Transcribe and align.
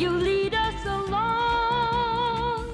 You 0.00 0.10
lead 0.12 0.54
us 0.54 0.82
along, 0.86 2.64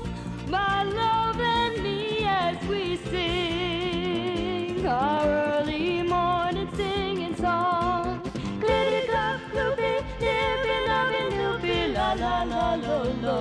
my 0.49 0.85
love 0.85 1.41
and 1.41 1.83
me, 1.83 2.25
as 2.25 2.57
we 2.69 2.97
sing 3.11 4.87
our 4.87 5.27
early 5.27 6.05
morning 6.05 6.69
singing 6.77 7.35
song. 7.35 8.21
Glitty 8.61 9.09
clop, 9.09 9.41
loopy, 9.57 9.93
nippy, 10.21 10.77
loving, 10.87 11.31
loopy, 11.41 11.79
la 11.95 12.13
la 12.13 12.45
la 12.45 12.75
lo 12.77 12.99
lo. 13.25 13.41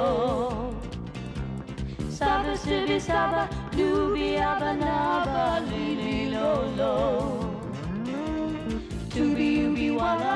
Saba, 2.09 2.57
sibi, 2.57 2.99
saba, 2.99 3.47
doobie, 3.77 4.39
abba, 4.41 4.73
naba, 4.73 5.61
lili, 5.69 6.31
lo 6.31 6.49
lo. 6.79 6.95
Tooby, 9.13 9.49
ooby, 9.65 9.87
walla, 9.95 10.35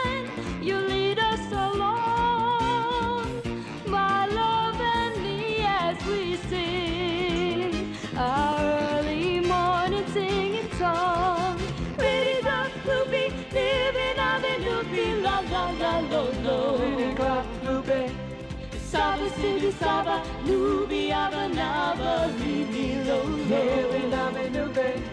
Saba, 19.69 20.23
Nubi, 20.43 21.11
Abanaba, 21.11 22.33
Libi, 22.39 23.05
Lolo, 23.05 23.45
Ebinabe, 23.45 24.49
Nube, 24.51 25.03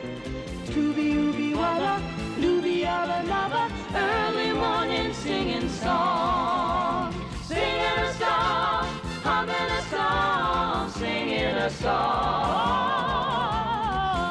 Tubi, 0.64 1.12
Ubi, 1.12 1.52
Waba, 1.52 2.00
Lubi, 2.40 2.86
Abanaba, 2.86 3.68
early 3.94 4.52
morning 4.52 5.12
singing 5.12 5.68
song, 5.68 7.12
singing 7.42 7.98
a 7.98 8.12
song, 8.14 8.86
humming 9.22 9.70
a 9.78 9.82
song, 9.90 10.90
singing 10.92 11.44
a 11.44 11.68
song, 11.68 13.04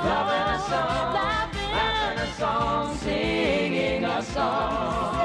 loving 0.03 0.47
a 0.55 0.59
song, 0.67 1.13
laughing 1.13 2.17
a 2.17 2.27
song, 2.39 2.97
singing 2.97 4.03
a 4.03 4.23
song. 4.23 5.16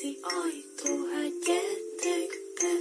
Pici 0.00 0.18
ajtó, 0.22 1.04
hát 1.12 1.32
gyertek 1.46 2.38
be. 2.54 2.72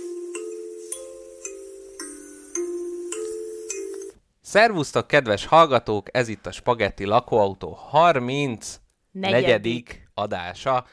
Szervusztok, 4.42 5.08
kedves 5.08 5.46
hallgatók! 5.46 6.08
Ez 6.12 6.28
itt 6.28 6.46
a 6.46 6.52
Spagetti 6.52 7.06
Lakóautó 7.06 7.74
30 7.74 8.80
Negyedik. 9.12 9.42
negyedik 9.42 10.10
adása. 10.14 10.86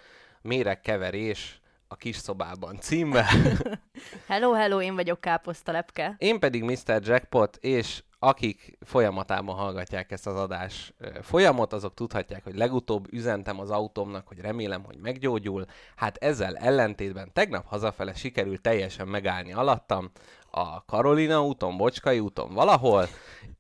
Méregkeverés 0.43 1.61
a 1.89 1.97
kis 1.97 2.17
szobában 2.17 2.79
címmel. 2.81 3.27
Hello, 4.27 4.53
hello, 4.53 4.81
én 4.81 4.95
vagyok 4.95 5.21
Káposztalepke. 5.21 6.15
Én 6.19 6.39
pedig 6.39 6.63
Mr. 6.63 7.01
Jackpot, 7.01 7.57
és 7.57 8.03
akik 8.25 8.79
folyamatában 8.81 9.55
hallgatják 9.55 10.11
ezt 10.11 10.27
az 10.27 10.37
adás 10.37 10.93
folyamot, 11.23 11.73
azok 11.73 11.95
tudhatják, 11.95 12.45
hogy 12.45 12.57
legutóbb 12.57 13.13
üzentem 13.13 13.61
az 13.61 13.71
autómnak, 13.71 14.29
hogy 14.29 14.41
remélem, 14.41 14.85
hogy 14.85 14.97
meggyógyul. 14.97 15.67
Hát 15.97 16.17
ezzel 16.17 16.57
ellentétben 16.57 17.31
tegnap 17.33 17.67
hazafele 17.67 18.15
sikerült 18.15 18.61
teljesen 18.61 19.09
megállni 19.09 19.53
alattam, 19.53 20.11
a 20.55 20.85
Karolina 20.85 21.45
úton, 21.45 21.77
Bocskai 21.77 22.19
úton 22.19 22.55
valahol, 22.55 23.09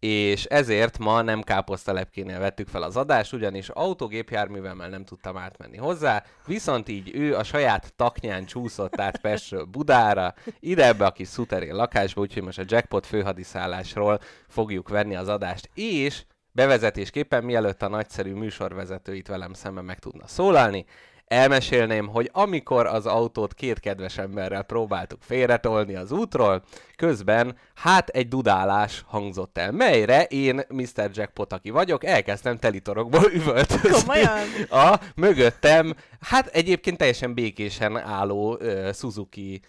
és 0.00 0.44
ezért 0.44 0.98
ma 0.98 1.22
nem 1.22 1.42
káposztalepkénél 1.42 2.38
vettük 2.38 2.68
fel 2.68 2.82
az 2.82 2.96
adást, 2.96 3.32
ugyanis 3.32 3.68
autógépjárművemmel 3.68 4.88
nem 4.88 5.04
tudtam 5.04 5.36
átmenni 5.36 5.76
hozzá, 5.76 6.24
viszont 6.46 6.88
így 6.88 7.10
ő 7.14 7.36
a 7.36 7.44
saját 7.44 7.92
taknyán 7.96 8.44
csúszott 8.44 9.00
át 9.00 9.20
Pestről 9.20 9.64
Budára, 9.64 10.34
ide 10.60 10.86
ebbe 10.86 11.06
a 11.06 11.12
kis 11.12 11.28
szuterén 11.28 11.74
lakásba, 11.74 12.20
úgyhogy 12.20 12.42
most 12.42 12.58
a 12.58 12.64
jackpot 12.66 13.06
főhadiszállásról 13.06 14.20
fogjuk 14.48 14.88
venni 14.88 15.16
az 15.16 15.28
adást, 15.28 15.70
és 15.74 16.24
bevezetésképpen, 16.52 17.44
mielőtt 17.44 17.82
a 17.82 17.88
nagyszerű 17.88 18.32
műsorvezető 18.34 19.14
itt 19.14 19.28
velem 19.28 19.52
szemben 19.52 19.84
meg 19.84 19.98
tudna 19.98 20.26
szólalni, 20.26 20.84
elmesélném, 21.32 22.08
hogy 22.08 22.30
amikor 22.32 22.86
az 22.86 23.06
autót 23.06 23.54
két 23.54 23.80
kedves 23.80 24.18
emberrel 24.18 24.62
próbáltuk 24.62 25.22
félretolni 25.22 25.94
az 25.94 26.12
útról, 26.12 26.62
közben 26.96 27.56
hát 27.74 28.08
egy 28.08 28.28
dudálás 28.28 29.04
hangzott 29.06 29.58
el, 29.58 29.72
melyre 29.72 30.24
én, 30.24 30.62
Mr. 30.68 31.10
Jackpot, 31.12 31.52
aki 31.52 31.70
vagyok, 31.70 32.04
elkezdtem 32.04 32.58
telitorokból 32.58 33.30
üvöltözni. 33.38 33.90
Komolyan? 33.90 34.38
A 34.70 35.00
mögöttem, 35.14 35.94
hát 36.20 36.46
egyébként 36.46 36.98
teljesen 36.98 37.34
békésen 37.34 37.96
álló 37.96 38.56
uh, 38.60 38.92
Suzuki 38.92 39.60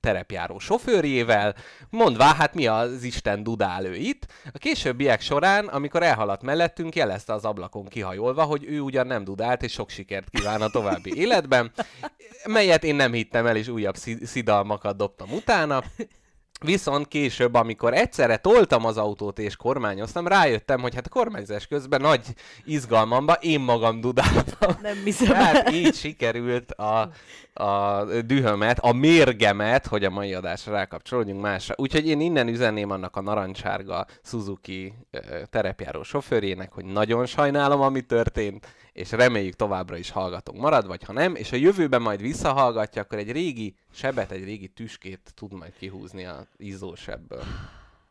terepjáró 0.00 0.58
sofőrjével, 0.58 1.54
mondvá, 1.90 2.34
hát 2.34 2.54
mi 2.54 2.66
az 2.66 3.02
Isten 3.02 3.42
dudál 3.42 3.84
ő 3.84 3.94
itt. 3.94 4.26
A 4.52 4.58
későbbiek 4.58 5.20
során, 5.20 5.66
amikor 5.66 6.02
elhaladt 6.02 6.42
mellettünk, 6.42 6.94
jelezte 6.94 7.32
az 7.32 7.44
ablakon 7.44 7.88
kihajolva, 7.88 8.42
hogy 8.42 8.64
ő 8.64 8.80
ugyan 8.80 9.06
nem 9.06 9.24
dudált, 9.24 9.62
és 9.62 9.72
sok 9.72 9.90
sikert 9.90 10.30
kíván 10.30 10.62
a 10.62 10.68
további 10.68 11.12
életben, 11.16 11.72
melyet 12.44 12.84
én 12.84 12.94
nem 12.94 13.12
hittem 13.12 13.46
el, 13.46 13.56
és 13.56 13.68
újabb 13.68 13.96
szi- 13.96 14.26
szidalmakat 14.26 14.96
dobtam 14.96 15.32
utána. 15.32 15.82
Viszont 16.62 17.08
később, 17.08 17.54
amikor 17.54 17.94
egyszerre 17.94 18.36
toltam 18.36 18.84
az 18.84 18.96
autót 18.96 19.38
és 19.38 19.56
kormányoztam, 19.56 20.26
rájöttem, 20.26 20.80
hogy 20.80 20.94
hát 20.94 21.06
a 21.06 21.10
kormányzás 21.10 21.66
közben 21.66 22.00
nagy 22.00 22.20
izgalmamba 22.64 23.32
én 23.32 23.60
magam 23.60 24.00
dudáltam. 24.00 24.76
Nem 24.82 24.96
hiszem 25.04 25.34
Hát 25.42 25.56
el. 25.56 25.74
így 25.74 25.94
sikerült 25.94 26.70
a, 26.72 27.10
a 27.52 28.04
dühömet, 28.24 28.78
a 28.78 28.92
mérgemet, 28.92 29.86
hogy 29.86 30.04
a 30.04 30.10
mai 30.10 30.34
adásra 30.34 30.72
rákapcsolódjunk 30.72 31.42
másra. 31.42 31.74
Úgyhogy 31.78 32.06
én 32.06 32.20
innen 32.20 32.48
üzenném 32.48 32.90
annak 32.90 33.16
a 33.16 33.20
narancsárga 33.20 34.06
Suzuki 34.22 34.94
terepjáró 35.50 36.02
sofőrjének, 36.02 36.72
hogy 36.72 36.84
nagyon 36.84 37.26
sajnálom, 37.26 37.80
ami 37.80 38.00
történt, 38.00 38.66
és 38.92 39.10
reméljük 39.10 39.54
továbbra 39.54 39.96
is 39.96 40.10
hallgatunk 40.10 40.60
marad, 40.60 40.86
vagy 40.86 41.04
ha 41.04 41.12
nem, 41.12 41.34
és 41.34 41.52
a 41.52 41.56
jövőben 41.56 42.02
majd 42.02 42.20
visszahallgatja, 42.20 43.02
akkor 43.02 43.18
egy 43.18 43.32
régi 43.32 43.74
sebet, 43.92 44.30
egy 44.30 44.44
régi 44.44 44.68
tüskét 44.68 45.32
tud 45.34 45.52
majd 45.52 45.72
kihúzni 45.78 46.24
a 46.24 46.46
izzósebből. 46.56 47.44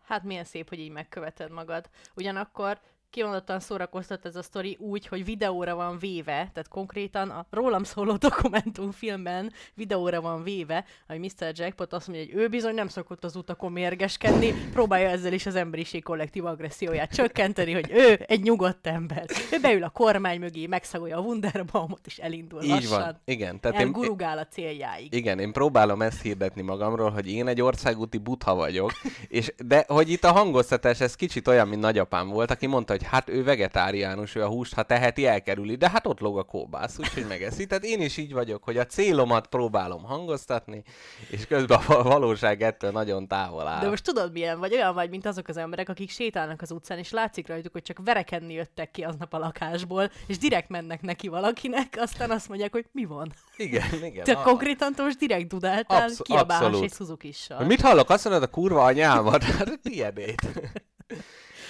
Hát 0.04 0.24
milyen 0.24 0.44
szép, 0.44 0.69
hogy 0.69 0.80
így 0.80 0.92
megköveted 0.92 1.51
magad. 1.51 1.89
Ugyanakkor 2.16 2.80
kimondottan 3.11 3.59
szórakoztat 3.59 4.25
ez 4.25 4.35
a 4.35 4.41
sztori 4.41 4.77
úgy, 4.79 5.07
hogy 5.07 5.25
videóra 5.25 5.75
van 5.75 5.99
véve, 5.99 6.33
tehát 6.33 6.67
konkrétan 6.69 7.29
a 7.29 7.45
rólam 7.49 7.83
szóló 7.83 8.15
dokumentumfilmben 8.15 9.51
videóra 9.73 10.21
van 10.21 10.43
véve, 10.43 10.85
hogy 11.07 11.19
Mr. 11.19 11.51
Jackpot 11.53 11.93
azt 11.93 12.07
mondja, 12.07 12.25
hogy 12.25 12.41
ő 12.41 12.47
bizony 12.47 12.73
nem 12.73 12.87
szokott 12.87 13.23
az 13.23 13.35
utakon 13.35 13.71
mérgeskedni, 13.71 14.53
próbálja 14.71 15.09
ezzel 15.09 15.33
is 15.33 15.45
az 15.45 15.55
emberiség 15.55 16.03
kollektív 16.03 16.45
agresszióját 16.45 17.13
csökkenteni, 17.13 17.73
hogy 17.73 17.91
ő 17.91 18.19
egy 18.27 18.41
nyugodt 18.43 18.87
ember. 18.87 19.25
Ő 19.51 19.59
beül 19.61 19.83
a 19.83 19.89
kormány 19.89 20.39
mögé, 20.39 20.65
megszagolja 20.65 21.17
a 21.17 21.21
Wunderbaumot, 21.21 22.05
és 22.05 22.17
elindul 22.17 22.61
Így 22.63 22.69
lassan. 22.69 22.99
van. 22.99 23.19
Igen. 23.25 23.59
Tehát 23.59 23.79
én, 23.79 23.85
Elgurugál 23.85 24.37
a 24.37 24.45
céljáig. 24.45 25.13
igen, 25.13 25.39
én 25.39 25.51
próbálom 25.51 26.01
ezt 26.01 26.21
hirdetni 26.21 26.61
magamról, 26.61 27.09
hogy 27.09 27.31
én 27.31 27.47
egy 27.47 27.61
országúti 27.61 28.17
butha 28.17 28.55
vagyok, 28.55 28.91
és 29.27 29.53
de 29.65 29.85
hogy 29.87 30.09
itt 30.09 30.23
a 30.23 30.31
hangoztatás, 30.31 30.99
ez 30.99 31.15
kicsit 31.15 31.47
olyan, 31.47 31.67
mint 31.67 31.81
nagyapám 31.81 32.27
volt, 32.27 32.51
aki 32.51 32.67
mondta, 32.67 32.99
hogy 33.01 33.09
hát 33.09 33.30
ő 33.30 33.44
vegetáriánus, 33.44 34.36
ő 34.36 34.44
a 34.44 34.48
húst, 34.48 34.74
ha 34.74 34.83
teheti, 34.83 35.25
elkerüli, 35.25 35.75
de 35.75 35.89
hát 35.89 36.07
ott 36.07 36.19
lóg 36.19 36.38
a 36.38 36.44
kóbász, 36.44 37.00
úgyhogy 37.00 37.25
megeszi. 37.27 37.65
Tehát 37.65 37.83
én 37.83 38.01
is 38.01 38.18
így 38.18 38.33
vagyok, 38.33 38.63
hogy 38.63 38.77
a 38.77 38.86
célomat 38.86 39.48
próbálom 39.48 40.03
hangoztatni, 40.03 40.83
és 41.30 41.48
közben 41.48 41.80
a 41.88 42.03
valóság 42.03 42.62
ettől 42.62 42.92
nagyon 42.92 43.27
távol 43.27 43.68
áll. 43.68 43.81
De 43.81 43.89
most 43.89 44.03
tudod 44.03 44.31
milyen 44.31 44.59
vagy? 44.59 44.74
Olyan 44.74 44.94
vagy, 44.94 45.09
mint 45.09 45.25
azok 45.25 45.48
az 45.48 45.57
emberek, 45.57 45.89
akik 45.89 46.09
sétálnak 46.09 46.62
az 46.62 46.71
utcán, 46.71 46.98
és 46.98 47.12
látszik 47.12 47.48
rajtuk, 47.48 47.71
hogy 47.71 47.81
csak 47.81 48.00
verekedni 48.03 48.53
jöttek 48.53 48.92
ki 48.92 49.04
aznap 49.04 49.33
a 49.33 49.38
lakásból, 49.38 50.12
és 50.27 50.38
direkt 50.38 50.69
mennek 50.69 51.01
neki 51.01 51.27
valakinek, 51.27 51.95
aztán 51.97 52.31
azt 52.31 52.47
mondják, 52.47 52.71
hogy 52.71 52.86
mi 52.92 53.06
van. 53.06 53.33
Igen, 53.57 54.04
igen. 54.04 54.24
Te 54.24 54.33
konkrétan 54.33 54.94
most 54.97 55.18
direkt 55.18 55.47
dudáltál, 55.47 56.01
Absz- 56.01 56.21
kiabálás 56.21 56.81
egy 56.81 56.94
Suzuki-ssal. 56.94 57.65
Mit 57.65 57.81
hallok? 57.81 58.09
Azt 58.09 58.24
mondod, 58.24 58.44
a 58.44 58.47
kurva 58.47 58.83
anyámat? 58.83 59.44
Hát 59.51 59.80
tiédét. 59.81 60.42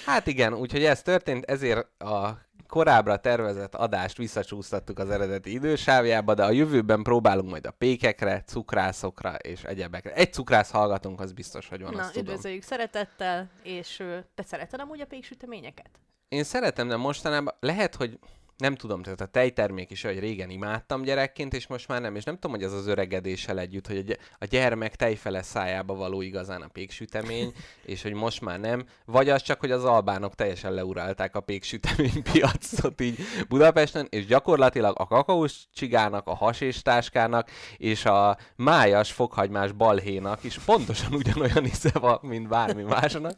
Hát 0.04 0.26
igen, 0.26 0.54
úgyhogy 0.54 0.84
ez 0.84 1.02
történt, 1.02 1.44
ezért 1.44 2.02
a 2.02 2.40
korábbra 2.72 3.16
tervezett 3.16 3.74
adást 3.74 4.16
visszacsúsztattuk 4.16 4.98
az 4.98 5.10
eredeti 5.10 5.52
idősávjába, 5.52 6.34
de 6.34 6.44
a 6.44 6.50
jövőben 6.50 7.02
próbálunk 7.02 7.50
majd 7.50 7.66
a 7.66 7.70
pékekre, 7.70 8.42
cukrászokra 8.46 9.34
és 9.34 9.64
egyebekre. 9.64 10.12
Egy 10.12 10.32
cukrász 10.32 10.70
hallgatunk, 10.70 11.20
az 11.20 11.32
biztos, 11.32 11.68
hogy 11.68 11.82
van, 11.82 11.92
Na, 11.92 12.00
azt 12.00 12.12
tudom. 12.12 12.26
üdvözöljük 12.26 12.62
szeretettel, 12.62 13.50
és 13.62 14.02
te 14.34 14.42
szereted 14.42 14.80
amúgy 14.80 15.00
a 15.00 15.06
péksüteményeket? 15.06 15.90
Én 16.28 16.44
szeretem, 16.44 16.88
de 16.88 16.96
mostanában 16.96 17.54
lehet, 17.60 17.94
hogy 17.94 18.18
nem 18.62 18.74
tudom, 18.74 19.02
tehát 19.02 19.20
a 19.20 19.26
tejtermék 19.26 19.90
is, 19.90 20.02
hogy 20.02 20.18
régen 20.18 20.50
imádtam 20.50 21.02
gyerekként, 21.02 21.54
és 21.54 21.66
most 21.66 21.88
már 21.88 22.00
nem, 22.00 22.16
és 22.16 22.24
nem 22.24 22.34
tudom, 22.34 22.50
hogy 22.50 22.62
ez 22.64 22.72
az 22.72 22.86
öregedéssel 22.86 23.58
együtt, 23.58 23.86
hogy 23.86 23.96
a 23.96 24.02
gy- 24.02 24.18
a 24.38 24.44
gyermek 24.44 24.96
tejfele 24.96 25.42
szájába 25.42 25.94
való 25.94 26.20
igazán 26.20 26.62
a 26.62 26.68
péksütemény, 26.68 27.52
és 27.92 28.02
hogy 28.02 28.12
most 28.12 28.40
már 28.40 28.60
nem, 28.60 28.84
vagy 29.04 29.28
az 29.28 29.42
csak, 29.42 29.60
hogy 29.60 29.70
az 29.70 29.84
albánok 29.84 30.34
teljesen 30.34 30.72
leurálták 30.72 31.36
a 31.36 31.40
péksütemény 31.40 32.22
piacot 32.32 33.00
így 33.00 33.18
Budapesten, 33.48 34.06
és 34.10 34.26
gyakorlatilag 34.26 34.94
a 34.98 35.06
kakaós 35.06 35.68
csigának, 35.74 36.26
a 36.26 36.34
hasésstáskának 36.34 37.50
és 37.76 38.04
a 38.04 38.36
májas 38.56 39.12
fokhagymás 39.12 39.72
balhénak 39.72 40.44
is 40.44 40.58
pontosan 40.58 41.14
ugyanolyan 41.14 41.64
íze 41.64 41.98
van, 41.98 42.18
mint 42.22 42.48
bármi 42.48 42.82
másnak. 42.82 43.34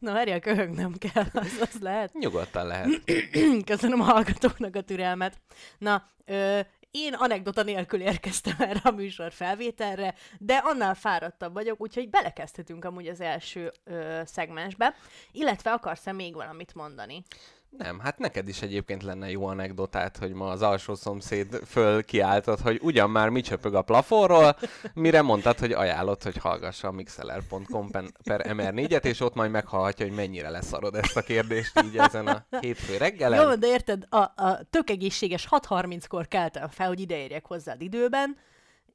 Na, 0.04 0.12
várjál, 0.12 0.40
köhögnem 0.40 0.94
kell, 0.98 1.24
az, 1.42 1.58
az 1.60 1.80
lehet. 1.80 2.12
Nyugodtan 2.12 2.66
lehet. 2.66 2.88
Köszönöm 3.64 4.00
a 4.00 4.04
hallgatóknak 4.04 4.76
a 4.76 4.80
türelmet. 4.80 5.40
Na, 5.78 6.08
ö, 6.24 6.60
én 6.90 7.14
anekdota 7.14 7.62
nélkül 7.62 8.00
érkeztem 8.00 8.54
erre 8.58 8.80
a 8.82 8.90
műsor 8.90 9.32
felvételre, 9.32 10.14
de 10.38 10.56
annál 10.56 10.94
fáradtabb 10.94 11.52
vagyok, 11.52 11.80
úgyhogy 11.80 12.10
belekezdhetünk 12.10 12.84
amúgy 12.84 13.06
az 13.06 13.20
első 13.20 13.72
ö, 13.84 14.20
szegmensbe. 14.24 14.94
Illetve 15.32 15.72
akarsz-e 15.72 16.12
még 16.12 16.34
valamit 16.34 16.74
mondani? 16.74 17.22
Nem, 17.70 17.98
hát 17.98 18.18
neked 18.18 18.48
is 18.48 18.62
egyébként 18.62 19.02
lenne 19.02 19.30
jó 19.30 19.46
anekdotát, 19.46 20.16
hogy 20.16 20.32
ma 20.32 20.48
az 20.48 20.62
alsó 20.62 20.94
szomszéd 20.94 21.60
föl 21.66 22.04
kiáltott, 22.04 22.60
hogy 22.60 22.78
ugyan 22.82 23.10
már 23.10 23.28
mi 23.28 23.40
csöpög 23.40 23.74
a 23.74 23.82
plafonról, 23.82 24.56
mire 24.94 25.22
mondtad, 25.22 25.58
hogy 25.58 25.72
ajánlott, 25.72 26.22
hogy 26.22 26.36
hallgassa 26.36 26.88
a 26.88 26.90
mixeler.com 26.90 27.90
per 28.24 28.46
MR4-et, 28.48 29.04
és 29.04 29.20
ott 29.20 29.34
majd 29.34 29.50
meghallhatja, 29.50 30.06
hogy 30.06 30.14
mennyire 30.14 30.50
leszarod 30.50 30.94
ezt 30.94 31.16
a 31.16 31.22
kérdést 31.22 31.82
így 31.84 31.96
ezen 31.96 32.26
a 32.26 32.46
hétfő 32.60 32.96
reggelen. 32.96 33.42
Jó, 33.42 33.54
de 33.54 33.66
érted, 33.66 34.06
a, 34.08 34.16
a 34.16 34.60
tök 34.70 34.90
egészséges 34.90 35.48
6.30-kor 35.50 36.28
keltem 36.28 36.68
fel, 36.68 36.88
hogy 36.88 37.00
ideérjek 37.00 37.46
hozzád 37.46 37.82
időben, 37.82 38.36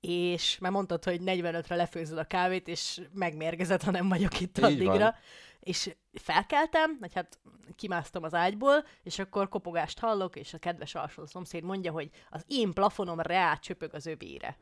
és 0.01 0.57
már 0.59 0.71
mondtad, 0.71 1.03
hogy 1.03 1.19
45-re 1.25 1.75
lefőzöd 1.75 2.17
a 2.17 2.23
kávét, 2.23 2.67
és 2.67 3.01
megmérgezett, 3.13 3.83
ha 3.83 3.91
nem 3.91 4.09
vagyok 4.09 4.39
itt 4.39 4.67
Így 4.67 4.83
van. 4.83 5.15
És 5.65 5.95
felkeltem, 6.13 6.97
vagy 6.99 7.13
hát 7.13 7.39
kimásztam 7.75 8.23
az 8.23 8.33
ágyból, 8.33 8.85
és 9.03 9.19
akkor 9.19 9.49
kopogást 9.49 9.99
hallok, 9.99 10.35
és 10.35 10.53
a 10.53 10.57
kedves 10.57 10.95
alsó 10.95 11.25
szomszéd 11.25 11.63
mondja, 11.63 11.91
hogy 11.91 12.09
az 12.29 12.43
én 12.47 12.73
plafonom 12.73 13.19
reá 13.19 13.55
csöpög 13.55 13.93
az 13.93 14.05
öbére. 14.05 14.57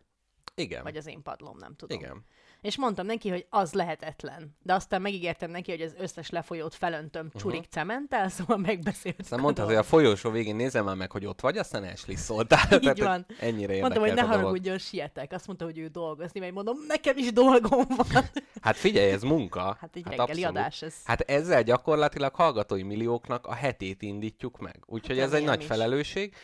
Igen. 0.55 0.83
Vagy 0.83 0.97
az 0.97 1.07
én 1.07 1.21
padlom, 1.21 1.57
nem 1.57 1.75
tudom. 1.75 1.99
Igen. 1.99 2.25
És 2.63 2.77
mondtam 2.77 3.05
neki, 3.05 3.29
hogy 3.29 3.45
az 3.49 3.73
lehetetlen. 3.73 4.55
De 4.61 4.73
aztán 4.73 5.01
megígértem 5.01 5.51
neki, 5.51 5.71
hogy 5.71 5.81
az 5.81 5.95
összes 5.97 6.29
lefolyót 6.29 6.75
felöntöm 6.75 7.31
csurik 7.35 7.65
cementtel, 7.69 8.29
szóval 8.37 8.57
megbeszéltük 8.57 9.21
Aztán 9.21 9.39
mondtad, 9.39 9.65
hogy 9.65 9.75
a 9.75 9.83
folyósó 9.83 10.29
végén 10.29 10.55
nézem 10.55 10.85
már 10.85 10.95
meg, 10.95 11.11
hogy 11.11 11.25
ott 11.25 11.41
vagy, 11.41 11.57
aztán 11.57 11.83
elslisszoltál. 11.83 12.67
Tehát, 12.67 12.85
hogy 12.85 12.99
van. 12.99 13.25
Ennyire 13.39 13.79
Mondtam, 13.79 14.03
hogy 14.03 14.13
ne 14.13 14.21
haragudjon, 14.21 14.77
sietek. 14.77 15.31
Azt 15.31 15.47
mondta, 15.47 15.65
hogy 15.65 15.77
ő 15.77 15.87
dolgozni, 15.87 16.39
vagy 16.39 16.53
mondom, 16.53 16.77
nekem 16.87 17.17
is 17.17 17.31
dolgom 17.31 17.85
van. 17.87 18.23
Hát 18.61 18.75
figyelj, 18.75 19.11
ez 19.11 19.21
munka. 19.21 19.77
Hát 19.79 19.95
egy 19.95 20.03
hát 20.05 20.17
reggeli 20.17 20.43
abszolút. 20.43 20.57
adás 20.57 20.81
ez. 20.81 20.95
Hát 21.03 21.21
ezzel 21.21 21.63
gyakorlatilag 21.63 22.35
hallgatói 22.35 22.83
millióknak 22.83 23.47
a 23.47 23.53
hetét 23.53 24.01
indítjuk 24.01 24.59
meg. 24.59 24.83
Úgyhogy 24.85 25.17
Hát 25.17 25.25
ez 25.27 25.33
egy 25.33 25.43
nagy 25.43 25.59
is. 25.59 25.65
felelősség. 25.65 26.35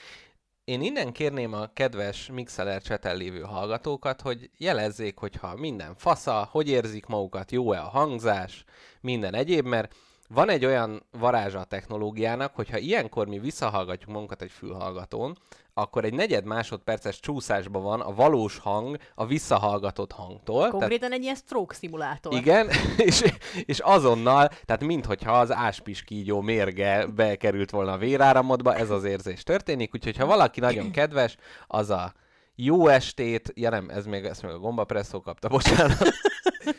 Én 0.70 0.82
innen 0.82 1.12
kérném 1.12 1.54
a 1.54 1.74
kedves 1.74 2.30
Mixeler 2.34 2.82
cseten 2.82 3.18
lévő 3.18 3.42
hallgatókat, 3.42 4.22
hogy 4.22 4.50
jelezzék, 4.58 5.18
hogyha 5.18 5.56
minden 5.56 5.96
fasza, 5.96 6.48
hogy 6.52 6.70
érzik 6.70 7.06
magukat, 7.06 7.52
jó-e 7.52 7.80
a 7.80 7.90
hangzás, 7.90 8.64
minden 9.02 9.34
egyéb, 9.34 9.66
mert 9.66 9.96
van 10.34 10.50
egy 10.50 10.66
olyan 10.66 11.06
varázsa 11.12 11.60
a 11.60 11.64
technológiának, 11.64 12.56
hogyha 12.56 12.78
ilyenkor 12.78 13.28
mi 13.28 13.40
visszahallgatjuk 13.40 14.10
magunkat 14.10 14.42
egy 14.42 14.52
fülhallgatón, 14.52 15.38
akkor 15.74 16.06
egy 16.06 16.14
negyed 16.14 16.46
másodperces 16.46 17.20
csúszásban 17.20 17.84
van 17.84 18.02
a 18.02 18.14
valós 18.14 18.58
hang 18.58 18.98
a 19.16 19.26
visszahallgatott 19.26 20.12
hangtól. 20.12 20.58
Tehát 20.58 20.72
Konkrétan 20.72 21.12
egy 21.12 21.22
ilyen 21.22 21.36
stroke 21.36 21.76
szimulátor. 21.76 22.34
igen, 22.34 22.70
és, 23.08 23.24
és 23.66 23.80
azonnal, 23.80 24.48
tehát 24.66 24.84
minthogyha 24.84 25.40
az 25.40 25.52
áspis 25.52 26.04
kígyó 26.04 26.42
mérge 26.42 27.06
bekerült 27.06 27.70
volna 27.70 27.92
a 27.92 27.98
véráramodba, 27.98 28.76
ez 28.76 28.90
az 28.90 29.04
érzés 29.04 29.44
történik, 29.44 29.94
úgyhogy 29.94 30.18
ha 30.18 30.26
valaki 30.26 30.60
nagyon 30.60 30.92
kedves, 31.00 31.36
az 31.68 31.90
a 31.90 32.14
jó 32.56 32.88
estét, 32.88 33.52
ja 33.56 33.70
nem, 33.70 33.90
ez 33.90 34.06
még, 34.06 34.26
ezt 34.26 34.42
még 34.42 34.52
a 34.52 34.60
gombapresszó 34.60 35.22
kapta, 35.22 35.48
bocsánat. 35.48 35.98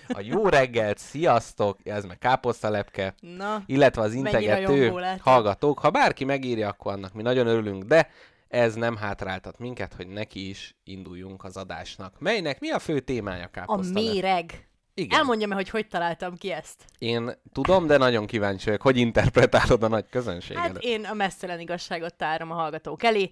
A 0.09 0.21
jó 0.21 0.49
reggelt, 0.49 0.99
sziasztok, 0.99 1.79
ez 1.85 2.05
meg 2.05 2.19
káposztalepke, 2.19 3.14
Na, 3.21 3.62
illetve 3.67 4.02
az 4.02 4.14
integető 4.14 4.93
hallgatók. 5.21 5.79
Ha 5.79 5.90
bárki 5.90 6.25
megírja, 6.25 6.69
akkor 6.69 6.93
annak 6.93 7.12
mi 7.12 7.23
nagyon 7.23 7.47
örülünk, 7.47 7.85
de 7.85 8.11
ez 8.49 8.75
nem 8.75 8.97
hátráltat 8.97 9.59
minket, 9.59 9.95
hogy 9.95 10.07
neki 10.07 10.49
is 10.49 10.76
induljunk 10.85 11.45
az 11.45 11.57
adásnak. 11.57 12.14
Melynek 12.19 12.61
mi 12.61 12.71
a 12.71 12.79
fő 12.79 13.00
témája 13.00 13.45
a 13.45 13.49
káposztalepke? 13.49 14.12
méreg. 14.12 14.69
Igen. 14.95 15.19
Elmondjam, 15.19 15.51
hogy 15.51 15.69
hogy 15.69 15.89
találtam 15.89 16.37
ki 16.37 16.51
ezt. 16.51 16.85
Én 16.99 17.31
tudom, 17.53 17.87
de 17.87 17.97
nagyon 17.97 18.27
kíváncsi 18.27 18.65
vagyok, 18.65 18.83
hogy 18.83 18.97
interpretálod 18.97 19.83
a 19.83 19.89
nagy 19.89 20.09
közönségedet. 20.11 20.73
Hát 20.73 20.83
én 20.83 21.05
a 21.05 21.15
messzelen 21.15 21.61
igazságot 21.61 22.15
tárom 22.15 22.51
a 22.51 22.55
hallgatók 22.55 23.03
elé. 23.03 23.31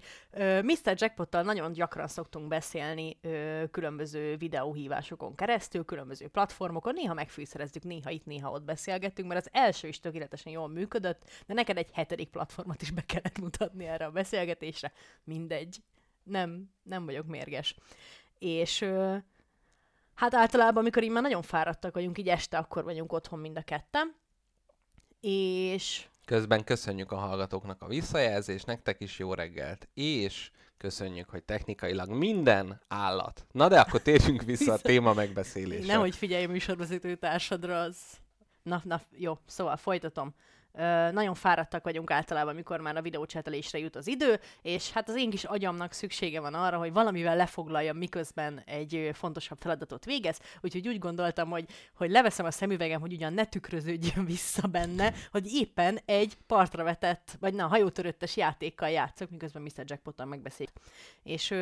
Mr. 0.61 0.93
Jackpottal 0.95 1.41
nagyon 1.43 1.71
gyakran 1.71 2.07
szoktunk 2.07 2.47
beszélni 2.47 3.19
különböző 3.71 4.37
videóhívásokon 4.37 5.35
keresztül, 5.35 5.85
különböző 5.85 6.27
platformokon, 6.27 6.93
néha 6.93 7.13
megfűszerezzük, 7.13 7.83
néha 7.83 8.09
itt, 8.09 8.25
néha 8.25 8.51
ott 8.51 8.63
beszélgetünk, 8.63 9.27
mert 9.27 9.45
az 9.45 9.49
első 9.53 9.87
is 9.87 9.99
tökéletesen 9.99 10.51
jól 10.51 10.67
működött, 10.67 11.21
de 11.47 11.53
neked 11.53 11.77
egy 11.77 11.89
hetedik 11.93 12.29
platformot 12.29 12.81
is 12.81 12.91
be 12.91 13.01
kellett 13.01 13.39
mutatni 13.39 13.85
erre 13.85 14.05
a 14.05 14.11
beszélgetésre. 14.11 14.91
Mindegy. 15.23 15.77
Nem, 16.23 16.69
nem 16.83 17.05
vagyok 17.05 17.25
mérges. 17.25 17.75
És 18.39 18.85
hát 20.19 20.33
általában, 20.33 20.77
amikor 20.77 21.03
így 21.03 21.09
már 21.09 21.23
nagyon 21.23 21.41
fáradtak 21.41 21.93
vagyunk, 21.93 22.17
így 22.17 22.29
este 22.29 22.57
akkor 22.57 22.83
vagyunk 22.83 23.13
otthon 23.13 23.39
mind 23.39 23.57
a 23.57 23.61
ketten, 23.61 24.15
és 25.21 26.07
Közben 26.25 26.63
köszönjük 26.63 27.11
a 27.11 27.15
hallgatóknak 27.15 27.81
a 27.81 27.87
visszajelzést, 27.87 28.65
nektek 28.65 29.01
is 29.01 29.19
jó 29.19 29.33
reggelt, 29.33 29.87
és 29.93 30.51
köszönjük, 30.77 31.29
hogy 31.29 31.43
technikailag 31.43 32.09
minden 32.09 32.81
állat. 32.87 33.45
Na 33.51 33.67
de 33.67 33.79
akkor 33.79 34.01
térjünk 34.01 34.41
vissza 34.41 34.73
a 34.73 34.77
téma 34.77 35.13
megbeszélésre. 35.13 35.93
Nehogy 35.93 36.15
figyelj 36.15 36.43
a 36.43 36.47
műsorvezető 36.47 37.15
társadra, 37.15 37.81
az... 37.81 37.97
Na, 38.63 38.81
na, 38.83 39.01
jó, 39.17 39.37
szóval 39.45 39.77
folytatom. 39.77 40.33
Nagyon 41.11 41.33
fáradtak 41.33 41.83
vagyunk 41.83 42.11
általában, 42.11 42.53
amikor 42.53 42.79
már 42.79 42.97
a 42.97 43.01
videócsetelésre 43.01 43.79
jut 43.79 43.95
az 43.95 44.07
idő, 44.07 44.39
és 44.61 44.91
hát 44.91 45.09
az 45.09 45.15
én 45.15 45.29
kis 45.29 45.43
agyamnak 45.43 45.91
szüksége 45.91 46.39
van 46.39 46.53
arra, 46.53 46.77
hogy 46.77 46.93
valamivel 46.93 47.35
lefoglaljam, 47.35 47.97
miközben 47.97 48.61
egy 48.65 49.09
fontosabb 49.13 49.57
feladatot 49.59 50.05
végez, 50.05 50.39
úgyhogy 50.61 50.87
úgy 50.87 50.99
gondoltam, 50.99 51.49
hogy, 51.49 51.65
hogy 51.95 52.09
leveszem 52.09 52.45
a 52.45 52.51
szemüvegem, 52.51 52.99
hogy 52.99 53.13
ugyan 53.13 53.33
ne 53.33 53.45
tükröződjön 53.45 54.25
vissza 54.25 54.67
benne, 54.67 55.13
hogy 55.31 55.53
éppen 55.53 55.99
egy 56.05 56.37
partra 56.47 56.83
vetett, 56.83 57.37
vagy 57.39 57.53
na, 57.53 57.67
hajótöröttes 57.67 58.37
játékkal 58.37 58.89
játszok, 58.89 59.29
miközben 59.29 59.61
Mr. 59.61 59.83
Jackpottal 59.85 60.25
megbeszéljük. 60.25 60.75
És 61.23 61.53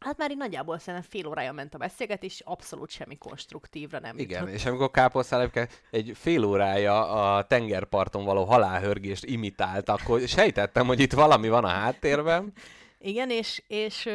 Hát 0.00 0.16
már 0.16 0.30
így 0.30 0.36
nagyjából 0.36 0.78
szerintem 0.78 1.10
fél 1.10 1.26
órája 1.26 1.52
ment 1.52 1.74
a 1.74 1.78
beszélgetés, 1.78 2.42
abszolút 2.44 2.90
semmi 2.90 3.16
konstruktívra 3.18 3.98
nem 3.98 4.18
Igen, 4.18 4.40
jutott. 4.40 4.54
és 4.54 4.66
amikor 4.66 4.90
káposztálepke 4.90 5.68
egy 5.90 6.12
fél 6.14 6.44
órája 6.44 7.08
a 7.08 7.44
tengerparton 7.44 8.24
való 8.24 8.44
halálhörgést 8.44 9.24
imitált, 9.24 9.88
akkor 9.88 10.20
sejtettem, 10.20 10.86
hogy 10.86 11.00
itt 11.00 11.12
valami 11.12 11.48
van 11.48 11.64
a 11.64 11.68
háttérben. 11.68 12.52
Igen, 12.98 13.30
és, 13.30 13.62
és 13.66 14.08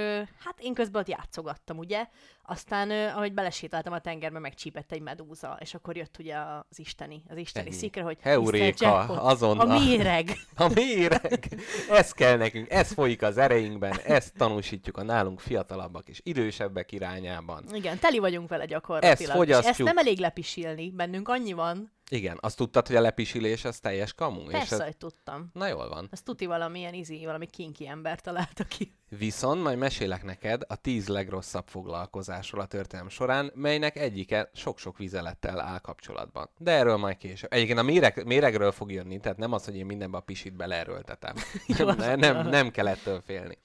hát 0.43 0.55
én 0.59 0.73
közben 0.73 1.01
ott 1.01 1.07
játszogattam, 1.07 1.77
ugye? 1.77 2.07
Aztán, 2.43 2.91
ahogy 2.91 3.33
belesétáltam 3.33 3.93
a 3.93 4.00
tengerbe, 4.00 4.39
megcsípett 4.39 4.91
egy 4.91 5.01
medúza, 5.01 5.57
és 5.60 5.74
akkor 5.74 5.98
jött 5.98 6.17
ugye 6.19 6.38
az 6.38 6.79
isteni, 6.79 7.24
az 7.29 7.38
isteni 7.38 7.67
Ennyi. 7.67 7.75
szikre, 7.75 8.01
hogy 8.01 8.17
Heuréka, 8.21 9.00
azonnal. 9.03 9.71
A 9.71 9.79
méreg. 9.79 10.29
A 10.55 10.71
méreg! 10.74 11.50
Ez 11.89 12.12
kell 12.12 12.38
nekünk, 12.38 12.69
ez 12.69 12.93
folyik 12.93 13.21
az 13.21 13.38
ereinkben, 13.38 14.00
ezt 14.05 14.33
tanúsítjuk 14.38 14.98
a 14.98 15.03
nálunk 15.03 15.39
fiatalabbak 15.39 16.07
és 16.07 16.19
idősebbek 16.24 16.91
irányában. 16.91 17.63
Igen, 17.74 18.00
teli 18.00 18.19
vagyunk 18.19 18.50
vele 18.50 18.65
gyakorlatilag. 18.65 19.13
Ezt 19.13 19.21
és 19.21 19.27
ezt 19.27 19.38
fogyasztjuk. 19.38 19.88
nem 19.88 19.98
elég 19.98 20.19
lepisilni, 20.19 20.91
bennünk 20.91 21.27
annyi 21.27 21.53
van. 21.53 21.91
Igen, 22.10 22.38
azt 22.41 22.57
tudtad, 22.57 22.88
hogy 22.88 22.95
a 22.95 23.01
lepisilés 23.01 23.65
az 23.65 23.79
teljes 23.79 24.13
kamu? 24.13 24.43
Persze, 24.43 24.75
ez... 24.75 24.81
hogy 24.81 24.98
tudtam. 24.98 25.50
Na 25.53 25.67
jól 25.67 25.89
van. 25.89 26.07
Azt 26.12 26.24
tuti 26.24 26.45
valamilyen 26.45 26.93
izi, 26.93 27.25
valami 27.25 27.45
kinki 27.45 27.88
ember 27.88 28.19
találta 28.19 28.63
ki. 28.63 28.93
Viszont 29.17 29.63
majd 29.63 29.77
mesélek 29.77 30.23
neked 30.23 30.61
a 30.67 30.75
tíz 30.75 31.07
legrosszabb 31.07 31.67
foglalkozásról 31.67 32.61
a 32.61 32.65
történelem 32.65 33.09
során, 33.09 33.51
melynek 33.55 33.95
egyike 33.95 34.49
sok-sok 34.53 34.97
vizelettel 34.97 35.59
áll 35.59 35.79
kapcsolatban. 35.79 36.49
De 36.57 36.71
erről 36.71 36.97
majd 36.97 37.17
később. 37.17 37.53
Egyébként 37.53 37.79
a 37.79 37.83
méreg, 37.83 38.25
méregről 38.25 38.71
fog 38.71 38.91
jönni, 38.91 39.19
tehát 39.19 39.37
nem 39.37 39.53
az, 39.53 39.65
hogy 39.65 39.75
én 39.75 39.85
mindenbe 39.85 40.17
a 40.17 40.21
pisit 40.21 40.55
beleerőltetem. 40.55 41.35
Nem, 41.97 42.19
nem, 42.19 42.47
nem 42.47 42.71
kell 42.71 42.87
ettől 42.87 43.21
félni. 43.25 43.57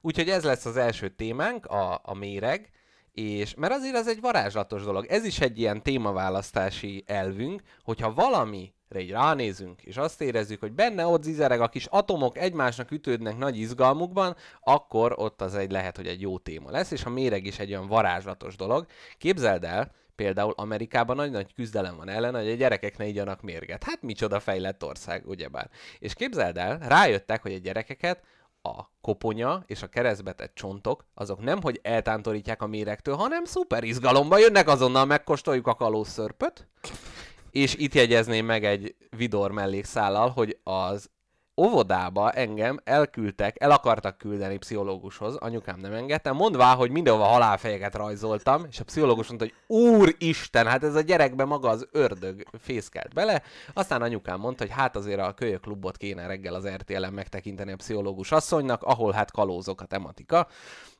Úgyhogy 0.00 0.28
ez 0.28 0.44
lesz 0.44 0.64
az 0.64 0.76
első 0.76 1.08
témánk, 1.08 1.66
a, 1.66 2.00
a 2.04 2.14
méreg, 2.14 2.70
és 3.12 3.54
mert 3.54 3.72
azért 3.72 3.96
ez 3.96 4.08
egy 4.08 4.20
varázslatos 4.20 4.82
dolog. 4.82 5.06
Ez 5.06 5.24
is 5.24 5.40
egy 5.40 5.58
ilyen 5.58 5.82
témaválasztási 5.82 7.04
elvünk, 7.06 7.62
hogyha 7.82 8.14
valami 8.14 8.74
így 8.94 9.10
ránézünk, 9.10 9.82
és 9.82 9.96
azt 9.96 10.20
érezzük, 10.20 10.60
hogy 10.60 10.72
benne 10.72 11.06
ott 11.06 11.22
zizereg 11.22 11.60
a 11.60 11.68
kis 11.68 11.86
atomok, 11.86 12.38
egymásnak 12.38 12.90
ütődnek 12.90 13.36
nagy 13.36 13.58
izgalmukban, 13.58 14.36
akkor 14.60 15.14
ott 15.16 15.40
az 15.40 15.54
egy 15.54 15.70
lehet, 15.70 15.96
hogy 15.96 16.06
egy 16.06 16.20
jó 16.20 16.38
téma 16.38 16.70
lesz, 16.70 16.90
és 16.90 17.04
a 17.04 17.10
méreg 17.10 17.46
is 17.46 17.58
egy 17.58 17.70
olyan 17.70 17.86
varázslatos 17.86 18.56
dolog. 18.56 18.86
Képzeld 19.18 19.64
el, 19.64 19.90
például 20.16 20.52
Amerikában 20.56 21.16
nagy-nagy 21.16 21.54
küzdelem 21.54 21.96
van 21.96 22.08
ellen, 22.08 22.34
hogy 22.34 22.50
a 22.50 22.54
gyerekek 22.54 22.96
ne 22.96 23.06
igyanak 23.06 23.42
mérget. 23.42 23.84
Hát 23.84 24.02
micsoda 24.02 24.40
fejlett 24.40 24.84
ország, 24.84 25.26
ugyebár. 25.26 25.70
És 25.98 26.14
képzeld 26.14 26.56
el, 26.56 26.78
rájöttek, 26.78 27.42
hogy 27.42 27.52
a 27.52 27.58
gyerekeket 27.58 28.22
a 28.62 28.90
koponya 29.00 29.62
és 29.66 29.82
a 29.82 29.86
keresztbetett 29.86 30.54
csontok, 30.54 31.04
azok 31.14 31.42
nem, 31.42 31.62
hogy 31.62 31.80
eltántorítják 31.82 32.62
a 32.62 32.66
méregtől, 32.66 33.14
hanem 33.14 33.44
szuper 33.44 33.84
izgalomba 33.84 34.38
jönnek, 34.38 34.68
azonnal 34.68 35.04
megkóstoljuk 35.04 35.66
a 35.66 35.74
kalószörpöt, 35.74 36.68
és 37.56 37.74
itt 37.74 37.94
jegyezném 37.94 38.46
meg 38.46 38.64
egy 38.64 38.94
vidor 39.16 39.50
mellékszállal, 39.50 40.28
hogy 40.28 40.58
az 40.64 41.10
óvodába 41.60 42.30
engem 42.30 42.78
elküldtek, 42.84 43.60
el 43.60 43.70
akartak 43.70 44.18
küldeni 44.18 44.56
pszichológushoz, 44.56 45.36
anyukám 45.36 45.80
nem 45.80 45.92
engedte, 45.92 46.32
mondvá, 46.32 46.74
hogy 46.74 46.90
mindenhova 46.90 47.24
halálfejeket 47.24 47.94
rajzoltam, 47.94 48.66
és 48.70 48.80
a 48.80 48.84
pszichológus 48.84 49.28
mondta, 49.28 49.46
hogy 49.46 49.76
úristen, 49.76 50.66
hát 50.66 50.84
ez 50.84 50.94
a 50.94 51.00
gyerekbe 51.00 51.44
maga 51.44 51.68
az 51.68 51.88
ördög 51.92 52.46
fészkelt 52.60 53.14
bele. 53.14 53.42
Aztán 53.72 54.02
anyukám 54.02 54.40
mondta, 54.40 54.64
hogy 54.64 54.72
hát 54.72 54.96
azért 54.96 55.20
a 55.20 55.34
kölyök 55.34 55.60
klubot 55.60 55.96
kéne 55.96 56.26
reggel 56.26 56.54
az 56.54 56.68
RTL-en 56.68 57.12
megtekinteni 57.12 57.72
a 57.72 57.76
pszichológus 57.76 58.32
asszonynak, 58.32 58.82
ahol 58.82 59.12
hát 59.12 59.30
kalózok 59.30 59.80
a 59.80 59.84
tematika. 59.84 60.48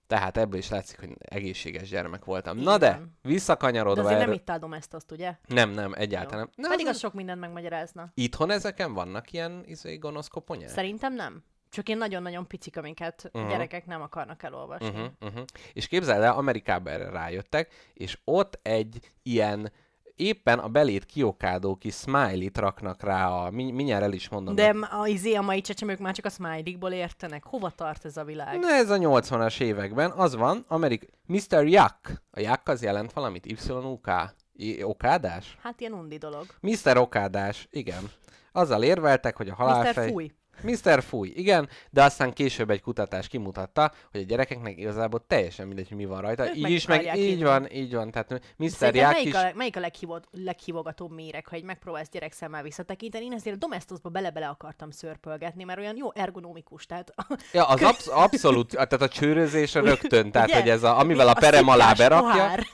Tehát 0.06 0.36
ebből 0.36 0.58
is 0.58 0.68
látszik, 0.68 0.98
hogy 0.98 1.16
egészséges 1.18 1.88
gyermek 1.88 2.25
voltam. 2.25 2.58
Na 2.58 2.78
de, 2.78 2.86
Igen. 2.86 3.18
De 3.22 3.28
visszakanyarodva 3.28 4.02
azért 4.04 4.18
nem 4.18 4.32
itt 4.32 4.50
áldom 4.50 4.72
ezt 4.72 4.94
azt, 4.94 5.12
ugye? 5.12 5.36
Nem, 5.46 5.70
nem, 5.70 5.92
egyáltalán 5.94 6.38
nem. 6.38 6.50
Na, 6.54 6.68
Pedig 6.68 6.86
az- 6.86 6.94
az 6.94 7.00
sok 7.00 7.14
mindent 7.14 7.40
megmagyarázna. 7.40 8.10
Itthon 8.14 8.50
ezeken 8.50 8.94
vannak 8.94 9.32
ilyen 9.32 9.62
izé, 9.66 9.96
gonosz 9.96 10.28
koponyák? 10.28 10.68
Szerintem 10.68 11.14
nem. 11.14 11.44
Csak 11.70 11.88
én 11.88 11.96
nagyon-nagyon 11.96 12.46
picik, 12.46 12.76
amiket 12.76 13.30
uh-huh. 13.32 13.50
gyerekek 13.50 13.86
nem 13.86 14.02
akarnak 14.02 14.42
elolvasni. 14.42 14.88
Uh-huh. 14.88 15.06
uh-huh. 15.20 15.44
És 15.72 15.86
képzeld 15.86 16.22
el, 16.22 16.32
Amerikában 16.32 16.92
erre 16.92 17.10
rájöttek, 17.10 17.72
és 17.94 18.18
ott 18.25 18.58
egy 18.62 19.12
ilyen 19.22 19.72
éppen 20.16 20.58
a 20.58 20.68
belét 20.68 21.04
kiokádó 21.04 21.75
kis 21.76 21.94
smiley-t 21.94 22.58
raknak 22.58 23.02
rá 23.02 23.28
a, 23.28 23.50
mi, 23.50 23.70
mindjárt 23.70 24.02
el 24.02 24.12
is 24.12 24.28
mondom. 24.28 24.54
De 24.54 24.73
m- 24.73 24.88
a, 24.90 25.06
izé, 25.06 25.35
a 25.35 25.42
mai 25.42 25.61
csecsemők 25.61 25.99
már 25.99 26.14
csak 26.14 26.25
a 26.25 26.30
smiley-ból 26.30 26.92
értenek. 26.92 27.44
Hova 27.44 27.70
tart 27.70 28.04
ez 28.04 28.16
a 28.16 28.25
világ? 28.25 28.58
Na 28.58 28.68
ez 28.68 28.90
a 28.90 28.96
80-as 28.99 29.61
években, 29.61 30.11
az 30.11 30.35
van, 30.37 30.64
Amerik... 30.68 31.08
Mr. 31.26 31.66
Yuck. 31.66 32.23
A 32.30 32.40
Yuck 32.40 32.68
az 32.68 32.82
jelent 32.82 33.12
valamit? 33.12 33.46
Y-U-K? 33.46 34.11
I- 34.52 34.82
Okádás? 34.82 35.56
Hát 35.62 35.80
ilyen 35.80 35.92
undi 35.92 36.16
dolog. 36.18 36.46
Mr. 36.61 36.96
Okádás, 36.96 37.68
igen. 37.70 38.11
Azzal 38.52 38.82
érveltek, 38.82 39.37
hogy 39.37 39.49
a 39.49 39.52
Mr. 39.52 39.58
halálfej... 39.58 40.11
Fúj. 40.11 40.30
Mr. 40.62 41.02
Fúj, 41.02 41.32
igen, 41.34 41.68
de 41.90 42.02
aztán 42.02 42.32
később 42.32 42.70
egy 42.70 42.80
kutatás 42.80 43.28
kimutatta, 43.28 43.92
hogy 44.10 44.20
a 44.20 44.25
gyerekeknek 44.25 44.78
igazából 44.78 45.25
teljesen 45.26 45.66
mindegy, 45.66 45.88
hogy 45.88 45.96
mi 45.96 46.04
van 46.04 46.20
rajta. 46.20 46.48
Ők 46.48 46.56
így 46.56 46.70
is, 46.70 46.86
meg 46.86 47.16
így 47.16 47.42
van, 47.42 47.70
így 47.72 47.94
van. 47.94 48.10
Tehát 48.10 48.40
Mr. 48.56 48.94
Ják 48.94 49.12
melyik, 49.12 49.26
is... 49.26 49.34
a, 49.34 49.50
melyik 49.54 49.76
a 49.76 49.80
leghívod, 49.80 50.25
leghívogatóbb 50.30 51.12
méreg, 51.12 51.46
ha 51.46 51.56
egy 51.56 51.64
megpróbálsz 51.64 52.08
gyerek 52.08 52.32
szemmel 52.32 52.62
visszatekinteni? 52.62 53.25
Én 53.25 53.32
ezért 53.32 53.56
a 53.56 53.58
Domestosba 53.58 54.08
bele-bele 54.08 54.48
akartam 54.48 54.90
szörpölgetni, 54.90 55.64
mert 55.64 55.78
olyan 55.78 55.96
jó 55.96 56.12
ergonomikus. 56.14 56.86
Tehát 56.86 57.14
Ja, 57.52 57.64
az 57.68 57.82
absz- 57.82 58.08
abszolút, 58.08 58.70
tehát 58.70 58.92
a 58.92 59.08
csőrözésre 59.08 59.80
rögtön, 59.80 60.30
tehát 60.30 60.48
Ugye? 60.48 60.60
hogy 60.60 60.68
ez 60.68 60.82
a, 60.82 60.98
amivel 60.98 61.28
a 61.28 61.34
perem 61.34 61.68
alá 61.68 61.92
berakja. 61.92 62.28
Pohár. 62.30 62.66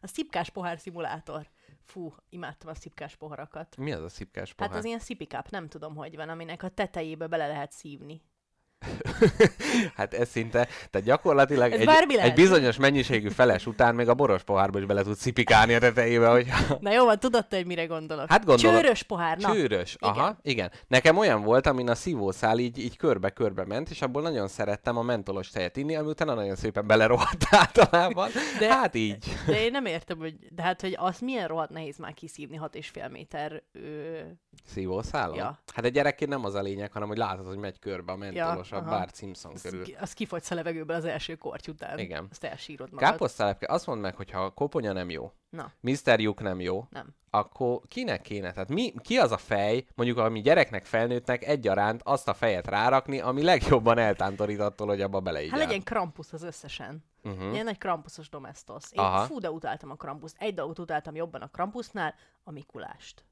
A 0.00 0.06
szipkás 0.06 0.50
pohár 0.50 0.78
szimulátor. 0.78 1.46
Fú, 1.84 2.14
imádtam 2.28 2.70
a 2.70 2.74
szipkás 2.74 3.16
poharakat. 3.16 3.76
Mi 3.76 3.92
az 3.92 4.02
a 4.02 4.08
szipkás 4.08 4.54
pohár? 4.54 4.70
Hát 4.70 4.78
az 4.78 4.84
ilyen 4.84 4.98
szipikáp, 4.98 5.48
nem 5.50 5.68
tudom, 5.68 5.94
hogy 5.96 6.16
van, 6.16 6.28
aminek 6.28 6.62
a 6.62 6.68
tetejébe 6.68 7.26
bele 7.26 7.46
lehet 7.46 7.72
szívni. 7.72 8.22
Hát 9.96 10.14
ez 10.14 10.28
szinte, 10.28 10.68
tehát 10.90 11.06
gyakorlatilag 11.06 11.72
Ez 11.72 11.80
egy, 11.80 12.16
egy 12.16 12.34
bizonyos 12.34 12.76
mennyiségű 12.76 13.28
feles 13.28 13.66
után 13.66 13.94
még 13.94 14.08
a 14.08 14.14
boros 14.14 14.42
pohárba 14.42 14.78
is 14.78 14.84
bele 14.84 15.02
tud 15.02 15.16
szipikálni 15.16 15.74
a 15.74 15.78
tetejébe, 15.78 16.28
hogy 16.28 16.46
Na 16.80 16.92
jó, 16.92 17.04
van, 17.04 17.18
tudod 17.18 17.46
te, 17.46 17.56
hogy 17.56 17.66
mire 17.66 17.86
gondolok? 17.86 18.30
Hát 18.30 18.44
gondolom. 18.44 18.80
Csőrös 18.80 19.02
pohár, 19.02 19.38
na. 19.38 19.52
Csőrös, 19.52 19.96
igen. 20.00 20.14
aha, 20.14 20.38
igen. 20.42 20.70
Nekem 20.88 21.16
olyan 21.16 21.42
volt, 21.42 21.66
amin 21.66 21.88
a 21.88 21.94
szívószál 21.94 22.58
így, 22.58 22.78
így 22.78 22.96
körbe-körbe 22.96 23.64
ment, 23.64 23.90
és 23.90 24.02
abból 24.02 24.22
nagyon 24.22 24.48
szerettem 24.48 24.96
a 24.96 25.02
mentolos 25.02 25.48
tejet 25.48 25.76
inni, 25.76 25.96
ami 25.96 26.08
utána 26.08 26.34
nagyon 26.34 26.56
szépen 26.56 26.86
belerohadt 26.86 27.44
általában. 27.60 28.30
De... 28.58 28.66
De- 28.66 28.72
Hát 28.74 28.94
így. 28.94 29.24
De 29.46 29.64
én 29.64 29.70
nem 29.70 29.86
értem, 29.86 30.18
hogy, 30.18 30.34
de 30.50 30.62
hát, 30.62 30.80
hogy 30.80 30.96
az 30.98 31.18
milyen 31.18 31.48
rohadt 31.48 31.70
nehéz 31.70 31.96
már 31.98 32.14
kiszívni 32.14 32.60
6,5 32.72 33.10
méter. 33.10 33.62
Ö... 33.72 34.18
Szívószálon? 34.66 35.36
Ja. 35.36 35.58
Hát 35.74 35.84
egy 35.84 35.92
gyerekként 35.92 36.30
nem 36.30 36.44
az 36.44 36.54
a 36.54 36.60
lényeg, 36.60 36.92
hanem 36.92 37.08
hogy 37.08 37.16
látod, 37.16 37.46
hogy 37.46 37.56
megy 37.56 37.78
körbe 37.78 38.12
a 38.12 38.16
mentolos 38.16 38.72
a 38.74 38.78
aha. 38.78 38.90
Bart 38.90 39.16
Simpson 39.16 39.52
Az, 39.52 39.62
körül. 39.62 39.84
az 40.00 40.12
kifogysz 40.12 40.50
a 40.50 40.54
levegőből 40.54 40.96
az 40.96 41.04
első 41.04 41.34
korty 41.34 41.68
után. 41.70 41.98
Igen. 41.98 42.26
Azt 42.30 42.44
elsírod 42.44 42.92
magad. 42.92 43.08
Káposztalepke, 43.08 43.66
azt 43.72 43.86
mondd 43.86 44.00
meg, 44.00 44.14
hogy 44.14 44.30
ha 44.30 44.50
koponya 44.50 44.92
nem 44.92 45.10
jó, 45.10 45.32
Na, 45.50 45.72
Mr. 45.80 46.20
Juk 46.20 46.40
nem 46.40 46.60
jó, 46.60 46.86
nem. 46.90 47.14
akkor 47.30 47.80
kinek 47.88 48.22
kéne? 48.22 48.52
Tehát 48.52 48.68
mi, 48.68 48.92
ki 49.02 49.16
az 49.16 49.32
a 49.32 49.36
fej, 49.36 49.84
mondjuk 49.94 50.18
ami 50.18 50.40
gyereknek, 50.40 50.84
felnőttnek 50.84 51.44
egyaránt 51.44 52.00
azt 52.04 52.28
a 52.28 52.34
fejet 52.34 52.66
rárakni, 52.66 53.20
ami 53.20 53.42
legjobban 53.42 53.98
eltántorít 53.98 54.60
attól, 54.60 54.86
hogy 54.86 55.00
abba 55.00 55.20
beleígyál. 55.20 55.58
Hát 55.58 55.66
legyen 55.66 55.82
Krampus 55.82 56.32
az 56.32 56.42
összesen. 56.42 57.04
Uh-huh. 57.22 57.52
Ilyen 57.52 57.64
nagy 57.64 57.78
Krampuszos 57.78 58.28
domestos. 58.28 58.84
Én 58.90 59.02
Aha. 59.02 59.24
fú, 59.24 59.38
de 59.38 59.50
utáltam 59.50 59.90
a 59.90 59.94
Krampuszt. 59.94 60.36
Egy 60.38 60.54
dolgot 60.54 60.78
utáltam 60.78 61.14
jobban 61.14 61.40
a 61.40 61.48
Krampusznál, 61.48 62.14
a 62.44 62.50
Mikulást. 62.50 63.24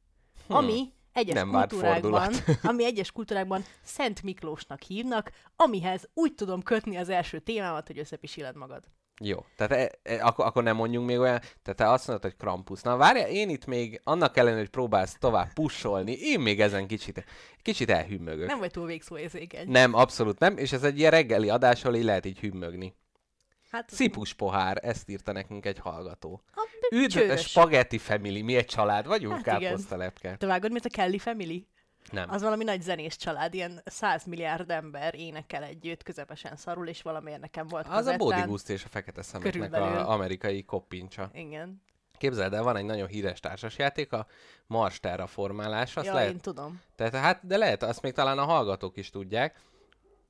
Hmm. 0.47 0.57
Ami 0.57 0.93
egyes 1.13 1.35
Nem 1.35 1.51
kultúrákban, 1.51 2.33
ami 2.63 2.85
egyes 2.85 3.13
kultúrákban 3.13 3.65
Szent 3.83 4.23
Miklósnak 4.23 4.83
hívnak, 4.83 5.33
amihez 5.57 6.09
úgy 6.15 6.35
tudom 6.35 6.63
kötni 6.63 6.97
az 6.97 7.09
első 7.09 7.39
témámat, 7.39 7.87
hogy 7.87 7.99
összepisiled 7.99 8.57
magad. 8.57 8.83
Jó, 9.21 9.45
tehát 9.57 9.73
e, 9.73 10.13
e, 10.13 10.25
akkor, 10.25 10.47
akkor 10.47 10.63
nem 10.63 10.77
mondjunk 10.77 11.07
még 11.07 11.19
olyan, 11.19 11.39
tehát 11.39 11.77
te 11.77 11.91
azt 11.91 12.07
mondod, 12.07 12.25
hogy 12.25 12.37
Krampus. 12.37 12.83
Na 12.83 12.97
várjál, 12.97 13.29
én 13.29 13.49
itt 13.49 13.67
még 13.67 14.01
annak 14.05 14.37
ellenére, 14.37 14.61
hogy 14.61 14.71
próbálsz 14.71 15.17
tovább 15.19 15.53
pusolni, 15.53 16.13
én 16.13 16.41
még 16.41 16.61
ezen 16.61 16.87
kicsit, 16.87 17.25
kicsit 17.63 17.91
elhümmögök. 17.91 18.47
Nem 18.47 18.59
vagy 18.59 18.71
túl 18.71 18.87
végszóérzékeny. 18.87 19.71
nem, 19.71 19.95
abszolút 19.95 20.39
nem, 20.39 20.57
és 20.57 20.73
ez 20.73 20.83
egy 20.83 20.99
ilyen 20.99 21.11
reggeli 21.11 21.49
adás, 21.49 21.85
ahol 21.85 21.97
így 21.97 22.05
lehet 22.05 22.27
így 22.27 22.39
hümmögni. 22.39 22.95
Hát, 23.73 23.91
Szipus 23.91 24.33
pohár, 24.35 24.79
ezt 24.83 25.09
írta 25.09 25.33
nekünk 25.33 25.67
egy 25.67 25.79
hallgató. 25.79 26.43
De 26.91 26.97
Üdv, 26.97 27.13
csőrös. 27.13 27.59
Family, 27.99 28.43
mi 28.43 28.57
egy 28.57 28.67
család 28.67 29.07
vagyunk, 29.07 29.35
Hát 29.35 29.59
káposztalepke. 29.59 30.37
Te 30.37 30.47
vágod, 30.47 30.73
mint 30.73 30.85
a 30.85 30.89
Kelly 30.89 31.19
Family? 31.19 31.67
Nem. 32.11 32.31
Az 32.31 32.43
valami 32.43 32.65
nagy 32.65 32.83
zenés 32.83 33.17
család, 33.17 33.55
ilyen 33.55 33.83
100 33.85 34.25
milliárd 34.25 34.71
ember 34.71 35.15
énekel 35.15 35.63
együtt, 35.63 36.03
közepesen 36.03 36.57
szarul, 36.57 36.89
és 36.89 37.03
valamiért 37.03 37.41
nekem 37.41 37.67
volt 37.67 37.87
Az 37.87 37.91
a 37.91 37.95
kazettán. 37.95 38.19
Body 38.19 38.41
Ghost 38.41 38.69
és 38.69 38.85
a 38.85 38.89
Fekete 38.89 39.23
Szemeknek 39.23 39.53
Körülbelül. 39.53 39.99
a 39.99 40.11
amerikai 40.11 40.65
koppincsa. 40.65 41.31
Igen. 41.35 41.83
Képzeld 42.19 42.55
el, 42.55 42.63
van 42.63 42.77
egy 42.77 42.85
nagyon 42.85 43.09
híres 43.09 43.41
társasjáték, 43.41 44.13
a 44.13 44.27
Mars 44.67 45.01
terraformálás, 45.01 45.97
azt 45.97 46.07
ja, 46.07 46.15
lehet, 46.15 46.31
én 46.31 46.39
tudom. 46.39 46.81
tehát, 46.97 47.15
hát, 47.15 47.47
de 47.47 47.57
lehet, 47.57 47.83
azt 47.83 48.03
még 48.03 48.13
talán 48.13 48.39
a 48.39 48.45
hallgatók 48.45 48.97
is 48.97 49.11
tudják. 49.11 49.61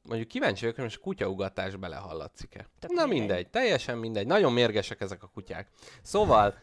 Mondjuk 0.02 0.28
kíváncsi 0.28 0.60
vagyok, 0.60 0.74
hogy 0.74 0.84
most 0.84 0.98
kutyaugatás 1.00 1.76
belehallatszik-e. 1.76 2.66
Tök 2.78 2.90
Na 2.90 3.06
mindegy. 3.06 3.18
mindegy, 3.18 3.50
teljesen 3.50 3.98
mindegy. 3.98 4.26
Nagyon 4.26 4.52
mérgesek 4.52 5.00
ezek 5.00 5.22
a 5.22 5.26
kutyák. 5.34 5.68
Szóval 6.02 6.54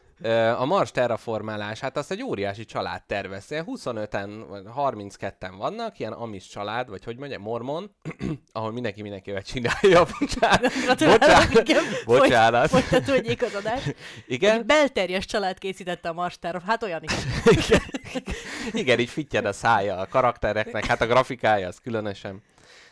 a 0.58 0.65
Mars 0.65 0.91
terraformálás, 0.91 1.79
hát 1.79 1.98
azt 1.98 2.12
egy 2.12 2.24
óriási 2.24 2.65
család 2.65 3.03
tervez. 3.03 3.46
Ilyen 3.51 3.65
25-en, 3.67 4.46
vagy 4.48 4.63
32-en 4.77 5.53
vannak, 5.58 6.00
ilyen 6.00 6.12
amis 6.12 6.48
család, 6.48 6.89
vagy 6.89 7.03
hogy 7.03 7.17
mondja, 7.17 7.39
mormon, 7.39 7.91
ahol 8.51 8.72
mindenki 8.72 9.01
mindenkivel 9.01 9.41
csinálja. 9.41 10.05
Bocsánat. 10.19 10.74
Gratulálok, 10.84 11.60
igen. 11.69 11.84
Bocsánat. 12.05 12.69
Folyt- 12.69 12.86
Folytatódjék 12.86 13.41
az 13.43 13.53
adás. 13.55 13.84
Igen? 14.27 14.58
Egy 14.58 14.65
belterjes 14.65 15.25
család 15.25 15.58
készítette 15.58 16.10
a 16.10 16.13
Marstára, 16.13 16.62
hát 16.65 16.84
olyan 16.84 17.01
is. 17.03 17.12
Igen, 17.58 17.81
igen, 18.72 19.00
így 19.00 19.10
fittyed 19.10 19.46
a 19.46 19.53
szája 19.53 19.98
a 19.98 20.08
karaktereknek, 20.08 20.86
hát 20.86 21.01
a 21.01 21.05
grafikája 21.08 21.67
az 21.67 21.77
különösen. 21.79 22.41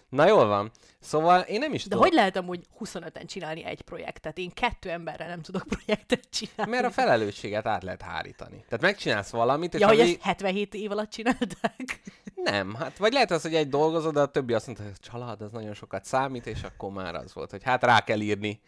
Na 0.10 0.28
jól 0.28 0.46
van. 0.46 0.72
Szóval 1.00 1.42
én 1.42 1.60
nem 1.60 1.74
is 1.74 1.84
De 1.84 1.90
tudom. 1.90 2.04
hogy 2.04 2.14
lehet 2.14 2.36
amúgy 2.36 2.66
25-en 2.80 3.26
csinálni 3.26 3.64
egy 3.64 3.82
projektet? 3.82 4.38
Én 4.38 4.52
kettő 4.54 4.90
emberrel 4.90 5.28
nem 5.28 5.42
tudok 5.42 5.64
projektet 5.68 6.28
csinálni. 6.30 6.72
Mert 6.72 6.86
a 6.86 6.92
felelősséget 6.92 7.66
át 7.66 7.84
lehet 7.84 8.02
hárítani. 8.02 8.64
Tehát 8.70 8.82
megcsinálsz 8.82 9.30
valamit, 9.30 9.74
és 9.74 9.80
Ja, 9.80 9.86
a 9.86 9.90
hogy 9.90 10.00
ezt 10.00 10.22
77 10.22 10.74
év 10.74 10.92
alatt 10.92 11.10
csinálták? 11.10 12.02
Nem, 12.36 12.76
hát 12.76 12.98
vagy 12.98 13.14
lehet 13.14 13.32
az, 13.32 13.42
hogy 13.42 13.56
egy 13.56 13.70
dolgozod, 13.70 14.14
de 14.14 14.20
a 14.20 14.26
többi 14.26 14.54
azt 14.54 14.66
mondta, 14.66 14.84
hogy 14.84 14.94
a 15.02 15.08
család 15.10 15.42
az 15.42 15.52
nagyon 15.52 15.74
sokat 15.74 16.06
számít, 16.06 16.48
és 16.48 16.64
akkor 16.64 16.92
már 16.92 17.16
az 17.16 17.34
volt, 17.34 17.52
hogy 17.52 17.64
hát 17.64 17.84
rá 17.84 18.00
kell 18.04 18.20
írni. 18.20 18.62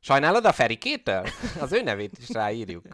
Sajnálod 0.00 0.44
a 0.44 0.52
Ferikétől? 0.52 1.26
Az 1.60 1.72
ő 1.72 1.82
nevét 1.82 2.18
is 2.18 2.28
ráírjuk. 2.28 2.84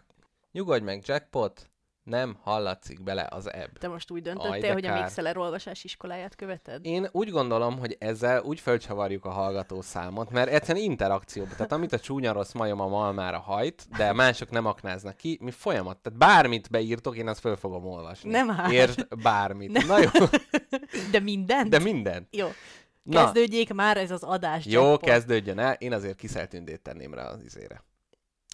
Nyugodj 0.51 0.83
meg, 0.83 1.01
jackpot, 1.05 1.69
nem 2.05 2.37
hallatszik 2.41 3.03
bele 3.03 3.27
az 3.29 3.53
ebb. 3.53 3.77
Te 3.77 3.87
most 3.87 4.11
úgy 4.11 4.21
döntöttél, 4.21 4.73
hogy 4.73 4.85
a. 4.85 5.01
Mixeler 5.01 5.37
olvasás 5.37 5.83
iskoláját 5.83 6.35
követed? 6.35 6.85
Én 6.85 7.07
úgy 7.11 7.29
gondolom, 7.29 7.79
hogy 7.79 7.95
ezzel 7.99 8.41
úgy 8.41 8.59
fölcsavarjuk 8.59 9.25
a 9.25 9.29
hallgató 9.29 9.81
számot, 9.81 10.29
mert 10.29 10.49
egyszerűen 10.49 10.85
interakcióba. 10.85 11.55
Tehát 11.55 11.71
amit 11.71 11.93
a 11.93 11.99
csúnya 11.99 12.31
rossz 12.31 12.51
majom 12.51 12.79
a 12.79 12.87
malmára 12.87 13.39
hajt, 13.39 13.87
de 13.97 14.13
mások 14.13 14.49
nem 14.49 14.65
aknáznak 14.65 15.17
ki, 15.17 15.37
mi 15.41 15.51
folyamat. 15.51 15.97
Tehát 15.97 16.19
bármit 16.19 16.69
beírtok, 16.69 17.17
én 17.17 17.27
azt 17.27 17.39
föl 17.39 17.55
fogom 17.55 17.85
olvasni. 17.85 18.29
Nem 18.29 18.49
áll. 18.49 18.71
Értsd, 18.71 19.07
bármit. 19.21 19.85
Na 19.87 19.99
jó, 19.99 20.09
De 21.11 21.19
mindent? 21.19 21.69
de 21.69 21.79
minden. 21.79 22.27
Jó. 22.31 22.47
Na. 23.03 23.23
Kezdődjék 23.23 23.73
már 23.73 23.97
ez 23.97 24.11
az 24.11 24.23
adás. 24.23 24.65
Jó, 24.65 24.81
jackpot. 24.81 25.09
kezdődjön 25.09 25.59
el. 25.59 25.73
Én 25.73 25.93
azért 25.93 26.15
kiszeltündét 26.15 26.81
tenném 26.81 27.13
rá 27.13 27.23
az 27.27 27.43
izére. 27.43 27.83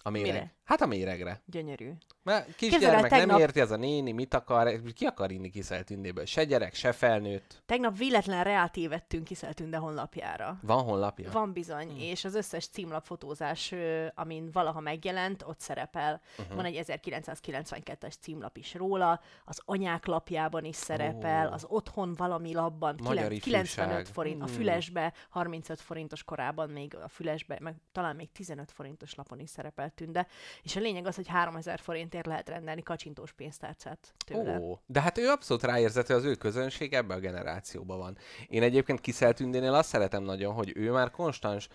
A 0.02 0.10
méreg. 0.10 0.32
Mire? 0.32 0.54
Hát 0.64 0.80
a 0.80 0.86
méregre. 0.86 1.42
Gyönyörű. 1.46 1.90
Mert 2.22 2.54
kisgyermek 2.56 3.10
nem 3.10 3.18
tegnap- 3.20 3.40
érti, 3.40 3.60
az 3.60 3.70
a 3.70 3.76
néni 3.76 4.12
mit 4.12 4.34
akar, 4.34 4.80
ki 4.94 5.04
akar 5.06 5.30
inni 5.30 5.50
kiszeltündéből? 5.50 6.24
Se 6.24 6.44
gyerek, 6.44 6.74
se 6.74 6.92
felnőtt. 6.92 7.62
Tegnap 7.66 7.96
véletlen 7.98 8.44
reátévettünk 8.44 9.24
Kiszeltünde 9.24 9.76
honlapjára. 9.76 10.58
Van 10.62 10.82
honlapja? 10.82 11.30
Van 11.30 11.52
bizony, 11.52 11.88
Hmm. 11.88 11.98
és 11.98 12.24
az 12.24 12.34
összes 12.34 12.66
címlapfotózás, 12.68 13.74
amin 14.14 14.50
valaha 14.52 14.80
megjelent, 14.80 15.42
ott 15.46 15.60
szerepel. 15.60 16.20
Uh-huh. 16.38 16.54
Van 16.56 16.64
egy 16.64 16.76
1992-es 16.86 18.14
címlap 18.20 18.56
is 18.56 18.74
róla, 18.74 19.20
az 19.44 19.60
anyák 19.64 20.06
lapjában 20.06 20.64
is 20.64 20.76
szerepel, 20.76 21.48
Ó. 21.48 21.52
az 21.52 21.64
otthon 21.68 22.14
valami 22.14 22.54
labban, 22.54 22.94
Magyar 23.02 23.14
kilen- 23.14 23.32
ifjúság. 23.32 23.62
95 23.64 24.08
forint, 24.08 24.42
a 24.42 24.44
Hmm. 24.44 24.54
fülesbe, 24.54 25.12
35 25.28 25.80
forintos 25.80 26.24
korában 26.24 26.70
még 26.70 26.96
a 26.96 27.08
fülesbe, 27.08 27.56
meg 27.60 27.74
talán 27.92 28.16
még 28.16 28.32
15 28.32 28.70
forintos 28.72 29.14
lapon 29.14 29.40
is 29.40 29.50
szerepelt 29.50 29.92
Tünde, 29.92 30.26
és 30.62 30.76
a 30.76 30.80
lényeg 30.80 31.06
az, 31.06 31.14
hogy 31.14 31.28
3000 31.28 31.80
forintért 31.80 32.26
lehet 32.26 32.48
rendelni 32.48 32.82
kacsintós 32.82 33.32
pénztárcát 33.32 34.14
tőle. 34.26 34.58
Ó, 34.58 34.78
de 34.86 35.00
hát 35.00 35.18
ő 35.18 35.28
abszolút 35.28 35.62
ráérzett, 35.62 36.06
hogy 36.06 36.16
az 36.16 36.24
ő 36.24 36.34
közönség 36.34 36.92
ebben 36.92 37.16
a 37.16 37.20
generációban 37.20 37.98
van. 37.98 38.18
Én 38.48 38.62
egyébként 38.62 39.00
Kiszeltündénél 39.00 39.74
azt 39.74 39.88
szeretem 39.88 40.22
nagyon, 40.22 40.54
hogy 40.54 40.72
ő 40.76 40.90
már 40.90 41.10
konstans 41.10 41.68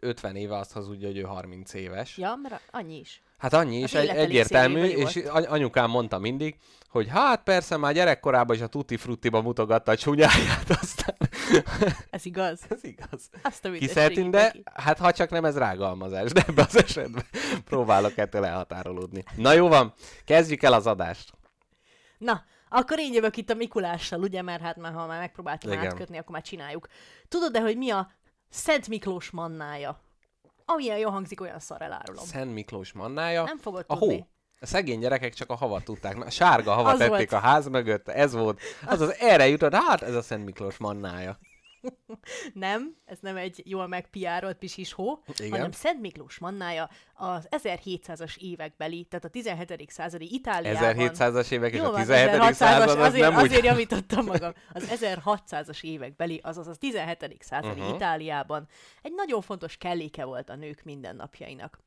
50 0.00 0.36
éve 0.36 0.56
azt 0.56 0.72
hazudja, 0.72 1.06
hogy 1.06 1.16
ő 1.16 1.22
30 1.22 1.74
éves. 1.74 2.18
Ja, 2.18 2.34
mert 2.42 2.62
annyi 2.70 2.98
is. 2.98 3.22
Hát 3.38 3.52
annyi 3.52 3.78
is, 3.78 3.94
egy, 3.94 4.08
egyértelmű, 4.08 4.84
és 4.84 5.16
any- 5.16 5.46
anyukám 5.46 5.90
mondta 5.90 6.18
mindig, 6.18 6.56
hogy 6.88 7.08
hát 7.08 7.42
persze 7.42 7.76
már 7.76 7.92
gyerekkorában 7.94 8.56
is 8.56 8.62
a 8.62 8.66
tutti 8.66 8.96
fruttiba 8.96 9.42
mutogatta 9.42 9.92
a 9.92 9.96
csúnyáját, 9.96 10.70
aztán 10.82 11.16
Ez 12.10 12.24
igaz. 12.24 12.60
ez 12.68 12.84
igaz. 12.84 13.28
Azt 13.42 13.64
a 13.64 13.68
büdösségét 13.68 13.88
Kiszeltünde, 13.94 14.42
neki. 14.42 14.62
hát 14.74 14.98
ha 14.98 15.12
csak 15.12 15.30
nem 15.30 15.44
ez 15.44 15.56
rágalmazás, 15.58 16.30
de 16.32 16.44
ebben 16.48 16.64
az 16.68 16.76
esetben 16.76 17.24
próbálok 17.64 18.16
ettől 18.18 18.44
elhatárolódni. 18.44 19.24
Na 19.36 19.52
jó 19.52 19.68
van, 19.68 19.92
kezdjük 20.24 20.62
el 20.62 20.72
az 20.72 20.86
adást. 20.86 21.32
Na, 22.18 22.44
akkor 22.68 22.98
én 22.98 23.12
jövök 23.12 23.36
itt 23.36 23.50
a 23.50 23.54
Mikulással, 23.54 24.20
ugye, 24.20 24.42
mert 24.42 24.62
hát 24.62 24.76
már, 24.76 24.92
ha 24.92 25.06
már 25.06 25.18
megpróbáltam 25.20 25.72
Igen. 25.72 25.84
átkötni, 25.84 26.18
akkor 26.18 26.32
már 26.32 26.42
csináljuk. 26.42 26.86
Tudod-e, 27.28 27.60
hogy 27.60 27.76
mi 27.76 27.90
a 27.90 28.10
Szent 28.48 28.88
Miklós 28.88 29.30
mannája? 29.30 30.00
Amilyen 30.68 30.98
jó 30.98 31.10
hangzik, 31.10 31.40
olyan 31.40 31.58
szar 31.58 31.82
elárulom. 31.82 32.24
Szent 32.24 32.52
Miklós 32.52 32.92
mannája. 32.92 33.42
Nem 33.44 33.58
fogod 33.58 33.84
A 33.88 33.98
tudni. 33.98 34.16
hó. 34.18 34.26
A 34.60 34.66
szegény 34.66 34.98
gyerekek 35.00 35.34
csak 35.34 35.50
a 35.50 35.54
havat 35.54 35.84
tudták. 35.84 36.24
A 36.24 36.30
sárga 36.30 36.72
havat 36.72 36.92
Az 36.92 36.98
tették 36.98 37.30
volt. 37.30 37.42
a 37.42 37.46
ház 37.46 37.68
mögött, 37.68 38.08
ez 38.08 38.32
volt. 38.32 38.60
Az 38.86 39.00
az 39.00 39.14
erre 39.18 39.48
jutott, 39.48 39.74
hát 39.74 40.02
ez 40.02 40.14
a 40.14 40.22
Szent 40.22 40.44
Miklós 40.44 40.76
mannája. 40.76 41.38
Nem, 42.54 42.96
ez 43.04 43.18
nem 43.20 43.36
egy 43.36 43.62
jól 43.64 43.86
megpiárolt 43.86 44.56
pisis 44.56 44.92
hó, 44.92 45.22
Igen. 45.38 45.50
hanem 45.50 45.70
Szent 45.70 46.00
Miklós 46.00 46.38
mannája 46.38 46.88
az 47.14 47.48
1700-as 47.50 48.36
évekbeli, 48.36 49.04
tehát 49.04 49.24
a 49.24 49.28
17. 49.28 49.90
századi 49.90 50.34
Itáliában. 50.34 50.94
1700-as 50.98 51.50
évek 51.50 51.72
és 51.72 51.80
a 51.80 51.90
van, 51.90 52.00
17. 52.00 52.28
1600-as, 52.28 52.52
század, 52.52 52.88
az 52.88 53.06
azért, 53.06 53.28
nem 53.30 53.34
úgy... 53.34 53.44
azért 53.44 53.64
javítottam 53.64 54.24
magam. 54.24 54.52
Az 54.72 54.90
1600-as 55.00 55.82
évekbeli, 55.84 56.40
azaz 56.42 56.66
az 56.66 56.78
17. 56.78 57.36
századi 57.40 57.80
uh-huh. 57.80 57.94
Itáliában 57.94 58.68
egy 59.02 59.12
nagyon 59.14 59.40
fontos 59.40 59.76
kelléke 59.76 60.24
volt 60.24 60.50
a 60.50 60.56
nők 60.56 60.82
mindennapjainak. 60.84 61.84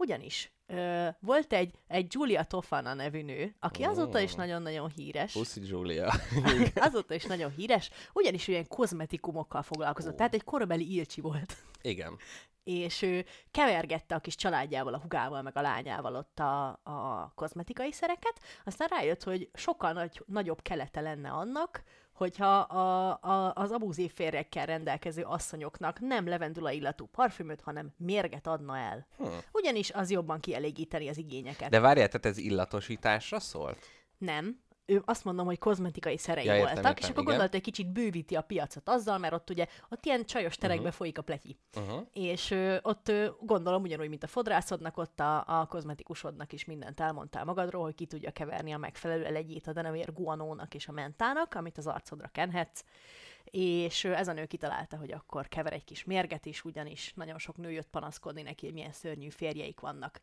Ugyanis 0.00 0.52
ö, 0.66 1.08
volt 1.20 1.52
egy, 1.52 1.74
egy 1.86 2.06
Giulia 2.06 2.44
Tofana 2.44 2.94
nevű 2.94 3.22
nő, 3.22 3.54
aki 3.60 3.82
azóta 3.82 4.20
is 4.20 4.34
nagyon-nagyon 4.34 4.90
híres. 4.90 5.32
Pussy 5.32 5.60
Julia. 5.66 6.14
Azóta 6.74 7.14
is 7.14 7.24
nagyon 7.24 7.50
híres, 7.50 7.90
ugyanis 8.12 8.48
ilyen 8.48 8.68
kozmetikumokkal 8.68 9.62
foglalkozott, 9.62 10.16
tehát 10.16 10.34
egy 10.34 10.44
korabeli 10.44 10.94
ilcsi 10.94 11.20
volt. 11.20 11.56
Igen. 11.82 12.16
És 12.64 13.02
ő 13.02 13.24
kevergette 13.50 14.14
a 14.14 14.18
kis 14.18 14.34
családjával, 14.34 14.94
a 14.94 15.00
hugával, 15.00 15.42
meg 15.42 15.56
a 15.56 15.60
lányával 15.60 16.14
ott 16.14 16.38
a, 16.38 16.68
a 16.82 17.32
kozmetikai 17.34 17.92
szereket, 17.92 18.40
aztán 18.64 18.88
rájött, 18.88 19.22
hogy 19.22 19.50
sokkal 19.54 19.92
nagy, 19.92 20.22
nagyobb 20.26 20.62
kelete 20.62 21.00
lenne 21.00 21.30
annak, 21.30 21.82
hogyha 22.18 22.58
a, 22.58 23.08
a, 23.20 23.52
az 23.54 23.70
abúzív 23.70 24.12
férjekkel 24.12 24.66
rendelkező 24.66 25.22
asszonyoknak 25.22 26.00
nem 26.00 26.26
levendula 26.26 26.70
illatú 26.70 27.06
parfümöt, 27.06 27.60
hanem 27.60 27.92
mérget 27.96 28.46
adna 28.46 28.78
el. 28.78 29.06
Hm. 29.16 29.24
Ugyanis 29.52 29.90
az 29.90 30.10
jobban 30.10 30.40
kielégíteni 30.40 31.08
az 31.08 31.18
igényeket. 31.18 31.70
De 31.70 31.80
várjál, 31.80 32.08
tehát 32.08 32.26
ez 32.26 32.38
illatosításra 32.38 33.40
szólt? 33.40 33.78
Nem. 34.18 34.60
Ő 34.90 35.02
azt 35.04 35.24
mondom, 35.24 35.46
hogy 35.46 35.58
kozmetikai 35.58 36.16
szerei 36.16 36.44
Ja, 36.44 36.52
értem, 36.52 36.66
voltak, 36.66 36.84
értem, 36.84 37.02
és 37.02 37.08
akkor 37.10 37.22
igen. 37.22 37.24
gondolta, 37.24 37.52
hogy 37.52 37.64
kicsit 37.64 37.92
bővíti 37.92 38.34
a 38.34 38.40
piacot 38.40 38.88
azzal, 38.88 39.18
mert 39.18 39.32
ott 39.32 39.50
ugye 39.50 39.66
ott 39.88 40.04
ilyen 40.04 40.24
csajos 40.24 40.56
terekbe 40.56 40.82
uh-huh. 40.82 40.96
folyik 40.96 41.18
a 41.18 41.22
pleti. 41.22 41.58
Uh-huh. 41.76 42.06
És 42.12 42.50
ö, 42.50 42.76
ott 42.82 43.08
ö, 43.08 43.28
gondolom 43.40 43.82
ugyanúgy, 43.82 44.08
mint 44.08 44.22
a 44.22 44.26
fodrászodnak, 44.26 44.96
ott 44.96 45.20
a, 45.20 45.60
a 45.60 45.66
kozmetikusodnak 45.66 46.52
is 46.52 46.64
mindent 46.64 47.00
elmondtál 47.00 47.44
magadról, 47.44 47.82
hogy 47.82 47.94
ki 47.94 48.06
tudja 48.06 48.30
keverni 48.30 48.72
a 48.72 48.78
megfelelő 48.78 49.24
elegyét 49.24 49.66
a 49.66 49.72
denevér 49.72 50.12
guanónak 50.12 50.74
és 50.74 50.88
a 50.88 50.92
mentának, 50.92 51.54
amit 51.54 51.78
az 51.78 51.86
arcodra 51.86 52.28
kenhetsz. 52.28 52.84
És 53.44 54.04
ö, 54.04 54.12
ez 54.12 54.28
a 54.28 54.32
nő 54.32 54.46
kitalálta, 54.46 54.96
hogy 54.96 55.12
akkor 55.12 55.48
kever 55.48 55.72
egy 55.72 55.84
kis 55.84 56.04
mérget 56.04 56.46
is, 56.46 56.64
ugyanis 56.64 57.12
nagyon 57.14 57.38
sok 57.38 57.56
nő 57.56 57.70
jött 57.70 57.88
panaszkodni 57.90 58.42
neki, 58.42 58.64
hogy 58.64 58.74
milyen 58.74 58.92
szörnyű 58.92 59.28
férjeik 59.28 59.80
vannak. 59.80 60.20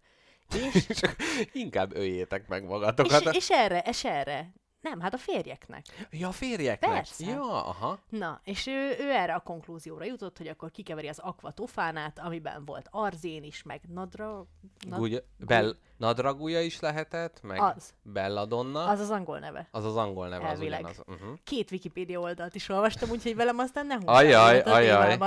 És, 0.53 0.85
Csak 1.01 1.15
inkább 1.51 1.95
öljétek 1.95 2.47
meg 2.47 2.61
és, 2.63 2.69
magatokat. 2.69 3.35
és 3.35 3.49
erre, 3.49 3.79
és 3.79 4.03
erre. 4.03 4.53
Nem, 4.81 4.99
hát 4.99 5.13
a 5.13 5.17
férjeknek. 5.17 5.85
Ja, 6.11 6.27
a 6.27 6.31
férjeknek. 6.31 6.89
Persze. 6.91 7.25
Ja, 7.29 7.65
aha. 7.65 7.99
Na, 8.09 8.41
és 8.43 8.67
ő, 8.67 8.95
ő 8.99 9.11
erre 9.11 9.33
a 9.33 9.39
konklúzióra 9.39 10.05
jutott, 10.05 10.37
hogy 10.37 10.47
akkor 10.47 10.71
kikeveri 10.71 11.07
az 11.07 11.19
akvatofánát, 11.19 12.19
amiben 12.19 12.65
volt 12.65 12.87
arzén 12.91 13.43
is, 13.43 13.63
meg 13.63 13.81
nadra... 13.93 14.45
nad- 14.89 14.99
Úgy, 14.99 15.23
bell, 15.37 15.75
nadragúja 15.97 16.61
is 16.61 16.79
lehetett, 16.79 17.41
meg 17.41 17.59
Az. 17.61 17.93
belladonna. 18.01 18.85
Az 18.87 18.99
az 18.99 19.09
angol 19.09 19.39
neve. 19.39 19.67
Az 19.71 19.85
az 19.85 19.95
angol 19.95 20.27
neve, 20.27 20.45
Elvileg. 20.47 20.85
az 20.85 20.91
ugyanaz. 21.05 21.21
Uh-huh. 21.21 21.37
Két 21.43 21.71
Wikipédia 21.71 22.19
oldalt 22.19 22.55
is 22.55 22.69
olvastam, 22.69 23.09
úgyhogy 23.09 23.35
velem 23.35 23.57
aztán 23.59 23.85
ne 23.87 23.95
Ajaj, 24.05 24.55
húzzál 24.57 24.73
a 24.73 24.75
ajaj. 24.75 25.17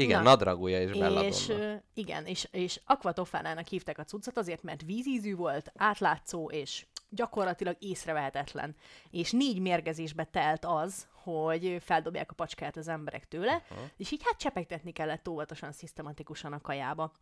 Igen, 0.00 0.22
Na. 0.22 0.30
nadragúja 0.30 0.80
és 0.80 0.90
belladonna. 0.90 1.26
És 1.26 1.52
igen, 1.94 2.26
és, 2.26 2.48
és 2.50 2.80
akvatofánának 2.84 3.66
hívták 3.66 3.98
a 3.98 4.04
cuccot 4.04 4.38
azért, 4.38 4.62
mert 4.62 4.82
vízízű 4.82 5.34
volt, 5.34 5.72
átlátszó 5.76 6.50
és 6.50 6.86
gyakorlatilag 7.10 7.76
észrevehetetlen. 7.78 8.76
És 9.10 9.30
négy 9.30 9.60
mérgezésbe 9.60 10.24
telt 10.24 10.64
az, 10.64 11.06
hogy 11.22 11.76
feldobják 11.84 12.30
a 12.30 12.34
pacskát 12.34 12.76
az 12.76 12.88
emberek 12.88 13.28
tőle, 13.28 13.62
uh-huh. 13.70 13.86
és 13.96 14.10
így 14.10 14.22
hát 14.24 14.38
csepegtetni 14.38 14.92
kellett 14.92 15.28
óvatosan, 15.28 15.72
szisztematikusan 15.72 16.52
a 16.52 16.60
kajába. 16.60 17.12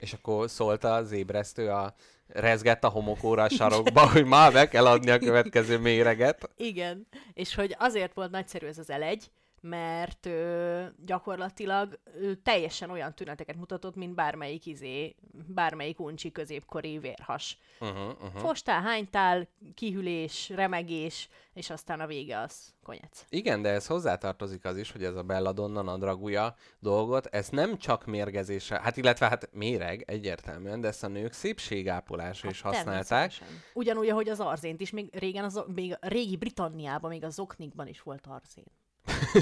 És 0.00 0.12
akkor 0.12 0.50
szólt 0.50 0.84
az 0.84 1.12
ébresztő, 1.12 1.70
a, 1.70 1.94
rezgett 2.26 2.84
a 2.84 2.88
homokóra 2.88 3.42
a 3.42 3.48
sarokba, 3.48 4.08
hogy 4.10 4.24
már 4.24 4.52
be 4.52 4.68
kell 4.68 4.86
adni 4.86 5.10
a 5.10 5.18
következő 5.18 5.78
méreget. 5.78 6.50
Igen, 6.56 7.06
és 7.34 7.54
hogy 7.54 7.76
azért 7.78 8.14
volt 8.14 8.30
nagyszerű 8.30 8.66
ez 8.66 8.78
az 8.78 8.90
elegy, 8.90 9.24
mert 9.60 10.26
ö, 10.26 10.84
gyakorlatilag 11.04 12.00
ö, 12.20 12.34
teljesen 12.34 12.90
olyan 12.90 13.14
tüneteket 13.14 13.56
mutatott, 13.56 13.94
mint 13.94 14.14
bármelyik 14.14 14.66
izé, 14.66 15.16
bármelyik 15.46 16.00
uncsi 16.00 16.32
középkori 16.32 16.98
vérhas. 16.98 17.58
Uh-huh, 17.80 17.98
uh-huh. 17.98 18.40
Fostál, 18.40 18.82
hánytál, 18.82 19.48
kihűlés, 19.74 20.48
remegés, 20.48 21.28
és 21.52 21.70
aztán 21.70 22.00
a 22.00 22.06
vége 22.06 22.38
az 22.38 22.74
konyec. 22.82 23.24
Igen, 23.28 23.62
de 23.62 23.68
ez 23.68 23.86
hozzátartozik 23.86 24.64
az 24.64 24.76
is, 24.76 24.92
hogy 24.92 25.04
ez 25.04 25.14
a 25.14 25.22
belladonna 25.22 25.82
nadragúja 25.82 26.54
dolgot, 26.78 27.26
ez 27.26 27.48
nem 27.48 27.78
csak 27.78 28.06
mérgezésre, 28.06 28.80
hát 28.80 28.96
illetve 28.96 29.28
hát 29.28 29.48
méreg 29.52 30.04
egyértelműen, 30.06 30.80
de 30.80 30.88
ezt 30.88 31.04
a 31.04 31.08
nők 31.08 31.32
szépségápolásra 31.32 32.46
Hát 32.46 32.56
is 32.56 32.60
használták. 32.60 33.32
Ugyanúgy, 33.74 34.08
ahogy 34.08 34.28
az 34.28 34.40
arzént 34.40 34.80
is, 34.80 34.90
még 34.90 35.18
régen, 35.18 35.44
az, 35.44 35.62
még 35.66 35.96
a 36.00 36.08
régi 36.08 36.36
Britanniában, 36.36 37.10
még 37.10 37.24
az 37.24 37.38
oknikban 37.38 37.86
is 37.86 38.02
volt 38.02 38.26
arzén. 38.26 38.64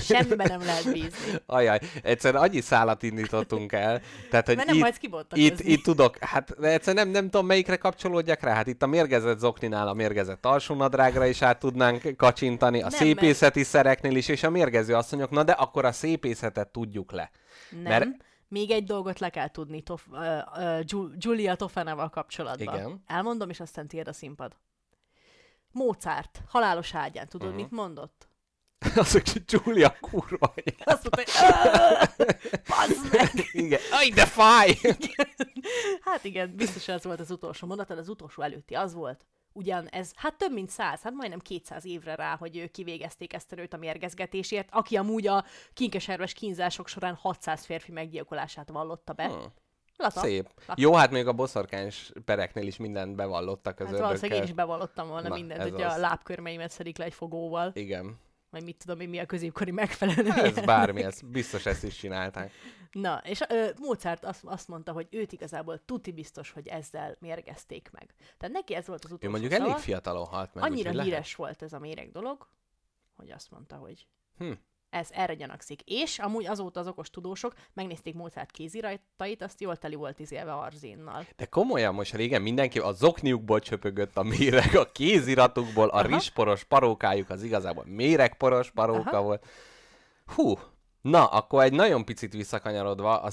Semmiben 0.01 0.47
nem 0.49 0.61
lehet 0.61 0.93
bízni. 0.93 1.33
Ajaj, 1.47 1.79
egyszerűen 2.03 2.43
annyi 2.43 2.61
szálat 2.61 3.03
indítottunk 3.03 3.73
el. 3.73 4.01
Tehát, 4.31 4.47
hogy 4.47 4.57
Mert 4.57 4.69
nem 4.69 4.93
itt, 5.11 5.37
itt, 5.37 5.61
itt 5.61 5.83
tudok, 5.83 6.19
hát 6.19 6.61
de 6.61 6.69
egyszerűen 6.69 7.05
nem, 7.05 7.13
nem 7.13 7.31
tudom 7.31 7.47
melyikre 7.47 7.77
kapcsolódjak 7.77 8.41
rá. 8.41 8.55
Hát 8.55 8.67
itt 8.67 8.83
a 8.83 8.87
mérgezett 8.87 9.39
zokninál 9.39 9.89
a 9.89 9.93
mérgezett 9.93 10.47
alsónadrágra 10.47 11.27
is 11.27 11.43
át 11.43 11.59
tudnánk 11.59 12.17
kacsintani, 12.17 12.79
a 12.79 12.89
Nem, 12.89 12.91
szépészeti 12.91 13.63
szereknél 13.63 14.17
is, 14.17 14.29
és 14.29 14.43
a 14.43 14.51
mérgező 14.51 14.95
asszonyok, 14.95 15.31
na 15.31 15.43
de 15.43 15.53
akkor 15.53 15.85
a 15.85 15.93
szépészetet 15.93 16.69
tudjuk 16.69 17.13
le. 17.13 17.31
Nem. 17.71 17.83
Mert- 17.83 18.27
Még 18.49 18.71
egy 18.71 18.85
dolgot 18.85 19.19
le 19.19 19.29
kell 19.29 19.49
tudni 19.51 19.83
Tof, 19.83 20.07
uh, 20.11 20.19
uh, 20.57 20.79
Ju- 20.87 21.19
Giulia 21.19 21.55
Tofanával 21.55 22.09
kapcsolatban. 22.09 22.75
Igen. 22.75 23.03
Elmondom, 23.07 23.51
és 23.51 23.61
aztán 23.61 23.89
tiéd 23.89 24.09
a 24.09 24.13
színpad. 24.13 24.57
Mozart, 25.73 26.43
halálos 26.49 26.95
ágyán, 26.95 27.29
tudod, 27.29 27.49
uh-huh. 27.49 27.63
mit 27.63 27.71
mondott? 27.71 28.29
Azok, 28.97 29.23
hogy 29.33 29.43
Julia 29.47 29.97
kurva 30.01 30.53
anyja. 30.57 30.85
Azt 30.85 31.03
mondta, 31.03 31.17
hogy 31.17 31.31
"Öh, 32.19 32.27
bazd 32.69 33.13
meg! 33.13 33.31
Igen. 33.65 33.81
Aj, 33.93 34.09
de 34.09 34.27
fáj! 34.27 34.75
Hát 36.01 36.25
igen, 36.25 36.57
biztos 36.57 36.89
ez 36.89 37.05
volt 37.05 37.21
az 37.21 37.31
utolsó 37.31 37.67
mondat, 37.67 37.91
az 37.91 38.09
utolsó 38.09 38.43
előtti 38.43 38.75
az 38.75 38.95
volt. 38.95 39.27
Ugyan 39.53 39.87
ez, 39.89 40.13
hát 40.17 40.35
több 40.39 40.53
mint 40.53 40.71
száz, 40.71 41.03
hát 41.03 41.13
majdnem 41.13 41.39
200 41.39 41.85
évre 41.85 42.15
rá, 42.15 42.37
hogy 42.37 42.57
ők 42.57 42.71
kivégezték 42.71 43.33
ezt 43.33 43.53
a 43.53 43.57
a 43.71 43.77
mérgezgetésért, 43.77 44.69
aki 44.73 44.97
amúgy 44.97 45.27
a 45.27 45.45
kinkeserves 45.73 46.33
kínzások 46.33 46.89
során 46.89 47.15
600 47.15 47.65
férfi 47.65 47.93
meggyilkolását 47.93 48.69
vallotta 48.69 49.13
be. 49.13 49.25
Hmm. 49.27 49.53
Lata. 49.97 50.21
Szép. 50.21 50.49
Lata. 50.67 50.81
Jó, 50.81 50.95
hát 50.95 51.11
még 51.11 51.27
a 51.27 51.33
boszorkányos 51.33 52.11
pereknél 52.25 52.67
is 52.67 52.77
mindent 52.77 53.17
bevallottak 53.17 53.81
az 53.81 53.87
Hát 53.89 53.99
valószínűleg 53.99 54.39
én 54.39 54.45
is 54.45 54.53
bevallottam 54.53 55.09
volna 55.09 55.29
Na, 55.29 55.35
mindent, 55.35 55.63
hogy 55.63 55.83
a 55.83 55.91
az. 55.93 56.01
lábkörmeimet 56.01 56.71
szedik 56.71 56.97
le 56.99 57.05
egy 57.05 57.15
fogóval, 57.15 57.71
Igen. 57.75 58.19
Vagy 58.51 58.65
mit 58.65 58.77
tudom 58.77 59.01
én, 59.01 59.09
mi 59.09 59.19
a 59.19 59.27
középkori 59.27 59.71
megfelelő. 59.71 60.31
Ez 60.31 60.61
bármi, 60.61 61.03
ez 61.03 61.21
biztos 61.21 61.67
ezt 61.67 61.85
is 61.85 61.97
csinálták. 61.97 62.53
Na, 62.93 63.21
és 63.25 63.41
ö, 63.49 63.69
Mozart 63.79 64.25
azt, 64.25 64.45
azt 64.45 64.69
mondta, 64.69 64.93
hogy 64.93 65.07
őt 65.11 65.33
igazából 65.33 65.85
tuti 65.85 66.13
biztos, 66.13 66.51
hogy 66.51 66.67
ezzel 66.69 67.17
mérgezték 67.21 67.91
meg. 67.93 68.15
Tehát 68.39 68.55
neki 68.55 68.75
ez 68.75 68.87
volt 68.87 69.05
az 69.05 69.11
Ő 69.11 69.15
utolsó 69.15 69.31
mondjuk 69.39 69.53
szava. 69.61 69.71
elég 69.71 69.83
fiatalon 69.83 70.27
halt 70.27 70.55
meg. 70.55 70.65
Annyira 70.65 70.79
úgyhogy 70.79 70.95
lehet. 70.95 71.11
híres 71.11 71.35
volt 71.35 71.63
ez 71.63 71.73
a 71.73 71.79
méreg 71.79 72.11
dolog, 72.11 72.49
hogy 73.17 73.31
azt 73.31 73.51
mondta, 73.51 73.77
hogy 73.77 74.07
Hm. 74.39 74.53
Ez 74.91 75.09
erre 75.11 75.35
gyanakszik. 75.35 75.81
És 75.85 76.19
amúgy 76.19 76.47
azóta 76.47 76.81
az 76.81 76.87
okos 76.87 77.11
tudósok 77.11 77.55
megnézték 77.75 78.15
Mozart 78.15 78.51
kézirajtait, 78.51 79.43
azt 79.43 79.61
jól 79.61 79.77
teli 79.77 79.95
volt 79.95 80.19
izélve 80.19 80.53
arzénnal. 80.53 81.27
De 81.37 81.45
komolyan 81.45 81.95
most 81.95 82.15
régen 82.15 82.43
mindenki 82.43 82.79
a 82.79 82.93
zokniukból 82.93 83.61
csöpögött 83.61 84.17
a 84.17 84.23
méreg, 84.23 84.77
a 84.77 84.93
kéziratukból, 84.93 85.89
a 85.89 85.99
Aha. 85.99 86.07
rizsporos 86.07 86.65
parókájuk 86.65 87.31
az 87.31 87.43
igazából 87.43 87.85
méregporos 87.87 88.71
paróka 88.71 89.11
Aha. 89.11 89.23
volt. 89.23 89.47
Hú, 90.35 90.55
na, 91.01 91.27
akkor 91.27 91.63
egy 91.63 91.73
nagyon 91.73 92.05
picit 92.05 92.33
visszakanyarodva 92.33 93.21
a 93.21 93.31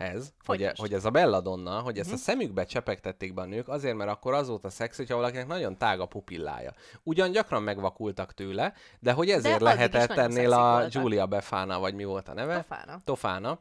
szépészethez, 0.00 0.32
hogy, 0.46 0.56
Folytasd. 0.58 0.80
hogy 0.80 0.92
ez 0.92 1.04
a 1.04 1.10
belladonna, 1.10 1.80
hogy 1.80 1.98
ezt 1.98 2.08
Mhm. 2.08 2.16
a 2.16 2.20
szemükbe 2.20 2.64
csepegtették 2.64 3.34
be 3.34 3.40
a 3.42 3.44
nők, 3.44 3.68
azért, 3.68 3.96
mert 3.96 4.10
akkor 4.10 4.34
az 4.34 4.48
volt 4.48 4.64
a 4.64 4.70
szex, 4.70 4.96
hogyha 4.96 5.16
valakinek 5.16 5.46
nagyon 5.46 5.78
tág 5.78 6.00
a 6.00 6.06
pupillája. 6.06 6.72
Ugyan 7.02 7.30
gyakran 7.30 7.62
megvakultak 7.62 8.34
tőle, 8.34 8.72
de 9.00 9.12
hogy 9.12 9.30
ezért 9.30 9.56
is 9.56 9.62
lehetett 9.62 10.10
ennél 10.10 10.52
a 10.52 10.70
voltak. 10.70 10.92
Julia 10.92 11.26
Befana, 11.26 11.78
vagy 11.78 11.94
mi 11.94 12.04
volt 12.04 12.28
a 12.28 12.34
neve? 12.34 12.54
Tofána. 12.54 13.00
Tofána 13.04 13.58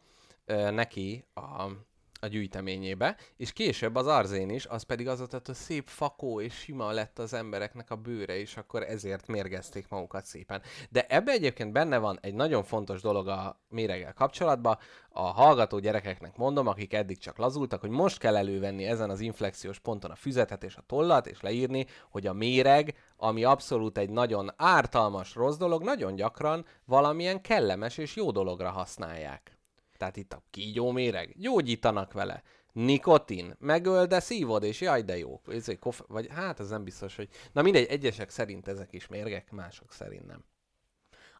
neki 0.71 1.25
a, 1.33 1.65
a 2.19 2.27
gyűjteményébe, 2.27 3.17
és 3.37 3.53
később 3.53 3.95
az 3.95 4.07
arzén 4.07 4.49
is, 4.49 4.65
az 4.65 4.83
pedig 4.83 5.07
az 5.07 5.17
volt, 5.17 5.45
hogy 5.45 5.55
szép 5.55 5.87
fakó 5.87 6.41
és 6.41 6.53
sima 6.53 6.91
lett 6.91 7.19
az 7.19 7.33
embereknek 7.33 7.91
a 7.91 7.95
bőre, 7.95 8.37
és 8.39 8.57
akkor 8.57 8.83
ezért 8.83 9.27
mérgezték 9.27 9.89
magukat 9.89 10.25
szépen. 10.25 10.61
De 10.89 11.05
ebbe 11.09 11.31
egyébként 11.31 11.71
benne 11.71 11.97
van 11.97 12.17
egy 12.21 12.33
nagyon 12.33 12.63
fontos 12.63 13.01
dolog 13.01 13.27
a 13.27 13.59
méreggel 13.69 14.13
kapcsolatban, 14.13 14.77
a 15.09 15.21
hallgató 15.21 15.79
gyerekeknek 15.79 16.37
mondom, 16.37 16.67
akik 16.67 16.93
eddig 16.93 17.17
csak 17.17 17.37
lazultak, 17.37 17.81
hogy 17.81 17.89
most 17.89 18.17
kell 18.17 18.37
elővenni 18.37 18.85
ezen 18.85 19.09
az 19.09 19.19
inflexiós 19.19 19.79
ponton 19.79 20.11
a 20.11 20.15
füzetet 20.15 20.63
és 20.63 20.75
a 20.75 20.83
tollat, 20.85 21.27
és 21.27 21.41
leírni, 21.41 21.85
hogy 22.09 22.27
a 22.27 22.33
méreg, 22.33 22.95
ami 23.17 23.43
abszolút 23.43 23.97
egy 23.97 24.09
nagyon 24.09 24.49
ártalmas 24.55 25.35
rossz 25.35 25.57
dolog, 25.57 25.83
nagyon 25.83 26.15
gyakran 26.15 26.65
valamilyen 26.85 27.41
kellemes 27.41 27.97
és 27.97 28.15
jó 28.15 28.31
dologra 28.31 28.69
használják. 28.69 29.58
Tehát 29.99 30.17
itt 30.17 30.33
a 30.33 30.43
kígyó 30.49 30.91
méreg, 30.91 31.33
gyógyítanak 31.37 32.13
vele. 32.13 32.43
Nikotin, 32.71 33.55
megöl, 33.59 34.05
de 34.05 34.19
szívod, 34.19 34.63
és 34.63 34.81
jaj, 34.81 35.01
de 35.01 35.17
jó. 35.17 35.41
Ez 35.47 35.69
egy 35.69 35.79
kof- 35.79 36.07
vagy 36.07 36.27
hát 36.29 36.59
ez 36.59 36.69
nem 36.69 36.83
biztos, 36.83 37.15
hogy... 37.15 37.29
Na 37.51 37.61
mindegy, 37.61 37.85
egyesek 37.85 38.29
szerint 38.29 38.67
ezek 38.67 38.93
is 38.93 39.07
mérgek, 39.07 39.51
mások 39.51 39.91
szerint 39.91 40.25
nem. 40.25 40.45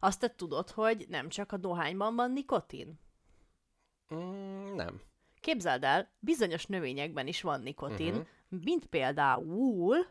Azt 0.00 0.20
te 0.20 0.34
tudod, 0.34 0.70
hogy 0.70 1.06
nem 1.08 1.28
csak 1.28 1.52
a 1.52 1.56
dohányban 1.56 2.14
van 2.14 2.32
nikotin? 2.32 3.00
Mm, 4.14 4.74
nem. 4.74 5.00
Képzeld 5.40 5.84
el, 5.84 6.10
bizonyos 6.18 6.66
növényekben 6.66 7.26
is 7.26 7.42
van 7.42 7.60
nikotin, 7.60 8.14
uh-huh. 8.14 8.26
mint 8.64 8.86
például 8.86 10.06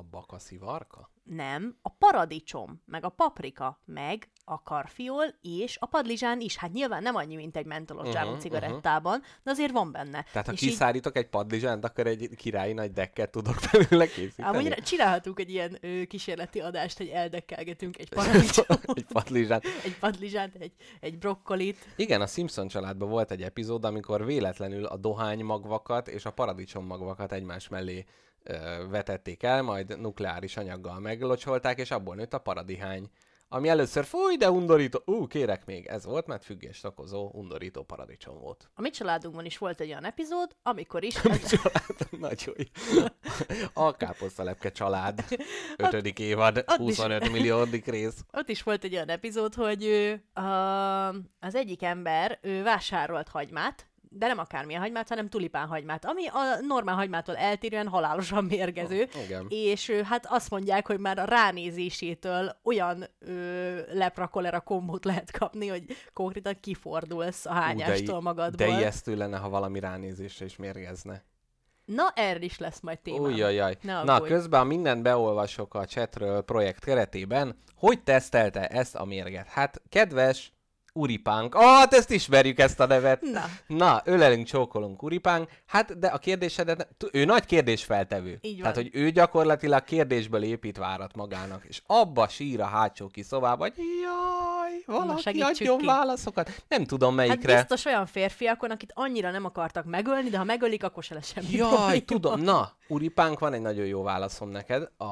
A 0.00 0.02
bakaszivarka? 0.10 1.10
nem, 1.22 1.76
a 1.82 1.88
paradicsom, 1.88 2.82
meg 2.86 3.04
a 3.04 3.08
paprika, 3.08 3.80
meg 3.84 4.30
a 4.44 4.62
karfiol 4.62 5.24
és 5.40 5.76
a 5.80 5.86
padlizsán 5.86 6.40
is. 6.40 6.56
Hát 6.56 6.72
nyilván 6.72 7.02
nem 7.02 7.14
annyi, 7.14 7.34
mint 7.36 7.56
egy 7.56 7.66
mentolos 7.66 8.06
Mhm, 8.08 8.16
uh-huh, 8.16 8.30
mhm. 8.30 8.40
cigarettában, 8.40 9.22
de 9.42 9.50
azért 9.50 9.72
van 9.72 9.92
benne. 9.92 10.24
Tehát 10.32 10.46
ha 10.46 10.52
És 10.52 10.62
így- 10.62 10.68
kiszárítok 10.68 11.16
egy 11.16 11.28
padlizsánt, 11.28 11.84
akkor 11.84 12.06
egy 12.06 12.28
királyi 12.36 12.72
nagy 12.72 12.92
dekket 12.92 13.30
tudok 13.30 13.54
belőle 13.72 14.06
készíteni? 14.06 14.48
Amúgy 14.56 14.74
csinálhatunk 14.82 15.40
egy 15.40 15.50
ilyen 15.50 15.78
ö, 15.80 16.02
kísérleti 16.04 16.60
adást, 16.60 16.96
hogy 16.98 17.08
eldekkelgetünk 17.08 17.98
egy 17.98 18.08
paradicsomot, 18.08 18.84
egy 18.98 19.06
padlizsát. 19.12 19.64
egy 19.84 19.98
padlizsánt, 19.98 20.54
egy, 20.54 20.72
egy 21.00 21.18
brokkolit. 21.18 21.76
Igen, 21.96 22.20
a 22.20 22.26
Simpson 22.26 22.68
családban 22.68 23.08
volt 23.08 23.30
egy 23.30 23.42
epizód, 23.42 23.84
amikor 23.84 24.24
véletlenül 24.24 24.84
a 24.84 24.96
dohánymagvakat 24.96 26.08
és 26.08 26.24
a 26.24 26.30
paradicsommagvakat 26.30 27.32
egymás 27.32 27.68
mellé 27.68 28.04
vetették 28.90 29.42
el, 29.42 29.62
majd 29.62 30.00
nukleáris 30.00 30.56
anyaggal 30.56 31.00
meglocsolták, 31.00 31.78
és 31.78 31.90
abból 31.90 32.14
nőtt 32.14 32.34
a 32.34 32.38
paradihány. 32.38 33.10
Ami 33.52 33.68
először 33.68 34.04
fúj, 34.04 34.36
de 34.36 34.50
undorító. 34.50 35.02
Ú, 35.04 35.26
kérek 35.26 35.64
még, 35.64 35.86
ez 35.86 36.04
volt, 36.04 36.26
mert 36.26 36.44
függést 36.44 36.84
okozó, 36.84 37.30
undorító 37.32 37.82
paradicsom 37.82 38.38
volt. 38.38 38.70
A 38.74 38.80
mi 38.80 38.90
családunkban 38.90 39.44
is 39.44 39.58
volt 39.58 39.80
egy 39.80 39.88
olyan 39.88 40.04
epizód, 40.04 40.56
amikor 40.62 41.04
is... 41.04 41.14
Család, 41.50 42.08
nagyon 42.10 42.54
jó. 42.56 43.04
A 43.72 43.96
káposztalepke 43.96 44.70
család. 44.70 45.24
Ötödik 45.76 46.18
évad, 46.18 46.56
ott 46.56 46.66
is- 46.68 46.76
25 46.76 47.30
milliódik 47.30 47.86
rész. 47.86 48.24
Ott 48.32 48.48
is 48.48 48.62
volt 48.62 48.84
egy 48.84 48.94
olyan 48.94 49.08
epizód, 49.08 49.54
hogy 49.54 49.84
ő, 49.84 50.24
a, 50.40 51.08
az 51.40 51.54
egyik 51.54 51.82
ember 51.82 52.38
ő 52.42 52.62
vásárolt 52.62 53.28
hagymát, 53.28 53.89
de 54.12 54.26
nem 54.26 54.38
akármilyen 54.38 54.80
hagymát, 54.80 55.08
hanem 55.08 55.28
tulipán 55.28 55.66
hagymát, 55.66 56.04
ami 56.04 56.26
a 56.26 56.60
normál 56.66 56.94
hagymától 56.94 57.36
eltérően 57.36 57.88
halálosan 57.88 58.44
mérgező. 58.44 59.08
Igen. 59.24 59.46
És 59.48 59.90
hát 59.90 60.26
azt 60.28 60.50
mondják, 60.50 60.86
hogy 60.86 60.98
már 60.98 61.18
a 61.18 61.24
ránézésétől 61.24 62.56
olyan 62.62 63.04
ö, 63.18 63.78
lepra-kolera 63.92 64.60
kombót 64.60 65.04
lehet 65.04 65.30
kapni, 65.38 65.68
hogy 65.68 65.84
konkrétan 66.12 66.56
kifordulsz 66.60 67.46
a 67.46 67.52
hányástól 67.52 68.18
Ú, 68.18 68.22
magadból. 68.22 68.66
De 68.66 68.78
ijesztő 68.78 69.16
lenne, 69.16 69.36
ha 69.38 69.48
valami 69.48 69.80
ránézésre 69.80 70.44
is 70.44 70.56
mérgezne. 70.56 71.24
Na, 71.84 72.12
erről 72.14 72.42
is 72.42 72.58
lesz 72.58 72.80
majd 72.80 72.98
témám. 72.98 73.22
Ujjajaj. 73.22 73.76
Na, 73.82 74.00
aggódj. 74.00 74.32
közben 74.32 74.66
mindent 74.66 75.02
beolvasok 75.02 75.74
a 75.74 75.86
chatről 75.86 76.42
projekt 76.42 76.84
keretében. 76.84 77.56
Hogy 77.74 78.02
tesztelte 78.02 78.66
ezt 78.66 78.94
a 78.94 79.04
mérget? 79.04 79.48
Hát, 79.48 79.82
kedves 79.88 80.52
Uripánk. 80.92 81.54
Ah, 81.54 81.62
hát 81.62 81.92
ezt 81.94 82.10
ismerjük, 82.10 82.58
ezt 82.58 82.80
a 82.80 82.86
nevet. 82.86 83.20
Na. 83.20 83.44
Na, 83.66 84.00
ölelünk, 84.04 84.46
csókolunk 84.46 85.02
Uripánk. 85.02 85.48
Hát, 85.66 85.98
de 85.98 86.06
a 86.06 86.18
kérdésedet, 86.18 86.88
ő 87.12 87.24
nagy 87.24 87.44
kérdésfeltevő. 87.44 88.38
Így 88.40 88.52
van. 88.52 88.60
Tehát, 88.60 88.76
hogy 88.76 88.90
ő 88.92 89.10
gyakorlatilag 89.10 89.84
kérdésből 89.84 90.42
épít 90.42 90.76
várat 90.76 91.16
magának, 91.16 91.64
és 91.68 91.82
abba 91.86 92.28
sír 92.28 92.60
a 92.60 92.64
hátsó 92.66 93.06
ki 93.06 93.22
szobába, 93.22 93.62
hogy 93.62 93.74
jaj, 93.76 94.96
valaki 94.98 95.22
segítsük 95.22 95.48
adjon 95.48 95.78
ki. 95.78 95.84
válaszokat. 95.86 96.62
Nem 96.68 96.84
tudom 96.84 97.16
Hát 97.16 97.26
melyikre. 97.26 97.54
biztos 97.54 97.84
olyan 97.84 98.06
férfiakon, 98.06 98.70
akit 98.70 98.92
annyira 98.94 99.30
nem 99.30 99.44
akartak 99.44 99.84
megölni, 99.84 100.28
de 100.28 100.38
ha 100.38 100.44
megölik, 100.44 100.84
akkor 100.84 101.02
se 101.02 101.14
lesz 101.14 101.32
semmi 101.32 101.46
Jaj, 101.50 101.70
probléma. 101.70 102.00
tudom. 102.04 102.40
Na, 102.40 102.72
Uripánk, 102.88 103.38
van 103.38 103.52
egy 103.52 103.60
nagyon 103.60 103.86
jó 103.86 104.02
válaszom 104.02 104.48
neked. 104.50 104.82
A, 104.98 105.04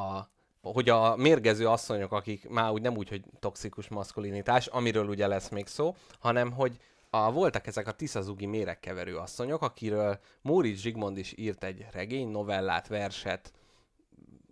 hogy 0.73 0.89
a 0.89 1.17
mérgező 1.17 1.69
asszonyok, 1.69 2.13
akik 2.13 2.49
már 2.49 2.71
úgy 2.71 2.83
nem 2.83 2.97
úgy, 2.97 3.09
hogy 3.09 3.25
toxikus 3.39 3.89
maszkulinitás, 3.89 4.67
amiről 4.67 5.09
ugye 5.09 5.27
lesz 5.27 5.49
még 5.49 5.67
szó, 5.67 5.95
hanem 6.19 6.53
hogy 6.53 6.79
a, 7.11 7.33
voltak 7.33 7.67
ezek 7.67 7.87
a 7.87 7.93
tiszazugi 7.93 8.47
méregkeverő 8.47 9.17
asszonyok, 9.17 9.63
akiről 9.63 10.19
Móricz 10.43 10.81
Zsigmond 10.81 11.19
is 11.19 11.33
írt 11.37 11.65
egy 11.65 11.87
regény, 11.93 12.29
novellát, 12.29 12.89
verset, 12.89 13.53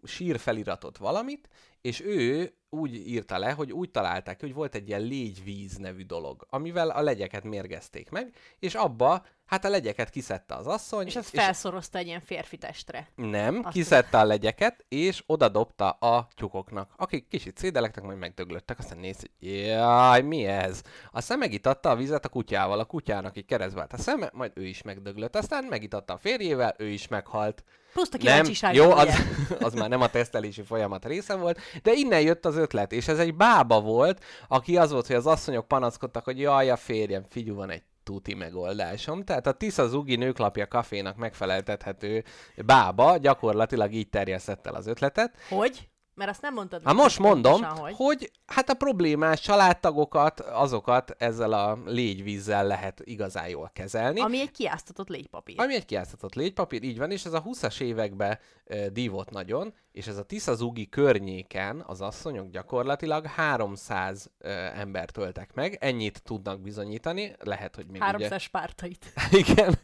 sír 0.05 0.39
feliratot 0.39 0.99
valamit, 0.99 1.49
és 1.87 2.01
ő 2.01 2.55
úgy 2.71 2.95
írta 2.95 3.39
le, 3.39 3.51
hogy 3.51 3.73
úgy 3.73 3.91
találták, 3.91 4.41
hogy 4.41 4.55
volt 4.55 4.75
egy 4.75 4.89
ilyen 4.89 5.01
légyvíz 5.01 5.77
nevű 5.77 6.05
dolog, 6.05 6.47
amivel 6.51 6.91
a 6.91 7.01
legyeket 7.01 7.45
mérgezték 7.45 8.11
meg, 8.11 8.35
és 8.59 8.75
abba, 8.75 9.25
hát 9.45 9.65
a 9.65 9.69
legyeket 9.69 10.11
kiszedte 10.11 10.55
az 10.55 10.67
asszony, 10.67 11.07
És 11.07 11.17
ezt 11.17 11.29
felszorozta 11.29 11.99
egy 11.99 12.07
ilyen 12.07 12.21
férfi 12.21 12.57
testre. 12.57 13.09
nem, 13.15 13.61
Azt 13.65 13.73
kiszedte 13.73 14.19
a 14.19 14.25
legyeket, 14.25 14.85
és 14.89 15.23
oda 15.27 15.49
dobta 15.49 15.91
a 15.91 16.29
tyúkoknak, 16.35 16.93
akik 16.97 17.29
kicsit 17.29 17.59
szédelektek, 17.59 18.05
majd 18.05 18.19
megdöglöttek, 18.19 18.79
aztán 18.79 18.99
néz, 18.99 19.19
hogy 19.21 19.31
jaj, 19.39 20.23
mi 20.23 20.47
ez? 20.47 20.83
Aztán 21.13 21.39
megitatta 21.39 21.91
a 21.91 21.97
vizet 21.97 22.25
a 22.25 22.29
kutyával, 22.29 22.79
a 22.79 22.85
kutyának 22.85 23.37
így 23.37 23.45
keresztbe 23.47 23.81
állt 23.81 23.93
a 23.93 23.99
szeme, 23.99 24.31
majd 24.33 24.53
ő 24.55 24.65
is 24.65 24.83
megdöglött, 24.83 25.37
aztán 25.37 25.65
megitatta 25.65 26.13
a 26.13 26.19
férjével, 26.19 26.75
ő 26.79 26.89
is 26.89 27.09
meghalt. 27.09 27.65
Plusz 27.97 28.09
a 28.13 28.19
Nem, 28.23 28.73
jó, 28.73 28.91
az, 28.91 29.09
az 29.61 29.75
már 29.75 29.89
nem 29.89 30.01
a 30.01 30.09
tesztelési 30.09 30.63
folyamat 30.63 31.05
része 31.05 31.35
volt, 31.35 31.61
de 31.83 31.93
innen 31.93 32.21
jött 32.21 32.47
az 32.47 32.57
ötlet, 32.57 32.93
és 32.93 33.09
ez 33.09 33.19
egy 33.19 33.35
bába 33.35 33.81
volt, 33.81 34.25
aki 34.49 34.77
az 34.77 34.91
volt, 34.91 35.07
hogy 35.07 35.17
az 35.17 35.27
asszonyok 35.27 35.69
panaszkodtak, 35.69 36.25
hogy 36.25 36.41
jaj, 36.41 36.71
a 36.71 36.77
férjem, 36.77 37.25
figyú, 37.29 37.55
van 37.55 37.71
egy 37.71 37.83
tuti 38.03 38.35
megoldásom. 38.35 39.25
Tehát 39.25 39.47
a 39.47 39.53
Tisza 39.53 39.89
Zugi 39.89 40.17
nőklapja 40.17 40.67
kafénak 40.69 41.17
megfeleltethető 41.17 42.25
bába 42.67 43.17
gyakorlatilag 43.17 43.93
így 43.93 44.09
terjesztett 44.09 44.67
el 44.67 44.75
az 44.75 44.87
ötletet. 44.87 45.35
Hogy? 45.49 45.89
Mert 46.17 46.31
azt 46.31 46.43
nem 46.43 46.55
mondtad. 46.55 46.83
Hát 46.85 46.95
most 46.95 47.19
mondom, 47.19 47.63
hogy... 47.63 47.95
hogy 47.97 48.31
hát 48.47 48.71
a 48.71 48.75
problémás 48.75 49.41
családtagokat, 49.41 50.41
azokat 50.41 51.11
ezzel 51.19 51.53
a 51.53 51.79
légyvízzel 51.85 52.67
lehet 52.67 53.01
igazán 53.05 53.49
jól 53.49 53.71
kezelni. 53.73 54.21
Ami 54.21 54.41
egy 54.41 54.51
kiáztatott 54.51 55.09
légypapír. 55.09 55.61
Ami 55.61 55.75
egy 55.75 55.85
kiáztatott 55.85 56.35
légypapír, 56.35 56.83
így 56.83 56.99
van, 56.99 57.11
és 57.11 57.25
ez 57.25 57.33
a 57.33 57.43
20-as 57.43 57.81
években 57.81 58.39
e, 58.65 58.89
dívott 58.89 59.31
nagyon, 59.31 59.75
és 59.93 60.07
ez 60.07 60.17
a 60.17 60.23
Tiszazugi 60.23 60.89
környéken 60.89 61.83
az 61.87 62.01
asszonyok 62.01 62.51
gyakorlatilag 62.51 63.27
300 63.27 64.31
e, 64.39 64.51
embert 64.77 65.13
töltek 65.13 65.55
meg, 65.55 65.77
ennyit 65.81 66.23
tudnak 66.23 66.61
bizonyítani, 66.61 67.35
lehet, 67.39 67.75
hogy 67.75 67.87
még 67.87 68.03
300 68.03 68.43
spártait. 68.43 69.13
ugye... 69.33 69.39
Igen, 69.47 69.75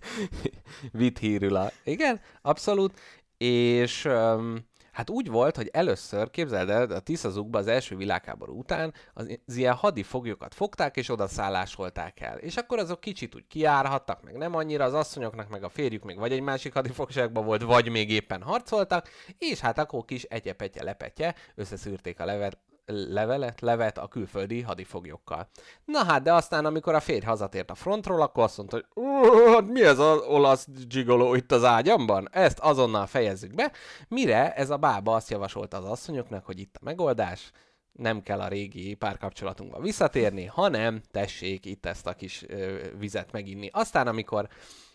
vitt 0.93 1.19
hírül 1.19 1.57
a... 1.57 1.71
Igen, 1.85 2.21
abszolút, 2.43 3.01
és... 3.39 4.05
Um, 4.05 4.71
Hát 4.93 5.11
úgy 5.11 5.29
volt, 5.29 5.57
hogy 5.57 5.69
először, 5.73 6.31
képzeld 6.31 6.69
el, 6.69 6.91
a 6.91 7.01
Tiszazukba 7.01 7.59
az 7.59 7.67
első 7.67 7.97
világháború 7.97 8.59
után 8.59 8.95
az, 9.15 9.39
ilyen 9.47 9.75
hadifoglyokat 9.75 10.55
fogták, 10.55 10.97
és 10.97 11.09
oda 11.09 11.27
szállásolták 11.27 12.21
el. 12.21 12.39
És 12.39 12.57
akkor 12.57 12.79
azok 12.79 13.01
kicsit 13.01 13.35
úgy 13.35 13.47
kiárhattak, 13.47 14.23
meg 14.23 14.37
nem 14.37 14.55
annyira, 14.55 14.85
az 14.85 14.95
asszonyoknak, 14.95 15.49
meg 15.49 15.65
a 15.65 15.69
férjük 15.69 16.05
még 16.05 16.19
vagy 16.19 16.33
egy 16.33 16.41
másik 16.41 16.73
hadifogságban 16.73 17.45
volt, 17.45 17.63
vagy 17.63 17.89
még 17.89 18.11
éppen 18.11 18.43
harcoltak, 18.43 19.09
és 19.39 19.61
hát 19.61 19.79
akkor 19.79 20.05
kis 20.05 20.23
egyepetje 20.23 20.83
lepetje 20.83 21.35
összeszűrték 21.55 22.21
a 22.21 22.25
levet, 22.25 22.59
levelet, 22.93 23.61
levet 23.61 23.99
a 23.99 24.09
külföldi 24.09 24.61
hadifoglyokkal. 24.61 25.49
Na 25.85 26.05
hát, 26.05 26.23
de 26.23 26.33
aztán, 26.33 26.65
amikor 26.65 26.95
a 26.95 27.01
férj 27.01 27.25
hazatért 27.25 27.71
a 27.71 27.75
frontról, 27.75 28.23
akkor 28.23 28.43
azt 28.43 28.57
mondta, 28.57 28.77
hogy 28.77 29.05
"Ó, 29.05 29.53
hát 29.53 29.67
mi 29.67 29.85
ez 29.85 29.99
az 29.99 30.21
olasz 30.29 30.67
gigoló 30.89 31.35
itt 31.35 31.53
az 31.53 31.65
ágyamban? 31.65 32.29
Ezt 32.33 32.59
azonnal 32.59 33.07
fejezzük 33.07 33.55
be. 33.55 33.73
Mire 34.09 34.55
ez 34.55 34.71
a 34.71 34.77
bába 34.77 35.15
azt 35.15 35.31
javasolta 35.31 35.77
az 35.77 35.85
asszonyoknak, 35.85 36.45
hogy 36.45 36.59
itt 36.61 36.77
a 36.81 36.85
megoldás, 36.85 37.51
nem 37.93 38.23
kell 38.23 38.41
a 38.41 38.49
régi 38.49 38.95
párkapcsolatunkba 38.95 39.81
visszatérni, 39.81 40.45
hanem 40.45 41.03
tessék 41.11 41.65
itt 41.67 41.87
ezt 41.87 42.07
a 42.07 42.13
kis 42.13 42.45
ö, 42.49 42.77
vizet 42.99 43.33
meginni. 43.33 43.69
Aztán, 43.73 44.07
amikor 44.07 44.49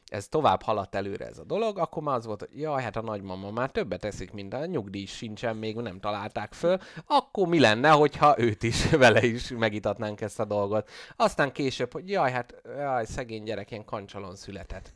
ez 0.07 0.27
tovább 0.27 0.61
haladt 0.61 0.95
előre 0.95 1.25
ez 1.25 1.37
a 1.37 1.43
dolog, 1.43 1.77
akkor 1.77 2.03
már 2.03 2.15
az 2.15 2.25
volt, 2.25 2.39
hogy 2.39 2.59
jaj, 2.59 2.83
hát 2.83 2.95
a 2.95 3.01
nagymama 3.01 3.51
már 3.51 3.71
többet 3.71 4.05
eszik, 4.05 4.31
mint 4.31 4.53
a 4.53 4.65
nyugdíj 4.65 5.05
sincsen, 5.05 5.55
még 5.55 5.75
nem 5.75 5.99
találták 5.99 6.53
föl, 6.53 6.77
akkor 7.05 7.47
mi 7.47 7.59
lenne, 7.59 7.89
hogyha 7.89 8.39
őt 8.39 8.63
is, 8.63 8.89
vele 9.03 9.25
is 9.25 9.49
megitatnánk 9.49 10.21
ezt 10.21 10.39
a 10.39 10.45
dolgot. 10.45 10.89
Aztán 11.15 11.51
később, 11.51 11.93
hogy 11.93 12.09
jaj, 12.09 12.31
hát 12.31 12.61
jaj, 12.77 13.05
szegény 13.05 13.43
gyerek 13.43 13.71
ilyen 13.71 13.85
kancsalon 13.85 14.35
született. 14.35 14.93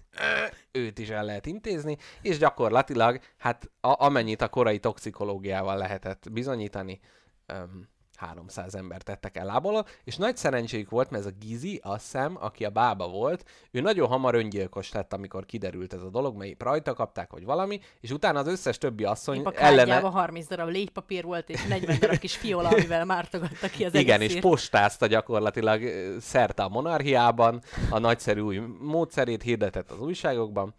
Őt 0.71 1.00
is 1.00 1.10
el 1.10 1.26
lehet 1.26 1.45
intézni, 1.45 1.97
és 2.21 2.38
gyakorlatilag, 2.38 3.19
hát 3.38 3.71
a, 3.82 4.06
amennyit 4.06 4.41
a 4.41 4.50
korai 4.50 4.80
toxikológiával 4.80 5.78
lehetett 5.78 6.32
bizonyítani, 6.32 7.00
öm, 7.45 7.89
300 8.22 8.76
ember 8.76 9.02
tettek 9.02 9.38
el 9.38 9.46
lából, 9.46 9.86
és 10.04 10.16
nagy 10.16 10.38
szerencséjük 10.38 10.90
volt, 10.90 11.10
mert 11.10 11.26
ez 11.26 11.32
a 11.32 11.36
Gizi, 11.40 11.80
azt 11.84 12.02
hiszem, 12.02 12.38
aki 12.40 12.66
a 12.66 12.70
bába 12.70 13.08
volt, 13.08 13.46
ő 13.72 13.82
nagyon 13.82 14.08
hamar 14.08 14.36
öngyilkos 14.36 14.92
lett, 14.92 15.14
amikor 15.14 15.46
kiderült 15.46 15.94
ez 15.94 16.02
a 16.02 16.10
dolog, 16.10 16.46
épp 16.46 16.64
rajta 16.64 16.94
kapták, 16.94 17.32
vagy 17.32 17.46
valami, 17.46 17.80
és 18.00 18.12
utána 18.12 18.40
az 18.40 18.48
összes 18.48 18.78
többi 18.78 19.04
asszony 19.04 19.38
Épp 19.38 19.46
a 19.46 19.54
ellene... 19.56 19.76
kártyában 19.76 20.12
30 20.12 20.48
darab 20.48 20.70
légypapír 20.70 21.24
volt, 21.24 21.50
és 21.50 21.66
40 21.66 22.00
darab 22.00 22.18
kis 22.18 22.36
fiola, 22.36 22.70
amivel 22.70 23.06
mártogatta 23.06 23.68
ki 23.68 23.86
az 23.86 23.94
Igen, 23.94 24.20
és 24.20 24.24
egészét. 24.26 24.42
postázta 24.42 25.08
gyakorlatilag 25.08 25.82
szerte 26.20 26.64
a 26.64 26.70
monarchiában, 26.70 27.62
a 27.90 28.00
nagyszerű 28.00 28.40
új 28.40 28.62
módszerét 28.80 29.42
hirdetett 29.42 29.92
az 29.92 30.00
újságokban. 30.00 30.74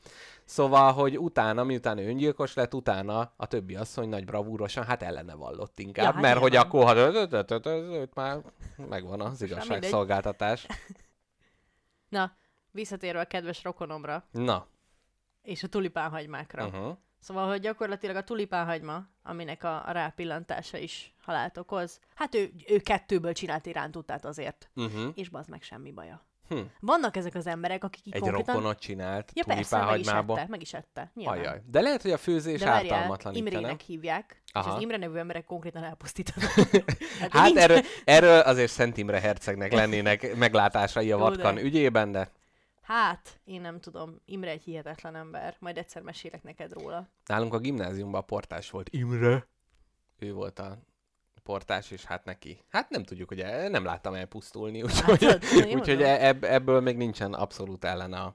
Szóval, 0.44 0.92
hogy 0.92 1.18
utána, 1.18 1.64
miután 1.64 1.98
ő 1.98 2.08
öngyilkos 2.08 2.54
lett, 2.54 2.74
utána 2.74 3.32
a 3.36 3.46
többi 3.46 3.76
asszony 3.76 4.08
nagy 4.08 4.24
bravúrosan, 4.24 4.84
hát 4.84 5.02
ellene 5.02 5.34
vallott 5.34 5.78
inkább, 5.78 6.04
Ja, 6.06 6.12
hát 6.12 6.22
mert 6.22 6.38
hogy 6.38 6.56
akkor, 6.56 6.84
ha 6.84 6.94
őt 7.66 8.14
már 8.14 8.38
megvan 8.88 9.20
az 9.20 9.42
igazságszolgáltatás. 9.42 10.66
Na, 12.08 12.36
visszatérve 12.70 13.20
a 13.20 13.24
kedves 13.24 13.62
rokonomra, 13.62 14.24
Na, 14.30 14.66
és 15.42 15.62
a 15.62 15.68
tulipánhagymákra. 15.68 16.66
uh-huh. 16.66 16.96
Szóval, 17.18 17.48
hogy 17.48 17.60
gyakorlatilag 17.60 18.16
a 18.16 18.24
tulipánhagyma, 18.24 19.06
aminek 19.22 19.64
a, 19.64 19.88
a 19.88 19.90
rápillantása 19.92 20.78
is 20.78 21.14
halált 21.22 21.56
okoz, 21.58 22.00
hát 22.14 22.34
ő, 22.34 22.52
ő 22.68 22.78
kettőből 22.78 23.32
csinált 23.32 23.66
irántutát 23.66 24.24
azért, 24.24 24.70
Uh-huh. 24.74 25.12
és 25.14 25.28
bazd 25.28 25.48
meg 25.48 25.62
semmi 25.62 25.92
baja. 25.92 26.26
Hm. 26.52 26.60
Vannak 26.80 27.16
ezek 27.16 27.34
az 27.34 27.46
emberek, 27.46 27.84
akik 27.84 28.14
Egy 28.14 28.20
konkrétan... 28.20 28.54
rokonot 28.54 28.78
csinált 28.78 29.30
Ja 29.34 29.44
persze, 29.46 29.78
meg 29.84 30.48
meg 30.48 30.60
is 30.62 30.72
ette. 30.74 31.10
Nyilván. 31.14 31.38
Ajaj. 31.38 31.62
De 31.66 31.80
lehet, 31.80 32.02
hogy 32.02 32.10
a 32.10 32.16
főzés 32.16 32.58
De 32.60 32.66
várjál, 32.66 32.94
ártalmatlanítana. 32.94 33.50
Imrének 33.58 33.80
hívják, 33.80 34.42
Aha. 34.52 34.68
és 34.68 34.74
az 34.76 34.82
Imre 34.82 34.96
nevű 34.96 35.16
emberek 35.18 35.44
konkrétan 35.44 35.84
elpusztítanak. 35.84 36.50
hát, 37.20 37.32
Hát 37.32 37.44
nincs- 37.44 37.58
erről, 37.58 37.80
erről 38.04 38.40
azért 38.40 38.70
Szent 38.70 38.96
Imre 38.96 39.20
hercegnek 39.20 39.72
lennének 39.72 40.36
meglátásai 40.36 41.12
a 41.12 41.18
Vatkan 41.18 41.58
ügyében, 41.58 42.12
de 42.12 42.30
Hát, 42.82 43.40
én 43.44 43.60
nem 43.60 43.80
tudom, 43.80 44.20
Imre 44.24 44.50
egy 44.50 44.62
hihetetlen 44.62 45.14
ember, 45.16 45.56
majd 45.58 45.78
egyszer 45.78 46.02
mesélek 46.02 46.42
neked 46.42 46.72
róla. 46.72 47.08
nálunk 47.26 47.54
a 47.54 47.58
gimnáziumban 47.58 48.20
a 48.20 48.24
portás 48.24 48.70
volt 48.70 48.88
Imre. 48.90 49.46
Ő 50.18 50.32
volt 50.32 50.58
a 50.58 50.78
portás, 51.42 51.90
és 51.90 52.04
hát 52.04 52.24
neki. 52.24 52.64
Hát 52.68 52.90
nem 52.90 53.02
tudjuk, 53.04 53.30
ugye 53.30 53.68
nem 53.68 53.84
láttam 53.84 54.14
elpusztulni, 54.14 54.82
úgyhogy? 54.82 55.22
Én 55.22 55.64
úgyhogy 55.64 55.98
mondom. 55.98 56.16
ebb, 56.20 56.44
ebből 56.44 56.80
még 56.80 56.96
nincsen 56.96 57.32
abszolút 57.32 57.84
ellen 57.84 58.12
a, 58.12 58.34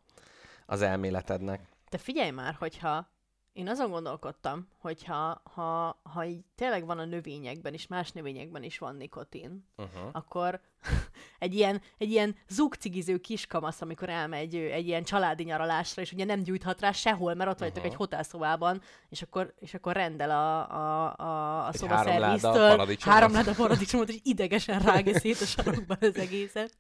az 0.66 0.82
elméletednek. 0.82 1.62
De 1.90 1.98
figyelj 1.98 2.32
már, 2.32 2.54
hogyha 2.54 3.10
én 3.58 3.68
azon 3.68 3.90
gondolkodtam, 3.90 4.68
hogyha 4.78 5.42
ha, 5.54 6.00
ha 6.04 6.26
így 6.26 6.42
tényleg 6.56 6.86
van 6.86 7.00
a 7.00 7.06
növényekben 7.06 7.74
is, 7.74 7.88
más 7.88 8.12
növényekben 8.12 8.64
is 8.64 8.78
van 8.78 8.96
nikotin, 8.96 9.66
Uh-huh. 9.78 10.10
akkor 10.12 10.62
egy 11.40 11.54
ilyen, 11.54 11.82
egy 11.98 12.12
ilyen 12.12 12.36
zugcigiző 12.48 13.18
kiskamasz, 13.18 13.82
amikor 13.82 14.10
elmegy 14.10 14.56
egy 14.56 14.88
ilyen 14.88 15.04
családi 15.04 15.44
nyaralásra, 15.44 16.02
és 16.02 16.12
ugye 16.12 16.26
nem 16.26 16.44
gyújthat 16.44 16.82
rá 16.82 16.92
sehol, 16.92 17.34
mert 17.34 17.50
ott 17.50 17.60
vagytok 17.60 17.78
Aha. 17.78 17.88
egy 17.88 17.96
hotelszobában, 17.96 18.82
és 19.10 19.22
akkor, 19.22 19.54
és 19.60 19.74
akkor 19.74 19.94
rendel 19.94 20.30
a, 20.32 20.72
a, 20.72 21.16
a, 21.18 21.68
a 21.68 21.74
szobaszerviztől 21.74 22.52
három 22.52 22.62
láda 22.62 22.76
paradicsomot. 22.76 23.16
három 23.16 23.32
láda 23.32 23.54
paradicsomot, 23.54 24.10
és 24.10 24.20
idegesen 24.24 24.80
rágja 24.80 25.20
szét 25.20 25.42
a 25.42 25.46
sarokban 25.46 25.98
az 26.00 26.16
egészet. 26.18 26.76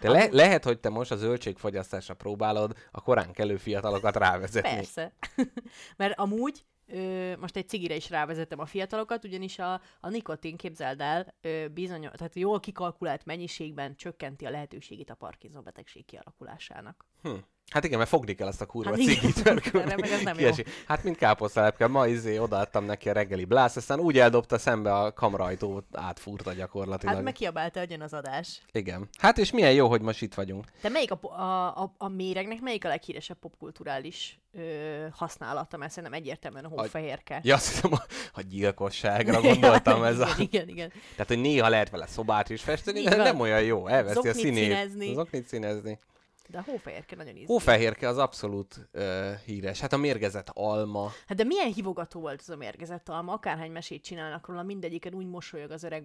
De 0.00 0.10
le, 0.10 0.28
lehet, 0.30 0.64
hogy 0.64 0.80
te 0.80 0.88
most 0.88 1.10
a 1.10 1.16
zöldségfogyasztásra 1.16 2.14
próbálod 2.14 2.76
a 2.90 3.00
korán 3.00 3.32
kelő 3.32 3.56
fiatalokat 3.56 4.16
rávezetni. 4.16 4.70
Persze. 4.70 5.12
Mert 5.96 6.18
amúgy 6.18 6.64
Ö, 6.92 7.36
most 7.36 7.56
egy 7.56 7.68
cigire 7.68 7.94
is 7.94 8.10
rávezetem 8.10 8.58
a 8.58 8.66
fiatalokat, 8.66 9.24
ugyanis 9.24 9.58
a, 9.58 9.80
a 10.00 10.08
nikotin, 10.08 10.56
képzeld 10.56 11.00
el, 11.00 11.34
ö, 11.40 11.68
bizony, 11.68 12.10
tehát 12.12 12.34
jól 12.34 12.60
kikalkulált 12.60 13.24
mennyiségben 13.24 13.96
csökkenti 13.96 14.44
a 14.44 14.50
lehetőségét 14.50 15.10
a 15.10 15.14
Parkinson 15.14 15.64
betegség 15.64 16.04
kialakulásának. 16.04 17.04
Hm. 17.22 17.30
Hát 17.70 17.84
igen, 17.84 17.98
mert 17.98 18.10
fogni 18.10 18.34
kell 18.34 18.46
azt 18.46 18.60
a 18.60 18.66
kurva 18.66 18.90
Hát 18.90 18.98
cigit, 18.98 19.44
mert 19.44 19.72
nem 20.24 20.36
kiesik. 20.36 20.68
Hát 20.86 21.04
mint 21.04 21.16
káposztelepke, 21.16 21.86
ma 21.86 22.06
izé 22.06 22.38
odaadtam 22.38 22.84
neki 22.84 23.08
a 23.08 23.12
reggeli 23.12 23.44
blász, 23.44 23.76
aztán 23.76 24.00
úgy 24.00 24.18
eldobta 24.18 24.58
szembe 24.58 24.94
a 24.94 25.12
kamrajtót, 25.12 25.84
átfúrta 25.92 26.52
gyakorlatilag. 26.52 27.14
Hát 27.14 27.24
megkiabálta, 27.24 27.78
hogy 27.78 27.90
jön 27.90 28.00
az 28.00 28.12
adás. 28.12 28.60
Igen. 28.72 29.08
Hát 29.18 29.38
és 29.38 29.50
milyen 29.50 29.72
jó, 29.72 29.88
hogy 29.88 30.00
most 30.00 30.22
itt 30.22 30.34
vagyunk. 30.34 30.64
De 30.82 30.88
melyik 30.88 31.10
a, 31.10 31.18
a, 31.22 31.82
a, 31.82 31.94
a 31.98 32.08
méregnek 32.08 32.60
melyik 32.60 32.84
a 32.84 32.88
leghíresebb 32.88 33.38
popkulturális 33.38 34.40
ö, 34.52 35.06
használata? 35.12 35.76
Mert 35.76 35.92
szerintem 35.92 36.18
egyértelműen 36.18 36.64
a 36.64 36.68
hófehérke. 36.68 37.40
Ja, 37.42 37.54
azt 37.54 37.68
hiszem, 37.68 37.92
a, 37.92 38.02
a 38.34 38.40
gyilkosságra 38.40 39.40
gondoltam 39.50 40.02
ez 40.02 40.18
a... 40.18 40.26
igen, 40.26 40.46
igen, 40.48 40.68
igen. 40.68 40.92
Tehát, 41.10 41.28
hogy 41.28 41.40
néha 41.40 41.68
lehet 41.68 41.90
vele 41.90 42.06
szobát 42.06 42.50
is 42.50 42.62
festeni, 42.62 43.02
de 43.02 43.16
nem 43.16 43.40
olyan 43.40 43.62
jó. 43.62 43.86
Elveszi 43.86 44.18
a 44.18 44.22
Zoknit 44.22 44.34
színét. 44.34 44.64
színezni. 44.64 45.14
Zoknit 45.14 45.46
színezni. 45.46 45.98
De 46.50 46.58
a 46.58 46.62
hófehérke 46.66 47.16
nagyon 47.16 47.32
ízlik. 47.32 47.46
Hófehérke 47.46 48.08
az 48.08 48.18
abszolút 48.18 48.88
ö, 48.92 49.30
híres. 49.44 49.80
Hát 49.80 49.92
a 49.92 49.96
mérgezett 49.96 50.48
alma. 50.52 51.10
Hát 51.26 51.36
de 51.36 51.44
milyen 51.44 51.72
hívogató 51.72 52.20
volt 52.20 52.40
ez 52.40 52.48
a 52.48 52.56
mérgezett 52.56 53.08
alma, 53.08 53.32
akárhány 53.32 53.70
mesét 53.70 54.04
csinálnak 54.04 54.46
róla, 54.46 54.62
mindegyiken 54.62 55.14
úgy 55.14 55.26
mosolyog 55.26 55.70
az 55.70 55.82
öreg 55.82 56.04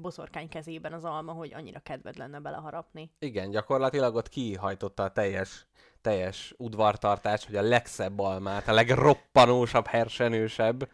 boszorkány 0.00 0.48
kezében 0.48 0.92
az 0.92 1.04
alma, 1.04 1.32
hogy 1.32 1.54
annyira 1.54 1.80
kedved 1.80 2.16
lenne 2.16 2.38
beleharapni. 2.38 3.10
Igen, 3.18 3.50
gyakorlatilag 3.50 4.14
ott 4.14 4.28
kihajtotta 4.28 5.02
a 5.02 5.10
teljes, 5.10 5.66
teljes 6.00 6.54
udvartartást, 6.56 7.46
hogy 7.46 7.56
a 7.56 7.62
legszebb 7.62 8.18
almát, 8.18 8.68
a 8.68 8.72
legroppanósabb, 8.72 9.86
hersenősebb. 9.86 10.88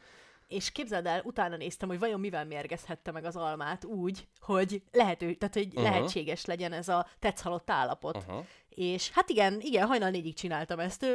És 0.48 0.72
képzeld 0.72 1.06
el, 1.06 1.22
utána 1.24 1.56
néztem, 1.56 1.88
hogy 1.88 1.98
vajon 1.98 2.20
mivel 2.20 2.44
mérgezhette 2.44 3.12
meg 3.12 3.24
az 3.24 3.36
almát 3.36 3.84
úgy, 3.84 4.28
hogy 4.40 4.82
lehető, 4.92 5.34
tehát 5.34 5.54
hogy 5.54 5.66
uh-huh. 5.66 5.82
lehetséges 5.82 6.44
legyen 6.44 6.72
ez 6.72 6.88
a 6.88 7.06
tetszhalott 7.18 7.70
állapot. 7.70 8.16
Uh-huh. 8.16 8.44
És 8.78 9.10
hát 9.10 9.30
igen, 9.30 9.60
igen, 9.60 9.86
hajnal 9.86 10.10
négyig 10.10 10.34
csináltam 10.34 10.78
ezt, 10.78 11.06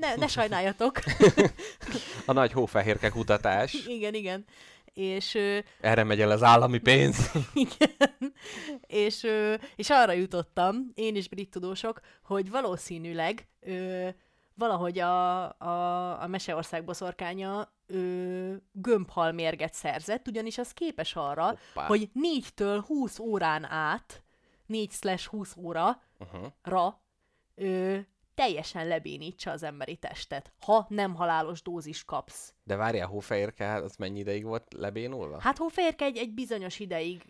ne, 0.00 0.14
ne 0.14 0.26
sajnáljatok. 0.36 0.98
A 2.26 2.32
nagy 2.32 2.52
hófehérke 2.52 3.08
kutatás. 3.08 3.74
igen, 3.96 4.14
igen. 4.14 4.44
És 4.92 5.34
Erre 5.80 6.04
megy 6.04 6.20
el 6.20 6.30
az 6.30 6.42
állami 6.42 6.78
pénz. 6.78 7.30
Igen. 7.54 8.32
És, 8.86 9.26
és 9.76 9.90
arra 9.90 10.12
jutottam, 10.12 10.90
én 10.94 11.16
is 11.16 11.28
brit 11.28 11.50
tudósok, 11.50 12.00
hogy 12.22 12.50
valószínűleg 12.50 13.48
valahogy 14.54 14.98
a, 14.98 15.42
a, 15.58 16.22
a 16.22 16.26
Meseország 16.26 16.84
boszorkánya 16.84 17.72
ö, 17.86 18.54
gömbhal 18.72 19.32
mérget 19.32 19.74
szerzett, 19.74 20.28
ugyanis 20.28 20.58
az 20.58 20.72
képes 20.72 21.16
arra, 21.16 21.46
Hoppá. 21.46 21.86
hogy 21.86 22.08
4-től 22.14 22.82
20 22.86 23.18
órán 23.18 23.64
át, 23.64 24.22
4/20 24.72 25.58
óra 25.58 26.02
Uh-huh. 26.18 26.46
ra 26.62 27.00
ö, 27.54 27.98
teljesen 28.34 28.86
lebénítsa 28.86 29.50
az 29.50 29.62
emberi 29.62 29.96
testet, 29.96 30.52
ha 30.66 30.86
nem 30.88 31.14
halálos 31.14 31.62
dózis 31.62 32.04
kapsz. 32.04 32.54
De 32.64 32.76
várjál, 32.76 33.06
hófehérke, 33.06 33.64
hát 33.64 33.82
az 33.82 33.96
mennyi 33.96 34.18
ideig 34.18 34.44
volt 34.44 34.64
lebénulva? 34.76 35.40
Hát 35.40 35.58
hófehérke 35.58 36.04
egy, 36.04 36.16
egy 36.16 36.34
bizonyos 36.34 36.78
ideig 36.78 37.22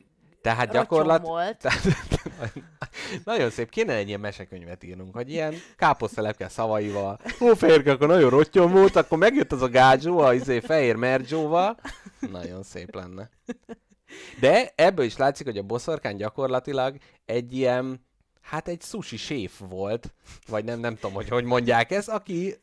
Tehát 0.43 0.71
gyakorlat... 0.71 1.27
volt. 1.27 1.57
Tehát, 1.59 1.83
nagyon 3.25 3.51
szép, 3.51 3.71
kéne 3.71 3.95
egy 3.95 4.09
ilyen 4.09 4.21
mesekönyvet 4.21 4.83
írnunk, 4.85 5.15
hogy 5.15 5.31
ilyen 5.31 5.55
káposztelepke 5.77 6.49
szavaival. 6.49 7.19
Hófehérke, 7.39 7.91
akkor 7.91 8.09
nagyon 8.09 8.31
rottyon 8.31 8.73
volt, 8.73 8.97
akkor 8.97 9.19
megjött 9.19 9.53
az 9.53 9.63
a 9.63 9.69
gádzsó, 9.69 10.19
a 10.19 10.35
izé, 10.35 10.61
fehér 10.61 10.97
mergyóval. 10.97 11.79
Nagyon 12.21 12.63
szép 12.63 12.95
lenne. 12.95 13.31
De 14.41 14.73
ebből 14.75 15.05
is 15.05 15.17
látszik, 15.17 15.47
hogy 15.47 15.59
a 15.59 15.63
boszorkány 15.63 16.17
gyakorlatilag 16.17 16.97
egy 17.25 17.53
ilyen, 17.57 18.07
hát 18.41 18.69
egy 18.69 18.83
sushi 18.83 19.17
séf 19.17 19.61
volt, 19.69 20.15
vagy 20.49 20.65
nem, 20.65 20.81
nem 20.81 20.95
tudom, 20.95 21.13
hogy 21.15 21.29
hogy 21.29 21.45
mondják 21.45 21.91
ezt, 21.91 22.09
aki 22.09 22.55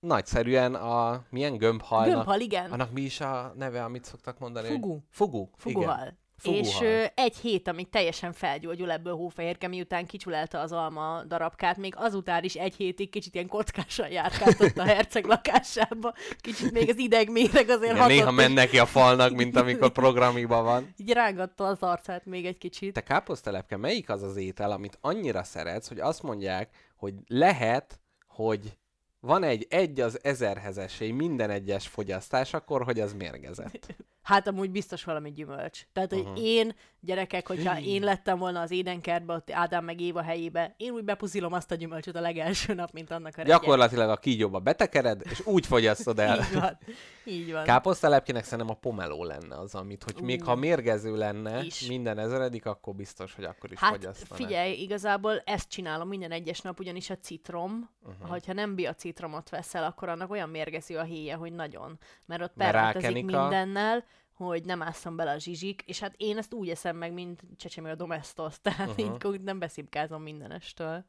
nagyszerűen 0.00 0.74
a 0.74 1.24
milyen 1.30 1.56
gömbhalnak. 1.56 2.14
Gömbhal, 2.14 2.40
igen. 2.40 2.70
Annak 2.70 2.92
mi 2.92 3.00
is 3.00 3.20
a 3.20 3.52
neve, 3.56 3.84
amit 3.84 4.04
szoktak 4.04 4.38
mondani? 4.38 4.68
hogy- 4.68 4.76
Fugu. 5.10 5.48
Fugu. 5.56 5.80
Igen. 5.80 6.18
Fuguhal. 6.40 6.64
És 6.64 6.80
ö, 6.80 7.04
egy 7.14 7.36
hét, 7.36 7.68
amíg 7.68 7.88
teljesen 7.88 8.32
felgyógyul 8.32 8.90
ebből 8.90 9.14
hófehérke, 9.14 9.68
miután 9.68 10.06
kicsulelta 10.06 10.60
az 10.60 10.72
alma 10.72 11.22
darabkát, 11.26 11.76
még 11.76 11.94
azután 11.96 12.44
is 12.44 12.54
egy 12.54 12.74
hétig 12.74 13.10
kicsit 13.10 13.34
ilyen 13.34 13.46
kockásan 13.46 14.10
járkáltott 14.10 14.78
a 14.78 14.84
herceg 14.84 15.24
lakásába. 15.24 16.14
Kicsit 16.40 16.72
még 16.72 16.88
az 16.88 16.98
idegméreg 16.98 17.68
azért 17.68 17.92
hatott, 17.92 18.08
néha 18.08 18.30
és 18.30 18.36
mennek 18.36 18.68
ki 18.70 18.78
a 18.78 18.86
falnak, 18.86 19.32
mint 19.32 19.56
amikor 19.56 19.90
programiban 19.90 20.64
van. 20.64 20.94
így 20.96 21.12
rángatta 21.12 21.64
az 21.64 21.82
arcát 21.82 22.26
még 22.26 22.46
egy 22.46 22.58
kicsit. 22.58 22.92
Te 22.92 23.02
káposztelepke, 23.02 23.76
melyik 23.76 24.10
az 24.10 24.22
az 24.22 24.36
étel, 24.36 24.70
amit 24.70 24.98
annyira 25.00 25.42
szeretsz, 25.42 25.88
hogy 25.88 25.98
azt 25.98 26.22
mondják, 26.22 26.68
hogy 26.96 27.14
lehet, 27.26 28.00
hogy 28.28 28.78
van 29.20 29.42
egy 29.42 29.66
egy 29.70 30.00
az 30.00 30.24
ezerhez 30.24 30.78
esély 30.78 31.10
minden 31.10 31.50
egyes 31.50 31.86
fogyasztás, 31.86 32.54
akkor, 32.54 32.84
hogy 32.84 33.00
az 33.00 33.12
mérgezett. 33.12 33.86
Hát 34.22 34.48
amúgy 34.48 34.70
biztos 34.70 35.04
valami 35.04 35.32
gyümölcs. 35.32 35.86
Tehát, 35.92 36.12
hogy 36.12 36.22
Aha. 36.24 36.34
én, 36.36 36.74
gyerekek, 37.00 37.46
hogyha 37.48 37.80
én 37.80 38.02
lettem 38.02 38.38
volna 38.38 38.60
az 38.60 38.70
édenkertbe, 38.70 39.34
ott 39.34 39.50
Ádám 39.50 39.84
meg 39.84 40.00
Éva 40.00 40.22
helyébe, 40.22 40.74
én 40.76 40.92
úgy 40.92 41.04
bepuzilom 41.04 41.52
azt 41.52 41.70
a 41.70 41.74
gyümölcsöt 41.74 42.16
a 42.16 42.20
legelső 42.20 42.74
nap, 42.74 42.90
mint 42.92 43.10
annak 43.10 43.32
a 43.34 43.36
reggel. 43.36 43.58
Gyakorlatilag 43.58 44.10
a 44.10 44.16
kígyóba 44.16 44.58
betekered, 44.58 45.22
és 45.24 45.46
úgy 45.46 45.66
fogyasztod 45.66 46.18
el. 46.18 46.38
Így 46.38 46.54
van. 46.54 46.78
Így 47.24 47.52
van. 47.52 47.64
Káposztelepkének 47.64 48.44
szerintem 48.44 48.70
a 48.70 48.78
pomeló 48.78 49.24
lenne 49.24 49.58
az, 49.58 49.74
amit, 49.74 50.02
hogy 50.02 50.22
még 50.22 50.40
Ú. 50.40 50.44
ha 50.44 50.54
mérgező 50.54 51.16
lenne 51.16 51.62
Is. 51.62 51.86
minden 51.86 52.18
ezeredik, 52.18 52.66
akkor 52.66 52.94
biztos, 52.94 53.34
hogy 53.34 53.44
akkor 53.44 53.72
is 53.72 53.78
Hát 53.78 53.90
fogyasztaná. 53.90 54.44
figyelj, 54.44 54.72
igazából 54.72 55.42
ezt 55.44 55.68
csinálom 55.68 56.08
minden 56.08 56.30
egyes 56.30 56.60
nap, 56.60 56.80
ugyanis 56.80 57.10
a 57.10 57.16
citrom, 57.16 57.90
uh-huh. 58.02 58.38
ha 58.46 58.52
nem 58.52 58.74
biocitromot 58.74 59.48
veszel, 59.48 59.84
akkor 59.84 60.08
annak 60.08 60.30
olyan 60.30 60.48
mérgező 60.48 60.96
a 60.96 61.02
héje, 61.02 61.34
hogy 61.34 61.52
nagyon. 61.52 61.98
Mert 62.26 62.42
ott 62.42 62.60
a- 62.60 63.10
mindennel, 63.10 64.04
hogy 64.46 64.64
nem 64.64 64.82
ásszam 64.82 65.16
bele 65.16 65.30
a 65.32 65.38
zsizsik, 65.38 65.82
és 65.86 66.00
hát 66.00 66.14
én 66.16 66.36
ezt 66.38 66.52
úgy 66.54 66.68
eszem 66.68 66.96
meg, 66.96 67.12
mint 67.12 67.42
csecsemő 67.56 67.90
a 67.90 67.94
domestos, 67.94 68.60
tehát 68.62 68.88
Uh-huh. 68.88 69.14
uh-huh. 69.14 69.34
így 69.34 69.40
nem 69.42 69.58
beszipkázom 69.58 70.22
mindenestől. 70.22 71.04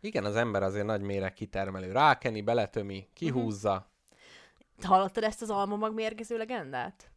Igen, 0.00 0.24
az 0.24 0.36
ember 0.36 0.62
azért 0.62 0.86
nagy 0.86 1.00
méreg 1.00 1.32
kitermelő. 1.32 1.92
Rákeni, 1.92 2.40
beletömi, 2.42 3.08
kihúzza. 3.14 3.88
Hallottad 4.82 5.22
ezt 5.24 5.42
az 5.42 5.50
almamag 5.50 5.94
mérgező 5.94 6.36
legendát? 6.36 7.10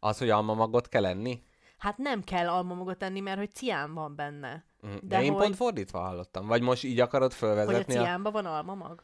Az, 0.00 0.18
hogy 0.18 0.30
almamagot 0.30 0.88
kell 0.88 1.06
enni? 1.06 1.42
Hát 1.78 1.98
nem 1.98 2.22
kell 2.24 2.48
almamagot 2.48 3.02
enni, 3.02 3.20
mert 3.20 3.38
hogy 3.38 3.52
cián 3.54 3.94
van 3.94 4.14
benne. 4.14 4.64
Mhm. 4.80 4.92
De, 4.92 4.98
De 5.16 5.22
én 5.22 5.32
hogy- 5.32 5.42
pont 5.42 5.56
fordítva 5.56 5.98
hallottam. 6.00 6.46
Vagy 6.46 6.62
most 6.62 6.84
így 6.84 7.00
akarod 7.00 7.32
Hogy 7.32 7.48
a 7.48 7.52
fölvezetni 7.54 7.96
a... 7.96 8.02
ciánban 8.02 8.32
van 8.32 8.46
almamag? 8.46 9.02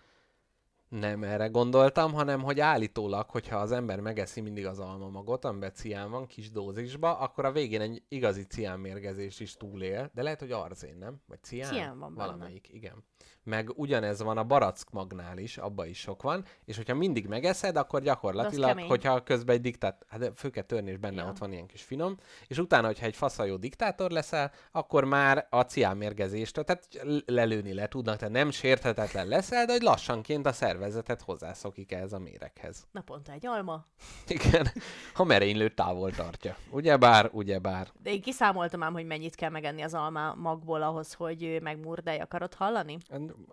Nem 0.89 1.23
erre 1.23 1.47
gondoltam, 1.47 2.13
hanem 2.13 2.43
hogy 2.43 2.61
állítólag, 2.61 3.31
hogyha 3.31 3.57
az 3.57 3.73
ember 3.73 4.01
megeszi 4.01 4.41
mindig 4.41 4.67
az 4.67 4.79
almamagot, 4.79 5.45
amiben 5.45 5.73
cián 5.75 6.11
van 6.11 6.27
kis 6.27 6.51
dózisba, 6.51 7.19
akkor 7.19 7.45
a 7.45 7.53
végén 7.53 7.81
egy 7.81 8.03
igazi 8.09 8.43
ciánmérgezést 8.43 9.41
is 9.41 9.57
túlél, 9.57 10.11
de 10.15 10.23
lehet, 10.23 10.41
hogy 10.41 10.53
arzén, 10.53 10.97
nem? 10.99 11.17
Vagy 11.27 11.43
cián? 11.43 11.73
Cián 11.73 11.99
van 11.99 12.15
benne. 12.15 12.27
Valamelyik, 12.27 12.69
igen. 12.73 13.05
Meg 13.43 13.71
ugyanez 13.75 14.23
van 14.23 14.39
a 14.39 14.45
barack 14.45 14.91
magnál 14.91 15.39
is, 15.39 15.59
abban 15.59 15.87
is 15.87 15.99
sok 15.99 16.23
van, 16.23 16.45
és 16.65 16.77
hogyha 16.77 16.95
mindig 16.95 17.27
megeszed, 17.27 17.77
akkor 17.77 18.03
gyakorlatilag, 18.03 18.81
hogyha 18.81 19.23
közben 19.23 19.55
egy 19.55 19.61
diktát, 19.61 20.05
hát 20.09 20.33
fő 20.35 20.51
kell 20.51 20.63
törni, 20.63 20.91
és 20.91 20.97
benne 20.97 21.23
Ja. 21.23 21.29
ott 21.29 21.39
van 21.39 21.53
ilyen 21.53 21.67
kis 21.67 21.83
finom, 21.83 22.17
és 22.47 22.59
utána, 22.59 22.87
hogyha 22.87 23.07
egy 23.07 23.17
faszajó 23.17 23.57
diktátor 23.57 24.11
leszel, 24.11 24.53
akkor 24.73 25.05
már 25.05 25.47
a 25.51 25.61
ciánmérgezéstől, 25.61 26.65
tehát 26.65 26.89
lelőni 27.27 27.75
le 27.75 27.89
tudnak, 27.89 28.17
tehát 28.17 28.35
nem 28.35 28.51
sérthetetlen 28.51 29.27
leszel, 29.27 29.67
de 29.67 29.73
hogy 29.73 29.83
lassanként 29.83 30.47
a 30.47 30.53
szervezetet 30.75 31.23
hozzászokik 31.23 31.93
ehhez 31.93 32.13
a 32.13 32.19
méreghez. 32.19 32.87
Naponta 32.93 33.33
egy 33.33 33.47
alma. 33.47 33.87
Igen, 34.27 34.67
ha 35.15 35.25
merénylő 35.25 35.69
távol 35.69 36.11
tartja. 36.11 36.57
Ugyebár, 36.71 37.31
ugyebár. 37.33 37.89
De 38.03 38.11
én 38.13 38.21
kiszámoltam 38.21 38.83
ám, 38.83 38.93
hogy 38.93 39.07
mennyit 39.07 39.35
kell 39.35 39.51
megenni 39.51 39.83
az 39.83 39.95
alma 39.95 40.35
magból 40.35 40.83
ahhoz, 40.83 41.13
hogy 41.13 41.59
megmurdálj. 41.63 42.19
Akarod 42.19 42.55
hallani? 42.55 42.99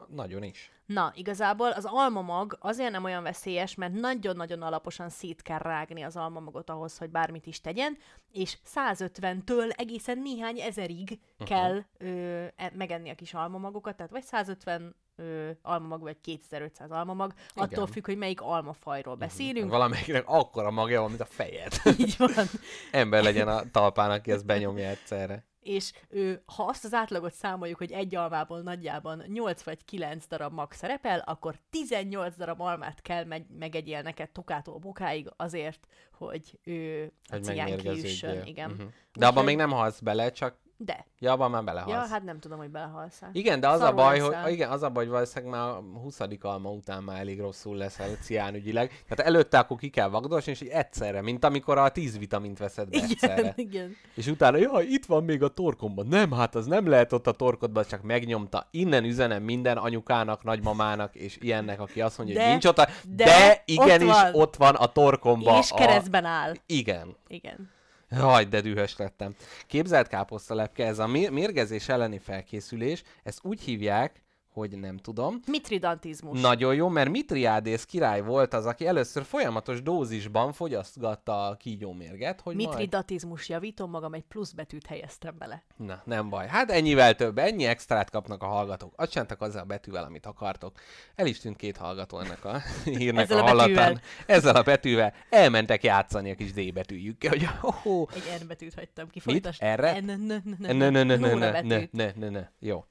Nagyon 0.08 0.44
is. 0.44 0.72
Na, 0.86 1.12
igazából 1.16 1.72
az 1.72 1.86
almamag 1.88 2.58
azért 2.60 2.92
nem 2.92 3.04
olyan 3.04 3.24
veszélyes, 3.24 3.76
mert 3.76 3.94
nagyon-nagyon 3.94 4.62
alaposan 4.62 5.10
szét 5.10 5.42
kell 5.42 5.60
rágni 5.60 6.02
az 6.02 6.16
almamagot 6.16 6.70
ahhoz, 6.70 6.98
hogy 6.98 7.10
bármit 7.10 7.46
is 7.46 7.62
tegyen, 7.62 7.98
és 8.32 8.58
150-től 8.76 9.80
egészen 9.80 10.18
néhány 10.18 10.60
ezerig 10.60 11.20
uh-huh. 11.32 11.48
kell 11.48 11.84
ö, 11.98 12.46
e- 12.56 12.72
megenni 12.76 13.10
a 13.10 13.16
kis 13.16 13.34
almamagokat, 13.34 13.96
tehát 13.96 14.12
vagy 14.12 14.24
150 14.24 14.96
ö, 15.22 15.50
almamag, 15.62 16.02
vagy 16.02 16.18
2500 16.22 16.92
almamag, 16.92 17.34
Igen. 17.56 17.68
attól 17.68 17.88
függ, 17.88 18.06
hogy 18.06 18.18
melyik 18.18 18.42
almafajról 18.42 19.16
beszélünk. 19.16 19.70
Valamelyiknek 19.70 20.24
akkora 20.28 20.72
magja 20.72 21.00
van, 21.02 21.10
mint 21.10 21.22
a 21.22 21.26
fejed. 21.26 21.74
Így 21.98 22.16
van. 22.18 22.32
Ember 22.92 23.24
legyen 23.24 23.48
a 23.48 23.62
talpán, 23.72 24.12
aki 24.12 24.32
ezt 24.32 24.46
benyomja 24.46 24.88
egyszerre. 24.88 25.46
és 25.60 25.92
ő, 26.10 26.44
ha 26.56 26.64
azt 26.64 26.84
az 26.86 26.94
átlagot 26.94 27.34
számoljuk, 27.34 27.78
hogy 27.78 27.92
egy 27.92 28.16
almából 28.16 28.62
nagyjában 28.62 29.24
8 29.28 29.62
vagy 29.64 29.86
9 29.86 30.28
darab 30.28 30.54
mag 30.54 30.72
szerepel, 30.72 31.20
akkor 31.20 31.56
18 31.70 32.36
darab 32.36 32.62
almát 32.62 33.02
kell 33.02 33.24
meg- 33.24 33.46
megegyél 33.60 34.02
neked 34.02 34.30
tokától 34.30 34.78
bokáig 34.78 35.30
azért, 35.38 35.88
hogy 36.12 36.60
ő 36.64 37.04
a 37.04 37.34
Hogy 37.34 37.44
cián 37.44 37.56
megmérgeződjél. 37.58 38.04
kiüssön. 38.04 38.46
Igen. 38.46 38.70
Mhm. 38.70 38.80
De 39.14 39.26
abban 39.26 39.30
Úgyhogy- 39.30 39.46
még 39.46 39.56
nem 39.56 39.72
halsz 39.72 40.00
bele, 40.00 40.32
csak 40.32 40.60
De. 40.86 41.06
ja, 41.20 41.32
abban 41.32 41.52
már 41.52 41.64
belehalsz. 41.64 41.92
Ja, 41.92 42.14
hát 42.14 42.24
nem 42.24 42.40
tudom, 42.40 42.58
hogy 42.58 42.70
belehalsz 42.70 43.22
Igen, 43.32 43.60
de 43.60 43.68
az 43.68 43.76
a 43.76 43.84
Szarul 43.84 43.96
baj, 43.96 44.20
hogy, 44.20 44.32
leszel. 44.32 44.50
igen, 44.50 44.70
az 44.70 44.84
a 44.84 44.90
baj, 44.90 45.04
hogy 45.04 45.14
valószínűleg 45.14 45.60
már 45.60 45.70
a 45.70 45.84
20. 46.02 46.20
alma 46.42 46.70
után 46.70 47.04
már 47.04 47.20
elég 47.20 47.40
rosszul 47.40 47.78
leszel 47.78 48.16
ciánügyileg. 48.22 49.04
Tehát 49.08 49.20
előtte 49.20 49.60
akkor 49.60 49.78
ki 49.78 49.90
kell 49.90 50.10
vagdosni, 50.10 50.52
és 50.52 50.62
így 50.62 50.68
egyszerre, 50.68 51.22
mint 51.22 51.46
amikor 51.46 51.78
a 51.78 51.90
10 51.90 52.18
vitamint 52.18 52.58
veszed 52.58 52.90
be 52.90 52.98
egyszerre. 53.02 53.40
Igen, 53.42 53.54
igen. 53.56 53.96
És 54.16 54.28
utána, 54.28 54.58
jaj, 54.58 54.86
itt 54.86 55.06
van 55.06 55.24
még 55.24 55.44
a 55.44 55.48
torkomban. 55.48 56.08
Nem, 56.08 56.32
hát 56.32 56.56
az 56.56 56.66
nem 56.66 56.88
lehet 56.88 57.14
ott 57.14 57.28
a 57.28 57.32
torkodban, 57.32 57.84
csak 57.90 58.02
megnyomta. 58.02 58.68
Innen 58.72 59.04
üzenem 59.04 59.44
minden 59.44 59.78
anyukának, 59.78 60.44
nagymamának 60.44 61.16
és 61.16 61.38
ilyennek, 61.42 61.80
aki 61.80 62.02
azt 62.02 62.18
mondja, 62.18 62.36
De- 62.36 62.42
hogy 62.42 62.52
nincs 62.52 62.66
ott, 62.66 62.78
a... 62.78 62.88
de 63.08 63.24
de, 63.24 63.50
ott 63.52 63.62
igenis 63.66 64.12
van. 64.12 64.34
ott 64.34 64.56
van 64.56 64.76
a 64.76 64.86
torkomban. 64.86 65.58
És 65.58 65.72
a... 65.72 65.76
keresztben 65.76 66.26
áll. 66.26 66.54
Igen. 66.66 67.16
Igen. 67.28 67.70
Jaj, 68.12 68.46
de 68.46 68.62
dühös 68.62 68.98
lettem. 68.98 69.36
Képzelt 69.68 70.08
káposztalepke, 70.08 70.86
ez 70.86 71.00
a 71.00 71.08
mér- 71.08 71.32
mérgezés 71.32 71.90
elleni 71.90 72.20
felkészülés, 72.20 73.04
ezt 73.24 73.40
úgy 73.44 73.62
hívják, 73.62 74.24
hogy 74.54 74.80
nem 74.80 74.98
tudom. 74.98 75.40
Mitridantizmus. 75.48 76.42
Nagyon 76.42 76.76
jó, 76.76 76.88
mert 76.88 77.10
Mitriádész 77.10 77.86
király 77.86 78.22
volt 78.22 78.54
az, 78.54 78.66
aki 78.66 78.88
először 78.88 79.24
folyamatos 79.24 79.82
dózisban 79.82 80.54
fogyasztgatta 80.54 81.48
a 81.48 81.56
kígyómérget, 81.56 82.42
hogy 82.42 82.56
majd... 82.56 82.68
Mitridatizmus 82.68 83.50
javítom 83.50 83.90
magam, 83.90 84.14
egy 84.14 84.24
plusz 84.24 84.52
betűt 84.52 84.88
helyeztem 84.88 85.36
bele. 85.38 85.64
Na, 85.78 86.02
nem 86.06 86.30
baj. 86.30 86.48
Hát 86.48 86.72
ennyivel 86.72 87.16
több, 87.16 87.38
ennyi 87.38 87.66
extrát 87.66 88.10
kapnak 88.10 88.44
a 88.44 88.46
hallgatók. 88.46 88.94
Azt 88.96 89.12
csináltak 89.12 89.42
azzal 89.42 89.62
a 89.62 89.66
betűvel, 89.66 90.04
amit 90.04 90.26
akartok. 90.26 90.80
El 91.16 91.26
is 91.26 91.40
tűnt 91.40 91.56
két 91.56 91.78
hallgató 91.78 92.20
ennek 92.20 92.46
a 92.46 92.62
hírnek 92.84 93.24
Ezzel 93.24 93.38
a 93.38 93.44
a 93.44 93.48
hallatán. 93.48 94.02
Ezzel 94.26 94.56
a 94.56 94.64
betűvel. 94.64 95.14
Elmentek 95.30 95.84
játszani 95.84 96.32
a 96.32 96.36
kis 96.36 96.54
D 96.54 96.74
betűjükkel, 96.74 97.30
hogy 97.30 97.48
oh, 97.62 98.10
Egy 98.14 98.42
N 98.44 98.48
betűt 98.48 98.74
hagytam 98.74 99.10
ki. 99.10 99.22
Mit? 99.26 99.50
Erre? 99.58 100.00
N, 100.00 100.06
n, 100.06 100.44
n, 100.46 100.56
ne, 100.58 100.74
ne, 100.74 100.90
ne, 100.90 101.04
ne, 101.04 101.16
ne, 101.16 101.16
Nóra 101.16 101.36
ne, 101.36 101.62
ne, 101.62 101.62
betűt. 101.62 101.92
ne, 101.92 102.12
ne, 102.16 102.30
ne. 102.30 102.50
Jó. 102.60 102.86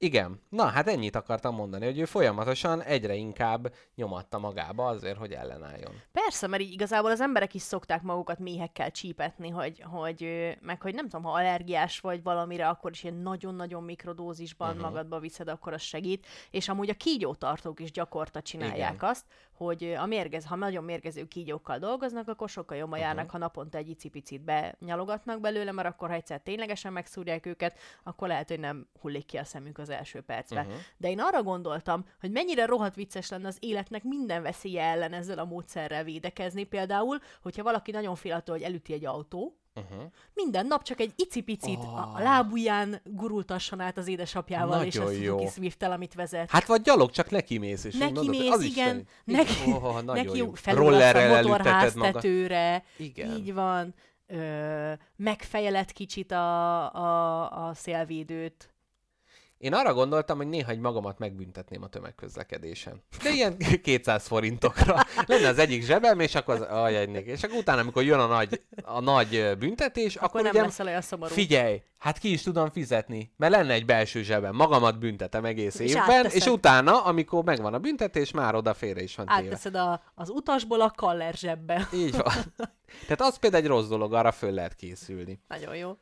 Igen. 0.00 0.40
Na, 0.48 0.64
hát 0.64 0.88
ennyit 0.88 1.16
akartam 1.16 1.54
mondani, 1.54 1.84
hogy 1.84 1.98
ő 1.98 2.04
folyamatosan 2.04 2.82
egyre 2.82 3.14
inkább 3.14 3.74
nyomatta 3.94 4.38
magába 4.38 4.86
azért, 4.86 5.18
hogy 5.18 5.32
ellenálljon. 5.32 5.92
Persze, 6.12 6.46
mert 6.46 6.62
így 6.62 6.72
igazából 6.72 7.10
az 7.10 7.20
emberek 7.20 7.54
is 7.54 7.62
szokták 7.62 8.02
magukat 8.02 8.38
méhekkel 8.38 8.90
csípetni, 8.90 9.48
hogy, 9.48 9.82
hogy 9.84 10.28
meg 10.60 10.82
hogy 10.82 10.94
nem 10.94 11.08
tudom, 11.08 11.24
ha 11.24 11.32
allergiás 11.32 12.00
vagy 12.00 12.22
valamire, 12.22 12.68
akkor 12.68 12.90
is 12.90 13.02
ilyen 13.02 13.16
nagyon-nagyon 13.16 13.82
mikrodózisban 13.82 14.68
uh-huh. 14.68 14.84
magadba 14.84 15.18
viszed, 15.18 15.48
akkor 15.48 15.72
az 15.72 15.82
segít. 15.82 16.26
És 16.50 16.68
amúgy 16.68 16.90
a 16.90 16.94
kígyótartók 16.94 17.80
is 17.80 17.90
gyakorta 17.90 18.42
csinálják 18.42 18.94
Igen. 18.94 19.10
azt, 19.10 19.24
hogy 19.58 19.84
a 19.84 20.06
mérgez, 20.06 20.44
ha 20.44 20.56
nagyon 20.56 20.84
mérgező 20.84 21.24
kígyókkal 21.24 21.78
dolgoznak, 21.78 22.28
akkor 22.28 22.48
sokkal 22.48 22.76
jobban 22.76 22.98
Mhm. 22.98 23.06
uh-huh. 23.06 23.16
járnak, 23.16 23.32
ha 23.32 23.38
naponta 23.38 23.78
egy 23.78 23.88
icipicit 23.88 24.44
benyalogatnak 24.44 25.40
belőle, 25.40 25.72
mert 25.72 25.88
akkor 25.88 26.08
ha 26.08 26.14
egyszer 26.14 26.40
ténylegesen 26.40 26.92
megszúrják 26.92 27.46
őket, 27.46 27.78
akkor 28.02 28.28
lehet, 28.28 28.48
hogy 28.48 28.60
nem 28.60 28.88
hullik 29.00 29.26
ki 29.26 29.36
a 29.36 29.44
szemük 29.44 29.78
az 29.78 29.90
első 29.90 30.20
percben. 30.20 30.66
Uh-huh. 30.66 30.80
De 30.96 31.10
én 31.10 31.20
arra 31.20 31.42
gondoltam, 31.42 32.04
hogy 32.20 32.30
mennyire 32.30 32.66
rohadt 32.66 32.94
vicces 32.94 33.28
lenne 33.28 33.46
az 33.46 33.56
életnek 33.60 34.02
minden 34.02 34.42
veszélye 34.42 34.82
ellen 34.82 35.12
ezzel 35.12 35.38
a 35.38 35.44
módszerrel 35.44 36.04
védekezni. 36.04 36.64
Például, 36.64 37.18
hogyha 37.42 37.62
valaki 37.62 37.90
nagyon 37.90 38.14
fél 38.14 38.32
attól, 38.34 38.54
hogy 38.54 38.64
elüti 38.64 38.92
egy 38.92 39.04
autó, 39.04 39.58
Uh-huh. 39.78 40.10
minden 40.34 40.66
nap 40.66 40.82
csak 40.82 41.00
egy 41.00 41.12
icipicit 41.16 41.78
Oh. 41.78 41.98
a, 41.98 42.12
a 42.16 42.22
lábujján 42.22 43.00
gurultasson 43.04 43.80
át 43.80 43.98
az 43.98 44.08
édesapjával 44.08 44.84
és 44.84 44.96
a 44.96 44.98
Nagyon 44.98 45.14
Suzuki 45.14 45.42
jó. 45.42 45.48
Swift-tel, 45.48 45.92
amit 45.92 46.14
vezet. 46.14 46.50
Hát 46.50 46.66
vagy 46.66 46.80
gyalog, 46.82 47.10
csak 47.10 47.30
neki 47.30 47.58
mész, 47.58 47.84
és 47.84 47.94
neki 47.96 48.12
mondod, 48.12 48.28
mész, 48.36 48.50
az 48.50 48.62
igen, 48.62 48.88
segít. 48.88 49.08
neki, 49.24 49.72
Oh, 49.72 50.02
nagyon 50.02 50.24
neki 50.24 50.38
jó. 50.38 50.52
Rollerrel 50.64 51.44
a 51.44 51.48
motorháztetőre, 51.48 52.84
Igen. 52.96 53.30
így 53.36 53.54
van, 53.54 53.94
ö, 54.26 54.92
megfejeled 55.16 55.92
kicsit 55.92 56.32
a, 56.32 56.94
a, 56.94 57.68
a 57.68 57.74
szélvédőt. 57.74 58.72
Én 59.58 59.74
arra 59.74 59.94
gondoltam, 59.94 60.36
hogy 60.36 60.48
néha 60.48 60.70
egy 60.70 60.78
magamat 60.78 61.18
megbüntetném 61.18 61.82
a 61.82 61.86
tömegközlekedésen. 61.88 63.02
De 63.22 63.30
ilyen 63.30 63.56
200 63.82 64.26
forintokra. 64.26 64.96
Lenne 65.26 65.48
az 65.48 65.58
egyik 65.58 65.82
zsebem, 65.82 66.20
és 66.20 66.34
akkor 66.34 66.54
az, 66.54 66.60
ajaj, 66.60 67.04
és 67.24 67.42
akkor 67.42 67.56
utána, 67.58 67.80
amikor 67.80 68.02
jön 68.02 68.18
a 68.18 68.26
nagy, 68.26 68.62
a 68.82 69.00
nagy 69.00 69.56
büntetés, 69.58 70.16
akkor, 70.16 70.28
Akkor 70.28 70.42
nem 70.42 70.50
ugye, 70.50 70.62
leszel 70.62 70.86
olyan 70.86 71.00
szomorú. 71.00 71.32
figyelj, 71.34 71.82
hát 71.98 72.18
ki 72.18 72.32
is 72.32 72.42
tudom 72.42 72.70
fizetni, 72.70 73.32
mert 73.36 73.52
lenne 73.52 73.72
egy 73.72 73.84
belső 73.84 74.22
zsebem, 74.22 74.54
magamat 74.54 74.98
büntetem 74.98 75.44
egész 75.44 75.78
És 75.78 75.90
évben, 75.90 76.02
átteszed. 76.10 76.36
és 76.40 76.46
utána, 76.46 77.04
amikor 77.04 77.44
megvan 77.44 77.74
a 77.74 77.78
büntetés, 77.78 78.30
már 78.30 78.54
oda 78.54 78.74
félre 78.74 79.02
is 79.02 79.14
van 79.16 79.26
téve. 79.26 79.38
Átteszed 79.38 79.74
a, 79.74 80.02
az 80.14 80.28
utasból 80.30 80.80
a 80.80 80.90
kaller 80.96 81.34
zsebbe. 81.34 81.88
Így 81.94 82.16
van. 82.16 82.32
Tehát 83.06 83.20
az 83.20 83.38
például 83.38 83.62
egy 83.62 83.68
rossz 83.68 83.88
dolog, 83.88 84.14
arra 84.14 84.32
föl 84.32 84.52
lehet 84.52 84.74
készülni. 84.74 85.40
Nagyon 85.48 85.76
jó. 85.76 85.96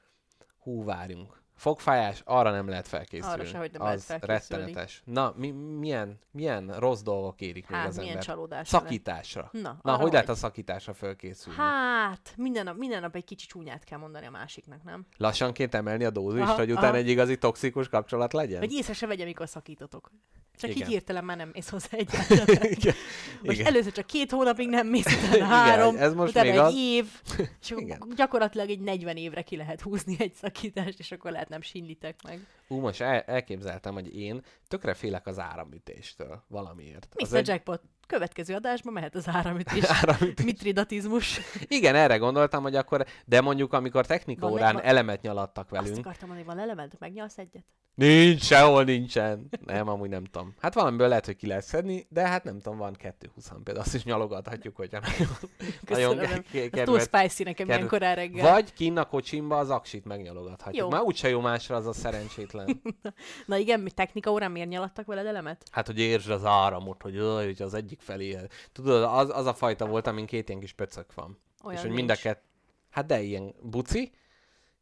Hú, 0.59 0.85
várjunk. 0.85 1.45
Fogfájás, 1.57 2.23
arra 2.25 2.51
nem 2.51 2.69
lehet 2.69 2.89
felkészülni. 2.89 3.35
Arra 3.35 3.45
sehogy 3.45 3.73
nem 3.73 3.83
az 3.83 3.87
lehet 4.09 4.25
felkészülni. 4.25 4.63
rettenetes. 4.65 5.03
Na, 5.05 5.35
mi, 5.37 5.51
milyen, 5.51 6.19
milyen 6.31 6.79
rossz 6.79 7.01
dolgok 7.03 7.41
érik 7.41 7.69
még 7.69 7.79
Hát, 7.79 7.89
az 7.89 7.95
milyen 7.97 8.11
ember? 8.11 8.25
csalódás. 8.25 8.69
Szakításra. 8.69 9.49
Na, 9.53 9.61
Na, 9.83 9.93
arra 9.93 10.03
hogy 10.03 10.13
lehet 10.13 10.29
a 10.29 10.35
szakításra 10.35 10.95
felkészülni? 10.95 11.59
Hát, 11.59 12.35
minden 12.37 12.65
nap, 12.65 12.77
minden 12.77 13.01
nap 13.01 13.15
egy 13.15 13.25
kicsi 13.25 13.47
csúnyát 13.47 13.85
kell 13.85 13.99
mondani 13.99 14.27
a 14.27 14.31
másiknak, 14.31 14.83
nem? 14.83 15.07
Lassanként 15.17 15.75
emelni 15.75 16.05
a 16.05 16.11
dózist, 16.11 16.43
Aha, 16.47 16.55
hogy 16.55 16.71
utána 16.71 16.87
aha. 16.87 16.97
egy 16.97 17.09
igazi 17.09 17.39
toxikus 17.39 17.89
kapcsolat 17.89 18.33
legyen? 18.33 18.59
Hogy 18.59 18.73
észre 18.73 18.93
se 18.93 19.07
vegye, 19.07 19.25
mikor 19.25 19.49
szakítotok. 19.49 20.11
Csak 20.59 20.71
Igen. 20.71 20.83
így 20.83 20.93
hirtelen 20.93 21.25
már 21.25 21.37
nem 21.37 21.51
mész 21.53 21.69
hozzá 21.69 21.89
egyáltalán. 21.99 22.71
Igen. 22.71 22.95
Most 23.43 23.59
Igen. 23.59 23.67
először 23.67 23.93
csak 23.93 24.07
két 24.07 24.31
hónapig 24.31 24.69
nem 24.69 24.87
mész, 24.87 25.07
utána 25.07 25.35
Igen, 25.35 25.47
három, 25.47 25.97
ez 25.97 26.15
most 26.15 26.31
utána 26.31 26.47
még 26.51 26.59
egy 26.59 26.65
az. 26.65 26.75
év, 26.77 27.07
és 27.63 27.71
Igen. 27.71 28.13
gyakorlatilag 28.17 28.71
egy 28.71 28.81
40 28.81 29.17
évre 29.17 29.43
ki 29.43 29.57
lehet 29.57 29.81
húzni 29.81 30.17
egy 30.19 30.35
szakítást, 30.35 30.99
és 30.99 31.13
akkor 31.13 31.31
lehet 31.31 31.49
nem 31.49 31.61
sínlitek 31.61 32.23
meg. 32.23 32.47
Ú, 32.69 32.79
most 32.79 33.01
el, 33.01 33.21
elképzeltem, 33.21 33.95
hogy 33.95 34.17
én 34.17 34.43
tökre 34.69 34.95
félek 34.95 35.27
az 35.27 35.39
áramütéstől 35.39 36.45
valamiért. 36.49 37.09
Az 37.15 37.31
Mr. 37.31 37.43
Jackpot, 37.49 37.83
következő 38.07 38.55
adásban 38.55 38.93
mehet 38.93 39.15
az 39.15 39.29
áramütés. 39.29 39.85
áramütés. 40.03 40.45
Mitridatizmus. 40.45 41.41
Igen, 41.69 41.95
erre 41.95 42.17
gondoltam, 42.17 42.63
hogy 42.63 42.77
akkor, 42.77 43.07
de 43.25 43.41
mondjuk 43.41 43.73
amikor 43.73 44.07
technika 44.07 44.41
Van 44.47 44.53
órán 44.53 44.75
le- 44.75 44.83
elemet 44.83 45.23
nyalattak 45.23 45.73
Azt 45.73 45.83
velünk. 45.83 45.99
akartam 46.07 46.29
mondani, 46.29 46.49
van 46.49 46.59
elemed, 46.59 46.93
megnyalsz 46.99 47.39
egyet? 47.39 47.65
Nincs, 47.95 48.43
sehol 48.43 48.85
nincsen. 48.85 49.49
Nem, 49.65 49.89
amúgy 49.89 50.09
nem 50.09 50.25
tudom. 50.25 50.55
Hát 50.61 50.75
valamiből 50.75 51.09
lehet, 51.09 51.25
hogy 51.27 51.37
ki 51.37 51.47
lehet 51.47 51.65
szedni, 51.65 52.07
de 52.09 52.29
hát 52.29 52.45
nem 52.45 52.59
tudom, 52.59 52.79
van 52.79 52.93
220 52.93 53.49
például, 53.65 53.79
azt 53.87 53.95
is 53.95 54.05
nyalogathatjuk, 54.05 54.77
hogyha 54.77 55.01
nagyon, 55.01 55.37
nagyon 55.89 56.17
Köszönöm. 56.17 56.43
ke- 56.53 56.55
Ez 56.55 56.71
túl 56.87 56.99
kedvet. 56.99 57.01
spicy 57.03 57.43
nekem 57.43 57.67
kedvet- 57.67 57.77
ilyen 57.77 57.89
korán 57.89 58.15
reggel. 58.15 58.53
Vagy 58.53 58.73
kinn 58.73 58.97
a 58.97 59.05
kocsimba 59.05 59.59
az 59.59 59.71
aksit 59.71 60.05
megnyalogathatjuk. 60.05 60.83
Jó. 60.83 60.89
Már 60.91 61.01
úgyse 61.01 61.29
jó 61.29 61.41
másra 61.41 61.77
az 61.77 61.87
a 61.87 61.93
szerencsétlen. 61.93 62.81
Na 63.47 63.57
igen, 63.57 63.81
mi 63.81 63.91
technika 63.91 64.31
órán 64.31 64.51
miért 64.51 64.69
nyaladtak 64.69 65.07
veled 65.07 65.27
elemet? 65.27 65.63
Hát, 65.71 65.87
hogy 65.87 65.99
értsd 66.01 66.31
az 66.31 66.45
áramot, 66.45 67.03
hogy, 67.03 67.17
öj, 67.17 67.45
hogy 67.45 67.63
az 67.63 67.75
egyik 67.75 67.96
felé. 67.99 68.39
Tudod, 68.73 69.03
az, 69.03 69.31
az 69.31 69.47
a 69.47 69.55
fajta 69.55 69.87
volt, 69.87 70.07
amin 70.07 70.27
két 70.27 70.49
ilyen 70.49 70.61
kis 70.61 70.73
pöcök 70.73 71.15
van. 71.15 71.39
Olyan 71.65 71.77
és 71.77 71.83
hogy 71.83 71.95
mind 71.95 72.09
a 72.11 72.13
nincs. 72.13 72.23
kett... 72.23 72.45
Hát 72.91 73.07
de 73.07 73.21
ilyen 73.21 73.55
buci, 73.63 74.13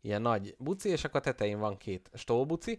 ilyen 0.00 0.22
nagy 0.22 0.54
buci, 0.58 0.88
és 0.88 1.04
akkor 1.04 1.20
a 1.20 1.22
tetején 1.22 1.58
van 1.58 1.76
két 1.76 2.10
stólbuci, 2.14 2.78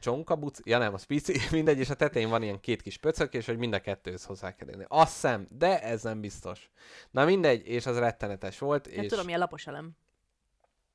csonka 0.00 0.36
buci, 0.36 0.62
ja 0.64 0.78
nem, 0.78 0.94
az 0.94 1.04
pici, 1.04 1.38
mindegy, 1.50 1.78
és 1.78 1.90
a 1.90 1.94
tetején 1.94 2.28
van 2.28 2.42
ilyen 2.42 2.60
két 2.60 2.82
kis 2.82 2.98
pöcök, 2.98 3.34
és 3.34 3.46
hogy 3.46 3.58
mind 3.58 3.72
a 3.74 3.80
kettőhöz 3.80 4.24
hozzá 4.24 4.56
kell 4.56 4.68
érni. 4.68 4.84
Azt 4.88 5.12
hiszem, 5.12 5.46
de 5.50 5.82
ez 5.82 6.02
nem 6.02 6.20
biztos. 6.20 6.70
Na 7.10 7.24
mindegy, 7.24 7.66
és 7.66 7.86
az 7.86 7.98
rettenetes 7.98 8.58
volt, 8.58 8.94
Nem 8.94 9.04
és 9.04 9.08
tudom, 9.10 9.24
milyen 9.24 9.40
lapos 9.40 9.66
elem. 9.66 9.90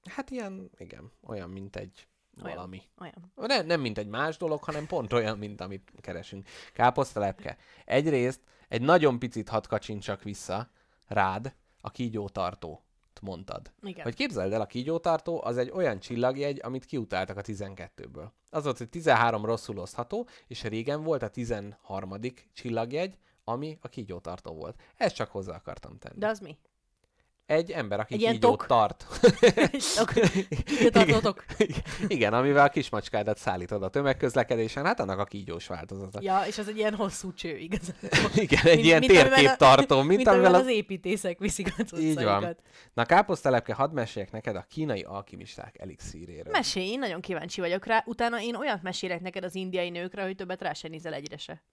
hát 0.09 0.29
ilyen, 0.29 0.71
igen, 0.77 1.11
olyan, 1.23 1.49
mint 1.49 1.75
egy 1.75 2.07
Olyan. 2.43 2.55
valami. 2.55 2.81
Olyan. 2.97 3.31
Nem, 3.35 3.65
nem 3.65 3.81
mint 3.81 3.97
egy 3.97 4.07
más 4.07 4.38
dolog, 4.38 4.63
hanem 4.63 4.88
pont 4.88 5.13
olyan, 5.13 5.38
mint 5.38 5.61
amit 5.61 5.91
keresünk. 6.01 6.47
Káposztalepke. 6.73 7.57
Egyrészt 7.85 8.41
egy 8.68 8.82
nagyon 8.82 9.20
picit 9.20 9.49
hadd 9.49 9.68
kacsincsak 9.68 10.24
vissza 10.24 10.70
rád 11.07 11.55
a 11.82 11.91
kígyótartót 11.91 12.82
mondtad. 13.22 13.72
Igen. 13.82 14.03
Hogy 14.03 14.15
képzeld 14.15 14.53
el, 14.53 14.61
a 14.61 14.65
kígyótartó 14.65 15.43
az 15.43 15.57
egy 15.57 15.70
olyan 15.70 15.99
csillagjegy, 15.99 16.59
amit 16.63 16.86
kiutáltak 16.86 17.38
a 17.38 17.41
12-ből. 17.41 18.30
Az 18.49 18.63
volt, 18.63 18.78
hogy 18.78 18.89
13 18.89 19.45
rosszul 19.45 19.78
osztható, 19.78 20.28
és 20.47 20.63
régen 20.63 21.03
volt 21.03 21.22
a 21.22 21.28
13. 21.28 22.13
csillagjegy, 22.53 23.18
ami 23.43 23.78
a 23.82 23.88
kígyótartó 23.88 24.53
volt. 24.53 24.82
Ezt 24.95 25.15
csak 25.15 25.32
hozzá 25.32 25.55
akartam 25.55 25.97
tenni. 25.97 26.20
De 26.20 26.28
az 26.28 26.39
mi? 26.39 26.57
Egy 27.48 27.72
ember, 27.72 28.00
aki 28.00 28.14
Egy 28.14 28.20
ilyen 28.22 28.34
kígyót 28.34 28.58
tok? 28.58 28.66
tart. 28.66 29.06
Tartotok? 30.91 31.45
Igen, 32.08 32.34
amivel 32.34 32.66
a 32.66 32.70
kismacskádat 32.70 33.38
szállítod 33.38 33.84
a 33.84 33.89
tömegközlekedésen, 33.89 34.86
hát 34.86 35.00
annak 35.00 35.20
a 35.20 35.24
kígyós 35.24 35.68
változata. 35.68 36.20
Ja, 36.22 36.43
és 36.48 36.58
az 36.58 36.68
egy 36.68 36.78
ilyen 36.78 36.95
hosszú 36.95 37.34
cső, 37.34 37.58
igaz? 37.58 37.93
Igen, 38.36 38.66
egy 38.66 38.86
ilyen 38.86 39.04
amivel 39.04 39.26
a- 39.26 39.30
térképtartó, 39.30 39.95
mint, 40.02 40.08
mint 40.08 40.28
amivel 40.28 40.45
amivel 40.45 40.62
az 40.62 40.76
építészek 40.76 41.39
viszik 41.39 41.74
a 41.78 41.98
Így 41.98 42.24
van. 42.24 42.58
Na 42.93 43.06
káposztelepke, 43.06 43.74
hadd 43.74 43.91
meséljek 43.93 44.32
neked 44.32 44.56
a 44.56 44.66
kínai 44.70 45.02
alkimisták 45.02 45.76
elixíréről. 45.80 46.52
Mesélj, 46.52 46.86
én 46.88 47.00
nagyon 47.00 47.22
kíváncsi 47.22 47.62
vagyok 47.62 47.86
rá. 47.86 48.04
Utána 48.06 48.41
én 48.41 48.56
olyat 48.56 48.82
mesélek 48.82 49.22
neked 49.22 49.43
az 49.43 49.56
indiai 49.56 49.89
nőkre, 49.89 50.24
hogy 50.24 50.36
többet 50.36 50.62
rá 50.62 50.74
se 50.74 50.88
nézel 50.88 51.14
egyre 51.14 51.38
se. 51.38 51.64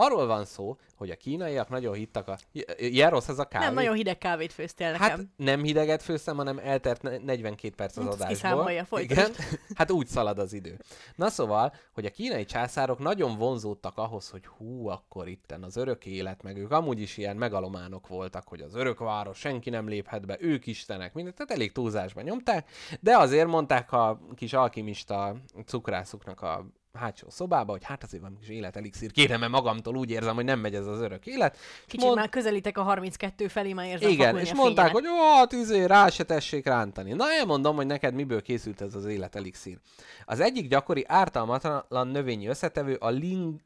Arról 0.00 0.26
van 0.26 0.44
szó, 0.44 0.76
hogy 0.96 1.10
a 1.10 1.16
kínaiak 1.16 1.68
nagyon 1.68 1.94
hittak 1.94 2.28
a... 2.28 2.38
Ilyen 2.76 3.10
rossz 3.10 3.28
ez 3.28 3.38
a 3.38 3.44
kávé? 3.44 3.64
Nem, 3.64 3.74
nagyon 3.74 3.94
hideg 3.94 4.18
kávét 4.18 4.52
főztél 4.52 4.90
nekem. 4.90 5.08
Hát 5.08 5.20
nem 5.36 5.62
hideget 5.62 6.02
főztem, 6.02 6.36
hanem 6.36 6.58
eltert 6.58 7.02
ne- 7.02 7.18
42 7.18 7.74
perc 7.74 7.96
az 7.96 8.04
Hát 8.04 8.12
adásból. 8.12 8.28
kiszámolja. 8.34 8.86
Igen, 8.90 9.30
hát 9.74 9.90
úgy 9.90 10.06
szalad 10.06 10.38
az 10.38 10.52
idő. 10.52 10.78
Na 11.16 11.28
szóval, 11.28 11.74
hogy 11.92 12.04
a 12.04 12.10
kínai 12.10 12.44
császárok 12.44 12.98
nagyon 12.98 13.36
vonzódtak 13.36 13.98
ahhoz, 13.98 14.28
hogy 14.30 14.46
hú, 14.46 14.88
akkor 14.88 15.28
itten 15.28 15.62
az 15.62 15.76
örök 15.76 16.06
élet, 16.06 16.42
meg 16.42 16.56
ők 16.56 16.70
amúgy 16.70 17.00
is 17.00 17.16
ilyen 17.16 17.36
megalománok 17.36 18.08
voltak, 18.08 18.48
hogy 18.48 18.60
az 18.60 18.74
örök 18.74 18.98
város, 18.98 19.38
senki 19.38 19.70
nem 19.70 19.88
léphet 19.88 20.26
be, 20.26 20.36
ők 20.40 20.66
istenek, 20.66 21.14
mindent, 21.14 21.36
tehát 21.36 21.52
elég 21.52 21.72
túlzásban 21.72 22.24
nyomták, 22.24 22.70
de 23.00 23.16
azért 23.16 23.48
mondták 23.48 23.92
a 23.92 24.20
kis 24.34 24.52
alkimista 24.52 25.36
cukrászuknak 25.66 26.42
a 26.42 26.66
hátsó 26.92 27.30
szobába, 27.30 27.72
hogy 27.72 27.84
hát 27.84 28.02
azért 28.02 28.22
van 28.22 28.36
kis 28.40 28.48
életelixír, 28.48 29.10
kéne, 29.10 29.36
mert 29.36 29.52
magamtól 29.52 29.96
úgy 29.96 30.10
érzem, 30.10 30.34
hogy 30.34 30.44
nem 30.44 30.60
megy 30.60 30.74
ez 30.74 30.86
az 30.86 31.00
örök 31.00 31.26
élet. 31.26 31.56
Kicsit 31.86 32.04
Mond- 32.04 32.18
már 32.18 32.28
közelítek 32.28 32.78
a 32.78 32.82
32 32.82 33.48
felé, 33.48 33.72
már 33.72 33.86
érzem 33.86 34.10
igen, 34.10 34.38
és 34.38 34.54
mondták, 34.54 34.92
hogy 34.92 35.06
ó, 35.06 35.36
hát 35.36 35.52
izé, 35.52 35.84
rá 35.84 36.08
se 36.08 36.24
tessék 36.24 36.66
rántani. 36.66 37.12
Na, 37.12 37.32
elmondom, 37.32 37.76
hogy 37.76 37.86
neked 37.86 38.14
miből 38.14 38.42
készült 38.42 38.80
ez 38.80 38.94
az 38.94 39.04
életelixír. 39.04 39.78
Az 40.24 40.40
egyik 40.40 40.68
gyakori 40.68 41.04
ártalmatlan 41.06 42.08
növényi 42.08 42.46
összetevő 42.46 42.94
a 42.94 43.08
ling 43.08 43.60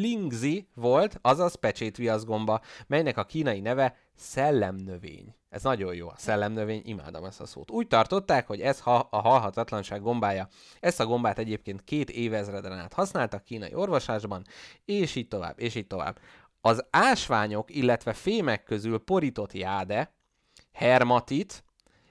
lingzi 0.00 0.68
volt, 0.74 1.18
azaz 1.22 1.54
pecsétviaszgomba, 1.54 2.60
melynek 2.86 3.18
a 3.18 3.24
kínai 3.24 3.60
neve 3.60 3.96
szellemnövény. 4.16 5.34
Ez 5.50 5.62
nagyon 5.62 5.94
jó, 5.94 6.08
a 6.08 6.14
szellemnövény, 6.16 6.82
imádom 6.84 7.24
ezt 7.24 7.40
a 7.40 7.46
szót. 7.46 7.70
Úgy 7.70 7.86
tartották, 7.86 8.46
hogy 8.46 8.60
ez 8.60 8.80
ha 8.80 9.08
a 9.10 9.20
halhatatlanság 9.20 10.02
gombája. 10.02 10.48
Ezt 10.80 11.00
a 11.00 11.06
gombát 11.06 11.38
egyébként 11.38 11.84
két 11.84 12.10
évezreden 12.10 12.72
át 12.72 12.92
használtak 12.92 13.44
kínai 13.44 13.74
orvosásban, 13.74 14.46
és 14.84 15.14
így 15.14 15.28
tovább, 15.28 15.60
és 15.60 15.74
így 15.74 15.86
tovább. 15.86 16.18
Az 16.60 16.86
ásványok, 16.90 17.74
illetve 17.74 18.12
fémek 18.12 18.64
közül 18.64 18.98
porított 18.98 19.52
jáde, 19.52 20.14
hermatit 20.72 21.64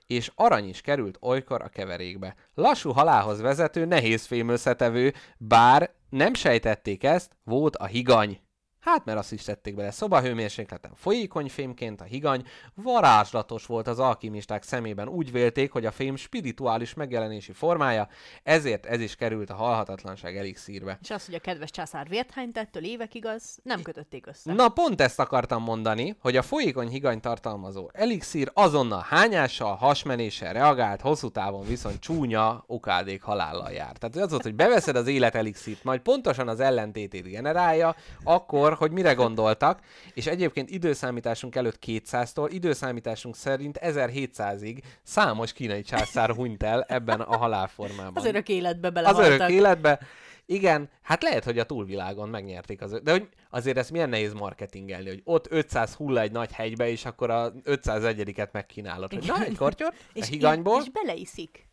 és 0.08 0.32
arany 0.36 0.70
is 0.70 0.82
került 0.82 1.18
olykor 1.22 1.62
a 1.62 1.68
keverékbe. 1.68 2.36
Lassú 2.54 2.92
halálhoz 2.92 3.42
vezető 3.42 3.86
nehéz 3.86 4.26
fém 4.26 4.50
összetevő, 4.50 5.14
bár 5.38 5.94
nem 6.10 6.34
sejtették 6.34 7.04
ezt, 7.04 7.38
volt 7.44 7.76
a 7.76 7.86
higany. 7.86 8.42
Hát, 8.80 9.06
mert 9.06 9.18
azt 9.18 9.32
is 9.32 9.44
tették 9.44 9.76
bele 9.76 9.92
szobahőmérsékleten 9.92 10.92
folyékony 10.96 11.50
fémként 11.50 12.02
a 12.02 12.04
higany, 12.04 12.44
varázslatos 12.74 13.66
volt 13.66 13.88
az 13.88 14.00
alkimisták 14.00 14.64
szemében, 14.64 15.08
úgy 15.08 15.32
vélték, 15.32 15.72
hogy 15.72 15.86
a 15.86 15.92
fém 15.92 16.16
spirituális 16.16 16.94
megjelenési 16.94 17.52
formája, 17.52 18.08
ezért 18.44 18.86
ez 18.86 19.00
is 19.02 19.16
került 19.16 19.50
a 19.50 19.56
halhatatlanság 19.56 20.38
elixírbe. 20.38 20.98
És 21.02 21.10
az, 21.10 21.26
hogy 21.26 21.36
a 21.36 21.40
kedves 21.40 21.72
császár 21.72 22.08
vért 22.08 22.32
hányt 22.32 22.58
ettől 22.58 22.84
évekig, 22.84 23.26
az 23.26 23.60
nem 23.64 23.82
kötötték 23.82 24.28
össze. 24.28 24.54
Na 24.54 24.70
pont 24.70 25.02
ezt 25.02 25.20
akartam 25.20 25.64
mondani, 25.64 26.16
hogy 26.22 26.36
a 26.36 26.42
folyékony 26.42 26.88
higany 26.88 27.20
tartalmazó 27.20 27.90
elixír 27.94 28.52
azonnal 28.54 29.06
hányással, 29.10 29.76
hasmenéssel 29.76 30.54
reagált, 30.54 31.02
hosszú 31.02 31.30
távon 31.30 31.66
viszont 31.66 32.00
csúnya 32.00 32.64
okádék 32.68 33.22
halállal 33.22 33.72
jár. 33.72 33.98
Tehát 33.98 34.16
az 34.16 34.30
volt, 34.30 34.44
hogy 34.44 34.56
beveszed 34.56 34.96
az 34.96 35.08
élet 35.08 35.36
elixírt, 35.36 35.84
majd 35.84 36.00
pontosan 36.00 36.48
az 36.48 36.60
ellentétét 36.60 37.24
generálja, 37.24 37.96
akkor, 38.24 38.69
hogy 38.74 38.92
mire 38.92 39.14
gondoltak, 39.14 39.80
és 40.14 40.28
egyébként 40.28 40.70
időszámításunk 40.70 41.56
előtt 41.56 41.80
200-tól, 41.86 42.50
időszámításunk 42.52 43.36
szerint 43.36 43.80
1700-ig 43.82 44.78
számos 45.04 45.54
kínai 45.54 45.82
császár 45.82 46.30
hunyt 46.30 46.64
el 46.64 46.82
ebben 46.82 47.22
a 47.22 47.38
halálformában. 47.38 48.16
Az 48.16 48.26
örök 48.26 48.50
életbe 48.50 48.88
Az 48.88 48.94
belehaltak. 48.94 49.32
örök 49.32 49.50
életbe. 49.50 50.00
Igen, 50.46 50.90
hát 51.02 51.24
lehet, 51.24 51.44
hogy 51.44 51.60
a 51.60 51.64
túlvilágon 51.64 52.30
megnyerték 52.30 52.82
az 52.82 53.00
De 53.04 53.12
hogy 53.12 53.30
azért 53.50 53.78
ezt 53.78 53.92
milyen 53.92 54.10
nehéz 54.10 54.34
marketingelni, 54.34 55.10
hogy 55.10 55.22
ott 55.24 55.52
500 55.52 55.94
hull 55.94 56.18
egy 56.18 56.32
nagy 56.32 56.52
hegybe, 56.52 56.90
és 56.90 57.06
akkor 57.06 57.30
a 57.30 57.52
501-et 57.52 58.52
megkínálod. 58.52 59.14
Hogy 59.14 59.28
na, 59.28 59.44
egy 59.44 59.58
kortyot, 59.58 59.94
a 59.94 59.94
és, 60.14 60.28
higanyból. 60.28 60.82
és 60.82 60.90
beleiszik. 60.90 61.68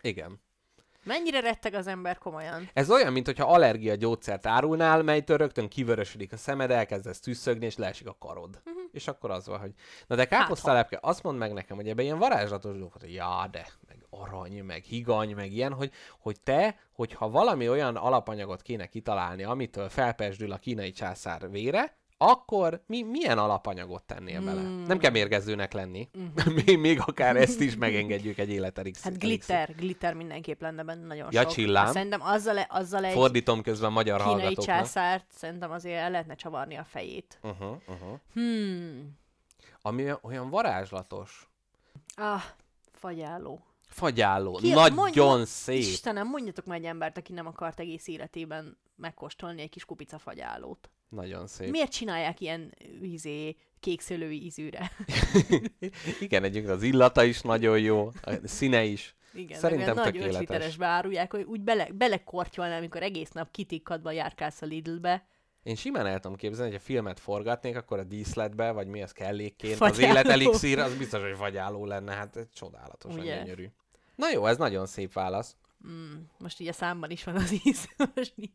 Igen. 0.00 0.40
Mennyire 1.04 1.40
retteg 1.40 1.74
az 1.74 1.86
ember 1.86 2.18
komolyan? 2.18 2.70
Ez 2.72 2.90
olyan, 2.90 3.12
mintha 3.12 3.46
allergia 3.46 3.94
gyógyszert 3.94 4.46
árulnál, 4.46 5.02
melytől 5.02 5.36
rögtön 5.36 5.68
kivörösödik 5.68 6.32
a 6.32 6.36
szemed, 6.36 6.70
elkezdesz 6.70 7.20
tüsszögni, 7.20 7.66
és 7.66 7.76
leesik 7.76 8.06
a 8.06 8.16
karod. 8.18 8.60
Uh-huh. 8.66 8.82
És 8.92 9.08
akkor 9.08 9.30
az 9.30 9.46
van, 9.46 9.58
hogy... 9.58 9.72
Na 10.06 10.16
de 10.16 10.24
káposztalepke, 10.24 10.98
azt 11.02 11.22
mondd 11.22 11.38
meg 11.38 11.52
nekem, 11.52 11.76
hogy 11.76 11.88
ebben 11.88 12.04
ilyen 12.04 12.18
varázslatos 12.18 12.72
dolgok, 12.72 13.00
hogy 13.00 13.14
já, 13.14 13.46
de, 13.50 13.66
meg 13.88 14.06
arany, 14.10 14.64
meg 14.64 14.82
higany, 14.82 15.34
meg 15.34 15.52
ilyen, 15.52 15.72
hogy, 15.72 15.90
hogy 16.18 16.40
te, 16.40 16.78
hogyha 16.92 17.30
valami 17.30 17.68
olyan 17.68 17.96
alapanyagot 17.96 18.62
kéne 18.62 18.86
kitalálni, 18.86 19.42
amitől 19.42 19.88
felpesdül 19.88 20.52
a 20.52 20.58
kínai 20.58 20.92
császár 20.92 21.50
vére, 21.50 21.96
akkor 22.30 22.82
mi, 22.86 23.02
milyen 23.02 23.38
alapanyagot 23.38 24.02
tennél 24.04 24.42
bele? 24.44 24.60
Hmm. 24.60 24.82
Nem 24.82 24.98
kell 24.98 25.10
mérgezőnek 25.10 25.72
lenni. 25.72 26.08
még, 26.66 26.78
még 26.78 27.00
akár 27.06 27.36
ezt 27.36 27.60
is 27.60 27.76
megengedjük 27.86 28.38
egy 28.38 28.50
életelixír. 28.50 29.02
Hát 29.04 29.18
glitter, 29.20 29.74
glitter 29.76 30.14
mindenképp 30.14 30.60
lenne 30.60 30.82
benne 30.82 31.06
nagyon 31.06 31.28
Ja, 31.30 31.42
sok. 31.42 31.50
csillám. 31.50 31.92
Szerintem 31.92 32.20
azzal, 32.22 32.58
azzal 32.68 33.04
egy 33.04 33.12
Fordítom 33.12 33.62
közben 33.62 33.92
magyar 33.92 34.18
kínai 34.18 34.32
hallgatóknak. 34.32 34.64
császárt 34.76 35.26
szerintem 35.34 35.70
azért 35.70 35.98
el 36.00 36.10
lehetne 36.10 36.34
csavarni 36.34 36.76
a 36.76 36.84
fejét. 36.84 37.38
Uh-huh, 37.42 37.76
uh-huh. 37.88 38.18
Hmm. 38.32 39.20
Ami 39.82 40.02
olyan- 40.02 40.18
olyan 40.22 40.50
varázslatos. 40.50 41.48
Ah, 42.16 42.42
fagyáló. 42.92 43.64
Fagyáló. 43.88 44.52
Ki- 44.52 44.72
Nagyon 44.72 44.94
mondja- 44.94 45.44
szép. 45.46 45.78
Istenem, 45.78 46.28
mondjatok 46.28 46.64
már 46.64 46.78
egy 46.78 46.84
embert, 46.84 47.16
aki 47.16 47.32
nem 47.32 47.46
akart 47.46 47.80
egész 47.80 48.06
életében 48.08 48.76
megkóstolni 48.96 49.62
egy 49.62 49.68
kis 49.70 49.84
kupica 49.84 50.18
fagyálót. 50.18 50.90
Nagyon 51.12 51.46
szép. 51.46 51.70
Miért 51.70 51.92
csinálják 51.92 52.40
ilyen 52.40 52.74
izé, 53.02 53.56
kékszőlői 53.80 54.44
ízűre? 54.44 54.90
Igen, 56.20 56.44
egyébként 56.44 56.72
az 56.74 56.82
illata 56.82 57.24
is 57.24 57.40
nagyon 57.40 57.78
jó, 57.78 58.10
a 58.22 58.32
színe 58.44 58.84
is. 58.84 59.16
Igen, 59.34 59.58
Szerintem 59.58 59.94
meg 59.94 60.04
nagy 60.04 60.16
ötliteresbe 60.16 60.86
árulják, 60.86 61.32
hogy 61.32 61.42
úgy 61.42 61.60
bele, 61.60 61.88
belekortyolnál, 61.92 62.78
amikor 62.78 63.02
egész 63.02 63.30
nap 63.30 63.50
kitikkadva 63.50 64.10
járkálsz 64.10 64.62
a 64.62 64.66
Lidlbe. 64.66 65.26
Én 65.62 65.74
simán 65.74 66.06
el 66.06 66.20
tudom 66.20 66.36
képzelni, 66.36 66.70
hogy 66.70 66.80
a 66.80 66.84
filmet 66.84 67.20
forgatnék, 67.20 67.76
akkor 67.76 67.98
a 67.98 68.04
díszletbe, 68.04 68.70
vagy 68.70 68.86
mi 68.86 69.02
az 69.02 69.12
kellékként, 69.12 69.80
az 69.80 69.94
Fagyáló. 69.94 70.12
életelixír, 70.12 70.78
az 70.78 70.96
biztos, 70.96 71.22
hogy 71.22 71.36
fagyáló 71.36 71.86
lenne, 71.86 72.12
hát 72.12 72.36
ez 72.36 72.46
csodálatosan 72.54 73.20
Ugye? 73.20 73.36
gyönyörű. 73.36 73.68
Na 74.14 74.30
jó, 74.30 74.46
ez 74.46 74.56
nagyon 74.56 74.86
szép 74.86 75.12
válasz. 75.12 75.56
Mm, 75.88 76.14
most 76.38 76.60
így 76.60 76.68
a 76.68 76.72
számban 76.72 77.10
is 77.10 77.24
van 77.24 77.36
az 77.36 77.52
íz. 77.64 77.88
most 78.14 78.32
így 78.36 78.52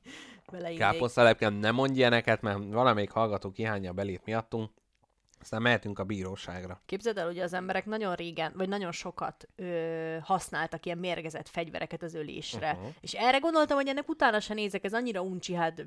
beleínnék. 0.52 0.80
Káposztalepken 0.80 1.54
nem 1.54 1.76
mondj 1.76 1.98
ilyeneket, 1.98 2.42
mert 2.42 2.58
valamelyik 2.58 3.12
hallgató 3.12 3.52
kihányja 3.52 3.90
a 3.90 3.94
belét 3.94 4.26
miattunk. 4.26 4.72
Aztán 5.42 5.62
mehetünk 5.62 6.00
a 6.00 6.04
bíróságra. 6.04 6.82
Képzeld 6.86 7.18
el, 7.18 7.26
hogy 7.26 7.40
az 7.40 7.54
emberek 7.54 7.86
nagyon 7.86 8.16
régen, 8.16 8.54
vagy 8.56 8.70
nagyon 8.70 8.92
sokat 8.92 9.48
ö, 9.56 10.18
használtak 10.22 10.86
ilyen 10.86 10.98
mérgezett 10.98 11.48
fegyvereket 11.48 12.04
az 12.04 12.14
ölésre. 12.14 12.72
Uh-huh. 12.72 12.94
És 13.00 13.14
erre 13.14 13.38
gondoltam, 13.38 13.78
hogy 13.78 13.88
ennek 13.88 14.10
utána 14.10 14.40
se 14.40 14.54
nézek, 14.54 14.84
ez 14.84 14.94
annyira 14.94 15.22
uncsi, 15.22 15.54
hát 15.54 15.86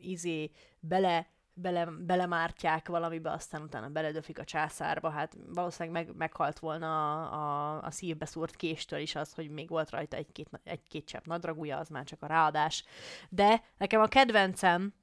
izé, 0.00 0.50
bele, 0.80 1.26
bele, 1.60 1.84
belemártják 1.84 2.88
valamibe, 2.88 3.30
aztán 3.30 3.62
utána 3.62 3.88
beledöfik 3.88 4.38
a 4.38 4.44
császárba, 4.44 5.10
hát 5.10 5.36
valószínűleg 5.46 6.06
meg, 6.06 6.16
meghalt 6.16 6.58
volna 6.58 7.22
a, 7.22 7.32
a, 7.32 7.82
a 7.82 7.90
szívbe 7.90 8.24
szúrt 8.24 8.56
késtől 8.56 9.00
is 9.00 9.14
az, 9.14 9.32
hogy 9.34 9.50
még 9.50 9.68
volt 9.68 9.90
rajta 9.90 10.16
egy-két, 10.16 10.48
egy-két 10.64 11.06
csepp 11.06 11.26
nadragúja, 11.26 11.78
az 11.78 11.88
már 11.88 12.04
csak 12.04 12.22
a 12.22 12.26
ráadás. 12.26 12.84
De 13.28 13.62
nekem 13.78 14.00
a 14.00 14.06
kedvencem, 14.06 14.94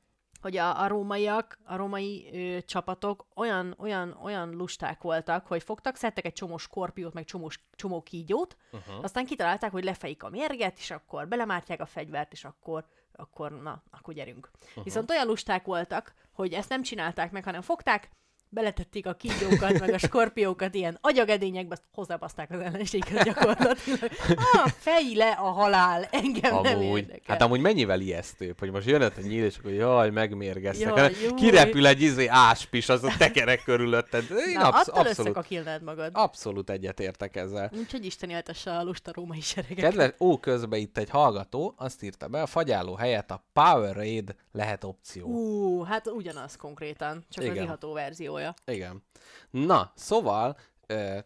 hogy 0.45 0.57
a, 0.57 0.81
a 0.81 0.87
rómaiak, 0.87 1.57
a 1.63 1.75
római 1.75 2.29
ö, 2.33 2.61
csapatok 2.61 3.25
olyan, 3.35 3.75
olyan, 3.77 4.17
olyan 4.23 4.49
lusták 4.49 5.01
voltak, 5.01 5.47
hogy 5.47 5.63
fogtak, 5.63 5.95
szedtek 5.95 6.25
egy 6.25 6.33
csomó 6.33 6.57
skorpiót, 6.57 7.13
meg 7.13 7.25
csomó, 7.25 7.51
csomó 7.75 8.01
kígyót, 8.01 8.57
uh-huh. 8.71 9.03
aztán 9.03 9.25
kitalálták, 9.25 9.71
hogy 9.71 9.83
lefejik 9.83 10.23
a 10.23 10.29
mérget, 10.29 10.77
és 10.77 10.91
akkor 10.91 11.27
belemártják 11.27 11.81
a 11.81 11.85
fegyvert, 11.85 12.31
és 12.31 12.43
akkor, 12.43 12.85
akkor 13.15 13.61
na, 13.61 13.83
akkor 13.91 14.13
gyerünk. 14.13 14.51
Uh-huh. 14.67 14.83
Viszont 14.83 15.09
olyan 15.09 15.27
lusták 15.27 15.65
voltak, 15.65 16.13
hogy 16.31 16.53
ezt 16.53 16.69
nem 16.69 16.81
csinálták 16.81 17.31
meg, 17.31 17.43
hanem 17.43 17.61
fogták, 17.61 18.09
beletették 18.55 19.05
a 19.07 19.13
kígyókat, 19.13 19.79
meg 19.79 19.93
a 19.93 19.97
skorpiókat 19.97 20.73
ilyen 20.75 20.97
agyagedényekbe, 21.01 21.73
azt 21.73 21.83
hozzábaszták 21.93 22.51
az 22.51 22.59
ellenséghez 22.59 23.23
gyakorlatilag. 23.23 24.11
Ah, 24.53 24.67
fejj 24.77 25.15
le 25.15 25.29
a 25.31 25.43
halál, 25.51 26.03
engem 26.11 26.61
nem 26.61 26.77
Amúgy, 26.77 26.97
érdekel. 26.97 27.21
hát 27.25 27.41
amúgy 27.41 27.59
mennyivel 27.59 27.99
ijesztőbb, 27.99 28.59
hogy 28.59 28.71
most 28.71 28.87
jön 28.87 29.01
a 29.01 29.09
nyíl, 29.21 29.45
és 29.45 29.57
akkor 29.57 29.71
jaj, 29.71 30.09
megmérgeztek. 30.09 30.87
Jaj, 30.87 30.99
Hát. 31.13 31.33
Kirepül 31.33 31.87
egy 31.87 32.01
izé 32.01 32.27
áspis, 32.27 32.89
az 32.89 33.03
a 33.03 33.11
tekerek 33.17 33.63
körülötted. 33.63 34.25
Én 34.47 34.53
Na, 34.57 34.67
absz- 34.67 34.87
attól 34.89 35.05
abszolút, 35.05 35.81
magad. 35.83 36.09
abszolút 36.13 36.69
egyetértek 36.69 37.35
ezzel. 37.35 37.71
Úgyhogy 37.77 38.05
Isten 38.05 38.29
éltesse 38.29 38.71
a 38.77 38.83
lusta 38.83 39.11
római 39.13 39.41
seregeket. 39.41 39.83
Kedves, 39.83 40.11
ó, 40.19 40.39
közben 40.39 40.79
itt 40.79 40.97
egy 40.97 41.09
hallgató 41.09 41.73
azt 41.77 42.03
írta 42.03 42.27
be, 42.27 42.41
a 42.41 42.45
fagyáló 42.45 42.95
helyett 42.95 43.31
a 43.31 43.43
Powerade 43.53 44.35
lehet 44.51 44.83
opció. 44.83 45.25
Ú, 45.27 45.81
hát 45.83 46.07
ugyanaz 46.07 46.55
konkrétan, 46.55 47.23
csak 47.29 47.43
Igen. 47.43 47.57
az 47.57 47.63
iható 47.63 47.93
verziója. 47.93 48.44
Igen. 48.65 49.03
Na, 49.49 49.91
szóval, 49.95 50.57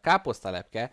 káposztalepke, 0.01 0.91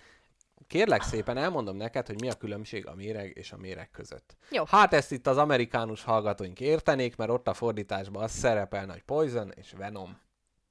kérlek 0.66 1.02
szépen 1.02 1.36
elmondom 1.36 1.76
neked, 1.76 2.06
hogy 2.06 2.20
mi 2.20 2.28
a 2.30 2.34
különbség 2.34 2.86
a 2.86 2.94
méreg 2.94 3.32
és 3.36 3.52
a 3.52 3.56
méreg 3.56 3.90
között. 3.90 4.36
Jó. 4.50 4.64
Hát 4.68 4.92
ezt 4.92 5.12
itt 5.12 5.26
az 5.26 5.36
amerikánus 5.36 6.02
hallgatóink 6.02 6.60
értenék, 6.60 7.16
mert 7.16 7.30
ott 7.30 7.48
a 7.48 7.54
fordításban 7.54 8.22
az 8.22 8.30
szerepelne, 8.30 8.92
hogy 8.92 9.02
Poison 9.02 9.52
és 9.54 9.72
Venom. 9.76 10.18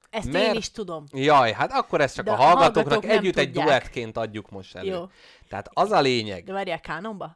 Ezt 0.09 0.31
Mert- 0.31 0.45
én 0.45 0.53
is 0.53 0.71
tudom. 0.71 1.03
Jaj, 1.11 1.51
hát 1.51 1.71
akkor 1.71 2.01
ezt 2.01 2.15
csak 2.15 2.25
De 2.25 2.31
a 2.31 2.35
hallgatóknak 2.35 2.93
hallgatók 2.93 3.17
együtt 3.17 3.37
egy 3.37 3.51
duettként 3.51 4.17
adjuk 4.17 4.49
most 4.49 4.75
elő. 4.75 4.91
Jó. 4.91 5.05
Tehát 5.49 5.69
az 5.73 5.91
a 5.91 6.01
lényeg. 6.01 6.43
De 6.43 6.53
várjál, 6.53 6.79
kánonba? 6.79 7.35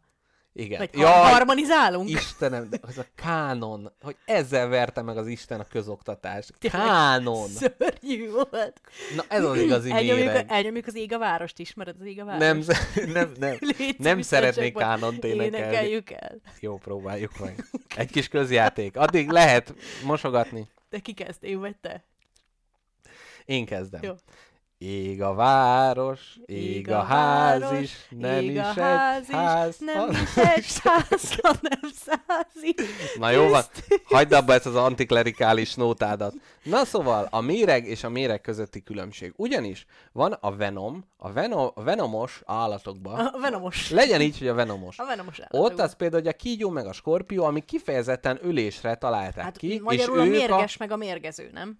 Igen. 0.53 0.77
Vagy 0.77 0.89
Jaj, 0.93 1.31
harmonizálunk? 1.31 2.09
Istenem, 2.09 2.69
de 2.69 2.77
az 2.81 2.97
a 2.97 3.05
kánon, 3.15 3.91
hogy 4.01 4.15
ezzel 4.25 4.67
verte 4.67 5.01
meg 5.01 5.17
az 5.17 5.27
Isten 5.27 5.59
a 5.59 5.63
közoktatást. 5.63 6.53
Tényleg 6.59 6.81
Kánon! 6.81 7.47
Szörnyű 7.47 8.29
volt. 8.31 8.81
Na 9.15 9.23
ez 9.27 9.43
az 9.43 9.57
igazi 9.57 9.91
elnyomjuk, 9.91 10.25
méreg. 10.25 10.45
elnyomjuk 10.51 10.87
az 10.87 10.95
ég 10.95 11.13
a 11.13 11.17
várost, 11.17 11.59
ismered 11.59 11.95
az 11.99 12.05
ég 12.05 12.21
a 12.21 12.25
várost? 12.25 12.67
Nem, 12.67 12.77
nem, 13.13 13.31
nem, 13.39 13.57
Légy 13.59 13.99
nem 13.99 14.21
szeretnék 14.21 14.73
csak 14.73 14.81
kánont 14.81 15.23
énekelni. 15.23 15.57
Énekeljük 15.57 16.11
el. 16.11 16.35
Jó, 16.59 16.77
próbáljuk 16.77 17.39
meg. 17.39 17.65
Egy 17.95 18.11
kis 18.11 18.27
közjáték. 18.27 18.97
Addig 18.97 19.29
lehet 19.29 19.73
mosogatni. 20.05 20.67
De 20.89 20.99
ki 20.99 21.13
kezd, 21.13 21.43
én 21.43 21.59
vagy 21.59 21.75
te? 21.75 22.03
Én 23.45 23.65
kezdem. 23.65 24.03
Jó. 24.03 24.13
Ég 24.81 25.21
a 25.21 25.33
város, 25.33 26.37
ég 26.45 26.91
a 26.91 27.01
ház 27.01 27.81
is, 27.81 28.07
nem 28.09 28.41
ég 28.43 28.51
is 28.53 28.59
a 28.59 28.69
egy 28.69 28.75
ház 28.75 29.29
is, 29.29 29.35
ház. 29.35 29.77
nem 29.79 30.09
is 30.09 30.37
egy 30.55 30.65
ház, 30.83 31.39
hanem 31.41 31.91
száz 31.95 32.63
is. 32.63 32.85
Na 33.17 33.29
jó 33.29 33.47
van, 33.47 33.63
hagyd 34.03 34.31
abba 34.31 34.53
ezt 34.53 34.65
az 34.65 34.75
antiklerikális 34.75 35.75
nótádat. 35.75 36.33
Na 36.63 36.85
szóval, 36.85 37.27
a 37.31 37.41
méreg 37.41 37.85
és 37.85 38.03
a 38.03 38.09
méreg 38.09 38.41
közötti 38.41 38.83
különbség. 38.83 39.33
Ugyanis 39.35 39.85
van 40.11 40.31
a 40.31 40.55
venom, 40.55 41.05
a, 41.17 41.31
venom, 41.31 41.71
a 41.73 41.83
venomos 41.83 42.41
állatokban, 42.45 43.25
A 43.25 43.39
venomos. 43.39 43.89
legyen 43.89 44.21
így, 44.21 44.37
hogy 44.37 44.47
a 44.47 44.53
venomos. 44.53 44.99
A 44.99 45.05
venomos 45.05 45.39
állat. 45.39 45.71
Ott 45.71 45.79
az 45.79 45.95
például, 45.95 46.21
hogy 46.21 46.31
a 46.31 46.35
kígyó 46.35 46.69
meg 46.69 46.85
a 46.85 46.93
skorpió, 46.93 47.43
ami 47.43 47.61
kifejezetten 47.65 48.39
ölésre 48.41 48.95
találták 48.95 49.43
Hát 49.43 49.57
ki, 49.57 49.79
magyarul 49.83 50.19
a 50.19 50.23
és 50.25 50.27
ők 50.29 50.37
mérges 50.37 50.77
meg 50.77 50.91
a 50.91 50.95
mérgező, 50.95 51.49
nem? 51.53 51.79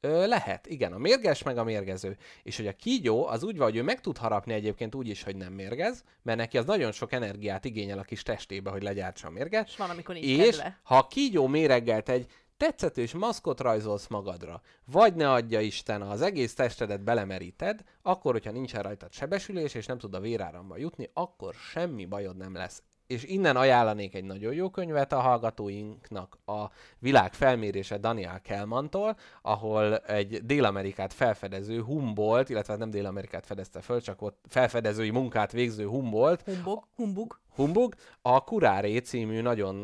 Ö, 0.00 0.26
lehet, 0.26 0.66
igen, 0.66 0.92
a 0.92 0.98
mérges 0.98 1.42
meg 1.42 1.58
a 1.58 1.64
mérgező. 1.64 2.16
És 2.42 2.56
hogy 2.56 2.66
a 2.66 2.72
kígyó 2.72 3.26
az 3.26 3.42
úgy 3.42 3.56
van, 3.56 3.66
hogy 3.68 3.76
ő 3.76 3.82
meg 3.82 4.00
tud 4.00 4.16
harapni 4.16 4.52
egyébként 4.52 4.94
úgy 4.94 5.08
is, 5.08 5.22
hogy 5.22 5.36
nem 5.36 5.52
mérgez, 5.52 6.04
mert 6.22 6.38
neki 6.38 6.58
az 6.58 6.64
nagyon 6.64 6.92
sok 6.92 7.12
energiát 7.12 7.64
igényel 7.64 7.98
a 7.98 8.02
kis 8.02 8.22
testébe, 8.22 8.70
hogy 8.70 8.82
legyártsa 8.82 9.28
a 9.28 9.30
mérget. 9.30 9.68
És 9.68 9.76
van, 9.76 9.90
amikor 9.90 10.14
nincs 10.14 10.26
És 10.26 10.56
kedve. 10.56 10.80
ha 10.82 10.96
a 10.96 11.06
kígyó 11.06 11.46
méreggelt 11.46 12.08
egy 12.08 12.26
tetszetős 12.56 13.12
maszkot 13.12 13.60
rajzolsz 13.60 14.06
magadra, 14.06 14.62
vagy 14.84 15.14
ne 15.14 15.30
adja 15.32 15.60
Isten, 15.60 16.02
az 16.02 16.22
egész 16.22 16.54
testedet 16.54 17.02
belemeríted, 17.02 17.80
akkor, 18.02 18.32
hogyha 18.32 18.50
nincsen 18.50 18.82
rajtad 18.82 19.12
sebesülés, 19.12 19.74
és 19.74 19.86
nem 19.86 19.98
tud 19.98 20.14
a 20.14 20.20
véráramba 20.20 20.76
jutni, 20.76 21.10
akkor 21.14 21.54
semmi 21.54 22.04
bajod 22.04 22.36
nem 22.36 22.54
lesz. 22.54 22.82
És 23.06 23.24
innen 23.24 23.56
ajánlanék 23.56 24.14
egy 24.14 24.24
nagyon 24.24 24.54
jó 24.54 24.70
könyvet 24.70 25.12
a 25.12 25.20
hallgatóinknak, 25.20 26.38
a 26.44 26.64
világ 26.98 27.34
felmérése 27.34 27.98
Daniel 27.98 28.40
Kelmantól, 28.40 29.16
ahol 29.42 29.96
egy 29.96 30.44
Dél-Amerikát 30.44 31.12
felfedező 31.12 31.82
Humboldt, 31.82 32.48
illetve 32.48 32.76
nem 32.76 32.90
Dél-Amerikát 32.90 33.46
fedezte 33.46 33.80
föl, 33.80 34.00
csak 34.00 34.22
ott 34.22 34.44
felfedezői 34.48 35.10
munkát 35.10 35.52
végző 35.52 35.86
Humboldt, 35.86 36.42
Humbug, 36.42 36.84
humbug. 36.94 37.38
Humbug, 37.54 37.94
a 38.22 38.44
Kuráré 38.44 38.98
című 38.98 39.40
nagyon 39.40 39.74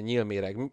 nyílméreg, 0.00 0.72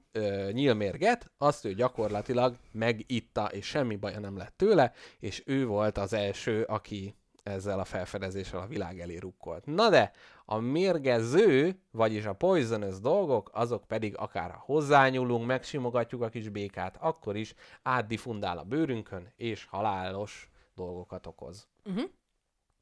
nyílmérget, 0.52 1.32
azt 1.38 1.66
ő 1.66 1.74
gyakorlatilag 1.74 2.56
megitta, 2.72 3.46
és 3.46 3.66
semmi 3.66 3.96
baja 3.96 4.20
nem 4.20 4.38
lett 4.38 4.54
tőle, 4.58 4.94
és 5.20 5.44
ő 5.46 5.66
volt 5.66 5.98
az 5.98 6.14
első, 6.14 6.64
aki 6.64 7.16
ezzel 7.44 7.80
a 7.80 7.86
felfedezéssel 7.86 8.60
a 8.60 8.68
világ 8.68 9.00
elé 9.00 9.18
rukkolt. 9.18 9.66
Na 9.66 9.90
de, 9.90 10.12
a 10.50 10.58
mérgező, 10.60 11.82
vagyis 11.92 12.26
a 12.26 12.34
poisonous 12.34 13.00
dolgok, 13.00 13.50
azok 13.54 13.86
pedig 13.86 14.18
akár 14.18 14.52
ha 14.52 14.64
hozzányúlunk, 14.66 15.46
megsimogatjuk 15.46 16.22
a 16.22 16.30
kis 16.30 16.50
békát, 16.50 16.98
akkor 17.00 17.36
is 17.36 17.54
átdifundál 17.82 18.58
a 18.58 18.64
bőrünkön, 18.64 19.34
és 19.36 19.66
halálos 19.66 20.50
dolgokat 20.76 21.28
okoz. 21.28 21.68
Uh-huh. 21.86 22.10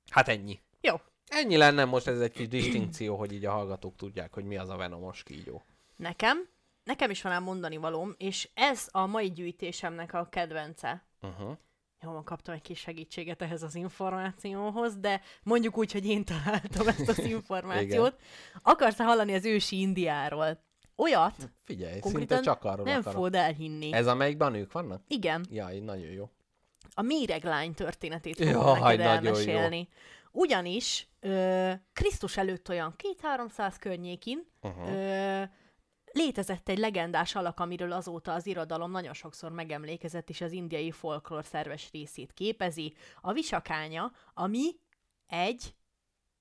Hát 0.09 0.27
ennyi. 0.27 0.59
Jó. 0.81 0.95
Ennyi 1.27 1.57
lenne 1.57 1.85
most 1.85 2.07
ez 2.07 2.19
egy 2.19 2.31
kis 2.31 2.47
distinkció, 2.47 3.15
hogy 3.15 3.31
így 3.31 3.45
a 3.45 3.51
hallgatók 3.51 3.95
tudják, 3.95 4.33
hogy 4.33 4.45
mi 4.45 4.57
az 4.57 4.69
a 4.69 4.75
venomos 4.75 5.23
kígyó. 5.23 5.63
Nekem, 5.95 6.47
nekem 6.83 7.09
is 7.09 7.21
van 7.21 7.31
ám 7.31 7.43
mondani 7.43 7.77
valóm, 7.77 8.15
és 8.17 8.49
ez 8.53 8.87
a 8.91 9.05
mai 9.05 9.31
gyűjtésemnek 9.31 10.13
a 10.13 10.27
kedvence. 10.29 11.05
Uh-huh. 11.21 11.57
Jó, 12.01 12.11
van, 12.11 12.23
kaptam 12.23 12.53
egy 12.55 12.61
kis 12.61 12.79
segítséget 12.79 13.41
ehhez 13.41 13.63
az 13.63 13.75
információhoz, 13.75 14.97
de 14.97 15.21
mondjuk 15.43 15.77
úgy, 15.77 15.91
hogy 15.91 16.05
én 16.07 16.23
találtam 16.25 16.87
ezt 16.87 17.09
az 17.09 17.19
információt. 17.37 18.19
Akarsz 18.61 18.97
hallani 18.97 19.33
az 19.33 19.45
ősi 19.45 19.79
Indiáról? 19.79 20.63
Olyat, 20.97 21.35
Figyelj, 21.63 21.99
szinte 22.01 22.39
csak 22.39 22.63
arról 22.63 22.85
nem 22.85 22.93
akarok. 22.99 23.13
fogod 23.13 23.35
elhinni. 23.35 23.93
Ez 23.93 24.07
amelyikben 24.07 24.51
nők 24.51 24.71
vannak? 24.71 25.03
Igen, 25.07 25.45
Jaj, 25.49 25.79
nagyon 25.79 26.11
jó. 26.11 26.29
a 26.93 27.01
méreglány 27.01 27.73
történetét 27.73 28.39
Jaj, 28.39 28.51
fogom 28.53 28.79
neked 28.79 28.97
nagyon 28.99 29.23
jó. 29.23 29.29
elmesélni. 29.29 29.87
Ugyanis 30.31 31.07
ö, 31.19 31.71
Krisztus 31.93 32.37
előtt 32.37 32.69
olyan 32.69 32.95
2-300 33.57 33.75
környékén 33.79 34.45
Uh-huh. 34.61 34.91
ö, 34.93 35.43
létezett 36.15 36.69
egy 36.69 36.77
legendás 36.77 37.35
alak, 37.35 37.59
amiről 37.59 37.91
azóta 37.91 38.33
az 38.33 38.47
irodalom 38.47 38.91
nagyon 38.91 39.13
sokszor 39.13 39.51
megemlékezett, 39.51 40.29
és 40.29 40.41
az 40.41 40.51
indiai 40.51 40.91
folklór 40.91 41.45
szerves 41.45 41.89
részét 41.91 42.33
képezi. 42.33 42.93
A 43.21 43.33
visakánya, 43.33 44.11
ami 44.33 44.65
egy 45.27 45.75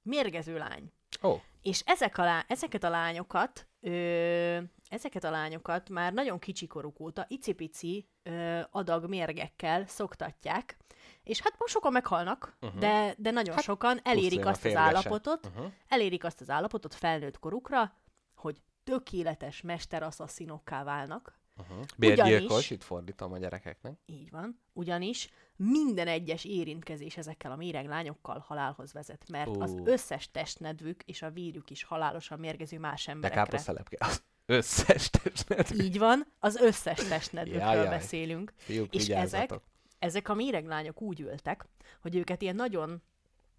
mérgező 0.03 0.59
lány. 0.59 0.93
Oh, 1.21 1.41
És 1.63 1.83
ezek 1.87 2.19
a 2.19 2.25
lá- 2.25 2.51
ezeket 2.51 2.85
a 2.85 2.89
lányokat, 2.89 3.69
ö, 3.81 4.59
ezeket 4.89 5.25
a 5.25 5.31
lányokat 5.31 5.89
már 5.89 6.13
nagyon 6.13 6.39
kicsikoruk 6.39 7.01
óta 7.01 7.25
icipici 7.29 8.09
ö, 8.23 8.61
adag 8.71 9.09
mérgekkel 9.09 9.87
szoktatják, 9.87 10.77
és 11.23 11.41
hát 11.41 11.59
most 11.59 11.73
sokan 11.73 11.93
meghalnak, 11.93 12.57
uh-huh. 12.61 12.81
de, 12.81 13.15
de 13.19 13.31
nagyon 13.31 13.55
hát, 13.55 13.65
sokan 13.65 14.01
elérik 14.03 14.47
azt 14.47 14.65
az 14.65 14.75
állapotot, 14.75 15.47
uh-huh. 15.47 15.73
elérik 15.89 16.25
azt 16.25 16.41
az 16.41 16.51
állapotot 16.51 16.95
felnőtt 16.95 17.39
korukra, 17.39 17.97
hogy 18.35 18.57
tökéletes 18.85 19.61
mesterasszaszinokká 19.61 20.85
válnak. 20.85 21.39
Uh-huh. 21.57 21.85
Bérgyilkos, 21.97 22.45
Ugyanis- 22.47 22.71
itt 22.71 22.83
fordítom 22.83 23.33
a 23.33 23.39
gyerekeknek. 23.39 23.99
Így 24.07 24.31
van. 24.31 24.61
Ugyanis 24.73 25.31
minden 25.57 26.09
egyes 26.09 26.45
érintkezés 26.45 27.17
ezekkel 27.17 27.53
a 27.53 27.57
méreglányokkal 27.57 28.39
halálhoz 28.47 28.93
vezet, 28.93 29.25
mert 29.29 29.57
az 29.57 29.71
Ú. 29.71 29.87
összes 29.87 30.31
testnedvük 30.31 31.03
és 31.03 31.23
a 31.23 31.31
vírjuk 31.31 31.71
is 31.71 31.83
halálosan 31.85 32.39
mérgező 32.39 32.79
más 32.79 33.05
De 33.05 33.11
emberekre. 33.13 33.43
káposztelepke, 33.45 33.97
az 34.01 34.23
összes 34.47 35.11
testnet. 35.11 35.71
Így 35.71 35.99
van, 35.99 36.27
az 36.39 36.57
összes 36.57 36.99
testnedvükről 37.09 37.63
Jajjaj. 37.63 37.89
beszélünk. 37.89 38.53
Fiúk, 38.57 38.95
És 38.95 39.07
vigyázzatok. 39.07 39.51
ezek, 39.51 39.61
ezek 39.99 40.29
a 40.29 40.35
méreglányok 40.35 41.01
úgy 41.01 41.21
ültek, 41.21 41.67
hogy 42.03 42.17
őket 42.17 42.43
ilyen 42.43 42.57
nagyon 42.57 43.03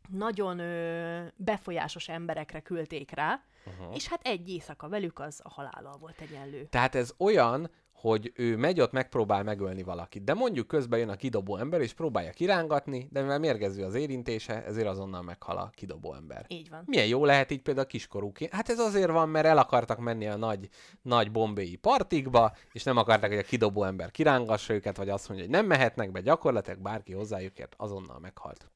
nagyon 0.10 0.60
ö, 0.60 1.26
befolyásos 1.36 2.08
emberekre 2.08 2.60
küldték 2.60 3.12
rá, 3.12 3.43
uh-huh. 3.66 3.95
és 3.95 4.08
hát 4.08 4.22
egy 4.24 4.49
éjszaka 4.49 4.89
velük 4.89 5.20
az 5.20 5.39
a 5.43 5.49
halállal 5.49 5.97
volt 5.97 6.22
egyenlő. 6.22 6.68
Tehát 6.70 6.95
ez 6.95 7.14
olyan, 7.18 7.70
hogy 8.06 8.32
ő 8.36 8.58
megy 8.58 8.80
ott, 8.82 8.91
megpróbál 8.91 9.43
megölni 9.43 9.84
valakit. 9.84 10.24
De 10.24 10.34
mondjuk 10.34 10.68
közben 10.68 10.99
jön 10.99 11.10
a 11.10 11.16
kidobó 11.16 11.58
ember, 11.58 11.82
és 11.82 11.93
próbálja 11.93 12.32
kirángatni, 12.32 13.08
de 13.12 13.22
mivel 13.22 13.39
mérgező 13.39 13.84
az 13.84 13.95
érintése, 13.95 14.64
ezért 14.64 14.88
azonnal 14.88 15.22
meghal 15.22 15.58
a 15.58 15.72
kidobó 15.74 16.14
ember. 16.14 16.45
Így 16.47 16.70
van. 16.70 16.84
Milyen 16.86 17.08
jó 17.08 17.26
lehet 17.26 17.51
így 17.51 17.62
például 17.62 17.88
kiskorúként. 17.88 18.53
Hát 18.53 18.70
ez 18.70 18.80
azért 18.80 19.12
van, 19.12 19.30
mert 19.30 19.45
el 19.45 19.58
akartak 19.58 19.99
menni 19.99 20.28
a 20.28 20.36
nagy, 20.36 20.70
nagy 21.01 21.32
bombéi 21.32 21.76
partikba, 21.76 22.56
és 22.72 22.84
nem 22.84 22.97
akarták, 22.97 23.30
hogy 23.30 23.39
a 23.39 23.43
kidobó 23.43 23.84
ember 23.84 24.12
kirángassa 24.12 24.74
őket, 24.74 24.97
vagy 24.97 25.10
azt 25.10 25.28
mondja, 25.28 25.45
hogy 25.45 25.56
nem 25.56 25.66
mehetnek 25.66 26.12
be, 26.12 26.22
gyakorlatilag 26.22 26.80
bárki 26.80 27.14
hozzájuk 27.14 27.60
ért, 27.60 27.74
azonnal 27.78 28.20
meghalt. 28.20 28.72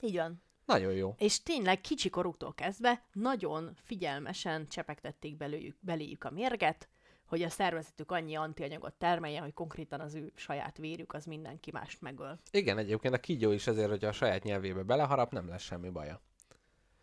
Így 0.00 0.16
van. 0.16 0.42
Nagyon 0.64 0.92
jó. 0.92 1.14
És 1.18 1.42
tényleg 1.42 1.80
kicsi 1.80 2.10
koruktól 2.10 2.54
kezdve 2.54 3.02
nagyon 3.12 3.76
figyelmesen 3.82 4.66
csepegtették 4.68 5.36
belőjük, 5.36 5.76
beléjük 5.80 6.24
a 6.24 6.30
mérget, 6.30 6.88
hogy 7.26 7.42
a 7.42 7.48
szervezetük 7.48 8.10
annyi 8.10 8.34
antianyagot 8.34 8.94
termeljen, 8.94 9.42
hogy 9.42 9.54
konkrétan 9.54 10.00
az 10.00 10.14
ő 10.14 10.32
saját 10.34 10.76
vérük 10.76 11.12
az 11.12 11.24
mindenki 11.24 11.70
mást 11.70 12.00
megöl. 12.00 12.38
Igen, 12.50 12.78
egyébként 12.78 13.14
a 13.14 13.18
kígyó 13.18 13.50
is 13.50 13.66
ezért, 13.66 13.90
hogy 13.90 14.04
a 14.04 14.12
saját 14.12 14.42
nyelvébe 14.42 14.82
beleharap, 14.82 15.32
nem 15.32 15.48
lesz 15.48 15.62
semmi 15.62 15.88
baja. 15.88 16.20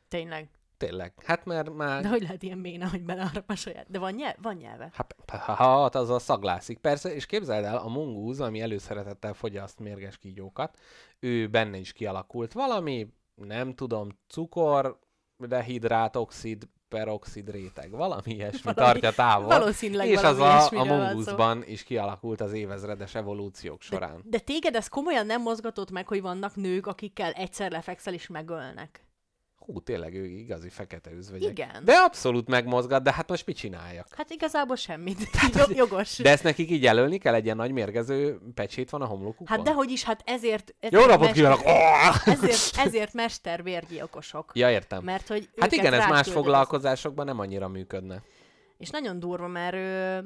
Tényleg. 0.07 0.49
Tényleg. 0.78 1.14
Hát 1.26 1.45
mert 1.45 1.74
már... 1.74 2.01
De 2.01 2.07
hogy 2.07 2.22
lehet 2.22 2.43
ilyen 2.43 2.62
béna, 2.62 2.89
hogy 2.89 3.03
belearap 3.03 3.49
a 3.49 3.55
saját? 3.55 3.89
De 3.89 3.99
van, 3.99 4.14
nyelv, 4.14 4.36
van 4.41 4.55
nyelve. 4.55 4.89
Hát, 4.93 5.16
ha, 5.30 5.84
az 5.84 6.09
a 6.09 6.20
szaglászik. 6.20 6.78
Persze, 6.78 7.14
és 7.14 7.26
képzeld 7.26 7.66
el, 7.66 7.78
a 7.78 7.88
mungúz, 7.88 8.39
ami 8.39 8.62
előszeretettel 8.62 9.34
fogyaszt 9.34 9.80
mérges 9.80 10.18
kígyókat, 10.18 10.78
ő 11.20 11.47
benne 11.47 11.78
is 11.78 11.93
kialakult 11.93 12.53
valami, 12.53 13.07
nem 13.36 13.73
tudom, 13.73 14.09
cukor, 14.27 14.99
dehidrát, 15.38 16.15
oxid, 16.15 16.67
peroxid 16.88 17.49
réteg, 17.49 17.91
valami 17.91 18.34
ilyesmi 18.34 18.73
Valami- 18.73 18.99
tartja 18.99 19.11
távol. 19.11 19.47
valószínűleg 19.47 20.07
és 20.07 20.21
az 20.21 20.39
a, 20.39 20.69
a 20.69 20.84
mungúzban 20.84 21.63
is 21.65 21.84
kialakult 21.84 22.41
az 22.41 22.53
évezredes 22.53 23.15
evolúciók 23.15 23.82
során. 23.82 24.21
De 24.23 24.39
téged 24.39 24.75
ez 24.75 24.88
komolyan 24.88 25.25
nem 25.25 25.41
mozgatott 25.41 25.91
meg, 25.91 26.07
hogy 26.07 26.21
vannak 26.21 26.55
nők, 26.55 26.88
akikkel 26.88 27.32
egyszer 27.32 27.71
lefekszel 27.71 28.13
és 28.13 28.27
megölnek. 28.27 29.05
Hú, 29.72 29.80
tényleg 29.80 30.15
ő 30.15 30.26
igazi 30.26 30.69
fekete 30.69 31.11
üzvegyek. 31.11 31.51
Igen. 31.51 31.86
De 31.86 31.93
abszolút 31.93 32.47
megmozgat, 32.47 33.03
de 33.03 33.13
hát 33.13 33.30
most 33.30 33.45
mit 33.45 33.55
csináljak? 33.55 34.07
Hát 34.15 34.30
igazából 34.30 34.76
semmit. 34.76 35.17
Jó, 35.57 35.63
jogos. 35.76 36.17
De 36.17 36.30
ezt 36.30 36.43
nekik 36.43 36.69
így 36.69 36.84
jelölni 36.84 37.17
kell, 37.17 37.34
egy 37.34 37.43
ilyen 37.43 37.55
nagy 37.55 37.72
mérgező 37.72 38.39
pecsét 38.53 38.89
van 38.89 39.01
a 39.01 39.05
homlokukon? 39.05 39.47
Hát 39.47 39.61
dehogy 39.61 39.91
is, 39.91 40.03
hát 40.03 40.22
ezért... 40.26 40.76
ezért 40.80 41.03
Jó 41.03 41.09
napot 41.09 41.19
mester- 41.19 41.36
kívánok! 41.36 41.65
Oh! 41.65 42.28
Ezért, 42.34 42.78
ezért 42.88 43.13
mestervérgyilkosok. 43.13 44.51
Ja, 44.53 44.72
értem. 44.72 45.03
Mert 45.03 45.28
hogy 45.28 45.49
Hát 45.57 45.72
igen, 45.72 45.93
ez 45.93 46.07
más 46.09 46.32
foglalkozásokban 46.32 47.26
nem 47.26 47.39
annyira 47.39 47.67
működne. 47.67 48.22
És 48.78 48.89
nagyon 48.89 49.19
durva, 49.19 49.47
mert 49.47 49.74
ö, 49.74 50.17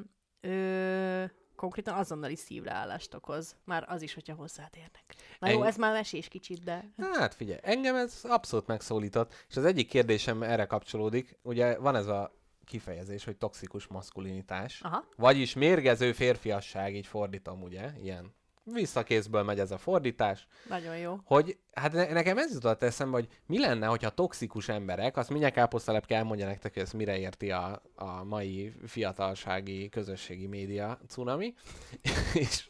ö, 0.41 1.23
konkrétan 1.55 1.93
azonnali 1.93 2.35
szívleállást 2.35 3.13
okoz. 3.13 3.55
Már 3.63 3.85
az 3.87 4.01
is, 4.01 4.13
hogyha 4.13 4.35
hozzád 4.35 4.69
érnek. 4.75 5.15
Na 5.39 5.49
jó, 5.49 5.55
Eng- 5.55 5.67
ez 5.67 5.77
már 5.77 5.93
mesés 5.93 6.27
kicsit, 6.27 6.63
de... 6.63 6.89
Hát 6.97 7.33
figyelj, 7.33 7.59
engem 7.61 7.95
ez 7.95 8.19
abszolút 8.23 8.67
megszólított, 8.67 9.45
és 9.49 9.57
az 9.57 9.65
egyik 9.65 9.87
kérdésem 9.87 10.43
erre 10.43 10.65
kapcsolódik, 10.65 11.37
ugye 11.41 11.77
van 11.77 11.95
ez 11.95 12.07
a 12.07 12.33
kifejezés, 12.65 13.23
hogy 13.23 13.37
toxikus 13.37 13.87
maszkulinitás, 13.87 14.81
Aha. 14.81 15.07
vagyis 15.15 15.53
mérgező 15.53 16.13
férfiasság, 16.13 16.95
így 16.95 17.07
fordítom, 17.07 17.61
ugye, 17.61 17.91
ilyen 18.01 18.33
visszakészből 18.73 19.43
megy 19.43 19.59
ez 19.59 19.71
a 19.71 19.77
fordítás, 19.77 20.47
Nagyon 20.69 20.97
jó. 20.97 21.19
hogy 21.23 21.57
hát 21.73 21.91
ne- 21.93 22.11
nekem 22.11 22.37
ez 22.37 22.53
jutott 22.53 22.83
eszembe, 22.83 23.17
hogy 23.17 23.27
mi 23.45 23.59
lenne, 23.59 23.85
hogyha 23.85 24.09
toxikus 24.09 24.69
emberek, 24.69 25.17
azt 25.17 25.29
mindjárt 25.29 25.53
káposztalepke 25.53 26.15
elmondja 26.15 26.45
nektek, 26.45 26.73
hogy 26.73 26.81
ezt 26.81 26.93
mire 26.93 27.17
érti 27.17 27.51
a, 27.51 27.81
a 27.95 28.23
mai 28.23 28.73
fiatalsági 28.85 29.89
közösségi 29.89 30.47
média 30.47 30.99
cunami, 31.07 31.53
és, 32.33 32.67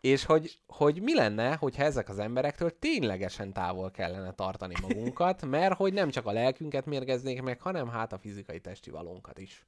és 0.00 0.24
hogy, 0.24 0.58
hogy 0.66 1.02
mi 1.02 1.14
lenne, 1.14 1.54
hogyha 1.54 1.82
ezek 1.82 2.08
az 2.08 2.18
emberektől 2.18 2.78
ténylegesen 2.78 3.52
távol 3.52 3.90
kellene 3.90 4.32
tartani 4.32 4.74
magunkat, 4.80 5.46
mert 5.46 5.74
hogy 5.74 5.92
nem 5.92 6.10
csak 6.10 6.26
a 6.26 6.32
lelkünket 6.32 6.86
mérgeznék 6.86 7.42
meg, 7.42 7.60
hanem 7.60 7.88
hát 7.88 8.12
a 8.12 8.18
fizikai 8.18 8.60
testi 8.60 8.90
valónkat 8.90 9.38
is. 9.38 9.66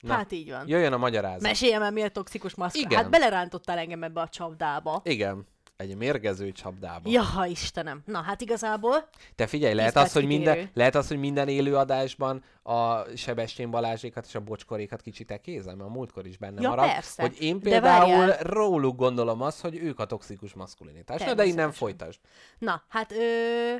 Na, 0.00 0.14
Hát 0.14 0.32
így 0.32 0.50
van. 0.50 0.68
jöjjön 0.68 0.92
a 0.92 0.96
magyarázat. 0.96 1.40
Meséljem 1.42 1.82
el, 1.82 1.90
mi 1.90 2.02
a 2.02 2.08
toxikus 2.08 2.54
maszk. 2.54 2.76
Igen. 2.76 2.98
Hát 2.98 3.10
belerántottál 3.10 3.78
engem 3.78 4.02
ebbe 4.02 4.20
a 4.20 4.28
csapdába. 4.28 5.00
Igen, 5.04 5.46
egy 5.76 5.96
mérgező 5.96 6.52
csapdába. 6.52 7.10
Ja, 7.10 7.44
Istenem. 7.46 8.02
Na, 8.04 8.20
hát 8.22 8.40
igazából 8.40 9.08
Te 9.34 9.46
figyelj, 9.46 9.74
lehet 9.74 9.96
az, 9.96 10.12
hogy 10.12 10.24
minden, 10.26 10.70
lehet 10.74 10.94
az, 10.94 11.08
hogy 11.08 11.18
minden 11.18 11.48
élő 11.48 11.76
adásban 11.76 12.42
a 12.62 13.02
Sebestyén 13.16 13.70
Balázsékat 13.70 14.26
és 14.26 14.34
a 14.34 14.40
Bocskorékat 14.40 15.00
kicsit 15.00 15.30
ekézem, 15.30 15.76
mert 15.76 15.88
a 15.88 15.92
múltkor 15.92 16.26
is 16.26 16.36
benne 16.36 16.60
Ja, 16.60 16.68
maradt, 16.68 16.92
persze. 16.92 17.22
hogy 17.22 17.36
én 17.42 17.60
például 17.60 18.32
róluk 18.40 18.96
gondolom 18.96 19.42
azt, 19.42 19.60
hogy 19.60 19.76
ők 19.76 19.98
a 19.98 20.04
toxikus 20.06 20.54
maszkulinitás. 20.54 21.22
Na, 21.22 21.34
de 21.34 21.44
innen 21.44 21.72
folytasd. 21.72 22.20
Na, 22.58 22.82
hát 22.88 23.12
ö, 23.12 23.74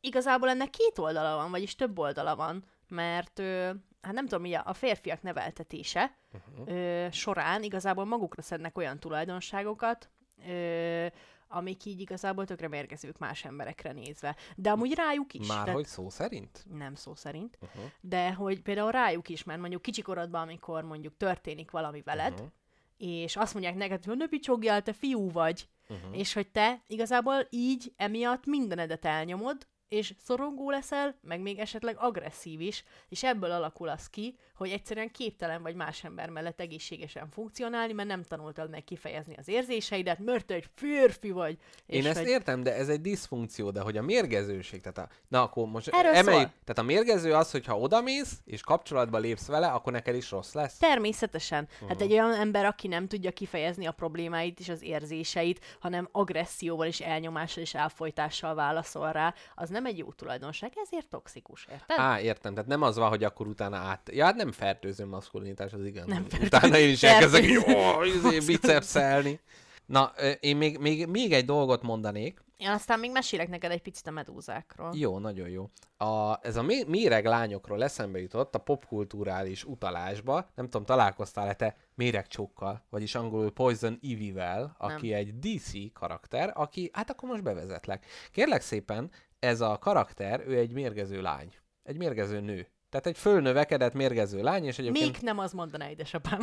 igazából 0.00 0.48
ennek 0.48 0.70
két 0.70 0.98
oldala 0.98 1.36
van, 1.36 1.50
vagyis 1.50 1.74
több 1.74 1.98
oldala 1.98 2.36
van, 2.36 2.64
mert 2.88 3.38
ö, 3.38 3.70
hát 4.02 4.12
nem 4.12 4.26
tudom, 4.26 4.42
mi 4.42 4.54
a, 4.54 4.62
a 4.66 4.72
férfiak 4.72 5.22
neveltetése 5.22 6.16
uh-huh. 6.32 6.76
ö, 6.76 7.06
során 7.10 7.62
igazából 7.62 8.04
magukra 8.04 8.42
szednek 8.42 8.78
olyan 8.78 8.98
tulajdonságokat, 9.00 10.10
ö, 10.48 11.06
amik 11.52 11.84
így 11.84 12.00
igazából 12.00 12.44
tökre 12.44 12.68
mérgezők 12.68 13.18
más 13.18 13.44
emberekre 13.44 13.92
nézve. 13.92 14.36
De 14.56 14.70
amúgy 14.70 14.94
rájuk 14.94 15.34
is. 15.34 15.46
Már 15.48 15.58
tehát- 15.58 15.74
hogy 15.74 15.86
szó 15.86 16.10
szerint? 16.10 16.64
nem 16.72 16.94
szó 16.94 17.14
szerint, 17.14 17.58
Uh-huh. 17.62 17.82
de 18.00 18.32
hogy 18.32 18.60
például 18.62 18.90
rájuk 18.90 19.28
is, 19.28 19.44
mert 19.44 19.60
mondjuk 19.60 19.82
kicsikorodban, 19.82 20.42
amikor 20.42 20.82
mondjuk 20.84 21.16
történik 21.16 21.70
valami 21.70 22.02
veled, 22.02 22.32
Uh-huh. 22.32 22.48
és 22.96 23.36
azt 23.36 23.52
mondják 23.52 23.74
neked, 23.74 24.04
hogy 24.04 24.16
ne 24.16 24.26
picsogjál, 24.26 24.82
te 24.82 24.92
fiú 24.92 25.30
vagy, 25.30 25.68
uh-huh. 25.88 26.18
és 26.18 26.32
hogy 26.32 26.48
te 26.50 26.82
igazából 26.86 27.46
így 27.50 27.92
emiatt 27.96 28.46
mindenedet 28.46 29.04
elnyomod, 29.04 29.66
és 29.90 30.14
szorongó 30.24 30.70
leszel, 30.70 31.14
meg 31.20 31.40
még 31.40 31.58
esetleg 31.58 31.96
agresszív 31.98 32.60
is, 32.60 32.84
és 33.08 33.22
ebből 33.22 33.50
alakul 33.50 33.88
az 33.88 34.10
ki, 34.10 34.38
hogy 34.60 34.70
egyszerűen 34.70 35.10
képtelen 35.10 35.62
vagy 35.62 35.74
más 35.74 36.04
ember 36.04 36.28
mellett 36.28 36.60
egészségesen 36.60 37.28
funkcionálni, 37.30 37.92
mert 37.92 38.08
nem 38.08 38.22
tanultad 38.22 38.70
meg 38.70 38.84
kifejezni 38.84 39.34
az 39.38 39.48
érzéseidet, 39.48 40.18
mert 40.18 40.50
egy 40.50 40.64
férfi 40.74 41.30
vagy. 41.30 41.58
Én 41.86 42.00
és 42.00 42.06
ezt 42.06 42.18
hogy... 42.18 42.28
értem, 42.28 42.62
de 42.62 42.74
ez 42.74 42.88
egy 42.88 43.00
diszfunkció, 43.00 43.70
de 43.70 43.80
hogy 43.80 43.96
a 43.96 44.02
mérgezőség, 44.02 44.80
tehát 44.80 44.98
a, 44.98 45.14
na 45.28 45.42
akkor 45.42 45.66
most 45.66 45.88
Erről 45.88 46.12
emeljük, 46.12 46.42
szól. 46.42 46.52
tehát 46.64 46.78
a 46.78 46.82
mérgező 46.82 47.34
az, 47.34 47.50
hogyha 47.50 47.78
odamész, 47.78 48.40
és 48.44 48.62
kapcsolatba 48.62 49.18
lépsz 49.18 49.46
vele, 49.46 49.66
akkor 49.66 49.92
neked 49.92 50.14
is 50.14 50.30
rossz 50.30 50.52
lesz. 50.52 50.76
Természetesen. 50.78 51.68
Hát 51.88 52.00
egy 52.00 52.12
olyan 52.12 52.32
ember, 52.32 52.64
aki 52.64 52.88
nem 52.88 53.08
tudja 53.08 53.30
kifejezni 53.30 53.86
a 53.86 53.92
problémáit 53.92 54.60
és 54.60 54.68
az 54.68 54.82
érzéseit, 54.82 55.64
hanem 55.80 56.08
agresszióval 56.12 56.86
és 56.86 57.00
elnyomással 57.00 57.62
és 57.62 57.74
elfolytással 57.74 58.54
válaszol 58.54 59.12
rá, 59.12 59.34
az 59.54 59.68
nem 59.68 59.86
egy 59.86 59.98
jó 59.98 60.12
tulajdonság, 60.12 60.72
ezért 60.84 61.06
toxikus, 61.06 61.66
érted? 61.70 61.98
Á, 61.98 62.20
értem, 62.20 62.54
tehát 62.54 62.68
nem 62.68 62.82
az 62.82 62.96
van, 62.96 63.08
hogy 63.08 63.24
akkor 63.24 63.46
utána 63.46 63.76
át... 63.76 64.10
Ja, 64.12 64.24
hát 64.24 64.34
nem 64.34 64.49
fertőző 64.52 65.06
maszkulinitás, 65.06 65.72
az 65.72 65.84
igen. 65.84 66.04
Nem 66.06 66.26
utána 66.42 66.78
én 66.78 66.90
is 66.90 67.02
elkezdek 67.02 67.44
így, 67.44 67.62
fertőző. 67.62 68.28
izé, 68.28 68.52
bicepszelni. 68.52 69.40
Na, 69.86 70.12
én 70.40 70.56
még, 70.56 70.78
még, 70.78 71.06
még 71.06 71.32
egy 71.32 71.44
dolgot 71.44 71.82
mondanék. 71.82 72.42
Én 72.56 72.68
aztán 72.68 72.98
még 72.98 73.10
mesélek 73.10 73.48
neked 73.48 73.70
egy 73.70 73.82
picit 73.82 74.06
a 74.06 74.10
medúzákról. 74.10 74.90
Jó, 74.94 75.18
nagyon 75.18 75.48
jó. 75.48 75.70
A, 75.96 76.38
ez 76.46 76.56
a 76.56 76.62
mé- 76.62 76.86
méreg 76.86 77.24
lányokról 77.24 77.82
eszembe 77.82 78.20
jutott 78.20 78.54
a 78.54 78.58
popkulturális 78.58 79.64
utalásba. 79.64 80.50
Nem 80.54 80.64
tudom, 80.64 80.84
találkoztál-e 80.84 81.54
te 81.54 81.76
méregcsókkal, 81.94 82.84
vagyis 82.90 83.14
angolul 83.14 83.50
Poison 83.50 83.98
Ivy-vel, 84.00 84.74
aki 84.78 85.08
Nem. 85.08 85.18
egy 85.18 85.38
DC 85.38 85.92
karakter, 85.92 86.52
aki, 86.54 86.90
hát 86.92 87.10
akkor 87.10 87.28
most 87.28 87.42
bevezetlek. 87.42 88.06
Kérlek 88.30 88.60
szépen, 88.60 89.10
ez 89.38 89.60
a 89.60 89.78
karakter, 89.78 90.42
ő 90.46 90.56
egy 90.56 90.72
mérgező 90.72 91.20
lány. 91.22 91.54
Egy 91.82 91.96
mérgező 91.96 92.40
nő. 92.40 92.68
Tehát 92.90 93.06
egy 93.06 93.18
fölnövekedett 93.18 93.92
mérgező 93.92 94.42
lány, 94.42 94.64
és 94.64 94.78
egyébként... 94.78 95.12
Még 95.12 95.22
nem 95.22 95.38
az 95.38 95.52
mondaná 95.52 95.90
édesapám. 95.90 96.40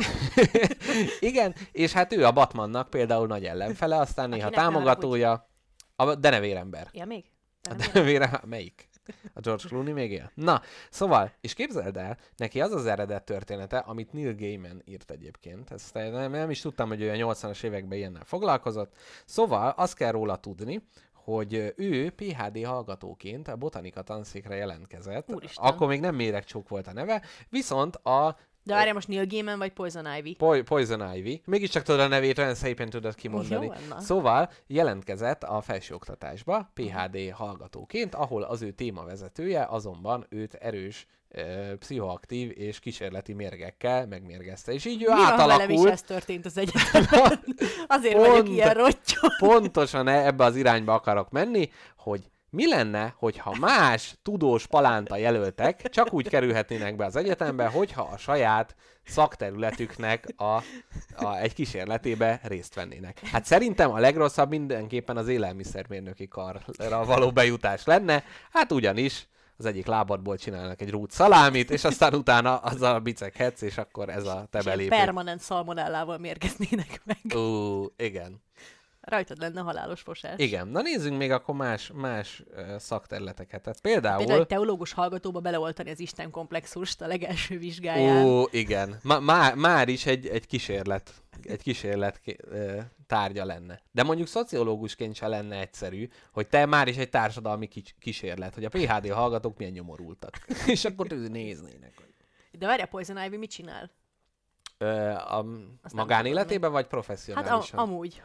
Igen, 1.20 1.54
és 1.72 1.92
hát 1.92 2.12
ő 2.12 2.24
a 2.26 2.32
Batmannak 2.32 2.90
például 2.90 3.26
nagy 3.26 3.44
ellenfele, 3.44 3.96
aztán 3.96 4.28
néha 4.28 4.50
támogatója, 4.50 5.48
a 5.96 6.14
denevérember. 6.14 6.88
Ja, 6.92 7.04
még? 7.04 7.24
A 7.62 7.74
Nem, 7.74 7.76
denevére, 7.76 8.40
melyik? 8.44 8.88
A 9.34 9.40
George 9.40 9.68
Clooney 9.68 9.92
még 9.92 10.10
él? 10.10 10.30
Na, 10.34 10.62
szóval, 10.90 11.32
és 11.40 11.54
képzeld 11.54 11.96
el, 11.96 12.18
neki 12.36 12.60
az 12.60 12.72
az 12.72 12.86
eredet 12.86 13.24
története, 13.24 13.78
amit 13.78 14.12
Neil 14.12 14.34
Gaiman 14.34 14.82
írt 14.84 15.10
egyébként. 15.10 15.70
Ezt 15.70 15.94
nem, 15.94 16.30
nem 16.30 16.50
is 16.50 16.60
tudtam, 16.60 16.88
hogy 16.88 17.00
ő 17.00 17.10
a 17.10 17.32
80-as 17.32 17.62
években 17.62 17.98
ilyennel 17.98 18.24
foglalkozott. 18.24 18.92
Szóval 19.24 19.74
azt 19.76 19.94
kell 19.94 20.10
róla 20.10 20.36
tudni, 20.36 20.82
hogy 21.28 21.72
ő 21.76 22.10
PHD 22.10 22.64
hallgatóként 22.64 23.48
a 23.48 23.56
botanika 23.56 24.02
tanszékre 24.02 24.54
jelentkezett. 24.54 25.34
Úristen. 25.34 25.64
Akkor 25.64 25.88
még 25.88 26.00
nem 26.00 26.14
méregcsók 26.14 26.68
volt 26.68 26.86
a 26.86 26.92
neve, 26.92 27.22
viszont 27.48 27.96
a 27.96 28.36
De 28.62 28.74
várjál 28.74 28.94
most 28.94 29.08
Neil 29.08 29.26
Gaiman 29.26 29.58
vagy 29.58 29.72
Poison 29.72 30.16
Ivy? 30.18 30.34
Po- 30.34 30.62
Poison 30.62 31.14
Ivy. 31.14 31.42
Mégiscsak 31.44 31.82
tudod 31.82 32.00
a 32.00 32.06
nevét, 32.08 32.38
olyan 32.38 32.54
szépen 32.54 32.90
tudod 32.90 33.14
kimondani. 33.14 33.66
Jó, 33.66 33.72
szóval 33.98 34.50
jelentkezett 34.66 35.42
a 35.42 35.60
felsőoktatásba 35.60 36.70
PHD 36.74 37.30
hallgatóként, 37.32 38.14
ahol 38.14 38.42
az 38.42 38.62
ő 38.62 38.70
témavezetője 38.70 39.64
azonban 39.64 40.26
őt 40.28 40.54
erős 40.54 41.06
ö, 41.28 41.74
pszichoaktív 41.78 42.52
és 42.58 42.78
kísérleti 42.78 43.32
mérgekkel 43.32 44.06
megmérgezte. 44.06 44.72
És 44.72 44.84
így 44.84 45.02
ő 45.02 45.12
Mi 45.12 45.20
van 45.20 45.36
velem 45.36 45.58
is 45.58 45.62
átalakult. 45.62 45.92
ez 45.92 46.02
történt 46.02 46.46
az 46.46 46.58
egyetemen? 46.58 47.44
Azért 47.86 48.16
vagyok 48.16 48.34
Pont. 48.34 48.48
ilyen 48.48 48.74
rottyó. 48.74 49.28
Pontosan 49.38 50.08
e- 50.08 50.26
ebbe 50.26 50.44
az 50.44 50.56
irányba 50.56 50.94
akarok 50.94 51.30
menni, 51.30 51.70
hogy 51.96 52.30
mi 52.50 52.68
lenne, 52.68 53.14
hogyha 53.16 53.56
más 53.60 54.14
tudós 54.22 54.66
palánta 54.66 55.16
jelöltek 55.16 55.88
csak 55.88 56.12
úgy 56.12 56.28
kerülhetnének 56.28 56.96
be 56.96 57.04
az 57.04 57.16
egyetembe, 57.16 57.66
hogyha 57.66 58.02
a 58.12 58.16
saját 58.16 58.74
szakterületüknek 59.04 60.26
a, 60.36 60.44
a, 61.16 61.36
egy 61.40 61.54
kísérletébe 61.54 62.40
részt 62.42 62.74
vennének. 62.74 63.20
Hát 63.24 63.44
szerintem 63.44 63.90
a 63.92 63.98
legrosszabb 63.98 64.48
mindenképpen 64.50 65.16
az 65.16 65.28
élelmiszermérnöki 65.28 66.28
karra 66.28 67.04
való 67.04 67.30
bejutás 67.30 67.84
lenne, 67.84 68.24
hát 68.52 68.72
ugyanis 68.72 69.26
az 69.58 69.66
egyik 69.66 69.86
lábadból 69.86 70.36
csinálnak 70.36 70.80
egy 70.80 70.90
rút 70.90 71.10
szalámit, 71.10 71.70
és 71.70 71.84
aztán 71.84 72.14
utána 72.14 72.56
azzal 72.56 72.94
a 72.94 73.00
biceghetsz, 73.00 73.62
és 73.62 73.78
akkor 73.78 74.08
ez 74.08 74.26
a 74.26 74.46
te 74.50 74.62
belépő. 74.62 74.88
permanent 74.88 75.40
szalmonellával 75.40 76.18
mérgeznének 76.18 77.00
meg. 77.04 77.36
Ó, 77.36 77.84
igen. 77.96 78.42
Rajtad 79.08 79.38
lenne 79.38 79.60
halálos 79.60 80.00
fosás. 80.00 80.34
Igen. 80.36 80.68
Na 80.68 80.80
nézzünk 80.80 81.18
még 81.18 81.30
akkor 81.30 81.54
más, 81.54 81.90
más 81.94 82.42
szakterületeket. 82.76 83.62
Tehát 83.62 83.80
például... 83.80 84.18
Például 84.18 84.40
egy 84.40 84.46
teológus 84.46 84.92
hallgatóba 84.92 85.40
beleoltani 85.40 85.90
az 85.90 86.00
Isten 86.00 86.30
komplexust 86.30 87.00
a 87.00 87.06
legelső 87.06 87.58
vizsgáján. 87.58 88.24
Ó, 88.24 88.44
igen. 88.50 88.98
Ma, 89.02 89.20
má, 89.20 89.54
már 89.54 89.88
is 89.88 90.06
egy, 90.06 90.26
egy 90.26 90.46
kísérlet, 90.46 91.12
egy 91.42 91.62
kísérlet 91.62 92.20
tárgya 93.06 93.44
lenne. 93.44 93.82
De 93.92 94.02
mondjuk 94.02 94.28
szociológusként 94.28 95.14
se 95.14 95.28
lenne 95.28 95.60
egyszerű, 95.60 96.08
hogy 96.32 96.48
te 96.48 96.66
már 96.66 96.88
is 96.88 96.96
egy 96.96 97.10
társadalmi 97.10 97.68
kísérlet, 97.98 98.54
hogy 98.54 98.64
a 98.64 98.68
PHD 98.68 99.10
hallgatók 99.10 99.58
milyen 99.58 99.72
nyomorultak. 99.72 100.36
És 100.66 100.84
akkor 100.84 101.06
néznének. 101.06 101.92
De 102.58 102.66
várj, 102.66 102.82
Poison 102.82 103.24
Ivy 103.24 103.36
mit 103.36 103.50
csinál? 103.50 103.90
Ö, 104.80 105.10
a 105.10 105.42
nem 105.42 105.78
magánéletében, 105.94 106.70
vagy 106.70 106.80
Hát 106.80 106.90
professzionálisan? 106.90 107.78
a, 107.78 107.82
amúgy. 107.82 108.22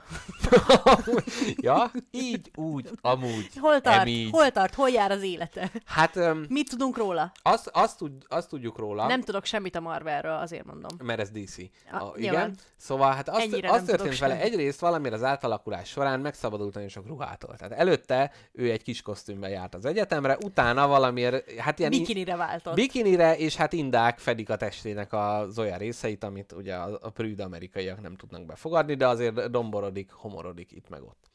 ja, 1.56 1.92
így, 2.12 2.52
úgy, 2.56 2.90
amúgy. 3.02 3.50
Hol 3.60 3.82
tart? 3.82 4.00
Emígy. 4.00 4.30
Hol 4.32 4.52
tart? 4.52 4.74
Hol 4.76 4.90
jár 4.90 5.12
az 5.12 5.22
élete? 5.24 5.72
Hát 5.86 6.16
öm, 6.16 6.46
Mit 6.50 6.70
tudunk 6.70 6.98
róla? 6.98 7.32
azt, 7.42 7.70
azt, 7.74 7.98
tud, 7.98 8.12
azt 8.28 8.50
tudjuk 8.50 8.78
róla, 8.78 9.08
Nem 9.08 9.22
tudok 9.22 9.46
semmit 9.46 9.76
a 9.76 9.80
Marvelről, 9.80 10.36
azért 10.38 10.66
mondom. 10.66 10.90
mert 11.04 11.20
ez 11.20 11.30
DC. 11.30 11.58
A, 11.58 11.64
nyilván. 11.92 12.14
igen. 12.18 12.56
Szóval 12.78 13.14
hát 13.14 13.30
az, 13.30 13.38
Ennyire 13.40 13.70
az 13.70 13.76
nem 13.76 13.86
tudok 13.86 14.00
történt 14.00 14.20
vele, 14.20 14.34
semmit. 14.38 14.54
egyrészt 14.54 14.80
valamire 14.80 15.16
az 15.16 15.24
átalakulás 15.24 15.90
során 15.90 16.20
megszabadult 16.20 16.74
nagyon 16.74 16.90
sok 16.90 17.08
ruhától. 17.08 17.56
Tehát 17.56 17.74
előtte 17.74 18.32
ő 18.52 18.72
egy 18.72 18.84
kis 18.84 19.02
kosztümben 19.02 19.50
járt 19.50 19.76
az 19.76 19.86
egyetemre, 19.86 20.38
utána 20.44 20.88
valamiért, 20.88 21.52
hát 21.60 21.80
ilyen 21.80 21.92
Bikinire 21.92 22.36
váltott. 22.36 22.76
bikinire, 22.76 23.38
és 23.38 23.56
hát 23.56 23.74
indák 23.74 24.20
fedik 24.20 24.50
a 24.50 24.56
testének 24.56 25.14
az 25.14 25.60
olyan 25.60 25.78
részeit, 25.78 26.24
amit 26.44 26.66
ugye 26.66 26.76
a, 26.76 27.00
a 27.02 27.10
prűd 27.10 27.40
amerikaiak 27.40 28.02
nem 28.02 28.16
tudnak 28.16 28.46
befogadni, 28.46 28.96
de 28.96 29.08
azért 29.08 29.50
domborodik, 29.52 30.12
homorodik 30.12 30.72
itt 30.72 30.90
meg 30.90 31.04
ott. 31.04 31.30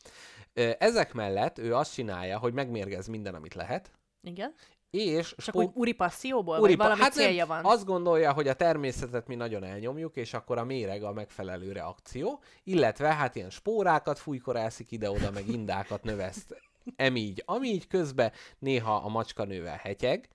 Ezek 0.79 1.13
mellett 1.13 1.59
ő 1.59 1.75
azt 1.75 1.93
csinálja, 1.93 2.39
hogy 2.39 2.53
megmérgez 2.53 3.07
minden, 3.07 3.35
amit 3.35 3.55
lehet, 3.55 3.93
Igen. 4.23 4.55
és 4.91 5.29
Csak 5.29 5.41
spó- 5.41 5.63
úgy 5.63 5.71
úri 5.75 5.93
passzióból? 5.93 6.59
Úri, 6.59 6.69
vagy 6.69 6.77
valami 6.77 7.01
hát 7.01 7.13
célja 7.13 7.47
nem, 7.47 7.63
van? 7.63 7.73
Azt 7.73 7.85
gondolja, 7.85 8.33
hogy 8.33 8.49
a 8.49 8.55
természetet 8.55 9.27
mi 9.27 9.35
nagyon 9.35 9.65
elnyomjuk, 9.65 10.17
és 10.17 10.35
akkor 10.35 10.59
a 10.59 10.65
méreg 10.65 11.03
a 11.03 11.13
megfelelő 11.13 11.73
reakció, 11.73 12.41
illetve 12.65 13.15
hát 13.15 13.35
ilyen 13.35 13.51
spórákat 13.51 14.19
fújkorászik 14.19 14.91
ide-oda, 14.91 15.31
meg 15.31 15.49
indákat 15.49 16.03
növeszt 16.03 16.57
emígy, 16.97 17.43
amígy 17.47 17.87
közben 17.87 18.33
néha 18.59 18.95
a 18.95 19.09
macska 19.09 19.45
nővel 19.45 19.77
hetyeg, 19.77 20.29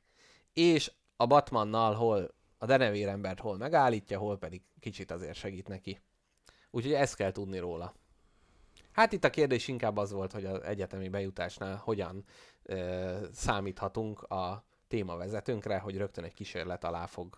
és 0.54 0.92
a 1.16 1.26
Batmannal 1.26 1.94
hol 1.94 2.36
a 2.64 2.66
denevérembert 2.66 3.40
hol 3.40 3.58
megállítja, 3.58 4.20
hol 4.20 4.38
pedig 4.38 4.62
kicsit 4.80 5.12
azért 5.12 5.36
segít 5.36 5.68
neki. 5.68 6.00
Úgyhogy 6.72 6.94
ezt 6.94 7.16
kell 7.16 7.32
tudni 7.32 7.58
róla. 7.58 7.94
Hát 8.92 9.12
itt 9.12 9.24
a 9.24 9.30
kérdés 9.30 9.68
inkább 9.68 9.98
az 9.98 10.12
volt, 10.12 10.32
hogy 10.32 10.46
az 10.46 10.64
egyetemi 10.64 11.10
bejutásnál 11.10 11.76
hogyan 11.84 12.24
ö, 12.64 13.18
számíthatunk 13.34 14.22
a 14.22 14.66
témavezetőnkre, 14.88 15.78
hogy 15.78 15.98
rögtön 15.98 16.24
egy 16.24 16.34
kísérlet 16.34 16.84
alá 16.84 17.06
fog. 17.06 17.38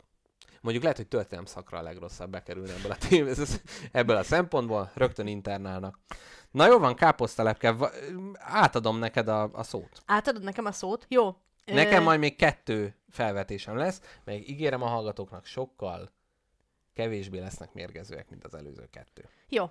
Mondjuk 0.61 0.83
lehet, 0.83 0.97
hogy 0.97 1.07
történelem 1.07 1.45
szakra 1.45 1.77
a 1.77 1.81
legrosszabb 1.81 2.29
bekerülni 2.29 2.71
ebből 2.71 2.91
a, 2.91 2.95
tém- 2.95 3.61
ebből 3.91 4.15
a 4.15 4.23
szempontból, 4.23 4.91
rögtön 4.93 5.27
internálnak. 5.27 5.99
Na 6.51 6.67
jó 6.67 6.79
van, 6.79 6.95
káposztalepke, 6.95 7.75
átadom 8.33 8.97
neked 8.97 9.27
a, 9.27 9.49
a 9.53 9.63
szót. 9.63 10.01
Átadod 10.05 10.43
nekem 10.43 10.65
a 10.65 10.71
szót? 10.71 11.05
Jó. 11.09 11.35
Nekem 11.65 12.03
majd 12.03 12.19
még 12.19 12.35
kettő 12.35 12.95
felvetésem 13.15 13.77
lesz, 13.77 14.01
meg 14.23 14.49
ígérem 14.49 14.81
a 14.81 14.87
hallgatóknak 14.87 15.45
sokkal 15.45 16.11
kevésbé 16.93 17.39
lesznek 17.39 17.73
mérgezőek, 17.73 18.29
mint 18.29 18.43
az 18.43 18.55
előző 18.55 18.87
kettő. 18.91 19.29
Jó. 19.49 19.69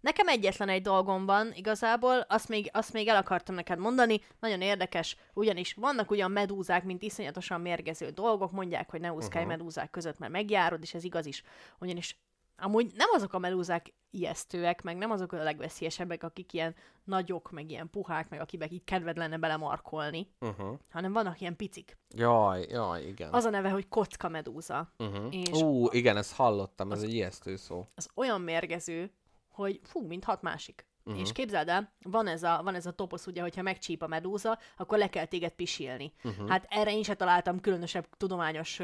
Nekem 0.00 0.28
egyetlen 0.28 0.68
egy 0.68 0.82
dolgom 0.82 1.26
van 1.26 1.52
igazából, 1.54 2.20
azt 2.28 2.48
még, 2.48 2.70
azt 2.72 2.92
még 2.92 3.08
el 3.08 3.16
akartam 3.16 3.54
neked 3.54 3.78
mondani, 3.78 4.20
nagyon 4.40 4.60
érdekes, 4.60 5.16
ugyanis 5.32 5.74
vannak 5.74 6.10
ugyan 6.10 6.30
medúzák, 6.30 6.84
mint 6.84 7.02
iszonyatosan 7.02 7.60
mérgező 7.60 8.10
dolgok, 8.10 8.52
mondják, 8.52 8.90
hogy 8.90 9.00
ne 9.00 9.12
úszkálj 9.12 9.44
uh-huh. 9.44 9.58
medúzák 9.58 9.90
között, 9.90 10.18
mert 10.18 10.32
megjárod, 10.32 10.82
és 10.82 10.94
ez 10.94 11.04
igaz 11.04 11.26
is. 11.26 11.42
Ugyanis 11.78 12.16
amúgy 12.56 12.92
nem 12.96 13.08
azok 13.12 13.32
a 13.32 13.38
medúzák 13.38 13.92
ijesztőek, 14.10 14.82
meg 14.82 14.96
nem 14.96 15.10
azok 15.10 15.32
a 15.32 15.42
legveszélyesebbek, 15.42 16.22
akik 16.22 16.52
ilyen 16.52 16.74
nagyok, 17.04 17.50
meg 17.50 17.70
ilyen 17.70 17.90
puhák, 17.90 18.28
meg 18.28 18.40
akikbe 18.40 18.66
így 18.70 18.84
kedved 18.84 19.16
lenne 19.16 19.36
belemarkolni, 19.38 20.30
Uh-huh. 20.40 20.78
hanem 20.90 21.12
vannak 21.12 21.40
ilyen 21.40 21.56
picik. 21.56 21.96
Jaj, 22.16 22.66
jaj, 22.70 23.02
igen. 23.06 23.32
Az 23.32 23.44
a 23.44 23.50
neve, 23.50 23.70
hogy 23.70 23.88
kocka 23.88 24.28
medúza. 24.28 24.92
uh-huh. 24.98 25.34
és- 25.34 25.60
Ú, 25.62 25.86
igen, 25.90 26.16
ezt 26.16 26.32
hallottam, 26.34 26.92
ez 26.92 27.02
egy 27.02 27.14
ijesztő 27.14 27.56
szó. 27.56 27.86
az 27.94 28.08
olyan 28.14 28.40
mérgező, 28.40 29.12
hogy 29.48 29.80
fú, 29.82 30.06
mint 30.06 30.24
hat 30.24 30.42
másik. 30.42 30.86
Uh-huh. 31.04 31.22
És 31.22 31.32
képzeld 31.32 31.68
el, 31.68 31.92
van 32.02 32.26
ez, 32.26 32.42
a, 32.42 32.60
van 32.64 32.74
ez 32.74 32.86
a 32.86 32.90
toposz, 32.92 33.26
ugye, 33.26 33.40
hogyha 33.42 33.62
megcsíp 33.62 34.02
a 34.02 34.06
medúza, 34.06 34.58
akkor 34.76 34.98
le 34.98 35.08
kell 35.08 35.24
téged 35.24 35.52
pisilni. 35.52 36.12
Uh-huh. 36.24 36.48
Hát 36.48 36.66
erre 36.68 36.92
én 36.92 37.02
se 37.02 37.14
találtam 37.14 37.60
különösebb 37.60 38.06
tudományos, 38.16 38.80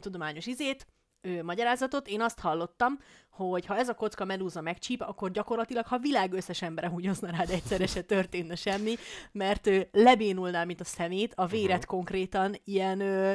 tudományos 0.00 0.46
izét, 0.46 0.86
ö, 1.26 1.42
magyarázatot. 1.42 2.08
Én 2.08 2.20
azt 2.20 2.40
hallottam, 2.40 2.98
hogy 3.30 3.66
ha 3.66 3.76
ez 3.76 3.88
a 3.88 3.94
kocka 3.94 4.24
medúza 4.24 4.60
megcsíp, 4.60 5.00
akkor 5.00 5.30
gyakorlatilag, 5.30 5.86
ha 5.86 5.98
világ 5.98 6.32
összes 6.32 6.62
embere 6.62 6.88
húgyozna 6.88 7.30
rád 7.30 7.50
egyszerre 7.50 7.86
se 7.86 8.02
történne 8.02 8.54
semmi, 8.54 8.94
mert 9.32 9.66
ö, 9.66 9.80
lebénulnál, 9.92 10.64
mint 10.64 10.80
a 10.80 10.84
szemét, 10.84 11.32
a 11.36 11.46
véret 11.46 11.78
Mhm. 11.78 11.86
konkrétan 11.88 12.54
ilyen... 12.64 13.00
Ö, 13.00 13.34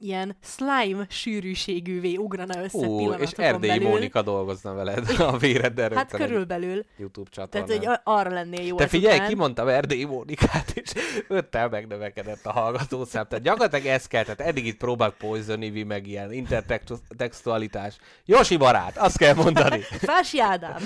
ilyen 0.00 0.36
slime 0.42 1.06
sűrűségűvé 1.08 2.16
ugrana 2.16 2.62
össze 2.62 2.78
pillanatokon 2.78 3.20
és 3.20 3.30
Erdélyi 3.36 3.78
belül. 3.78 3.88
Mónika 3.88 4.22
dolgozna 4.22 4.74
veled 4.74 5.08
a 5.18 5.36
véreddel 5.38 5.90
Hát 5.94 6.10
körülbelül. 6.10 6.84
YouTube 6.96 7.30
Tehát, 7.34 7.50
csatornán. 7.50 7.78
hogy 7.78 7.86
a- 7.86 8.00
arra 8.18 8.30
lennél 8.30 8.66
jó 8.66 8.76
Te 8.76 8.86
figyelj, 8.86 9.10
ezután. 9.12 9.28
kimondtam 9.28 9.68
Erdélyi 9.68 10.04
Mónikát, 10.04 10.70
és 10.74 10.92
öttel 11.28 11.68
megnövekedett 11.68 12.46
a 12.46 12.52
hallgatószám. 12.52 13.26
Tehát 13.28 13.44
gyakorlatilag 13.44 13.86
ez 13.86 14.06
kell, 14.06 14.22
tehát 14.22 14.40
eddig 14.40 14.66
itt 14.66 14.76
próbál 14.78 15.10
Poison 15.10 15.62
Ivy, 15.62 15.82
meg 15.82 16.06
ilyen 16.06 16.32
intertextualitás. 16.32 17.96
Josi 18.24 18.56
barát, 18.56 18.96
azt 18.96 19.16
kell 19.18 19.34
mondani. 19.34 19.80
Fási 20.10 20.40
Ádám, 20.40 20.82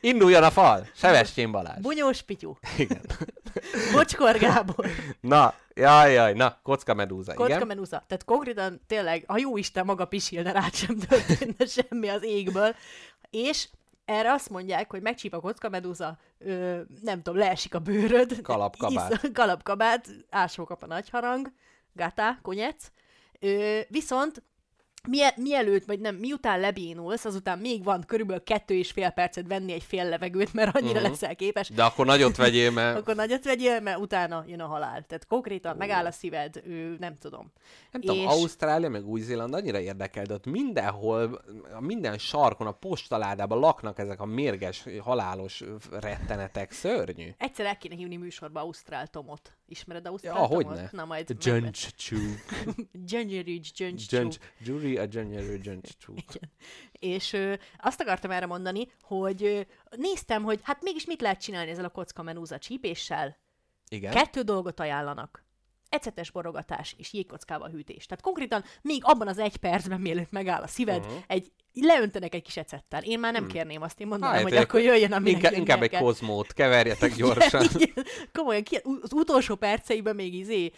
Induljon 0.00 0.42
a 0.42 0.50
fal, 0.50 0.86
Sebestyén 0.94 1.50
Balázs. 1.50 1.80
Bunyós 1.80 2.22
Pityu, 2.22 2.52
Igen. 2.78 3.00
Bocskor 3.92 4.36
Gábor, 4.38 4.86
Na, 5.20 5.54
jaj, 5.76 6.12
jaj, 6.12 6.34
na, 6.34 6.58
kocka 6.62 6.94
medúza, 6.94 7.34
Kocka 7.34 7.54
igen. 7.54 7.66
Menuza. 7.66 8.04
Tehát 8.06 8.24
konkrétan 8.24 8.80
tényleg, 8.86 9.24
a 9.26 9.38
jó 9.38 9.56
Isten 9.56 9.84
maga 9.84 10.04
pisilne 10.04 10.52
rád 10.52 10.74
sem 10.74 10.98
történne 10.98 11.66
semmi 11.76 12.08
az 12.08 12.22
égből. 12.22 12.74
És 13.30 13.68
erre 14.04 14.32
azt 14.32 14.50
mondják, 14.50 14.90
hogy 14.90 15.02
megcsíp 15.02 15.34
a 15.34 15.40
kocka 15.40 15.68
medúza, 15.68 16.18
ö, 16.38 16.80
nem 17.02 17.22
tudom, 17.22 17.38
leesik 17.38 17.74
a 17.74 17.78
bőröd. 17.78 18.40
Kalapkabát. 18.42 19.12
Isz- 19.12 19.32
kalapkabát, 19.32 20.08
ásó 20.30 20.64
kap 20.64 20.82
a 20.82 20.86
nagy 20.86 21.10
harang, 21.10 21.52
gata, 21.92 22.38
konyec. 22.42 22.90
Ö, 23.40 23.80
viszont 23.88 24.42
mielőtt, 25.36 25.84
vagy 25.84 26.00
nem, 26.00 26.14
miután 26.14 26.60
lebénulsz, 26.60 27.24
azután 27.24 27.58
még 27.58 27.84
van 27.84 28.04
körülbelül 28.06 28.42
kettő 28.42 28.74
és 28.74 28.90
fél 28.90 29.10
percet 29.10 29.46
venni 29.46 29.72
egy 29.72 29.82
fél 29.82 30.08
levegőt, 30.08 30.52
mert 30.52 30.76
annyira 30.76 30.98
uh-huh. 30.98 31.10
leszel 31.10 31.36
képes. 31.36 31.68
De 31.68 31.82
akkor 31.84 32.06
nagyot 32.06 32.36
vegyél, 32.36 32.70
mert 32.70 32.98
Akkor 33.00 33.14
nagyot 33.14 33.44
vegyél, 33.44 33.80
mert 33.80 33.98
utána 33.98 34.44
jön 34.46 34.60
a 34.60 34.66
halál. 34.66 35.04
Tehát 35.06 35.26
konkrétan 35.26 35.76
megáll 35.76 36.06
a 36.06 36.10
szíved, 36.10 36.62
ő, 36.66 36.96
nem 36.98 37.18
tudom. 37.18 37.52
Nem 37.90 38.00
tudom, 38.00 38.16
És- 38.16 38.26
Ausztrália 38.26 38.88
meg 38.88 39.06
Új-Zéland 39.06 39.54
annyira 39.54 39.80
érdekel, 39.80 40.24
de 40.24 40.34
ott 40.34 40.46
mindenhol, 40.46 41.42
minden 41.80 42.18
sarkon, 42.18 42.66
a 42.66 42.72
postaládában 42.72 43.58
laknak 43.58 43.98
ezek 43.98 44.20
a 44.20 44.24
mérges, 44.24 44.84
halálos 45.00 45.64
rettenetek. 45.90 46.72
Szörnyű. 46.72 47.28
Egyszer 47.38 47.66
el 47.66 47.78
kéne 47.78 47.94
hívni 47.94 48.16
műsorba 48.16 48.60
Ausztrál 48.60 49.06
Tomot. 49.06 49.52
Ismered 49.68 50.06
Ausztrál 50.06 50.34
Ja, 50.40 50.48
Tomot? 50.48 50.92
Na 50.92 51.04
majd... 51.04 51.32
Gyöngycsú. 51.32 52.16
Gyöngyörű, 52.92 53.58
gyöngycsú. 53.74 54.28
Gyuri 54.96 54.98
a 54.98 55.04
gyönyörű 55.04 55.58
gyöngycsú. 55.58 56.14
És 57.14 57.32
ö, 57.32 57.54
azt 57.78 58.00
akartam 58.00 58.30
erre 58.30 58.46
mondani, 58.46 58.90
hogy 59.02 59.44
ö, 59.44 59.60
néztem, 59.96 60.42
hogy 60.42 60.60
hát 60.62 60.82
mégis 60.82 61.04
mit 61.04 61.20
lehet 61.20 61.40
csinálni 61.40 61.70
ezzel 61.70 61.84
a 61.84 61.88
kocka 61.88 62.22
menúza 62.22 62.58
csípéssel. 62.58 63.36
Igen. 63.88 64.12
Kettő 64.12 64.42
dolgot 64.42 64.80
ajánlanak. 64.80 65.44
Ecetes 65.88 66.30
borogatás 66.30 66.94
és 66.98 67.12
jégkockával 67.12 67.70
hűtés. 67.70 68.06
Tehát 68.06 68.24
konkrétan 68.24 68.64
még 68.82 69.00
abban 69.04 69.28
az 69.28 69.38
egy 69.38 69.56
percben, 69.56 70.00
mielőtt 70.00 70.30
megáll 70.30 70.62
a 70.62 70.66
szíved, 70.66 71.04
uh-huh. 71.04 71.22
egy 71.26 71.52
leöntenek 71.72 72.34
egy 72.34 72.42
kis 72.42 72.56
ecettel. 72.56 73.02
Én 73.02 73.18
már 73.18 73.32
nem 73.32 73.42
hmm. 73.42 73.52
kérném 73.52 73.82
azt, 73.82 74.00
én 74.00 74.06
mondanám, 74.06 74.34
Hát, 74.34 74.42
hogy 74.42 74.56
akkor 74.56 74.80
jöjjön, 74.80 75.12
aminek 75.12 75.34
Inkább, 75.34 75.52
inkább 75.52 75.82
egy 75.82 75.96
kozmót, 75.96 76.52
keverjetek 76.52 77.14
gyorsan. 77.14 77.66
Igen, 77.76 78.04
komolyan, 78.32 78.62
ki, 78.62 78.80
az 79.00 79.12
utolsó 79.12 79.54
perceiben 79.54 80.14
még 80.14 80.34
izé 80.34 80.72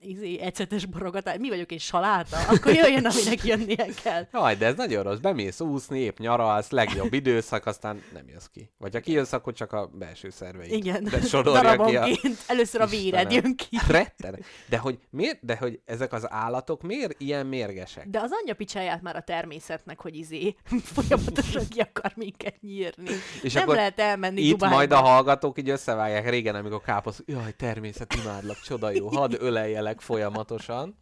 izé, 0.00 0.38
ecetes 0.40 0.84
borogatás, 0.86 1.36
mi 1.38 1.48
vagyok 1.48 1.72
egy 1.72 1.80
saláta, 1.80 2.36
akkor 2.48 2.72
jöjjön, 2.74 3.06
aminek 3.06 3.44
jönnie 3.44 3.86
kell. 4.02 4.26
Jaj, 4.32 4.56
de 4.56 4.66
ez 4.66 4.74
nagyon 4.76 5.02
rossz. 5.02 5.18
Bemész 5.18 5.60
úszni, 5.60 5.98
épp 6.00 6.18
nyaralsz, 6.18 6.70
legjobb 6.70 7.12
időszak, 7.12 7.66
aztán 7.66 8.02
nem 8.12 8.28
jössz 8.28 8.46
ki. 8.52 8.70
Vagy 8.78 8.94
ha 8.94 9.00
kijössz, 9.00 9.32
akkor 9.32 9.52
csak 9.52 9.72
a 9.72 9.86
belső 9.86 10.30
szerveid. 10.30 10.72
Igen, 10.72 11.04
De 11.04 11.20
sorolja 11.20 11.84
ki 11.84 11.96
a... 11.96 12.06
Először 12.46 12.80
a 12.80 12.86
véred 12.86 13.32
jön 13.32 13.56
ki. 13.56 13.78
Retten. 13.88 14.38
De 14.68 14.78
hogy, 14.78 14.98
miért, 15.10 15.44
de 15.44 15.56
hogy 15.56 15.80
ezek 15.84 16.12
az 16.12 16.30
állatok 16.30 16.82
miért 16.82 17.14
ilyen 17.20 17.46
mérgesek? 17.46 18.08
De 18.08 18.20
az 18.20 18.30
anyja 18.42 18.54
picsáját 18.54 19.02
már 19.02 19.16
a 19.16 19.20
természetnek, 19.20 20.00
hogy 20.00 20.16
izé 20.16 20.54
folyamatosan 20.94 21.68
ki 21.68 21.80
akar 21.80 22.12
minket 22.16 22.60
nyírni. 22.60 23.10
És 23.42 23.52
nem 23.52 23.62
akkor 23.62 23.74
lehet 23.74 24.00
elmenni 24.00 24.40
Itt 24.40 24.50
Dubájba. 24.50 24.76
majd 24.76 24.92
a 24.92 24.96
hallgatók 24.96 25.58
így 25.58 25.70
összevágják 25.70 26.30
régen, 26.30 26.54
amikor 26.54 26.80
káposz, 26.80 27.22
jaj, 27.26 27.52
természet, 27.56 28.14
imádlak, 28.14 28.60
csoda 28.60 28.90
jó, 28.90 29.08
hadd 29.08 29.34
öleljelek 29.68 30.00
folyamatosan. 30.00 30.98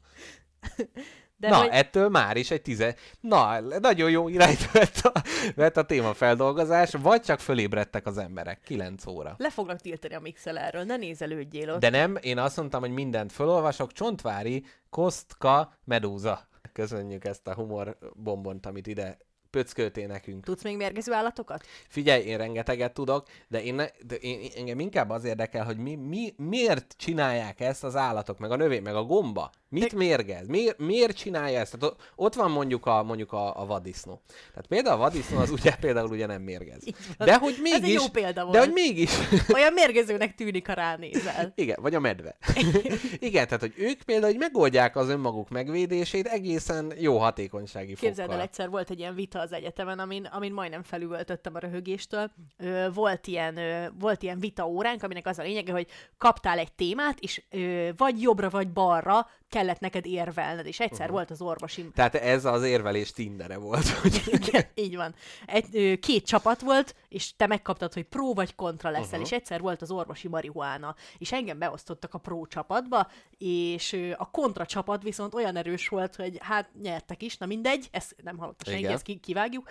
De 1.38 1.48
Na, 1.48 1.56
hogy... 1.56 1.68
ettől 1.72 2.08
már 2.08 2.36
is 2.36 2.50
egy 2.50 2.62
tize... 2.62 2.94
Na, 3.20 3.60
nagyon 3.60 4.10
jó 4.10 4.28
irányt 4.28 4.70
vett 4.72 4.96
a, 4.96 5.12
vett 5.54 5.76
a 5.76 5.84
témafeldolgozás, 5.84 6.92
vagy 6.92 7.20
csak 7.20 7.40
fölébredtek 7.40 8.06
az 8.06 8.18
emberek, 8.18 8.60
9 8.60 9.06
óra. 9.06 9.34
Le 9.38 9.50
foglak 9.50 9.80
tiltani 9.80 10.14
a 10.14 10.20
mixelerről, 10.20 10.82
ne 10.82 10.96
nézelődjél 10.96 11.70
ott. 11.70 11.80
De 11.80 11.90
nem, 11.90 12.16
én 12.20 12.38
azt 12.38 12.56
mondtam, 12.56 12.80
hogy 12.80 12.90
mindent 12.90 13.32
felolvasok, 13.32 13.92
Csontvári, 13.92 14.64
Kostka, 14.90 15.72
Medúza. 15.84 16.48
Köszönjük 16.72 17.24
ezt 17.24 17.46
a 17.46 17.54
humor 17.54 17.98
bombont, 18.14 18.66
amit 18.66 18.86
ide 18.86 19.18
pöcköltél 19.56 20.06
nekünk. 20.06 20.44
Tudsz 20.44 20.62
még 20.62 20.76
mérgező 20.76 21.12
állatokat? 21.12 21.66
Figyelj, 21.88 22.22
én 22.22 22.36
rengeteget 22.36 22.92
tudok, 22.92 23.26
de, 23.48 23.62
én, 23.62 23.74
ne, 23.74 23.86
de 24.06 24.14
én, 24.14 24.50
engem 24.56 24.80
inkább 24.80 25.10
az 25.10 25.24
érdekel, 25.24 25.64
hogy 25.64 25.76
mi, 25.76 25.94
mi, 25.94 26.34
miért 26.36 26.94
csinálják 26.98 27.60
ezt 27.60 27.84
az 27.84 27.96
állatok, 27.96 28.38
meg 28.38 28.50
a 28.50 28.56
növény, 28.56 28.82
meg 28.82 28.94
a 28.94 29.02
gomba. 29.02 29.50
Mit 29.68 29.88
Te- 29.88 29.96
mérgez? 29.96 30.46
Miért, 30.46 30.78
miért 30.78 31.16
csinálja 31.16 31.60
ezt? 31.60 31.78
Tehát 31.78 31.96
ott 32.16 32.34
van 32.34 32.50
mondjuk 32.50 32.86
a, 32.86 33.02
mondjuk 33.02 33.32
a, 33.32 33.60
a 33.60 33.66
vadisznó. 33.66 34.22
Tehát 34.26 34.66
például 34.68 34.96
a 34.96 34.98
vadisznó 34.98 35.38
az 35.38 35.50
ugye 35.50 35.76
például 35.80 36.10
ugye 36.10 36.26
nem 36.26 36.42
mérgez. 36.42 36.82
De 37.18 37.36
hogy 37.36 37.52
Ez 37.52 37.56
egy 37.56 37.80
mégis... 37.80 37.94
jó 37.94 38.08
példa 38.12 38.42
volt. 38.42 38.52
De 38.52 38.58
hogy 38.58 38.72
mégis... 38.72 39.10
Olyan 39.54 39.72
mérgezőnek 39.72 40.34
tűnik, 40.34 40.66
ha 40.66 40.72
ránézel. 40.72 41.52
Igen, 41.54 41.76
vagy 41.80 41.94
a 41.94 42.00
medve. 42.00 42.36
Igen, 43.18 43.44
tehát 43.46 43.60
hogy 43.60 43.74
ők 43.76 44.02
például 44.02 44.30
hogy 44.30 44.40
megoldják 44.40 44.96
az 44.96 45.08
önmaguk 45.08 45.48
megvédését 45.48 46.26
egészen 46.26 46.92
jó 46.98 47.18
hatékonysági 47.18 47.94
fokkal. 47.94 48.08
Képzeld 48.08 48.30
el, 48.30 48.40
egyszer 48.40 48.70
volt 48.70 48.90
egy 48.90 48.98
ilyen 48.98 49.14
vita 49.14 49.40
az 49.46 49.52
egyetemen, 49.52 49.98
amin, 49.98 50.24
amin 50.24 50.52
majdnem 50.52 50.82
felüvöltöttem 50.82 51.54
a 51.54 51.58
röhögéstől. 51.58 52.30
Ö, 52.56 52.86
volt, 52.94 53.26
ilyen, 53.26 53.56
ö, 53.56 53.86
volt 53.98 54.22
ilyen 54.22 54.38
vita 54.38 54.66
óránk, 54.66 55.02
aminek 55.02 55.26
az 55.26 55.38
a 55.38 55.42
lényege, 55.42 55.72
hogy 55.72 55.86
kaptál 56.18 56.58
egy 56.58 56.72
témát, 56.72 57.18
és 57.18 57.42
ö, 57.50 57.90
vagy 57.96 58.22
jobbra, 58.22 58.50
vagy 58.50 58.72
balra 58.72 59.26
kellett 59.48 59.80
neked 59.80 60.06
érvelned, 60.06 60.66
és 60.66 60.80
egyszer 60.80 61.00
uh-huh. 61.00 61.14
volt 61.14 61.30
az 61.30 61.40
orvosi 61.40 61.90
Tehát 61.94 62.14
ez 62.14 62.44
az 62.44 62.62
érvelés 62.62 63.12
Tindere 63.12 63.56
volt. 63.56 63.88
Hogy... 63.88 64.22
Igen, 64.46 64.64
így 64.74 64.96
van. 64.96 65.14
Egy, 65.46 65.66
ö, 65.72 65.94
két 65.94 66.26
csapat 66.26 66.60
volt, 66.60 66.94
és 67.08 67.36
te 67.36 67.46
megkaptad, 67.46 67.92
hogy 67.92 68.04
pró 68.04 68.34
vagy 68.34 68.54
kontra 68.54 68.90
leszel, 68.90 69.04
uh-huh. 69.04 69.24
és 69.24 69.32
egyszer 69.32 69.60
volt 69.60 69.82
az 69.82 69.90
orvosi 69.90 70.28
marihuána, 70.28 70.94
és 71.18 71.32
engem 71.32 71.58
beosztottak 71.58 72.14
a 72.14 72.18
pró 72.18 72.46
csapatba, 72.46 73.10
és 73.38 73.92
ö, 73.92 74.12
a 74.16 74.30
kontra 74.30 74.66
csapat 74.66 75.02
viszont 75.02 75.34
olyan 75.34 75.56
erős 75.56 75.88
volt, 75.88 76.16
hogy 76.16 76.38
hát 76.40 76.68
nyertek 76.82 77.22
is, 77.22 77.36
na 77.36 77.46
mindegy, 77.46 77.88
ezt 77.90 78.16
nem 78.22 78.38
hallotta 78.38 78.70
senki, 78.70 78.86
ezt 78.86 79.02
ki, 79.02 79.20
kivágjuk, 79.26 79.70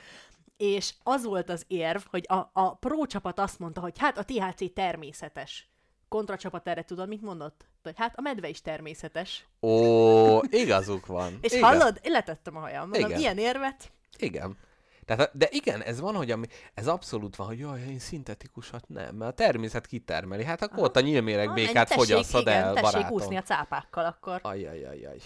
és 0.58 0.94
az 1.04 1.24
volt 1.24 1.50
az 1.50 1.64
érv, 1.68 2.02
hogy 2.10 2.26
a, 2.28 2.50
a 2.54 2.76
pró 2.76 3.06
csapat 3.06 3.40
azt 3.40 3.60
mondta, 3.60 3.82
hogy 3.82 3.98
hát 3.98 4.18
a 4.18 4.24
THC 4.24 4.74
természetes. 4.74 5.70
Kontra 6.10 6.38
csapat 6.38 6.68
erre 6.68 6.84
tudod, 6.84 7.08
mit 7.08 7.22
mondott? 7.22 7.66
Hogy 7.84 7.98
hát 7.98 8.14
a 8.16 8.22
medve 8.22 8.50
is 8.50 8.62
természetes. 8.62 9.48
Ó, 9.62 10.40
igazuk 10.50 11.06
van. 11.06 11.38
És 11.42 11.52
igen. 11.52 11.64
hallod? 11.64 12.00
Én 12.04 12.12
letettem 12.12 12.56
a 12.56 12.60
hajam. 12.60 12.90
Mondom, 12.90 13.10
Igen. 13.10 13.20
ilyen 13.20 13.38
érvet 13.38 13.92
Igen. 14.18 14.58
Tehát, 15.06 15.32
de 15.34 15.48
igen, 15.52 15.82
ez 15.82 16.00
van, 16.00 16.16
hogy 16.16 16.32
ami, 16.32 16.48
ez 16.74 16.88
abszolút 16.88 17.36
van, 17.36 17.48
hogy 17.48 17.60
jaj, 17.60 17.82
én 17.82 18.00
szintetikusat 18.00 18.88
nem, 18.88 19.16
mert 19.16 19.32
a 19.32 19.34
természet 19.34 19.86
kitermeli. 19.86 20.44
Hát 20.44 20.62
akkor 20.62 20.84
ott 20.84 20.96
a 20.96 21.00
nyílméreg 21.00 21.54
békát 21.54 21.90
fogyasszad 21.90 22.42
igen, 22.42 22.64
el, 22.64 22.74
tessék 22.74 22.92
barátom. 22.92 23.16
úszni 23.16 23.36
a 23.36 23.42
cápákkal 23.42 24.06
akkor. 24.06 24.40
Ajajajaj. 24.44 25.18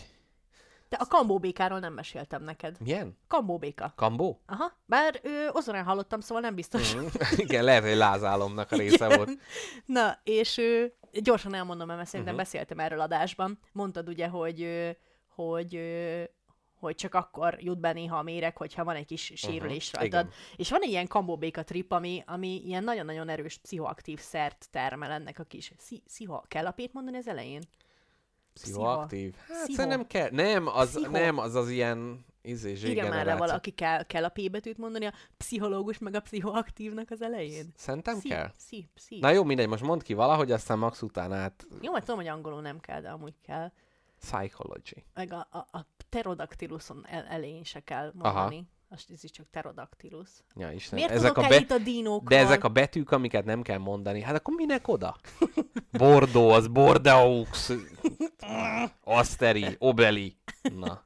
De 0.90 0.98
a 1.00 1.06
kambóbékáról 1.06 1.80
nem 1.80 1.94
meséltem 1.94 2.44
neked. 2.44 2.78
Milyen? 2.80 3.18
Kambóbéka. 3.28 3.94
Kambó? 3.96 4.42
Aha, 4.46 4.72
bár 4.86 5.20
ö, 5.24 5.48
Ozorán 5.52 5.84
hallottam, 5.84 6.20
szóval 6.20 6.42
nem 6.44 6.56
biztos. 6.56 6.96
Mm. 6.96 7.06
igen, 7.46 7.64
lehet, 7.64 7.84
hogy 7.84 7.96
lázálomnak 7.96 8.72
a 8.72 8.76
része 8.76 9.06
Igen. 9.06 9.18
volt. 9.18 9.30
Na, 9.86 10.20
és 10.24 10.58
ö, 10.58 10.86
gyorsan 11.12 11.54
elmondom, 11.54 11.88
mert 11.88 12.06
szerintem 12.08 12.34
Mhm. 12.36 12.44
beszéltem 12.44 12.80
erről 12.80 13.00
adásban. 13.02 13.60
Mondtad 13.72 14.08
ugye, 14.10 14.28
hogy, 14.28 14.68
hogy, 15.28 15.80
hogy 16.80 16.96
csak 16.96 17.14
akkor 17.14 17.56
jut 17.60 17.80
be 17.80 17.94
néha 17.94 18.18
a 18.18 18.24
méreg, 18.24 18.58
hogyha 18.58 18.84
van 18.84 18.96
egy 18.96 19.06
kis 19.06 19.32
sérülés 19.36 19.92
Mhm, 19.92 20.02
rajtad. 20.02 20.26
igen. 20.26 20.34
És 20.56 20.70
van 20.70 20.82
egy 20.82 20.90
ilyen 20.90 21.08
kambóbéka 21.08 21.64
trip, 21.64 21.92
ami, 21.92 22.24
ami 22.28 22.62
ilyen 22.66 22.84
nagyon-nagyon 22.84 23.30
erős 23.30 23.58
pszichoaktív 23.58 24.20
szert 24.20 24.68
termel 24.72 25.12
ennek 25.12 25.40
a 25.40 25.44
kis... 25.44 25.74
Szi- 25.78 26.04
Sziha, 26.06 26.44
kell 26.48 26.66
a 26.66 26.76
mondani 26.92 27.18
az 27.18 27.28
elején? 27.28 27.62
Pszichoaktív. 28.54 29.36
Hát 29.36 29.58
Pszicho. 29.58 29.74
szerintem 29.74 30.08
kell. 30.08 30.30
Nem, 30.32 30.68
az, 30.68 30.89
Pszicho. 30.89 31.12
nem, 31.12 31.38
az 31.38 31.56
az 31.56 31.70
ilyen 31.70 32.26
izé, 32.41 32.72
Igen, 32.91 33.10
már 33.10 33.38
valaki 33.38 33.72
kell, 33.72 34.04
kell 34.04 34.24
a 34.24 34.30
P 34.30 34.52
betűt 34.52 34.78
mondani 34.78 35.06
a 35.06 35.14
pszichológus 35.38 35.97
meg 35.97 36.16
a 36.16 36.20
pszichoaktívnak 36.20 37.12
az 37.12 37.22
elején. 37.22 37.74
Szerintem 37.76 38.18
Pszi- 38.18 38.30
kell. 38.30 38.52
Pszi, 38.58 38.88
pszi. 38.93 39.20
Na 39.20 39.30
jó, 39.30 39.43
mindegy, 39.43 39.68
most 39.68 39.84
mondd 39.84 40.04
ki 40.04 40.14
valahogy, 40.14 40.52
aztán 40.52 40.78
max 40.78 41.02
után 41.02 41.34
át 41.34 41.68
Jó, 41.82 41.91
mert 41.91 42.06
tudom, 42.06 42.20
hogy 42.20 42.30
angolul 42.30 42.62
nem 42.62 42.80
kell, 42.80 43.02
de 43.02 43.10
amúgy 43.10 43.36
kell. 43.41 43.72
psychology. 44.20 45.04
Meg 45.14 45.34
a, 45.34 45.47
a, 45.52 45.58
a 45.78 45.86
pterodaktiluson 45.97 47.06
el, 47.08 47.26
elején 47.26 47.64
se 47.64 47.80
kell 47.80 48.12
mondani. 48.14 48.68
Azt 48.92 49.12
ez 49.12 49.24
is 49.24 49.32
csak 49.32 49.46
pterodaktilus. 49.46 50.30
Ja, 50.56 50.72
Isten. 50.72 51.00
Miért 51.00 51.12
ezek 51.12 51.38
a 51.38 51.48
be... 51.48 51.58
itt 51.58 51.72
a 51.72 51.78
dinókról? 51.78 52.30
De 52.30 52.38
ezek 52.38 52.64
a 52.64 52.70
betűk, 52.70 53.12
amiket 53.12 53.46
nem 53.46 53.62
kell 53.62 53.78
mondani, 53.78 54.22
hát 54.22 54.36
akkor 54.36 54.54
minek 54.56 54.88
oda? 54.88 55.16
Bordó, 55.98 56.50
az 56.50 56.68
Bordeaux, 56.68 57.70
Asteri, 59.04 59.76
Obeli. 59.80 60.38
Na. 60.76 61.04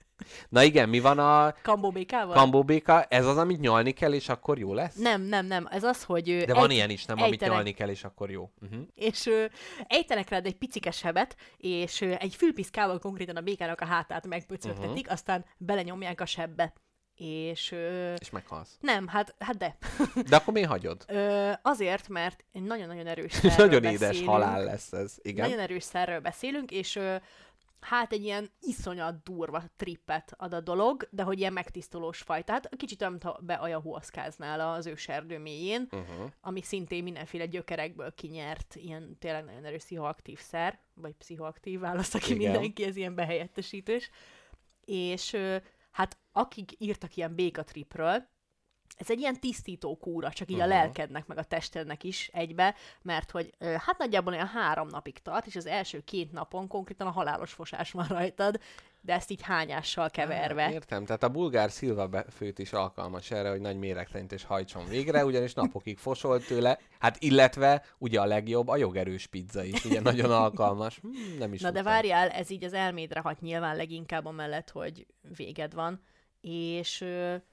Na 0.50 0.64
igen, 0.64 0.90
mi 0.90 1.00
van 1.00 1.20
a 1.20 1.54
Kambóbékával? 1.62 2.36
kambóbéka? 2.36 3.04
Ez 3.04 3.26
az, 3.26 3.38
amit 3.38 3.60
nyalni 3.60 3.92
kell, 3.92 4.14
és 4.14 4.30
akkor 4.30 4.60
jó 4.60 4.74
lesz? 4.74 4.96
nem, 4.96 5.22
nem, 5.22 5.46
nem. 5.46 5.68
Ez 5.72 5.84
az, 5.84 6.04
hogy... 6.04 6.44
De 6.46 6.54
van 6.54 6.70
egy- 6.70 6.72
ilyen 6.72 6.90
is, 6.90 7.06
nem, 7.06 7.18
amit 7.18 7.32
ejtenek- 7.32 7.54
nyalni 7.54 7.72
kell, 7.72 7.90
és 7.90 8.04
akkor 8.04 8.32
jó. 8.32 8.52
Uh-huh. 8.62 8.82
és 8.96 9.26
ö, 9.26 9.46
ejtenek 9.88 10.30
rád 10.30 10.46
egy 10.46 10.56
picike 10.56 10.92
sebet, 10.92 11.36
és 11.58 12.02
ö, 12.02 12.14
egy 12.20 12.36
fülpiszkával 12.36 13.00
konkrétan 13.00 13.36
a 13.36 13.42
békának 13.42 13.82
a 13.82 13.86
hátát 13.86 14.28
megpöcögtetik, 14.28 14.90
uh-huh. 14.90 15.12
aztán 15.12 15.46
belenyomják 15.58 16.22
a 16.22 16.26
sebbe. 16.26 16.74
És 17.16 17.72
ö, 17.72 18.14
És 18.14 18.30
meghalsz. 18.30 18.78
nem, 18.82 19.08
hát, 19.08 19.36
hát 19.40 19.58
de. 19.58 19.78
De 20.30 20.36
akkor 20.36 20.54
miért 20.54 20.70
hagyod? 20.70 21.04
Ö, 21.08 21.52
azért, 21.62 22.08
mert 22.08 22.44
egy 22.52 22.64
nagyon-nagyon 22.64 23.08
erős 23.08 23.42
Nagyon 23.58 23.84
édes 23.84 24.00
beszélünk. 24.00 24.30
halál 24.30 24.64
lesz 24.64 24.94
ez. 24.94 25.16
Igen. 25.22 25.46
Nagyon 25.46 25.64
erős 25.64 25.84
szerről 25.84 26.20
beszélünk, 26.20 26.72
és 26.72 26.96
ö, 26.96 27.16
hát 27.80 28.12
egy 28.12 28.24
ilyen 28.24 28.50
iszonyat 28.62 29.24
durva 29.24 29.64
trippet 29.76 30.34
ad 30.38 30.54
a 30.54 30.60
dolog, 30.62 31.08
de 31.12 31.24
hogy 31.24 31.40
ilyen 31.40 31.54
megtisztulós 31.54 32.20
fajtát. 32.22 32.70
Kicsit 32.78 33.02
olyan, 33.02 33.12
mintha 33.14 33.40
beajahuaszkáznál 33.42 34.60
az 34.74 34.86
őserdő 34.86 35.38
mélyén, 35.40 35.88
Uh-huh. 35.92 36.32
ami 36.42 36.62
szintén 36.62 37.04
mindenféle 37.04 37.46
gyökerekből 37.46 38.14
kinyert, 38.14 38.76
ilyen 38.76 39.18
tényleg 39.20 39.44
nagyon 39.46 39.66
erős 39.66 39.84
pszichoaktív 39.84 40.40
szer, 40.40 40.80
vagy 40.94 41.14
pszichoaktív 41.14 41.80
választ, 41.80 42.16
aki 42.16 42.34
Igen. 42.34 42.52
mindenki, 42.52 42.84
ez 42.84 42.96
ilyen 42.96 43.16
behelyettesítős. 43.16 44.10
És 44.86 45.38
hát 45.94 46.18
akik 46.32 46.72
írtak 46.78 47.16
ilyen 47.16 47.36
békatripről, 47.36 48.32
ez 48.98 49.10
egy 49.10 49.20
ilyen 49.20 49.40
tisztító 49.40 49.98
kúra, 49.98 50.32
csak 50.32 50.50
így 50.50 50.58
uh-huh. 50.58 50.72
a 50.72 50.76
lelkednek, 50.76 51.26
meg 51.28 51.38
a 51.38 51.44
testednek 51.44 52.04
is 52.04 52.28
egybe, 52.34 52.76
mert 53.02 53.32
hogy 53.32 53.50
hát 53.60 53.98
nagyjából 53.98 54.34
olyan 54.34 54.48
három 54.48 54.88
napig 54.88 55.22
tart, 55.22 55.46
és 55.46 55.56
az 55.56 55.66
első 55.66 56.04
két 56.04 56.32
napon 56.32 56.68
konkrétan 56.68 57.08
a 57.08 57.12
halálos 57.12 57.54
fosás 57.54 57.92
van 57.92 58.08
rajtad, 58.08 58.60
de 59.06 59.14
ezt 59.14 59.32
így 59.32 59.42
hányással 59.42 60.10
keverve. 60.10 60.72
Értem, 60.72 61.06
tehát 61.06 61.24
a 61.24 61.30
bulgár 61.30 61.72
szilva 61.72 62.10
főt 62.36 62.60
is 62.60 62.72
alkalmas 62.74 63.32
erre, 63.32 63.50
hogy 63.50 63.60
nagy 63.62 63.78
méregtenítés 63.78 64.44
hajtson 64.44 64.86
végre, 64.86 65.26
ugyanis 65.26 65.54
napokig 65.54 65.98
fosolt 65.98 66.46
tőle, 66.48 66.80
hát 67.00 67.18
illetve 67.20 67.84
ugye 67.98 68.22
a 68.22 68.26
legjobb 68.26 68.68
a 68.68 68.78
jogerős 68.78 69.28
pizza 69.28 69.64
is, 69.64 69.86
ugye 69.86 70.02
nagyon 70.02 70.32
alkalmas. 70.32 71.00
Hmm, 71.00 71.38
nem 71.40 71.54
is 71.54 71.62
Na 71.62 71.68
de 71.72 71.76
tudtam. 71.76 71.94
várjál, 71.94 72.30
ez 72.30 72.50
így 72.50 72.64
az 72.64 72.74
elmédre 72.74 73.20
hat 73.20 73.42
nyilván 73.42 73.76
leginkább 73.76 74.26
amellett, 74.26 74.70
hogy 74.70 75.06
véged 75.36 75.74
van, 75.74 76.02
és 76.44 77.06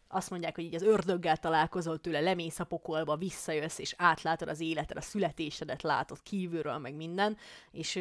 azt 0.09 0.31
mondják, 0.31 0.55
hogy 0.55 0.65
így 0.65 0.75
az 0.75 0.83
ördöggel 0.83 1.37
találkozol 1.37 2.01
tőle, 2.01 2.21
lemész 2.21 2.59
a 2.59 2.65
pokolba, 2.65 3.17
visszajössz, 3.17 3.79
és 3.79 3.95
átlátod 3.97 4.49
az 4.49 4.61
életed, 4.61 4.97
a 4.97 5.01
születésedet 5.01 5.83
látod 5.83 6.23
kívülről, 6.23 6.79
meg 6.79 6.95
minden, 6.95 7.37
és 7.71 7.97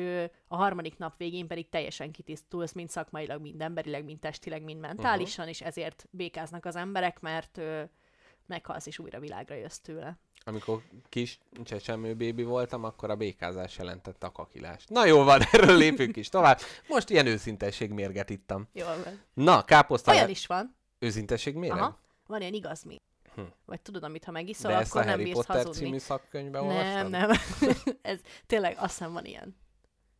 a 0.47 0.55
harmadik 0.55 0.97
nap 0.97 1.17
végén 1.17 1.47
pedig 1.47 1.69
teljesen 1.69 2.11
kitisztulsz, 2.11 2.71
mind 2.71 2.89
szakmailag, 2.89 3.41
mind 3.41 3.61
emberileg, 3.61 4.03
mind 4.03 4.19
testileg, 4.19 4.63
mind 4.63 4.79
mentálisan, 4.79 5.47
és 5.47 5.61
ezért 5.61 6.07
békáznak 6.09 6.65
az 6.65 6.75
emberek, 6.75 7.19
mert 7.19 7.61
meghalsz 8.45 8.85
és 8.85 8.99
újra 8.99 9.19
világra 9.19 9.55
jössz 9.55 9.77
tőle. 9.77 10.17
amikor 10.45 10.81
kis 11.09 11.39
csecsemő 11.63 12.13
bébi 12.13 12.43
voltam, 12.43 12.83
akkor 12.83 13.09
a 13.09 13.15
békázás 13.15 13.77
jelentette 13.77 14.27
a 14.27 14.31
kakilást. 14.31 14.89
Na 14.89 15.05
jó 15.05 15.23
van, 15.23 15.41
erről 15.51 15.77
lépünk 15.77 16.15
is 16.15 16.29
tovább. 16.29 16.59
Most 16.87 17.09
ilyen 17.09 17.25
őszintesség 17.25 17.91
mérget 17.91 18.29
ittam. 18.29 18.67
Jól 18.73 19.01
van. 19.03 19.21
Na, 19.33 19.63
káposzta. 19.65 20.11
Olyan 20.11 20.29
is 20.29 20.45
van. 20.45 20.77
Őszintesség 20.99 21.55
méreg? 21.55 21.77
Aha. 21.77 21.99
Van 22.27 22.41
ilyen 22.41 22.53
igaz 22.53 22.83
mi. 22.83 23.01
Hm. 23.35 23.41
Vagy 23.65 23.81
tudod, 23.81 24.03
amit 24.03 24.23
ha 24.23 24.31
megiszol, 24.31 24.71
De 24.71 24.77
ezt 24.77 24.95
a 24.95 24.99
akkor 24.99 25.01
nem 25.01 25.11
Harry 25.11 25.23
bírsz 25.23 25.37
Potter 25.45 25.55
hazudni. 25.55 25.85
című 25.85 25.97
szakkönyvben 25.97 26.65
Nem, 26.65 26.75
olvastad? 26.75 27.09
nem. 27.09 27.31
Ez 28.01 28.19
tényleg 28.45 28.75
azt 28.79 28.97
hiszem 28.97 29.13
van 29.13 29.25
ilyen. 29.25 29.55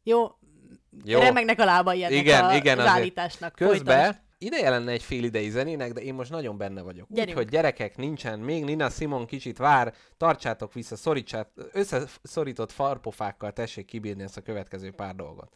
Jó, 0.04 0.28
Jó. 1.04 1.20
Remegnek 1.20 1.60
a 1.60 1.66
lábai 1.66 2.04
ennek 2.04 2.18
Igen, 2.18 2.46
a, 2.46 2.56
igen, 2.56 2.80
az 2.80 2.86
állításnak. 2.86 3.58
Folytasd. 3.58 3.78
Közben 3.86 4.20
ideje 4.38 4.70
lenne 4.70 4.92
egy 4.92 5.04
fél 5.04 5.24
idei 5.24 5.50
zenének, 5.50 5.94
de 5.94 6.02
én 6.02 6.14
most 6.14 6.30
nagyon 6.32 6.58
benne 6.58 6.82
vagyok. 6.82 7.08
Gyerünk. 7.10 7.38
Úgyhogy 7.38 7.52
gyerekek, 7.52 7.98
nincsen, 7.98 8.40
még 8.40 8.64
Nina 8.64 8.90
Simon 8.90 9.26
kicsit 9.26 9.58
vár, 9.58 9.94
tartsátok 10.18 10.74
vissza, 10.74 10.96
szorítsát, 10.96 11.52
összeszorított 11.72 12.72
farpofákkal 12.72 13.54
tessék 13.54 13.86
kibírni 13.86 14.24
ezt 14.24 14.38
a 14.38 14.42
következő 14.42 14.92
pár 14.92 15.16
dolgot. 15.16 15.54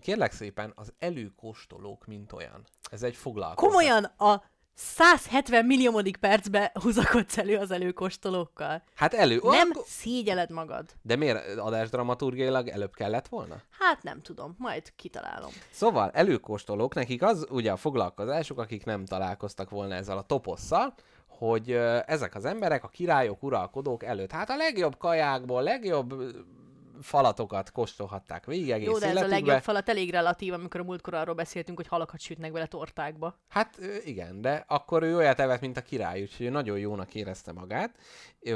Kérlek 0.00 0.32
szépen, 0.32 0.72
az 0.74 0.92
előkóstolók 0.98 2.06
mint 2.06 2.32
olyan. 2.32 2.64
Ez 2.90 3.02
egy 3.02 3.16
foglalkozás. 3.16 3.70
Komolyan 3.70 4.04
a 4.04 4.42
170 4.74 5.64
milliómodik 5.64 6.16
percbe 6.16 6.72
húzakodsz 6.82 7.38
elő 7.38 7.56
az 7.56 7.70
előkóstolókkal. 7.70 8.82
Hát 8.94 9.14
elő... 9.14 9.40
Nem 9.42 9.68
Akkor- 9.70 9.86
szégyeled 9.86 10.50
magad. 10.50 10.84
De 11.02 11.16
miért 11.16 11.56
adásdramaturgiailag 11.58 12.68
előbb 12.68 12.94
kellett 12.94 13.28
volna? 13.28 13.56
Hát 13.78 14.02
nem 14.02 14.20
tudom, 14.20 14.54
majd 14.58 14.92
kitalálom. 14.96 15.50
Szóval 15.70 16.10
előkóstolók, 16.10 16.94
nekik 16.94 17.22
az 17.22 17.46
ugye 17.50 17.72
a 17.72 17.76
foglalkozásuk, 17.76 18.58
akik 18.58 18.84
nem 18.84 19.04
találkoztak 19.04 19.70
volna 19.70 19.94
ezzel 19.94 20.18
a 20.18 20.22
toposszal, 20.22 20.94
hogy 21.26 21.72
ezek 22.06 22.34
az 22.34 22.44
emberek, 22.44 22.84
a 22.84 22.88
királyok, 22.88 23.42
uralkodók 23.42 24.04
előtt, 24.04 24.30
hát 24.30 24.50
a 24.50 24.56
legjobb 24.56 24.96
kajákból, 24.98 25.62
legjobb 25.62 26.14
falatokat 27.00 27.70
kóstolhatták 27.72 28.46
végig 28.46 28.70
egész 28.70 28.86
Jó, 28.86 28.98
de 28.98 29.06
ez 29.06 29.16
a 29.16 29.18
életükbe. 29.18 29.34
legjobb 29.36 29.62
falat 29.62 29.88
elég 29.88 30.10
relatív, 30.10 30.52
amikor 30.52 30.80
a 30.80 30.84
múltkor 30.84 31.14
arról 31.14 31.34
beszéltünk, 31.34 31.78
hogy 31.78 31.86
halakat 31.86 32.20
sütnek 32.20 32.52
vele 32.52 32.66
tortákba. 32.66 33.38
Hát 33.48 33.78
igen, 34.04 34.40
de 34.40 34.64
akkor 34.68 35.02
ő 35.02 35.16
olyat 35.16 35.40
evett, 35.40 35.60
mint 35.60 35.76
a 35.76 35.82
király, 35.82 36.20
úgyhogy 36.22 36.46
ő 36.46 36.50
nagyon 36.50 36.78
jónak 36.78 37.14
érezte 37.14 37.52
magát, 37.52 37.98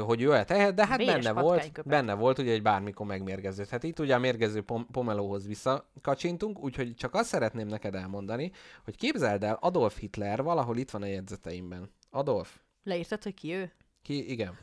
hogy 0.05 0.21
ő 0.21 0.29
olyat 0.29 0.51
ehet, 0.51 0.73
de 0.73 0.87
hát 0.87 0.97
Véres 0.97 1.23
benne 1.23 1.41
volt, 1.41 1.83
benne 1.87 2.13
volt, 2.13 2.37
ugye, 2.39 2.51
hogy 2.51 2.61
bármikor 2.61 3.05
megmérgeződhet. 3.05 3.83
Itt 3.83 3.99
ugye 3.99 4.15
a 4.15 4.19
mérgező 4.19 4.61
pom- 4.61 4.87
pomelóhoz 4.91 5.47
visszakacsintunk, 5.47 6.59
úgyhogy 6.59 6.95
csak 6.95 7.13
azt 7.13 7.29
szeretném 7.29 7.67
neked 7.67 7.95
elmondani, 7.95 8.51
hogy 8.83 8.95
képzeld 8.97 9.43
el, 9.43 9.57
Adolf 9.61 9.99
Hitler 9.99 10.43
valahol 10.43 10.77
itt 10.77 10.91
van 10.91 11.01
a 11.01 11.05
jegyzeteimben. 11.05 11.91
Adolf, 12.09 12.55
Leírtad, 12.83 13.23
hogy 13.23 13.33
ki 13.33 13.53
ő? 13.53 13.71
ki, 14.01 14.31
igen. 14.31 14.57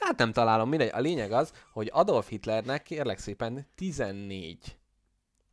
Hát 0.00 0.18
nem 0.18 0.32
találom, 0.32 0.68
mindegy. 0.68 0.90
A 0.92 1.00
lényeg 1.00 1.32
az, 1.32 1.52
hogy 1.72 1.90
Adolf 1.92 2.28
Hitlernek 2.28 2.82
kérlek 2.82 3.18
szépen 3.18 3.66
14 3.74 4.76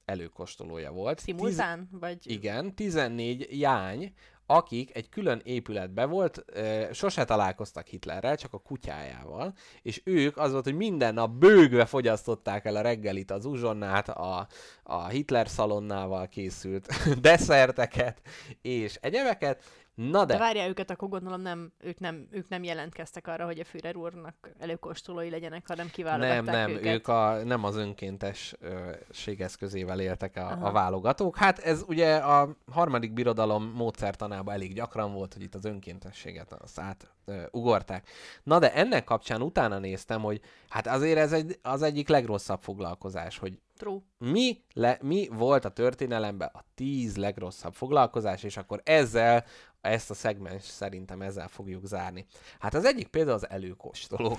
előkóstolója 0.06 0.92
volt. 0.92 1.16
Tiz- 1.16 1.26
Szimultán? 1.26 1.88
Vagy... 1.92 2.18
igen, 2.24 2.76
14 2.76 3.48
jány, 3.60 4.14
akik 4.46 4.96
egy 4.96 5.10
külön 5.10 5.42
épületbe 5.44 6.06
volt, 6.06 6.46
sose 6.92 7.26
találkoztak 7.26 7.88
Hitlerrel, 7.88 8.36
csak 8.36 8.54
a 8.54 8.58
kutyájával, 8.60 9.54
és 9.82 10.02
ők 10.04 10.38
az 10.38 10.52
volt, 10.52 10.64
hogy 10.64 10.76
minden 10.76 11.14
nap 11.14 11.32
bőgve 11.32 11.86
fogyasztották 11.86 12.66
el 12.66 12.76
a 12.76 12.82
reggelit, 12.82 13.32
az 13.32 13.46
uzsonnát, 13.46 14.10
a, 14.10 14.48
a 14.84 15.08
Hitler 15.08 15.48
szalonnával 15.48 16.28
készült 16.28 16.88
desszerteket, 17.22 18.22
és 18.62 18.96
egyebeket. 19.02 19.64
Na 19.96 20.26
De 20.26 20.34
de, 20.34 20.40
várjál 20.40 20.70
őket, 20.70 20.92
akkor 20.92 21.10
gondolom 21.10 21.42
nem, 21.42 21.72
ők, 21.80 22.00
nem, 22.00 22.28
ők 22.32 22.50
nem 22.50 22.64
jelentkeztek 22.64 23.28
arra, 23.28 23.46
hogy 23.46 23.60
a 23.60 23.64
Führer 23.64 23.96
úrnak 23.96 24.52
előkóstolói 24.60 25.30
legyenek, 25.30 25.68
hanem 25.68 25.86
nem, 25.86 25.94
kiválogatták 25.94 26.56
nem, 26.56 26.70
őket. 26.70 26.94
ők 26.94 27.08
a, 27.08 27.44
nem 27.44 27.64
az 27.64 27.76
önkéntesség 27.76 29.42
eszközével 29.42 30.00
éltek 30.00 30.36
a, 30.36 30.42
Aha. 30.42 30.68
a 30.68 30.72
válogatók. 30.72 31.38
Hát 31.38 31.60
ez 31.60 31.84
ugye 31.88 32.16
a 32.16 32.56
harmadik 32.72 33.14
birodalom 33.14 33.72
módszertanában 33.76 34.54
elég 34.54 34.74
gyakran 34.74 35.14
volt, 35.14 35.34
hogy 35.34 35.42
itt 35.42 35.56
az 35.56 35.66
önkéntességet 35.66 36.54
azt 36.54 36.80
át 36.80 37.12
ö, 37.26 37.42
ugorták. 37.52 38.10
Na 38.44 38.60
de 38.60 38.74
ennek 38.74 39.04
kapcsán 39.04 39.42
utána 39.42 39.78
néztem, 39.78 40.22
hogy 40.22 40.42
hát 40.70 40.88
azért 40.88 41.18
ez 41.18 41.34
egy, 41.34 41.60
az 41.62 41.82
egyik 41.82 42.08
legrosszabb 42.08 42.62
foglalkozás, 42.62 43.38
hogy 43.38 43.60
True. 43.84 44.00
mi, 44.18 44.64
le, 44.74 44.98
mi 45.02 45.28
volt 45.32 45.66
a 45.66 45.70
történelemben 45.70 46.50
a 46.54 46.64
tíz 46.76 47.16
legrosszabb 47.16 47.74
foglalkozás, 47.74 48.44
és 48.44 48.58
akkor 48.58 48.82
ezzel, 48.84 49.46
ezt 49.82 50.10
a 50.10 50.14
szegmens 50.14 50.64
szerintem 50.64 51.22
ezzel 51.22 51.48
fogjuk 51.48 51.86
zárni. 51.86 52.26
Hát 52.60 52.74
az 52.74 52.86
egyik 52.86 53.08
például 53.08 53.36
az 53.36 53.50
előkóstoló. 53.50 54.30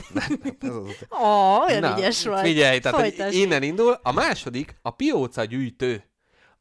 Ó, 1.24 1.58
olyan 1.68 1.98
ügyes 1.98 2.24
vagy. 2.24 2.46
Figyelj, 2.46 2.78
tehát 2.78 3.00
Folytasd. 3.00 3.34
innen 3.36 3.62
indul. 3.62 3.98
A 4.02 4.12
második 4.12 4.78
a 4.82 4.90
pióca 4.90 5.44
gyűjtő 5.44 6.04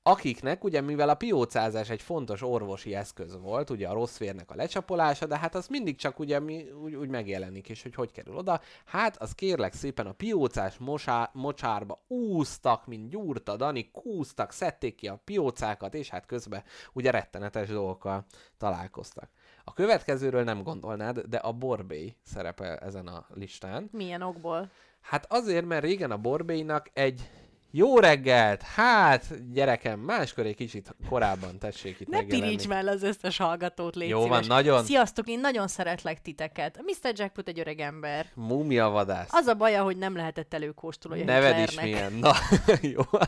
akiknek 0.03 0.63
ugye 0.63 0.81
mivel 0.81 1.09
a 1.09 1.15
piócázás 1.15 1.89
egy 1.89 2.01
fontos 2.01 2.41
orvosi 2.41 2.95
eszköz 2.95 3.37
volt, 3.41 3.69
ugye 3.69 3.87
a 3.87 3.93
rossz 3.93 4.17
vérnek 4.17 4.51
a 4.51 4.55
lecsapolása, 4.55 5.25
de 5.25 5.37
hát 5.37 5.55
az 5.55 5.67
mindig 5.67 5.95
csak 5.95 6.19
ugye 6.19 6.39
mi, 6.39 6.65
úgy, 6.83 6.95
úgy 6.95 7.09
megjelenik, 7.09 7.69
és 7.69 7.83
hogy 7.83 7.95
hogy 7.95 8.11
kerül 8.11 8.35
oda. 8.35 8.61
Hát 8.85 9.17
az 9.17 9.31
kérlek 9.31 9.73
szépen 9.73 10.07
a 10.07 10.11
piócás 10.11 10.77
mosá, 10.77 11.29
mocsárba 11.33 12.03
úsztak, 12.07 12.87
mint 12.87 13.09
gyúrta 13.09 13.55
Dani, 13.55 13.91
kúztak, 13.91 14.51
szedték 14.51 14.95
ki 14.95 15.07
a 15.07 15.21
piócákat, 15.23 15.93
és 15.93 16.09
hát 16.09 16.25
közben 16.25 16.63
ugye 16.93 17.11
rettenetes 17.11 17.67
dolgokkal 17.67 18.25
találkoztak. 18.57 19.29
A 19.63 19.73
következőről 19.73 20.43
nem 20.43 20.63
gondolnád, 20.63 21.19
de 21.19 21.37
a 21.37 21.51
borbély 21.51 22.15
szerepel 22.23 22.77
ezen 22.77 23.07
a 23.07 23.25
listán. 23.33 23.89
Milyen 23.91 24.21
okból? 24.21 24.71
Hát 25.01 25.31
azért, 25.31 25.65
mert 25.65 25.83
régen 25.83 26.11
a 26.11 26.17
borbélynak 26.17 26.89
egy 26.93 27.29
jó 27.75 27.99
reggelt, 27.99 28.61
hát 28.61 29.51
gyerekem, 29.51 29.99
máskor 29.99 30.45
egy 30.45 30.55
kicsit 30.55 30.95
korábban 31.09 31.59
tessék 31.59 31.99
itt 31.99 32.07
Ne 32.07 32.23
piríts 32.23 32.67
már 32.67 32.85
az 32.85 33.03
összes 33.03 33.37
hallgatót, 33.37 33.95
légy 33.95 34.09
Jó 34.09 34.19
van, 34.19 34.27
szíves. 34.27 34.47
nagyon. 34.47 34.83
Sziasztok, 34.83 35.27
én 35.29 35.39
nagyon 35.39 35.67
szeretlek 35.67 36.21
titeket. 36.21 36.81
Mr. 36.81 37.11
Jackpot 37.15 37.47
egy 37.47 37.59
öreg 37.59 37.79
ember. 37.79 38.25
Múmia 38.33 38.89
vadász. 38.89 39.27
Az 39.31 39.45
a 39.47 39.53
baja, 39.53 39.83
hogy 39.83 39.97
nem 39.97 40.15
lehetett 40.15 40.53
előkóstolója 40.53 41.25
Neved 41.25 41.57
is 41.57 41.79
Hitlernek. 41.79 41.93
milyen. 41.93 42.13
Na, 42.13 42.33
jó. 42.95 43.01
van. 43.11 43.27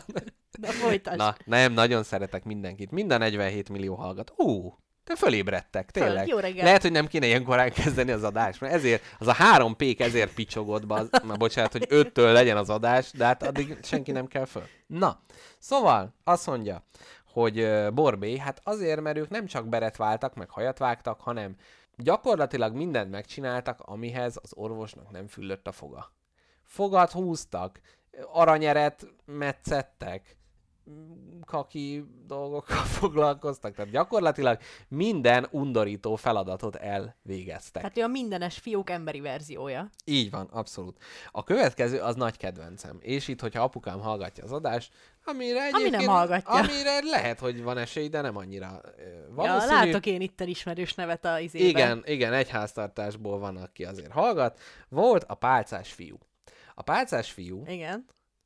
Na, 0.60 0.68
folytasd. 0.68 1.18
Na, 1.18 1.36
nem, 1.46 1.74
nagyon 1.74 2.04
szeretek 2.04 2.44
mindenkit. 2.44 2.92
Minden 2.92 3.20
47 3.20 3.70
millió 3.70 3.96
hallgat. 3.96 4.34
Ú, 4.36 4.74
te 5.06 5.16
fölébredtek, 5.16 5.90
Föl, 5.94 6.04
tényleg. 6.04 6.28
jó 6.28 6.38
reggelt. 6.38 6.64
Lehet, 6.64 6.82
hogy 6.82 6.92
nem 6.92 7.08
kéne 7.08 7.26
ilyen 7.26 7.44
korán 7.44 7.72
kezdeni 7.72 8.12
az 8.12 8.24
adást, 8.24 8.62
mert 8.62 8.74
ezért, 8.74 9.04
az 9.20 9.28
a 9.28 9.34
három 9.34 9.76
pék 9.76 10.00
ezért 10.00 10.34
picsogott 10.34 10.86
be, 10.86 10.94
az, 10.94 11.10
már 11.24 11.38
bocsánat, 11.38 11.72
hogy 11.72 11.86
öttől 11.90 12.32
legyen 12.32 12.58
az 12.58 12.70
adás, 12.70 13.12
de 13.12 13.26
hát 13.26 13.44
addig 13.44 13.78
senki 13.84 14.12
nem 14.12 14.28
kell 14.28 14.46
föl. 14.46 14.68
Na, 14.88 15.20
szóval 15.60 16.14
azt 16.24 16.48
mondja, 16.48 16.84
hogy 17.34 17.60
ö, 17.60 17.90
Borbé, 17.94 18.38
hát 18.38 18.62
azért, 18.64 19.02
mert 19.02 19.18
ők 19.18 19.30
nem 19.30 19.46
csak 19.46 19.68
beret 19.68 19.96
váltak, 19.96 20.36
meg 20.36 20.50
hajat 20.50 20.78
vágtak, 20.78 21.22
hanem 21.22 21.56
gyakorlatilag 21.98 22.76
mindent 22.76 23.12
megcsináltak, 23.12 23.80
amihez 23.80 24.38
az 24.42 24.52
orvosnak 24.54 25.12
nem 25.12 25.28
füllött 25.28 25.68
a 25.68 25.72
foga. 25.72 26.12
Fogat 26.64 27.12
húztak, 27.12 27.80
aranyeret 28.32 29.08
metszettek, 29.26 30.38
kaki 31.46 32.06
dolgokkal 32.28 32.84
foglalkoztak, 33.00 33.76
tehát 33.76 33.92
gyakorlatilag 33.92 34.60
minden 34.88 35.48
undorító 35.52 36.16
feladatot 36.16 36.76
elvégeztek. 36.76 37.82
Tehát 37.82 37.98
ő 37.98 38.02
a 38.02 38.08
mindenes 38.08 38.58
fiók 38.58 38.90
emberi 38.90 39.20
verziója. 39.20 39.90
Így 40.06 40.32
van, 40.32 40.46
abszolút. 40.52 40.98
A 41.32 41.44
következő 41.44 42.00
az 42.00 42.16
nagy 42.16 42.38
kedvencem. 42.38 42.98
És 43.00 43.28
itt, 43.28 43.42
hogyha 43.42 43.64
apukám 43.64 44.00
hallgatja 44.00 44.44
az 44.44 44.52
adást, 44.52 44.94
amire 45.26 45.66
egyébként, 45.66 45.96
nem 45.96 46.06
hallgatja. 46.06 46.54
Amire 46.54 47.00
lehet, 47.04 47.40
hogy 47.40 47.64
van 47.64 47.78
esély, 47.78 48.08
de 48.08 48.22
nem 48.22 48.38
annyira 48.38 48.82
ö, 48.98 49.02
Ja, 49.02 49.24
valószínű. 49.34 49.74
látok 49.74 50.06
én 50.06 50.22
itt 50.22 50.42
ismerős 50.42 50.94
nevet 50.94 51.26
a 51.26 51.40
izében. 51.40 51.68
Igen, 51.68 52.04
igen, 52.06 52.34
egy 52.34 52.50
háztartásból 52.50 53.40
van, 53.40 53.58
aki 53.58 53.86
azért 53.86 54.12
hallgat. 54.12 54.60
Volt 54.90 55.24
a 55.28 55.34
pálcás 55.34 55.92
fiú. 55.92 56.18
A 56.76 56.82
pálcás 56.82 57.32
fiú, 57.32 57.64
Igen. 57.68 58.06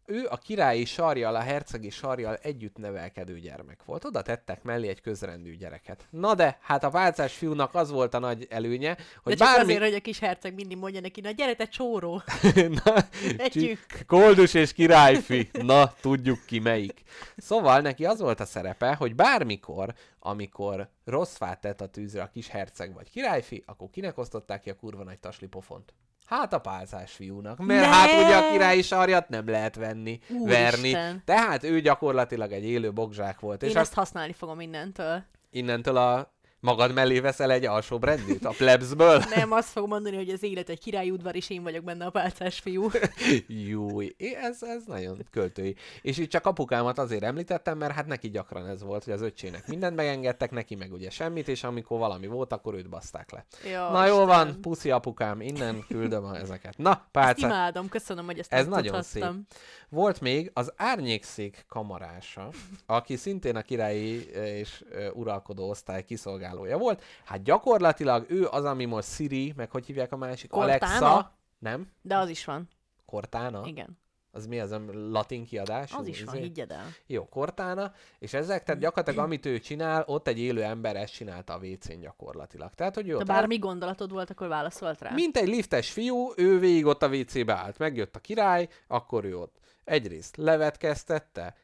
Ő 0.09 0.27
a 0.29 0.37
királyi 0.37 0.85
sarjal, 0.85 1.35
a 1.35 1.39
hercegi 1.39 1.89
sarjal 1.89 2.35
együtt 2.35 2.77
nevelkedő 2.77 3.39
gyermek 3.39 3.83
volt. 3.85 4.05
Oda 4.05 4.21
tettek 4.21 4.63
mellé 4.63 4.87
egy 4.87 5.01
közrendű 5.01 5.55
gyereket. 5.55 6.07
Na 6.09 6.35
de, 6.35 6.57
hát 6.61 6.83
a 6.83 6.89
pálcás 6.89 7.33
fiúnak 7.33 7.75
az 7.75 7.91
volt 7.91 8.13
a 8.13 8.19
nagy 8.19 8.47
előnye, 8.49 8.97
hogy 9.23 9.33
De 9.33 9.45
csak 9.45 9.47
bármi... 9.47 9.71
azért, 9.71 9.83
hogy 9.83 9.93
a 9.93 10.01
kis 10.01 10.19
herceg 10.19 10.53
mindig 10.53 10.77
mondja 10.77 11.01
neki, 11.01 11.21
na 11.21 11.31
gyere 11.31 11.55
te 11.55 11.67
csóró. 11.67 12.21
Na, 12.83 12.95
Együk. 13.37 13.79
Koldus 14.07 14.53
és 14.53 14.73
királyfi. 14.73 15.49
Na, 15.51 15.93
tudjuk 16.01 16.45
ki 16.45 16.59
melyik. 16.59 17.01
Szóval 17.37 17.79
neki 17.79 18.05
az 18.05 18.19
volt 18.19 18.39
a 18.39 18.45
szerepe, 18.45 18.95
hogy 18.95 19.15
bármikor, 19.15 19.93
amikor 20.19 20.89
rossz 21.05 21.35
fát 21.35 21.61
tett 21.61 21.81
a 21.81 21.89
tűzre 21.89 22.21
a 22.21 22.29
kis 22.29 22.47
herceg 22.47 22.93
vagy 22.93 23.09
királyfi, 23.09 23.63
akkor 23.65 23.89
kinek 23.89 24.17
osztották 24.17 24.61
ki 24.61 24.69
a 24.69 24.75
kurva 24.75 25.03
nagy 25.03 25.19
tasli 25.19 25.47
pofont? 25.47 25.93
Hát 26.29 26.53
a 26.53 26.59
pálcás 26.59 27.11
fiúnak. 27.11 27.57
Mert 27.57 27.81
Ne! 27.81 27.87
hát 27.87 28.23
ugye 28.25 28.35
a 28.37 28.51
királyi 28.51 28.81
sarjat 28.81 29.29
nem 29.29 29.49
lehet 29.49 29.75
venni, 29.75 30.19
Úristen. 30.29 30.47
verni. 30.71 31.21
Tehát 31.25 31.63
ő 31.63 31.81
gyakorlatilag 31.81 32.51
egy 32.51 32.63
élő 32.65 32.91
bogzsák 32.93 33.39
volt. 33.39 33.63
Én 33.63 33.69
és 33.69 33.75
ezt 33.75 33.85
azt 33.85 33.93
használni 33.93 34.33
fogom 34.33 34.59
innentől. 34.59 35.23
innentől 35.51 35.97
a 35.97 36.33
Magad 36.61 36.93
mellé 36.93 37.19
veszel 37.19 37.51
egy 37.51 37.65
alsó 37.65 37.97
rendűt 38.01 38.45
a 38.45 38.49
plebsből? 38.57 39.23
Nem, 39.35 39.51
azt 39.51 39.67
fogom 39.69 39.89
mondani, 39.89 40.15
hogy 40.15 40.29
az 40.29 40.43
élet 40.43 40.69
egy 40.69 40.79
királyi 40.79 41.11
udvar, 41.11 41.35
és 41.35 41.49
én 41.49 41.63
vagyok 41.63 41.83
benne 41.83 42.05
a 42.05 42.09
pálcás 42.09 42.59
fiú. 42.59 42.89
Jó, 43.69 43.99
ez, 44.17 44.63
ez 44.63 44.83
nagyon 44.85 45.25
költői. 45.31 45.75
És 46.01 46.17
itt 46.17 46.29
csak 46.29 46.45
apukámat 46.45 46.97
azért 46.99 47.23
említettem, 47.23 47.77
mert 47.77 47.93
hát 47.93 48.05
neki 48.05 48.29
gyakran 48.29 48.67
ez 48.67 48.83
volt, 48.83 49.03
hogy 49.03 49.13
az 49.13 49.21
öccsének 49.21 49.67
mindent 49.67 49.95
megengedtek, 49.95 50.51
neki 50.51 50.75
meg 50.75 50.91
ugye 50.93 51.09
semmit, 51.09 51.47
és 51.47 51.63
amikor 51.63 51.99
valami 51.99 52.27
volt, 52.27 52.53
akkor 52.53 52.73
őt 52.73 52.89
baszták 52.89 53.31
le. 53.31 53.45
Jó, 53.71 53.89
Na 53.89 54.05
Isten. 54.07 54.25
van, 54.25 54.61
puszi 54.61 54.91
apukám, 54.91 55.41
innen 55.41 55.83
küldöm 55.89 56.23
a- 56.25 56.35
ezeket. 56.37 56.77
Na, 56.77 56.89
Ezt 56.89 56.99
pálca. 57.11 57.45
imádom, 57.47 57.89
köszönöm, 57.89 58.25
hogy 58.25 58.39
ezt 58.39 58.53
Ez 58.53 58.67
nagyon 58.67 59.01
tudhattam. 59.01 59.45
Volt 59.89 60.21
még 60.21 60.51
az 60.53 60.73
árnyékszék 60.75 61.65
kamarása, 61.67 62.49
aki 62.85 63.15
szintén 63.15 63.55
a 63.55 63.61
királyi 63.61 64.29
eh, 64.35 64.47
és 64.57 64.83
eh, 64.93 65.15
uralkodó 65.15 65.69
osztály 65.69 66.03
kiszolgálója 66.49 66.77
volt. 66.77 67.03
Hát 67.25 67.43
gyakorlatilag 67.43 68.25
ő 68.29 68.47
az, 68.47 68.65
ami 68.65 68.85
most 68.85 69.13
Siri, 69.13 69.53
meg 69.55 69.71
hogy 69.71 69.85
hívják 69.85 70.11
a 70.11 70.17
másik? 70.17 70.49
Cortana? 70.49 71.05
Alexa. 71.05 71.33
Nem? 71.59 71.91
De 72.01 72.17
az 72.17 72.29
is 72.29 72.45
van. 72.45 72.67
Cortana? 73.05 73.61
Igen. 73.65 73.97
Az 74.31 74.45
mi 74.45 74.59
az 74.59 74.71
a 74.71 74.81
latin 74.91 75.45
kiadás? 75.45 75.91
Az 75.93 76.07
is 76.07 76.23
van, 76.23 76.35
higgyed 76.35 76.71
el. 76.71 76.85
Jó, 77.05 77.27
Cortana, 77.29 77.93
és 78.19 78.33
ezek, 78.33 78.63
tehát 78.63 78.81
gyakorlatilag 78.81 79.25
amit 79.25 79.45
ő 79.45 79.59
csinál, 79.59 80.03
ott 80.07 80.27
egy 80.27 80.39
élő 80.39 80.63
ember 80.63 80.95
ezt 80.95 81.13
csinálta 81.13 81.53
a 81.53 81.57
WC-n 81.57 81.99
gyakorlatilag. 81.99 82.73
Tehát, 82.73 82.95
hogy 82.95 83.09
ő 83.09 83.17
De 83.17 83.23
bármi 83.23 83.57
gondolatod 83.57 84.11
volt, 84.11 84.29
akkor 84.29 84.47
válaszolt 84.47 85.01
rá. 85.01 85.11
mint 85.13 85.37
egy 85.37 85.47
liftes 85.47 85.91
fiú, 85.91 86.31
ő 86.35 86.59
végig 86.59 86.85
ott 86.85 87.03
a 87.03 87.07
WC-be 87.07 87.53
állt. 87.53 87.77
Megjött 87.77 88.15
a 88.15 88.19
király, 88.19 88.67
akkor 88.87 89.25
ő 89.25 89.37
ott 89.37 89.57
egyrészt 89.83 90.37
levetkeztette, 90.37 91.55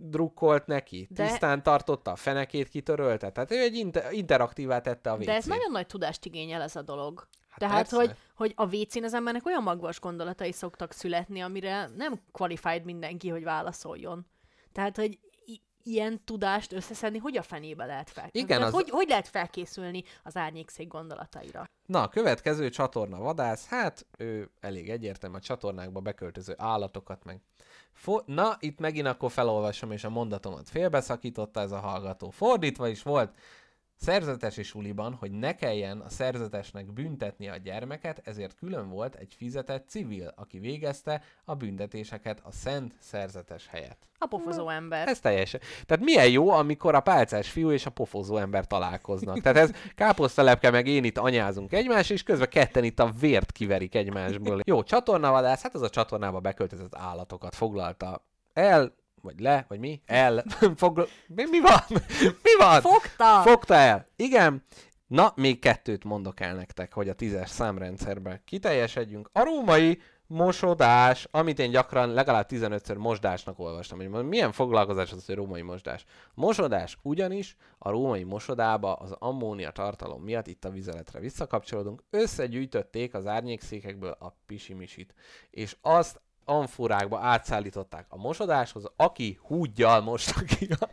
drukkolt 0.00 0.66
neki, 0.66 1.08
De- 1.10 1.26
tisztán 1.26 1.62
tartotta, 1.62 2.10
a 2.10 2.16
fenekét 2.16 2.68
kitörölte. 2.68 3.30
Tehát 3.30 3.52
ő 3.52 3.60
egy 3.60 3.74
inter- 3.74 4.12
interaktívá 4.12 4.80
tette 4.80 5.10
a 5.10 5.14
WC-t. 5.14 5.26
De 5.26 5.34
ez 5.34 5.44
nagyon 5.44 5.70
nagy 5.70 5.86
tudást 5.86 6.24
igényel 6.24 6.62
ez 6.62 6.76
a 6.76 6.82
dolog. 6.82 7.28
Hát 7.48 7.58
Tehát, 7.58 7.76
persze. 7.76 7.96
hogy, 7.96 8.16
hogy 8.34 8.52
a 8.56 8.76
WC-n 8.76 9.04
az 9.04 9.14
embernek 9.14 9.46
olyan 9.46 9.62
magvas 9.62 10.00
gondolatai 10.00 10.52
szoktak 10.52 10.92
születni, 10.92 11.40
amire 11.40 11.88
nem 11.96 12.20
qualified 12.32 12.84
mindenki, 12.84 13.28
hogy 13.28 13.42
válaszoljon. 13.42 14.26
Tehát, 14.72 14.96
hogy 14.96 15.18
ilyen 15.88 16.24
tudást 16.24 16.72
összeszedni, 16.72 17.18
hogy 17.18 17.36
a 17.36 17.42
fenébe 17.42 17.84
lehet 17.84 18.10
felkészülni? 18.10 18.46
Igen, 18.46 18.58
Tehát 18.58 18.74
az- 18.74 18.80
hogy, 18.80 18.90
hogy 18.90 19.08
lehet 19.08 19.28
felkészülni 19.28 20.02
az 20.22 20.36
árnyékszék 20.36 20.88
gondolataira? 20.88 21.64
Na, 21.86 22.02
a 22.02 22.08
következő 22.08 22.68
csatorna 22.70 23.18
vadász, 23.18 23.66
hát 23.66 24.06
ő 24.18 24.50
elég 24.60 24.90
egyértelmű, 24.90 25.36
a 25.36 25.40
csatornákba 25.40 26.00
beköltöző 26.00 26.54
állatokat 26.56 27.24
meg. 27.24 27.40
Fo- 27.92 28.26
Na, 28.26 28.56
itt 28.60 28.78
megint 28.78 29.06
akkor 29.06 29.30
felolvasom, 29.30 29.92
és 29.92 30.04
a 30.04 30.10
mondatomat 30.10 30.68
félbeszakította 30.68 31.60
ez 31.60 31.72
a 31.72 31.78
hallgató. 31.78 32.30
Fordítva 32.30 32.88
is 32.88 33.02
volt, 33.02 33.34
szerzetes 34.00 34.56
és 34.56 34.74
uliban, 34.74 35.14
hogy 35.14 35.30
ne 35.30 35.54
kelljen 35.54 36.00
a 36.00 36.08
szerzetesnek 36.08 36.92
büntetni 36.92 37.48
a 37.48 37.56
gyermeket, 37.56 38.20
ezért 38.24 38.54
külön 38.54 38.88
volt 38.88 39.14
egy 39.14 39.34
fizetett 39.36 39.88
civil, 39.88 40.32
aki 40.36 40.58
végezte 40.58 41.22
a 41.44 41.54
büntetéseket 41.54 42.40
a 42.44 42.52
szent 42.52 42.94
szerzetes 42.98 43.66
helyett. 43.66 44.06
A 44.18 44.26
pofozó 44.26 44.68
ember. 44.68 45.08
Ez 45.08 45.20
teljesen. 45.20 45.60
Tehát 45.86 46.04
milyen 46.04 46.28
jó, 46.28 46.50
amikor 46.50 46.94
a 46.94 47.00
pálcás 47.00 47.50
fiú 47.50 47.70
és 47.70 47.86
a 47.86 47.90
pofozó 47.90 48.36
ember 48.36 48.66
találkoznak. 48.66 49.40
Tehát 49.40 49.58
ez 49.58 49.70
káposztalepke 49.94 50.70
meg 50.70 50.86
én 50.86 51.04
itt 51.04 51.18
anyázunk 51.18 51.72
egymás, 51.72 52.10
és 52.10 52.22
közben 52.22 52.48
ketten 52.48 52.84
itt 52.84 52.98
a 52.98 53.12
vért 53.20 53.52
kiverik 53.52 53.94
egymásból. 53.94 54.60
Jó, 54.64 54.82
csatornavadász, 54.82 55.62
hát 55.62 55.74
az 55.74 55.82
a 55.82 55.90
csatornába 55.90 56.40
beköltözött 56.40 56.94
állatokat 56.94 57.54
foglalta 57.54 58.24
el, 58.52 58.94
vagy 59.28 59.40
le, 59.40 59.64
vagy 59.68 59.78
mi? 59.78 60.00
El. 60.06 60.44
Fogl... 60.76 61.02
Mi, 61.26 61.44
mi 61.50 61.60
van? 61.60 61.80
Mi 62.46 62.56
van? 62.58 62.80
Fogta! 62.80 63.40
Fogta 63.42 63.74
el. 63.74 64.08
Igen. 64.16 64.64
Na, 65.06 65.32
még 65.36 65.58
kettőt 65.58 66.04
mondok 66.04 66.40
el 66.40 66.54
nektek, 66.54 66.92
hogy 66.92 67.08
a 67.08 67.14
tízes 67.14 67.50
számrendszerben 67.50 68.40
kiteljesedjünk. 68.44 69.30
A 69.32 69.44
római 69.44 70.00
mosodás, 70.26 71.28
amit 71.30 71.58
én 71.58 71.70
gyakran 71.70 72.12
legalább 72.12 72.46
15-ször 72.50 72.98
mosdásnak 72.98 73.58
olvastam, 73.58 74.12
hogy 74.12 74.24
milyen 74.24 74.52
foglalkozás 74.52 75.12
az, 75.12 75.26
hogy 75.26 75.34
római 75.34 75.62
mosdás. 75.62 76.04
Mosodás 76.34 76.98
ugyanis 77.02 77.56
a 77.78 77.90
római 77.90 78.22
mosodába 78.22 78.92
az 78.92 79.14
ammónia 79.18 79.70
tartalom 79.70 80.22
miatt, 80.22 80.46
itt 80.46 80.64
a 80.64 80.70
vizeletre 80.70 81.20
visszakapcsolódunk, 81.20 82.02
összegyűjtötték 82.10 83.14
az 83.14 83.26
árnyékszékekből 83.26 84.16
a 84.18 84.36
pisimisit, 84.46 85.14
és 85.50 85.76
azt 85.80 86.20
amfúrákba 86.48 87.18
átszállították 87.18 88.06
a 88.08 88.16
mosodáshoz, 88.16 88.84
aki 88.96 89.38
húgyjal 89.42 90.00
mosta 90.00 90.40
ki 90.44 90.68
a, 90.80 90.88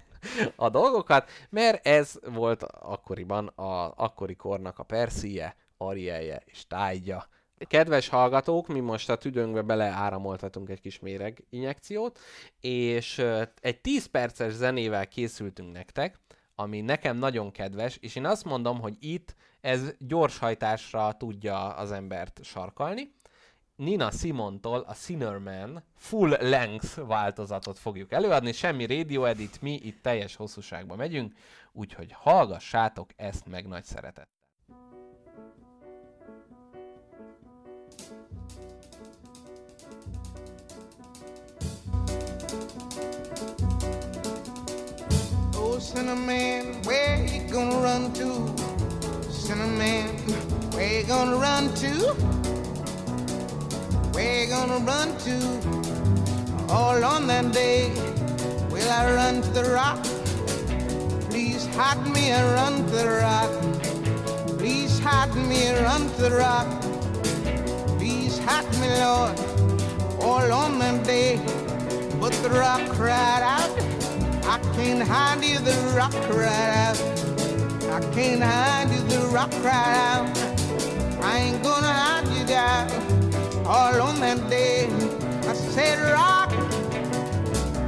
a 0.55 0.69
dolgokat, 0.69 1.29
mert 1.49 1.87
ez 1.87 2.19
volt 2.23 2.63
akkoriban 2.63 3.47
a 3.47 3.93
akkori 3.95 4.35
kornak 4.35 4.79
a 4.79 4.83
perszíje, 4.83 5.55
arielje 5.77 6.41
és 6.45 6.67
tájgya. 6.67 7.27
Kedves 7.57 8.07
hallgatók, 8.07 8.67
mi 8.67 8.79
most 8.79 9.09
a 9.09 9.15
tüdőnkbe 9.17 9.61
beleáramoltatunk 9.61 10.69
egy 10.69 10.81
kis 10.81 10.99
méreg 10.99 11.43
injekciót, 11.49 12.19
és 12.59 13.25
egy 13.61 13.81
10 13.81 14.05
perces 14.05 14.53
zenével 14.53 15.07
készültünk 15.07 15.71
nektek, 15.71 16.19
ami 16.55 16.81
nekem 16.81 17.17
nagyon 17.17 17.51
kedves, 17.51 17.97
és 18.01 18.15
én 18.15 18.25
azt 18.25 18.43
mondom, 18.43 18.79
hogy 18.79 18.95
itt 18.99 19.35
ez 19.61 19.93
gyorshajtásra 19.99 21.11
tudja 21.11 21.69
az 21.69 21.91
embert 21.91 22.39
sarkalni. 22.43 23.13
Nina 23.75 24.11
Simontól 24.11 24.79
a 24.79 24.93
Sinnerman 24.93 25.83
full 25.95 26.29
length 26.29 27.05
változatot 27.07 27.79
fogjuk 27.79 28.11
előadni, 28.11 28.51
semmi 28.51 28.85
radio 28.85 29.25
edit, 29.25 29.61
mi 29.61 29.79
itt 29.83 30.01
teljes 30.01 30.35
hosszúságba 30.35 30.95
megyünk, 30.95 31.33
úgyhogy 31.71 32.11
hallgassátok 32.11 33.09
ezt 33.15 33.45
meg 33.45 33.67
nagy 33.67 33.83
szeretet. 33.83 34.27
Oh, 45.57 45.77
Cinnamon, 45.79 46.79
where 46.85 47.23
you 47.23 47.49
gonna 47.49 47.81
run 47.81 48.11
to? 48.13 48.53
Cinnamon, 49.45 50.15
where 50.73 50.99
you 50.99 51.05
gonna 51.07 51.37
run 51.37 51.73
to? 51.73 52.44
Where 54.15 54.43
you 54.43 54.47
gonna 54.47 54.77
run 54.77 55.17
to? 55.25 55.35
All 56.69 57.03
on 57.03 57.27
that 57.27 57.51
day, 57.51 57.89
will 58.71 58.89
I 58.89 59.13
run 59.13 59.41
to 59.41 59.49
the 59.49 59.65
rock? 59.71 60.01
Please 61.29 61.65
hide 61.75 62.01
me 62.07 62.29
and 62.29 62.47
run 62.55 62.85
to 62.85 62.95
the 62.95 63.09
rock. 63.19 63.51
Please 64.57 64.99
hide 64.99 65.35
me 65.35 65.65
and 65.67 65.83
run 65.83 66.09
to 66.11 66.21
the 66.21 66.31
rock. 66.31 66.65
Please 67.99 68.39
hide 68.39 68.71
me, 68.79 68.87
Lord, 69.03 69.37
all 70.21 70.49
on 70.63 70.79
that 70.79 71.03
day. 71.03 71.35
But 72.17 72.31
the 72.41 72.51
rock 72.51 72.87
cried 72.91 73.43
out. 73.43 73.69
I 74.45 74.59
can't 74.77 75.05
hide 75.05 75.43
you, 75.43 75.59
the 75.59 75.75
rock 75.93 76.15
cried 76.31 76.71
out. 76.87 76.97
I 77.91 77.99
can't 78.15 78.41
hide 78.41 78.91
you, 78.91 79.01
the 79.09 79.27
rock 79.27 79.51
cried 79.59 79.97
out. 80.07 80.29
I 81.21 81.37
ain't 81.39 81.61
gonna 81.61 81.91
hide 81.91 82.27
you 82.29 82.45
down. 82.45 83.24
All 83.67 83.99
on 83.99 84.19
that 84.19 84.47
day, 84.47 84.85
I 85.49 85.53
said, 85.53 85.97
Rock, 86.13 86.51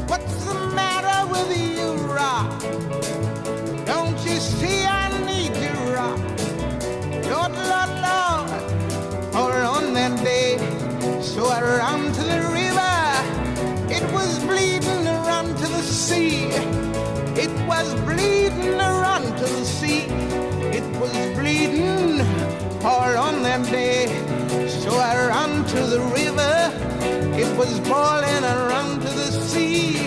what's 0.09 0.43
the 0.43 0.55
matter 0.73 1.31
with 1.31 1.55
you, 1.55 1.93
Rock? 2.11 2.49
Don't 3.85 4.17
you 4.25 4.39
see 4.39 4.85
I 4.85 5.07
need 5.27 5.55
you, 5.55 5.93
Rock? 5.93 6.17
Lord, 7.29 7.53
Lord, 7.71 7.91
Lord, 8.07 9.35
all 9.35 9.51
on 9.77 9.93
that 9.93 10.17
day. 10.23 10.57
So 11.21 11.45
I 11.45 11.61
ran 11.61 12.11
to 12.11 12.23
the 12.23 12.41
river. 12.57 12.97
It 13.93 14.11
was 14.11 14.39
bleeding 14.45 15.05
run 15.05 15.45
to 15.57 15.67
the 15.67 15.83
sea. 15.83 16.45
It 17.39 17.53
was 17.67 17.93
bleeding 18.01 18.79
run 18.79 19.21
to 19.21 19.45
the 19.45 19.63
sea. 19.63 20.07
It 20.73 20.83
was 20.99 21.13
bleeding 21.37 22.21
all 22.83 23.15
on 23.15 23.43
that 23.43 23.63
day. 23.69 24.36
So 24.87 24.93
I 24.95 25.27
ran 25.27 25.65
to 25.65 25.81
the 25.93 25.99
river. 26.15 26.55
It 27.37 27.57
was 27.57 27.77
boiling 27.81 28.43
and 28.51 28.59
run 28.71 29.01
to 29.01 29.09
the 29.09 29.31
sea. 29.31 29.97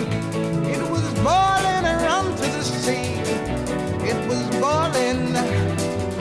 It 0.73 0.81
was 0.89 1.05
boiling 1.21 1.85
and 1.91 2.01
run 2.01 2.35
to 2.35 2.47
the 2.57 2.63
sea. 2.63 3.13
It 4.09 4.19
was 4.27 4.41
boiling 4.59 5.37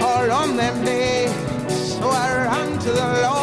all 0.04 0.30
on 0.30 0.58
that 0.58 0.76
day. 0.84 1.28
So 1.70 2.10
I 2.10 2.44
ran 2.44 2.78
to 2.80 2.90
the 2.92 3.22
Lord. 3.22 3.39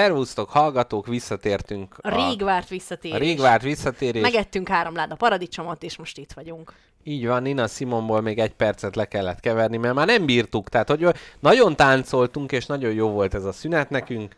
Szervusztok, 0.00 0.50
hallgatók, 0.50 1.06
visszatértünk. 1.06 1.94
A 2.00 2.14
rég 2.14 2.42
várt 2.42 2.68
visszatérés. 2.68 3.16
a 3.16 3.20
rég 3.20 3.38
várt 3.38 3.62
visszatérés. 3.62 4.22
Megettünk 4.22 4.68
három 4.68 4.94
láda 4.94 5.14
paradicsomot, 5.14 5.82
és 5.82 5.96
most 5.96 6.18
itt 6.18 6.32
vagyunk. 6.32 6.72
Így 7.02 7.26
van, 7.26 7.42
Nina 7.42 7.66
Simonból 7.66 8.20
még 8.20 8.38
egy 8.38 8.52
percet 8.52 8.96
le 8.96 9.04
kellett 9.04 9.40
keverni, 9.40 9.76
mert 9.76 9.94
már 9.94 10.06
nem 10.06 10.26
bírtuk. 10.26 10.68
Tehát, 10.68 10.88
hogy 10.88 11.06
nagyon 11.40 11.76
táncoltunk, 11.76 12.52
és 12.52 12.66
nagyon 12.66 12.92
jó 12.92 13.08
volt 13.08 13.34
ez 13.34 13.44
a 13.44 13.52
szünet 13.52 13.90
nekünk. 13.90 14.36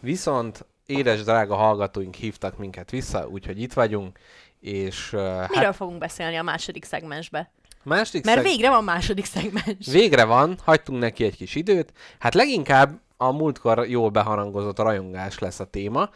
Viszont 0.00 0.66
édes 0.86 1.22
drága 1.22 1.54
hallgatóink 1.54 2.14
hívtak 2.14 2.58
minket 2.58 2.90
vissza, 2.90 3.28
úgyhogy 3.28 3.60
itt 3.60 3.72
vagyunk. 3.72 4.18
És 4.60 5.12
uh, 5.12 5.20
Miről 5.20 5.64
hát 5.64 5.76
fogunk 5.76 5.98
beszélni 5.98 6.36
a 6.36 6.42
második 6.42 6.84
szegmensbe? 6.84 7.52
második 7.82 8.24
Mert 8.24 8.36
szeg- 8.36 8.48
végre 8.48 8.70
van 8.70 8.84
második 8.84 9.24
szegmens. 9.24 9.86
Végre 9.90 10.24
van, 10.24 10.58
hagytunk 10.64 11.00
neki 11.00 11.24
egy 11.24 11.36
kis 11.36 11.54
időt. 11.54 11.92
Hát 12.18 12.34
leginkább 12.34 13.00
a 13.20 13.30
múltkor 13.32 13.86
jól 13.88 14.08
beharangozott 14.10 14.78
rajongás 14.78 15.38
lesz 15.38 15.60
a 15.60 15.64
téma. 15.64 16.10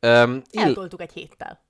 Öm, 0.00 0.42
ill- 0.50 0.64
Eltoltuk 0.64 1.00
egy 1.02 1.12
héttel. 1.12 1.62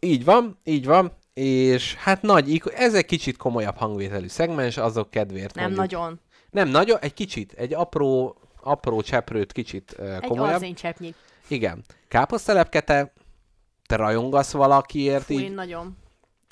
így 0.00 0.24
van, 0.24 0.58
így 0.64 0.86
van, 0.86 1.12
és 1.34 1.94
hát 1.94 2.22
nagy, 2.22 2.62
ez 2.74 2.94
egy 2.94 3.06
kicsit 3.06 3.36
komolyabb 3.36 3.76
hangvételű 3.76 4.26
szegmens, 4.28 4.76
azok 4.76 5.10
kedvéért 5.10 5.54
Nem 5.54 5.64
mondjuk. 5.72 5.90
nagyon. 5.90 6.20
Nem 6.50 6.68
nagyon, 6.68 6.98
egy 7.00 7.14
kicsit, 7.14 7.52
egy 7.52 7.74
apró, 7.74 8.36
apró 8.62 9.00
cseprőt 9.00 9.52
kicsit 9.52 9.96
uh, 9.98 10.14
Egy 10.14 10.20
komolyabb. 10.28 10.54
arzéncseppnyi. 10.54 11.14
Igen. 11.48 11.84
Káposztelepke, 12.08 12.80
te, 12.80 13.12
rajongasz 13.88 14.52
valakiért 14.52 15.24
Fú, 15.24 15.32
így? 15.32 15.38
nagyon. 15.38 15.48
Én 15.50 15.54
nagyon. 15.54 15.96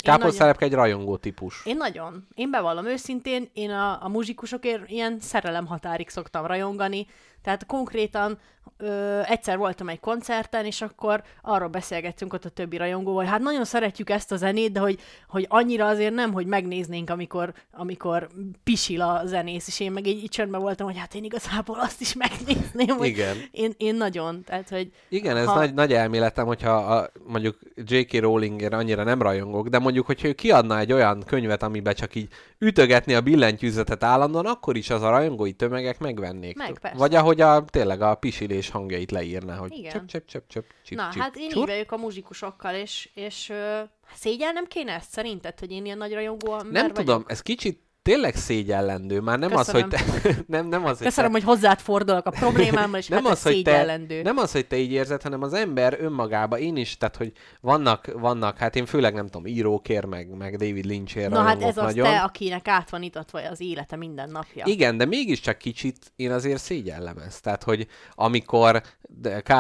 Káposztelepke 0.05 0.65
egy 0.65 0.73
rajongó 0.73 1.17
típus. 1.17 1.63
Én 1.67 1.77
nagyon. 1.77 2.27
Én 2.35 2.51
bevallom 2.51 2.87
őszintén, 2.87 3.51
én 3.53 3.71
a, 3.71 4.03
a 4.05 4.09
muzsikusokért 4.09 4.89
ilyen 4.91 5.19
szerelem 5.21 5.67
határig 5.67 6.09
szoktam 6.09 6.47
rajongani. 6.47 7.07
Tehát 7.43 7.67
konkrétan 7.67 8.39
ö, 8.77 9.21
egyszer 9.25 9.59
voltam 9.59 9.89
egy 9.89 10.01
koncerten, 10.01 10.65
és 10.65 10.83
akkor 10.83 11.23
arról 11.43 11.69
beszélgettünk 11.69 12.33
ott 12.33 12.45
a 12.45 12.49
többi 12.49 12.77
rajongóval, 12.77 13.25
hát 13.25 13.41
nagyon 13.41 13.65
szeretjük 13.65 14.11
ezt 14.11 14.33
a 14.33 14.37
zenét, 14.37 14.73
de 14.73 14.81
hogy, 14.81 14.99
hogy 15.29 15.47
annyira 15.49 15.87
azért 15.87 16.15
nem, 16.15 16.33
hogy 16.33 16.47
megnéznénk, 16.47 17.11
amikor, 17.11 17.53
amikor 17.73 18.29
pisil 18.65 19.01
a 19.01 19.23
zenész, 19.25 19.67
és 19.69 19.81
én 19.81 19.93
meg 19.93 20.07
így, 20.07 20.23
így 20.23 20.31
csöndben 20.31 20.61
voltam, 20.61 20.87
hogy 20.87 20.99
hát 20.99 21.15
én 21.15 21.25
igazából 21.25 21.81
azt 21.81 22.01
is 22.01 22.15
megnézném, 22.15 22.97
hogy 22.97 23.07
Igen. 23.07 23.37
Én, 23.51 23.73
én 23.77 23.95
nagyon, 23.95 24.43
tehát 24.45 24.69
hogy 24.69 24.91
Igen, 25.09 25.37
ez 25.37 25.47
Ha- 25.47 25.55
nagy, 25.55 25.75
nagy 25.75 25.93
elméletem, 25.93 26.47
hogyha 26.47 26.71
a, 26.71 27.11
mondjuk 27.27 27.59
J.K. 27.75 28.21
Rowlingért 28.21 28.73
annyira 28.73 29.05
nem 29.05 29.23
rajongok, 29.23 29.69
de 29.69 29.79
mondjuk, 29.79 30.07
hogyha 30.07 30.29
ő 30.29 30.33
kiadna 30.33 30.79
egy 30.79 30.93
olyan 30.93 31.23
könyvet, 31.27 31.63
amiben 31.63 31.95
csak 31.95 32.15
így 32.15 32.29
ütögetni 32.59 33.15
a 33.15 33.21
billentyűzetet 33.21 34.05
állandóan, 34.05 34.47
akkor 34.47 34.77
is 34.77 34.91
az 34.91 35.03
a 35.03 35.11
rajongói 35.11 35.53
tömegek 35.53 35.99
megvennék. 35.99 36.57
Meg, 36.57 36.79
persze. 36.81 36.99
Vagy 36.99 37.15
ahogy 37.15 37.41
a, 37.41 37.65
tényleg 37.65 38.03
a 38.03 38.15
pisilés 38.59 38.71
hangjait 38.71 39.11
leírná, 39.11 39.57
hogy 39.57 39.73
Igen. 39.73 39.91
csöp, 39.93 40.07
csöp, 40.07 40.27
csöp, 40.27 40.45
csöp, 40.49 40.65
csip, 40.85 40.99
Na, 40.99 41.09
csip, 41.13 41.21
hát 41.23 41.37
én 41.37 41.49
csurr. 41.49 41.69
így 41.69 41.75
vagyok 41.75 41.93
a 41.93 41.97
muzsikusokkal, 41.97 42.75
és, 42.75 43.11
és 43.15 43.49
ö, 43.49 43.81
szégyellnem 44.15 44.67
kéne 44.67 44.93
ezt 44.93 45.11
szerinted, 45.11 45.59
hogy 45.59 45.71
én 45.71 45.85
ilyen 45.85 45.99
nagy 45.99 46.13
rajongó 46.13 46.57
Nem 46.57 46.71
vagyok? 46.73 46.93
tudom, 46.93 47.25
ez 47.27 47.43
kicsit 47.43 47.83
tényleg 48.09 48.37
szégyellendő, 48.37 49.21
már 49.21 49.39
nem 49.39 49.57
az, 49.57 49.71
hogy 49.71 49.89
te, 49.89 50.01
nem, 50.47 50.67
nem 50.67 50.85
az, 50.85 50.97
hogy 50.97 51.07
Köszönöm, 51.07 51.31
te, 51.31 51.37
hogy 51.37 51.47
hozzád 51.47 51.79
fordulok 51.79 52.27
a 52.27 52.31
problémámmal, 52.31 52.99
és 52.99 53.09
nem 53.09 53.25
hát 53.25 53.33
az, 53.33 53.43
hogy 53.43 53.63
te, 53.63 54.01
nem 54.23 54.37
az, 54.37 54.53
hogy 54.53 54.67
te 54.67 54.77
így 54.77 54.93
érzed, 54.93 55.23
hanem 55.23 55.43
az 55.43 55.53
ember 55.53 55.97
önmagába, 56.01 56.59
én 56.59 56.77
is, 56.77 56.97
tehát, 56.97 57.17
hogy 57.17 57.33
vannak, 57.61 58.13
vannak, 58.13 58.59
hát 58.59 58.77
én 58.77 58.87
főleg 58.87 59.15
nem 59.15 59.25
tudom, 59.25 59.47
írókér, 59.47 60.05
meg, 60.05 60.37
meg 60.37 60.57
David 60.57 60.85
Lynch-ér 60.85 61.29
Na 61.29 61.43
hát 61.43 61.63
ez 61.63 61.77
az 61.77 61.85
nagyon. 61.85 62.07
te, 62.07 62.21
akinek 62.21 62.69
át 62.69 62.91
van 62.91 63.03
itatva 63.03 63.41
az 63.51 63.61
élete 63.61 63.97
minden 63.97 64.31
napja. 64.31 64.65
Igen, 64.67 64.97
de 64.97 65.05
mégiscsak 65.05 65.59
kicsit 65.59 66.13
én 66.17 66.33
azért 66.33 66.61
szégyellem 66.61 67.19
ezt. 67.19 67.43
Tehát, 67.43 67.63
hogy 67.63 67.87
amikor 68.15 68.83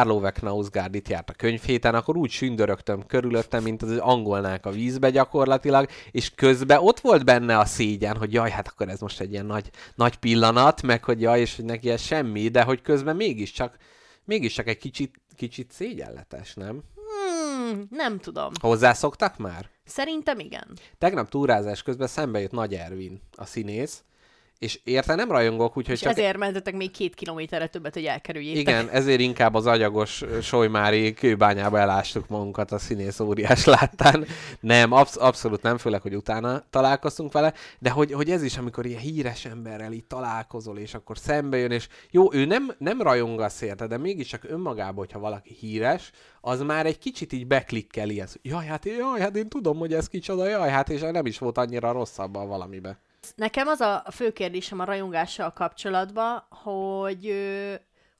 Ove 0.09 0.31
Knausgaard 0.31 0.95
itt 0.95 1.09
járt 1.09 1.31
a 1.31 1.33
könyvhéten, 1.33 1.95
akkor 1.95 2.16
úgy 2.16 2.31
sündörögtem 2.31 3.07
körülöttem, 3.07 3.62
mint 3.62 3.83
az 3.83 3.97
angolnák 3.97 4.66
a 4.66 4.70
vízbe 4.70 5.11
gyakorlatilag, 5.11 5.89
és 6.11 6.31
közben 6.35 6.79
ott 6.81 7.01
volt 7.01 7.25
benne 7.25 7.59
a 7.59 7.65
szégyen, 7.65 8.16
hogy 8.16 8.33
jaj, 8.39 8.51
hát 8.51 8.69
akkor 8.69 8.89
ez 8.89 9.01
most 9.01 9.20
egy 9.20 9.32
ilyen 9.32 9.47
nagy, 9.47 9.70
nagy 9.94 10.16
pillanat, 10.16 10.82
meg 10.82 11.05
hogy 11.05 11.20
jaj, 11.20 11.40
és 11.40 11.56
hogy 11.56 11.65
neki 11.65 11.90
ez 11.90 12.01
semmi, 12.01 12.48
de 12.48 12.62
hogy 12.62 12.82
közben 12.82 13.16
mégiscsak, 13.16 13.77
mégiscsak 14.24 14.69
egy 14.69 14.78
kicsit, 14.78 15.20
kicsit 15.36 15.73
szégyenletes, 15.73 16.55
nem? 16.55 16.82
Hmm, 16.94 17.86
nem 17.90 18.19
tudom. 18.19 18.52
Hozzászoktak 18.60 19.36
már? 19.36 19.69
Szerintem 19.85 20.39
igen. 20.39 20.78
Tegnap 20.98 21.28
túrázás 21.28 21.82
közben 21.82 22.06
szembe 22.06 22.40
jött 22.40 22.51
Nagy 22.51 22.74
Ervin, 22.74 23.20
a 23.36 23.44
színész, 23.44 24.02
és 24.59 24.80
érte 24.85 25.14
nem 25.14 25.30
rajongok, 25.30 25.76
úgyhogy 25.76 25.94
És 25.94 26.01
csak 26.01 26.10
ezért 26.10 26.36
mentetek 26.36 26.76
még 26.76 26.90
két 26.90 27.14
kilométerre 27.14 27.66
többet, 27.66 27.94
hogy 27.94 28.05
elkerüljétek. 28.05 28.60
Igen, 28.60 28.89
ezért 28.89 29.20
inkább 29.20 29.55
az 29.55 29.66
agyagos 29.66 30.24
solymári 30.43 31.14
kőbányába 31.14 31.78
elástuk 31.78 32.28
magunkat 32.28 32.72
a 32.72 32.78
színész 32.78 33.20
óriás 33.20 33.64
láttán. 33.64 34.26
Nem, 34.60 34.93
absz- 34.93 35.16
abszolút 35.16 35.62
nem, 35.62 35.78
főleg, 35.78 36.01
hogy 36.01 36.14
utána 36.14 36.64
találkoztunk 36.70 37.32
vele, 37.32 37.52
de 37.78 37.90
hogy, 37.90 38.12
hogy 38.12 38.30
ez 38.30 38.43
is, 38.43 38.56
amikor 38.56 38.86
ilyen 38.86 39.01
híres 39.01 39.44
emberrel 39.44 39.93
így 39.93 40.05
találkozol, 40.05 40.78
és 40.78 40.94
akkor 40.94 41.18
szembe 41.18 41.56
jön, 41.56 41.70
és 41.70 41.89
jó, 42.10 42.35
ő 42.35 42.44
nem, 42.44 42.74
nem 42.78 43.02
rajongasz 43.02 43.60
érte, 43.60 43.86
de 43.86 43.98
mégiscsak 43.98 44.44
önmagában, 44.44 44.94
hogyha 44.94 45.18
valaki 45.18 45.56
híres, 45.60 46.10
az 46.40 46.60
már 46.60 46.86
egy 46.86 46.98
kicsit 46.98 47.32
így 47.32 47.47
beklikkeli 47.47 48.18
hogy 48.18 48.28
jaj, 48.43 48.66
hát, 48.66 48.85
jaj, 48.85 49.20
hát 49.20 49.36
én 49.36 49.48
tudom, 49.48 49.78
hogy 49.78 49.93
ez 49.93 50.09
kicsoda, 50.09 50.48
jaj, 50.48 50.70
hát 50.70 50.89
és 50.89 51.01
nem 51.01 51.26
is 51.26 51.39
volt 51.39 51.59
annyira 51.59 51.93
rosszabb 51.93 52.32
valamibe. 52.32 52.98
Nekem 53.37 53.67
az 53.67 53.81
a 53.81 54.05
fő 54.11 54.33
kérdésem 54.33 54.81
a 54.81 54.85
rajongással 54.85 55.53
kapcsolatban, 55.53 56.47
hogy 56.51 57.35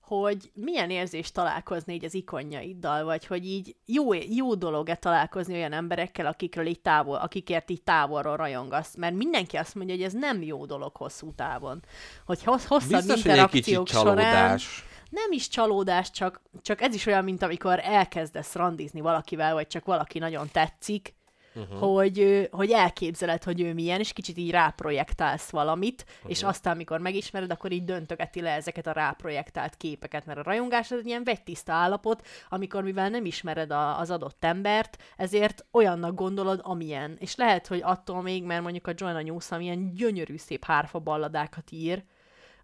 hogy 0.09 0.51
milyen 0.55 0.91
érzés 0.91 1.33
találkozni 1.33 1.95
így 1.95 2.05
az 2.05 2.15
ikonjaiddal, 2.15 3.05
vagy 3.05 3.27
hogy 3.27 3.47
így 3.47 3.77
jó, 3.85 4.13
jó 4.13 4.55
dolog-e 4.55 4.95
találkozni 4.95 5.55
olyan 5.55 5.73
emberekkel, 5.73 6.27
akikről 6.27 6.67
így 6.67 6.81
távol, 6.81 7.17
akikért 7.17 7.71
így 7.71 7.83
távolról 7.83 8.37
rajongasz, 8.37 8.97
mert 8.97 9.15
mindenki 9.15 9.57
azt 9.57 9.75
mondja, 9.75 9.95
hogy 9.95 10.05
ez 10.05 10.13
nem 10.13 10.43
jó 10.43 10.67
dolog 10.67 10.97
hosszú 10.97 11.33
távon. 11.35 11.85
Hogy 12.27 12.45
hossz, 12.45 12.65
hosszabb 12.65 12.91
Biztos, 12.91 13.23
hogy 13.23 13.31
egy 13.31 13.37
interakciók 13.37 13.89
során 13.89 14.17
csalódás. 14.17 14.85
nem 15.11 15.33
is 15.33 15.49
csalódás, 15.49 16.11
csak, 16.11 16.43
csak 16.63 16.81
ez 16.81 16.95
is 16.95 17.07
olyan, 17.07 17.25
mint 17.25 17.43
amikor 17.43 17.81
elkezdesz 17.83 18.55
randizni 18.55 19.01
valakivel, 19.01 19.55
vagy 19.55 19.67
csak 19.67 19.85
valaki 19.85 20.19
nagyon 20.19 20.49
tetszik, 20.53 21.15
uh-huh. 21.59 21.79
hogy, 21.79 22.49
hogy 22.51 22.71
elképzeled, 22.71 23.43
hogy 23.43 23.61
ő 23.61 23.75
milyen, 23.75 23.99
és 23.99 24.13
kicsit 24.13 24.39
így 24.39 24.51
ráprojektálsz 24.51 25.51
valamit, 25.51 26.05
uh-huh. 26.09 26.31
és 26.31 26.43
aztán, 26.43 26.75
amikor 26.75 27.01
megismered, 27.01 27.51
akkor 27.51 27.73
így 27.73 27.85
döntögeti 27.85 28.41
le 28.41 28.51
ezeket 28.51 28.87
a 28.87 28.93
ráprojektált 28.93 29.77
képeket, 29.77 30.27
mert 30.27 30.39
a 30.39 30.43
rajongás 30.43 30.91
az 30.91 30.99
egy 30.99 31.07
ilyen 31.07 31.25
vegytiszta 31.25 31.73
állapot, 31.73 32.27
amikor 32.49 32.83
mivel 32.83 33.09
nem 33.09 33.25
ismered 33.25 33.71
a, 33.71 33.99
az 33.99 34.11
adott 34.11 34.45
embert, 34.45 35.03
ezért 35.17 35.67
olyannak 35.73 36.15
gondolod, 36.15 36.61
amilyen. 36.63 37.17
És 37.19 37.37
lehet, 37.37 37.67
hogy 37.67 37.81
attól 37.83 38.23
még, 38.23 38.45
mert 38.45 38.63
mondjuk 38.63 38.87
a 38.87 38.93
Joanna 38.97 39.23
Newsom 39.23 39.61
ilyen 39.61 39.95
gyönyörű 39.95 40.37
szép 40.37 40.65
hárfa 40.65 40.99
balladákat 40.99 41.71
ír, 41.71 42.05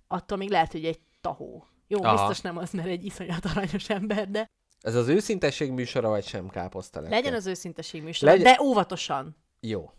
attól 0.08 0.38
még 0.38 0.50
lehet, 0.50 0.72
hogy 0.72 0.84
egy 0.84 1.00
tahó. 1.20 1.66
Jó, 1.86 2.02
Aha. 2.02 2.12
biztos 2.12 2.40
nem 2.40 2.56
az, 2.56 2.70
mert 2.70 2.88
egy 2.88 3.04
iszonyat 3.04 3.44
aranyos 3.44 3.90
ember, 3.90 4.30
de 4.30 4.46
Ez 4.84 4.94
az 4.94 5.08
őszintesség 5.08 5.70
műsora, 5.70 6.08
vagy 6.08 6.24
sem 6.24 6.48
káposztelepke? 6.48 7.14
legyen 7.16 7.34
az 7.34 7.46
őszinteség 7.46 8.02
műsor, 8.02 8.28
Legyen- 8.28 8.44
de 8.56 8.62
óvatosan. 8.62 9.36
Jó. 9.60 9.90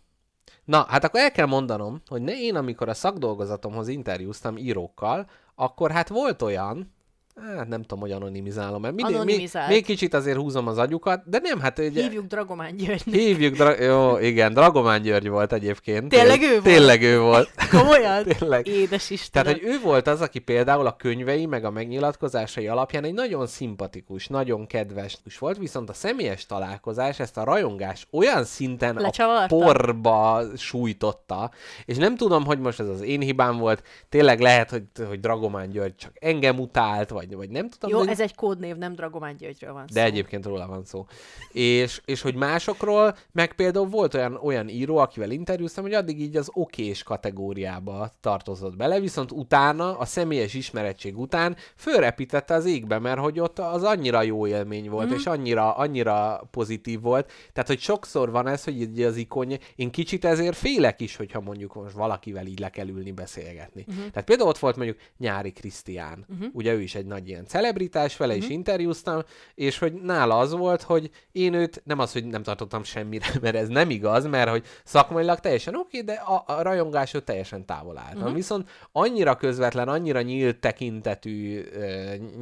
Na, 0.64 0.86
hát 0.88 1.04
akkor 1.04 1.20
el 1.20 1.30
kell 1.32 1.46
mondanom, 1.46 2.00
hogy 2.06 2.22
ne 2.22 2.40
én, 2.40 2.56
amikor 2.56 2.88
a 2.88 2.94
szakdolgozatomhoz 2.94 3.88
interjúztam 3.88 4.56
írókkal, 4.56 5.30
akkor 5.54 5.90
hát 5.90 6.08
volt 6.08 6.42
olyan, 6.42 6.94
hát 7.42 7.68
nem 7.68 7.82
tudom, 7.82 8.00
hogy 8.00 8.10
anonimizálom, 8.10 8.80
mert 8.80 8.94
mindig, 8.94 9.24
még, 9.24 9.50
még 9.68 9.84
kicsit 9.84 10.14
azért 10.14 10.36
húzom 10.36 10.66
az 10.66 10.78
agyukat, 10.78 11.22
de 11.24 11.38
nem, 11.42 11.60
hát 11.60 11.78
ugye... 11.78 12.02
Hívjuk 12.02 12.26
Dragomán 12.26 12.76
Györgynek. 12.76 13.14
Hívjuk, 13.14 13.54
dra- 13.54 13.80
jó, 13.80 14.18
igen, 14.18 14.52
Dragomán 14.52 15.02
György 15.02 15.28
volt 15.28 15.52
egyébként. 15.52 16.08
Tényleg 16.08 16.42
ő 16.42 16.50
volt? 16.50 16.62
Tényleg 16.62 17.02
ő 17.02 17.20
volt. 17.20 17.50
Komolyan? 17.78 18.24
Tényleg. 18.24 18.66
Édes 18.66 19.10
Istenem. 19.10 19.46
Tehát, 19.52 19.60
hogy 19.60 19.72
ő 19.72 19.80
volt 19.80 20.06
az, 20.06 20.20
aki 20.20 20.38
például 20.38 20.86
a 20.86 20.96
könyvei, 20.96 21.46
meg 21.46 21.64
a 21.64 21.70
megnyilatkozásai 21.70 22.68
alapján 22.68 23.04
egy 23.04 23.14
nagyon 23.14 23.46
szimpatikus, 23.46 24.26
nagyon 24.26 24.66
kedves 24.66 25.18
volt, 25.38 25.58
viszont 25.58 25.88
a 25.88 25.92
személyes 25.92 26.46
találkozás 26.46 27.20
ezt 27.20 27.36
a 27.36 27.44
rajongás 27.44 28.06
olyan 28.10 28.44
szinten 28.44 28.96
a 28.96 29.00
Lecsavarta? 29.00 29.56
porba 29.56 30.42
sújtotta, 30.56 31.50
és 31.84 31.96
nem 31.96 32.16
tudom, 32.16 32.44
hogy 32.44 32.58
most 32.58 32.80
ez 32.80 32.88
az 32.88 33.02
én 33.02 33.20
hibám 33.20 33.58
volt, 33.58 33.82
tényleg 34.08 34.40
lehet, 34.40 34.70
hogy, 34.70 34.82
hogy 35.08 35.20
Dragomán 35.20 35.70
György 35.70 35.96
csak 35.96 36.12
engem 36.14 36.58
utált, 36.58 37.10
vagy, 37.10 37.25
vagy 37.34 37.50
nem 37.50 37.68
tudom. 37.68 37.98
Jó, 37.98 38.04
de... 38.04 38.10
ez 38.10 38.20
egy 38.20 38.34
kódnév, 38.34 38.76
nem 38.76 38.94
Dragomán 38.94 39.36
Györgyről 39.36 39.72
van 39.72 39.84
De 39.92 40.00
szó. 40.00 40.06
egyébként 40.06 40.44
róla 40.44 40.66
van 40.66 40.84
szó. 40.84 41.06
És, 41.52 42.02
és 42.04 42.20
hogy 42.20 42.34
másokról, 42.34 43.16
meg 43.32 43.52
például 43.52 43.86
volt 43.86 44.14
olyan, 44.14 44.34
olyan 44.42 44.68
író, 44.68 44.96
akivel 44.96 45.30
interjúztam, 45.30 45.84
hogy 45.84 45.94
addig 45.94 46.20
így 46.20 46.36
az 46.36 46.50
okés 46.52 47.02
kategóriába 47.02 48.10
tartozott 48.20 48.76
bele, 48.76 49.00
viszont 49.00 49.32
utána, 49.32 49.98
a 49.98 50.04
személyes 50.04 50.54
ismerettség 50.54 51.18
után 51.18 51.56
fölrepítette 51.76 52.54
az 52.54 52.64
égbe, 52.64 52.98
mert 52.98 53.18
hogy 53.18 53.40
ott 53.40 53.58
az 53.58 53.82
annyira 53.82 54.22
jó 54.22 54.46
élmény 54.46 54.90
volt, 54.90 55.08
mm. 55.08 55.14
és 55.14 55.26
annyira, 55.26 55.76
annyira 55.76 56.48
pozitív 56.50 57.00
volt. 57.00 57.30
Tehát, 57.52 57.68
hogy 57.68 57.80
sokszor 57.80 58.30
van 58.30 58.46
ez, 58.46 58.64
hogy 58.64 58.80
így 58.80 59.02
az 59.02 59.16
ikonja, 59.16 59.56
én 59.76 59.90
kicsit 59.90 60.24
ezért 60.24 60.56
félek 60.56 61.00
is, 61.00 61.16
hogyha 61.16 61.40
mondjuk 61.40 61.74
most 61.74 61.94
valakivel 61.94 62.46
így 62.46 62.58
le 62.58 62.70
kell 62.70 62.88
ülni, 62.88 63.12
beszélgetni. 63.12 63.84
Uh-huh. 63.88 64.10
Tehát 64.10 64.24
például 64.24 64.48
ott 64.48 64.58
volt 64.58 64.76
mondjuk 64.76 64.98
Nyári 65.18 65.52
Krisztián, 65.52 66.26
uh-huh. 66.28 66.48
ugye 66.52 66.72
ő 66.72 66.80
is 66.80 66.94
egy 66.94 67.06
nagy 67.16 67.28
ilyen 67.28 67.46
celebritás, 67.46 68.16
vele 68.16 68.32
uh-huh. 68.32 68.48
is 68.48 68.54
interjúztam, 68.54 69.22
és 69.54 69.78
hogy 69.78 69.92
nála 69.92 70.38
az 70.38 70.52
volt, 70.52 70.82
hogy 70.82 71.10
én 71.32 71.54
őt, 71.54 71.82
nem 71.84 71.98
az, 71.98 72.12
hogy 72.12 72.24
nem 72.24 72.42
tartottam 72.42 72.84
semmire, 72.84 73.26
mert 73.42 73.56
ez 73.56 73.68
nem 73.68 73.90
igaz, 73.90 74.26
mert 74.26 74.50
hogy 74.50 74.64
szakmailag 74.84 75.40
teljesen 75.40 75.74
oké, 75.74 76.00
de 76.00 76.12
a, 76.12 76.44
a 76.46 76.62
rajongásról 76.62 77.24
teljesen 77.24 77.66
távol 77.66 77.98
álltam. 77.98 78.20
Uh-huh. 78.20 78.34
Viszont 78.34 78.68
annyira 78.92 79.36
közvetlen, 79.36 79.88
annyira 79.88 80.20
nyílt 80.22 80.60
tekintetű, 80.60 81.64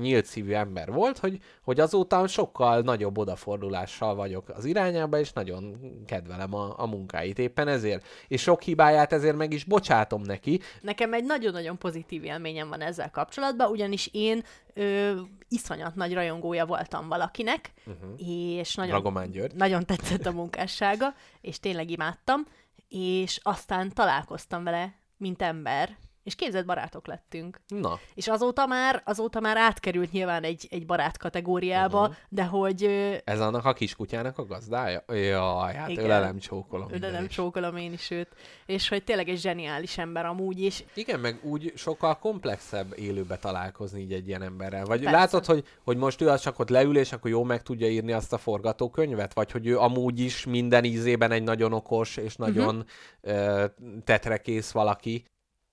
nyílt 0.01 0.25
szívű 0.25 0.53
ember 0.53 0.93
volt, 0.93 1.19
hogy, 1.19 1.39
hogy 1.63 1.81
azóta 1.81 2.27
sokkal 2.27 2.81
nagyobb 2.81 3.19
odafordulással 3.19 4.15
vagyok 4.15 4.49
az 4.49 4.65
irányába, 4.65 5.19
és 5.19 5.33
nagyon 5.33 5.77
kedvelem 6.07 6.55
a, 6.55 6.75
a 6.77 6.87
munkáit 6.87 7.39
éppen 7.39 7.69
ezért. 7.69 8.07
És 8.29 8.43
sok 8.43 8.63
hibáját 8.63 9.13
ezért 9.13 9.37
meg 9.37 9.53
is 9.53 9.65
bocsátom 9.65 10.23
neki. 10.23 10.61
Nekem 10.81 11.13
egy 11.13 11.25
nagyon-nagyon 11.25 11.79
pozitív 11.79 12.25
élményem 12.25 12.69
van 12.69 12.81
ezzel 12.81 13.11
kapcsolatban, 13.11 13.71
ugyanis 13.71 14.09
én 14.13 14.43
ö, 14.75 15.21
iszonyat 15.49 15.95
nagy 15.95 16.15
rajongója 16.15 16.67
voltam 16.67 17.09
valakinek, 17.09 17.73
uh-huh. 17.87 18.15
és 18.17 18.75
nagyon, 18.75 18.95
György. 19.31 19.55
nagyon 19.55 19.85
tetszett 19.85 20.27
a 20.27 20.33
munkássága, 20.33 21.15
és 21.41 21.61
tényleg 21.61 21.91
imádtam, 21.91 22.47
és 22.89 23.41
aztán 23.43 23.93
találkoztam 23.95 24.65
vele, 24.65 24.95
mint 25.17 25.43
ember, 25.43 25.97
És 26.25 26.35
képzett 26.35 26.65
barátok 26.65 27.07
lettünk. 27.07 27.61
Na, 27.69 27.99
És 28.15 28.29
azóta 28.29 28.67
már, 28.67 29.03
azóta 29.05 29.41
már 29.41 29.57
átkerült 29.57 30.13
nyilván 30.13 30.43
egy, 30.43 30.67
egy 30.71 30.87
barát 30.87 31.19
kategóriába, 31.19 32.01
uh-huh. 32.01 32.15
de 32.29 32.45
hogy 32.45 32.83
ez 33.25 33.41
annak 33.41 33.65
a 33.65 33.73
kiskutyának 33.73 34.39
a 34.39 34.45
gazdája? 34.47 35.05
Jaj, 35.09 35.75
hát 35.75 35.89
Igen. 35.89 36.05
ölelem 36.05 36.39
csókolom. 36.39 36.89
is. 37.25 37.35
csókolom 37.35 37.77
én 37.77 37.93
is 37.93 38.11
őt. 38.11 38.29
És 38.67 38.89
hogy 38.89 39.05
tényleg 39.05 39.29
egy 39.29 39.39
zseniális 39.41 39.99
ember 39.99 40.27
amúgy 40.27 40.61
is. 40.61 40.85
Igen, 40.95 41.21
meg 41.21 41.39
úgy 41.43 41.73
sokkal 41.77 42.19
komplexebb 42.19 42.99
élőbe 42.99 43.37
találkozni 43.37 44.01
így 44.01 44.13
egy 44.13 44.29
ilyen 44.29 44.43
emberrel. 44.43 44.85
Vagy 44.85 45.01
Persze. 45.03 45.17
látod, 45.19 45.45
hogy, 45.45 45.65
hogy 45.85 45.97
most 45.97 46.21
ő 46.21 46.29
az 46.29 46.41
csak 46.41 46.59
ott 46.59 46.69
leül, 46.69 46.97
és 46.97 47.13
akkor 47.13 47.31
jó 47.31 47.43
meg 47.45 47.63
tudja 47.63 47.89
írni 47.89 48.13
azt 48.13 48.33
a 48.33 48.39
forgatókönyvet? 48.39 49.35
Vagy 49.35 49.51
hogy 49.51 49.67
ő 49.67 49.79
amúgy 49.79 50.21
is 50.21 50.45
minden 50.45 50.85
ízében 50.85 51.31
egy 51.31 51.43
nagyon 51.43 51.73
okos 51.73 52.17
és 52.17 52.37
Mhm. 52.37 52.43
nagyon 52.53 52.87
uh-huh. 53.23 53.65
tetrekész 54.05 54.71
valaki. 54.71 55.25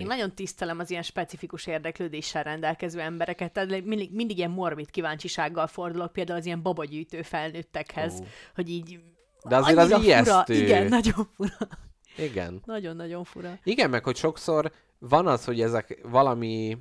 Én 0.01 0.07
nagyon 0.07 0.35
tisztelem 0.35 0.79
az 0.79 0.89
ilyen 0.89 1.03
specifikus 1.03 1.67
érdeklődéssel 1.67 2.43
rendelkező 2.43 2.99
embereket, 2.99 3.51
tehát 3.51 3.69
mindig, 3.69 4.13
mindig 4.13 4.37
ilyen 4.37 4.51
morbid 4.51 4.89
kíváncsisággal 4.89 5.67
fordulok 5.67 6.13
például 6.13 6.39
az 6.39 6.45
ilyen 6.45 6.61
babagyűjtő 6.61 7.21
felnőttekhez, 7.21 8.19
Ó. 8.19 8.23
hogy 8.55 8.69
így 8.69 8.99
De 9.47 9.55
azért 9.55 9.77
az 9.77 10.03
ijesztő. 10.03 10.53
Fura. 10.53 10.59
Igen, 10.59 10.87
nagyon 10.87 11.27
fura. 11.35 11.57
Igen. 12.17 12.61
Nagyon-nagyon 12.65 13.23
fura. 13.23 13.59
Igen, 13.63 13.89
meg 13.89 14.03
hogy 14.03 14.15
sokszor 14.15 14.71
van 14.99 15.27
az, 15.27 15.45
hogy 15.45 15.61
ezek 15.61 15.99
valami 16.03 16.77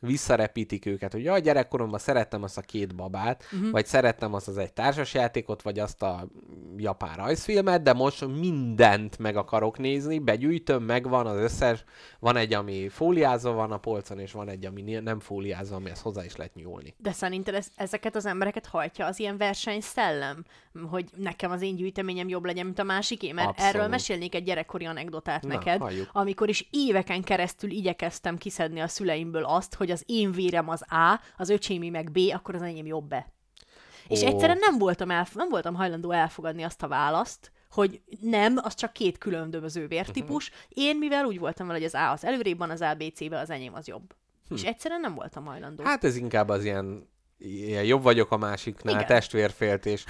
visszarepítik 0.00 0.86
őket, 0.86 1.12
hogy 1.12 1.24
jaj, 1.24 1.40
gyerekkoromban 1.40 1.98
szerettem 1.98 2.42
azt 2.42 2.58
a 2.58 2.60
két 2.60 2.94
babát, 2.94 3.44
uh-huh. 3.52 3.70
vagy 3.70 3.86
szerettem 3.86 4.34
azt 4.34 4.48
az 4.48 4.58
egy 4.58 4.72
társasjátékot, 4.72 5.62
vagy 5.62 5.78
azt 5.78 6.02
a 6.02 6.28
japán 6.76 7.16
rajzfilmet, 7.16 7.82
de 7.82 7.92
most 7.92 8.26
mindent 8.26 9.18
meg 9.18 9.36
akarok 9.36 9.78
nézni, 9.78 10.18
begyűjtöm, 10.18 10.82
megvan 10.82 11.26
az 11.26 11.36
összes, 11.36 11.84
van 12.18 12.36
egy, 12.36 12.54
ami 12.54 12.88
fóliázva 12.88 13.52
van 13.52 13.72
a 13.72 13.78
polcon, 13.78 14.18
és 14.18 14.32
van 14.32 14.48
egy, 14.48 14.66
ami 14.66 14.82
nem 14.82 15.20
fóliázva, 15.20 15.76
amihez 15.76 16.00
hozzá 16.00 16.24
is 16.24 16.36
lehet 16.36 16.54
nyúlni. 16.54 16.94
De 16.96 17.12
szerinted 17.12 17.54
ez, 17.54 17.66
ezeket 17.76 18.16
az 18.16 18.26
embereket 18.26 18.66
hajtja 18.66 19.06
az 19.06 19.18
ilyen 19.18 19.36
versenyszellem? 19.36 20.44
Hogy 20.86 21.04
nekem 21.16 21.50
az 21.50 21.62
én 21.62 21.76
gyűjteményem 21.76 22.28
jobb 22.28 22.44
legyen, 22.44 22.64
mint 22.64 22.78
a 22.78 22.82
másiké? 22.82 23.32
Mert 23.32 23.48
Abszolút. 23.48 23.74
erről 23.74 23.88
mesélnék 23.88 24.34
egy 24.34 24.44
gyerekkori 24.44 24.84
anekdotát 24.84 25.42
Na, 25.42 25.48
neked, 25.48 25.80
halljuk. 25.80 26.08
amikor 26.12 26.48
is 26.48 26.68
éveken 26.70 27.22
keresztül 27.22 27.70
igyekeztem 27.70 28.36
kiszedni 28.36 28.80
a 28.80 28.88
szüleimből 28.88 29.44
azt, 29.44 29.74
hogy 29.74 29.90
az 29.90 30.02
én 30.06 30.32
vérem 30.32 30.68
az 30.68 30.82
A, 30.82 31.20
az 31.36 31.48
öcsémi 31.48 31.88
meg 31.88 32.10
B, 32.10 32.18
akkor 32.32 32.54
az 32.54 32.62
enyém 32.62 32.86
jobb 32.86 33.08
be. 33.08 33.32
És 34.08 34.22
egyszerűen 34.22 34.58
nem 34.60 34.78
voltam, 34.78 35.10
elf- 35.10 35.34
nem 35.34 35.48
voltam 35.48 35.74
hajlandó 35.74 36.10
elfogadni 36.10 36.62
azt 36.62 36.82
a 36.82 36.88
választ, 36.88 37.52
hogy 37.70 38.00
nem, 38.20 38.56
az 38.62 38.74
csak 38.74 38.92
két 38.92 39.18
különböző 39.18 39.86
vértípus. 39.86 40.50
Én, 40.68 40.96
mivel 40.98 41.24
úgy 41.24 41.38
voltam 41.38 41.66
vele, 41.66 41.78
hogy 41.78 41.86
az 41.86 41.94
A 41.94 42.10
az 42.10 42.24
előrébb 42.24 42.58
van, 42.58 42.70
az 42.70 42.80
ABC-be, 42.80 43.38
az 43.38 43.50
enyém 43.50 43.74
az 43.74 43.86
jobb. 43.86 44.14
És 44.54 44.62
egyszerűen 44.62 45.00
nem 45.00 45.14
voltam 45.14 45.44
hajlandó. 45.44 45.84
Hát 45.84 46.04
ez 46.04 46.16
inkább 46.16 46.48
az 46.48 46.64
ilyen, 46.64 47.08
ilyen 47.38 47.84
jobb 47.84 48.02
vagyok 48.02 48.30
a 48.30 48.36
másiknál, 48.36 48.94
Igen. 48.94 49.06
testvérféltés. 49.06 50.04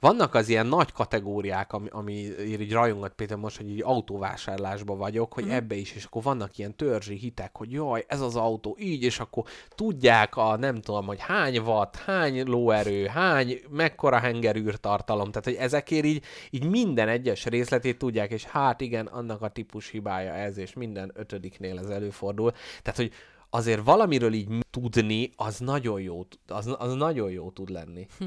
Vannak 0.00 0.34
az 0.34 0.48
ilyen 0.48 0.66
nagy 0.66 0.92
kategóriák, 0.92 1.72
ami, 1.72 1.88
ami 1.90 2.12
így 2.48 2.72
rajongat 2.72 3.12
például 3.12 3.40
most, 3.40 3.56
hogy 3.56 3.70
így 3.70 3.82
autóvásárlásba 3.82 4.96
vagyok, 4.96 5.32
hogy 5.32 5.44
Mhm. 5.44 5.52
ebbe 5.52 5.74
is, 5.74 5.92
és 5.92 6.04
akkor 6.04 6.22
vannak 6.22 6.58
ilyen 6.58 6.76
törzsi 6.76 7.14
hitek, 7.14 7.56
hogy 7.56 7.72
jaj, 7.72 8.04
ez 8.08 8.20
az 8.20 8.36
autó 8.36 8.76
így, 8.80 9.02
és 9.02 9.20
akkor 9.20 9.44
tudják 9.68 10.36
a 10.36 10.56
nem 10.56 10.80
tudom, 10.80 11.06
hogy 11.06 11.20
hány 11.20 11.58
watt, 11.58 11.96
hány 11.96 12.42
lóerő, 12.46 13.06
hány, 13.06 13.60
mekkora 13.70 14.18
hengerűr 14.18 14.76
tartalom, 14.76 15.30
tehát 15.30 15.44
hogy 15.44 15.54
ezekért 15.54 16.04
így, 16.04 16.24
így 16.50 16.64
minden 16.64 17.08
egyes 17.08 17.44
részletét 17.44 17.98
tudják, 17.98 18.30
és 18.30 18.44
hát 18.44 18.80
igen, 18.80 19.06
annak 19.06 19.42
a 19.42 19.48
típus 19.48 19.88
hibája 19.88 20.32
ez, 20.32 20.56
és 20.58 20.72
minden 20.74 21.12
ötödiknél 21.14 21.78
ez 21.78 21.86
előfordul. 21.88 22.50
Tehát, 22.82 22.96
hogy 22.96 23.12
azért 23.54 23.84
valamiről 23.84 24.32
így 24.32 24.48
tudni, 24.70 25.30
az 25.36 25.58
nagyon 25.58 26.00
jó, 26.00 26.26
az, 26.46 26.74
az 26.78 26.94
nagyon 26.94 27.30
jó 27.30 27.50
tud 27.50 27.68
lenni. 27.68 28.06
Hm. 28.18 28.26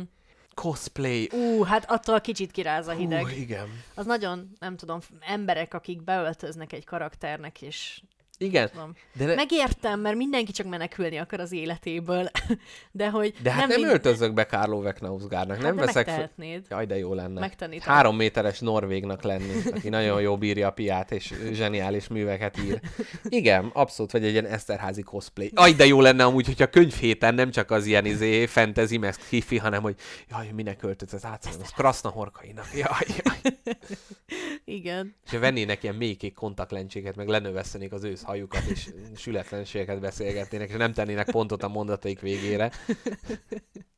Cosplay. 0.53 1.30
Ú, 1.34 1.64
hát 1.64 1.91
attól 1.91 2.22
kicsit 2.22 2.52
kiráz 2.52 2.88
a 2.88 2.91
hideg. 2.91 3.27
Hú, 3.27 3.35
igen. 3.35 3.68
Az 3.95 4.06
nagyon, 4.06 4.52
nem 4.60 4.77
tudom, 4.77 4.99
emberek, 5.19 5.73
akik 5.73 6.03
beöltöznek 6.03 6.73
egy 6.73 6.85
karakternek, 6.85 7.61
és 7.61 8.02
Igen. 8.37 8.69
tudom. 8.69 8.95
De, 9.13 9.25
ne, 9.25 9.35
Megértem, 9.35 9.99
mert 9.99 10.15
mindenki 10.15 10.51
csak 10.51 10.67
menekülni 10.67 11.17
akar 11.17 11.39
az 11.39 11.51
életéből, 11.51 12.29
de 12.91 13.09
hogy 13.09 13.33
de 13.41 13.51
hát 13.51 13.67
nem, 13.67 13.79
mind- 13.79 13.91
öltözök 13.91 14.33
be 14.33 14.45
Kárló 14.45 14.81
Veknausgárnak, 14.81 15.55
hát 15.55 15.65
nem 15.65 15.75
de 15.75 15.85
veszek... 15.85 16.05
Megtehetnéd. 16.05 16.65
Jaj, 16.69 16.85
de 16.85 16.97
jó 16.97 17.13
lenne. 17.13 17.39
Megtanítom. 17.39 17.93
Három 17.93 18.15
méteres 18.15 18.59
norvégnak 18.59 19.23
lenni, 19.23 19.53
aki 19.71 19.89
nagyon 19.89 20.21
jó 20.21 20.37
bírja 20.37 20.67
a 20.67 20.71
piát, 20.71 21.11
és 21.11 21.33
zseniális 21.51 22.07
műveket 22.07 22.57
ír. 22.59 22.79
Igen, 23.23 23.69
abszolút, 23.73 24.11
vagy 24.11 24.23
egy 24.25 24.31
ilyen 24.31 24.45
Eszterházi 24.45 25.01
cosplay. 25.01 25.51
Aj, 25.53 25.73
de 25.73 25.85
jó 25.85 26.01
lenne 26.01 26.23
amúgy, 26.23 26.45
hogyha 26.45 26.67
könyvhéten 26.67 27.35
nem 27.35 27.51
csak 27.51 27.71
az 27.71 27.85
ilyen 27.85 28.05
izé, 28.05 28.45
fantasy, 28.45 28.97
meg 28.97 29.15
hifi, 29.29 29.57
hanem 29.57 29.81
hogy 29.81 29.95
jaj, 30.29 30.49
minek 30.55 30.83
öltözött 30.83 31.25
át, 31.25 31.45
az 31.45 31.71
Kraszna 31.75 32.09
horkainak. 32.09 32.67
Jaj, 32.73 33.15
jaj. 33.23 33.57
Igen. 34.65 35.15
És 35.25 35.31
vennének 35.31 35.83
ilyen 35.83 35.95
mélykék 35.95 36.33
kontaktlencséket, 36.33 37.15
meg 37.15 37.27
lenövesztenék 37.27 37.91
az 37.91 38.03
ősz 38.03 38.23
hajukat, 38.26 38.64
és 38.64 38.89
sületlenségeket 39.15 39.99
beszélgetnének, 39.99 40.69
és 40.69 40.76
nem 40.76 40.93
tennének 40.93 41.31
pontot 41.31 41.64
a 41.64 41.68
mondataik 41.68 42.19
végére. 42.19 42.72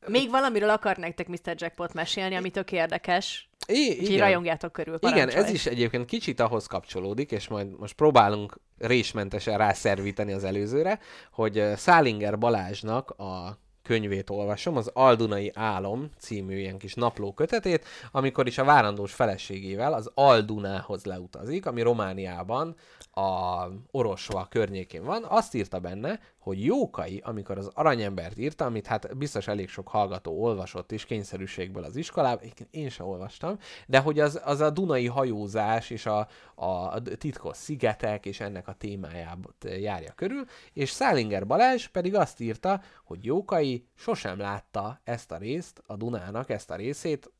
Még 0.06 0.30
valamiről 0.30 0.70
akar 0.70 0.96
nektek 0.96 1.28
Mr. 1.28 1.54
Jackpot 1.56 1.94
mesélni, 1.94 2.34
ami 2.34 2.50
tök 2.50 2.72
érdekes, 2.72 3.50
I- 3.66 3.98
úgyhogy 4.00 4.18
rajongjátok 4.18 4.72
körül. 4.72 4.94
Igen, 5.00 5.12
parancsolj. 5.12 5.44
ez 5.44 5.50
is 5.50 5.66
egyébként 5.66 6.04
kicsit 6.04 6.40
ahhoz 6.40 6.66
kapcsolódik, 6.66 7.30
és 7.30 7.48
majd 7.48 7.78
most 7.78 7.94
próbálunk 7.94 8.60
résmentesen 8.78 9.58
rászervíteni 9.58 10.32
az 10.32 10.44
előzőre, 10.44 10.98
hogy 11.32 11.62
Szálinger 11.76 12.38
Balázsnak 12.38 13.10
a 13.10 13.58
könyvét 13.88 14.30
olvasom, 14.30 14.76
az 14.76 14.90
Aldunai 14.94 15.50
Álom 15.54 16.08
című 16.18 16.58
ilyen 16.58 16.78
kis 16.78 16.94
napló 16.94 17.32
kötetét, 17.32 17.84
amikor 18.10 18.46
is 18.46 18.58
a 18.58 18.64
várandós 18.64 19.12
feleségével 19.12 19.92
az 19.92 20.10
Aldunához 20.14 21.04
leutazik, 21.04 21.66
ami 21.66 21.82
Romániában 21.82 22.76
a 23.10 23.62
Orosva 23.90 24.46
környékén 24.50 25.04
van, 25.04 25.24
azt 25.28 25.54
írta 25.54 25.78
benne, 25.78 26.20
hogy 26.38 26.64
Jókai, 26.64 27.22
amikor 27.24 27.58
az 27.58 27.70
Aranyembert 27.74 28.38
írta, 28.38 28.64
amit 28.64 28.86
hát 28.86 29.16
biztos 29.16 29.48
elég 29.48 29.68
sok 29.68 29.88
hallgató 29.88 30.42
olvasott 30.42 30.92
is 30.92 31.04
kényszerűségből 31.04 31.84
az 31.84 31.96
iskolában, 31.96 32.52
én 32.70 32.88
sem 32.88 33.06
olvastam, 33.06 33.58
de 33.86 33.98
hogy 33.98 34.20
az, 34.20 34.40
az 34.44 34.60
a 34.60 34.70
Dunai 34.70 35.06
hajózás 35.06 35.90
és 35.90 36.06
a, 36.06 36.28
a 36.54 37.02
titkos 37.02 37.56
szigetek 37.56 38.26
és 38.26 38.40
ennek 38.40 38.68
a 38.68 38.72
témájában 38.72 39.54
járja 39.62 40.12
körül, 40.12 40.44
és 40.72 40.90
Szálinger 40.90 41.46
Balázs 41.46 41.86
pedig 41.86 42.14
azt 42.14 42.40
írta, 42.40 42.80
hogy 43.04 43.24
Jókai 43.24 43.86
sosem 43.94 44.38
látta 44.38 45.00
ezt 45.04 45.32
a 45.32 45.36
részt, 45.36 45.82
a 45.86 45.96
Dunának 45.96 46.50
ezt 46.50 46.70
a 46.70 46.76
részét, 46.76 47.30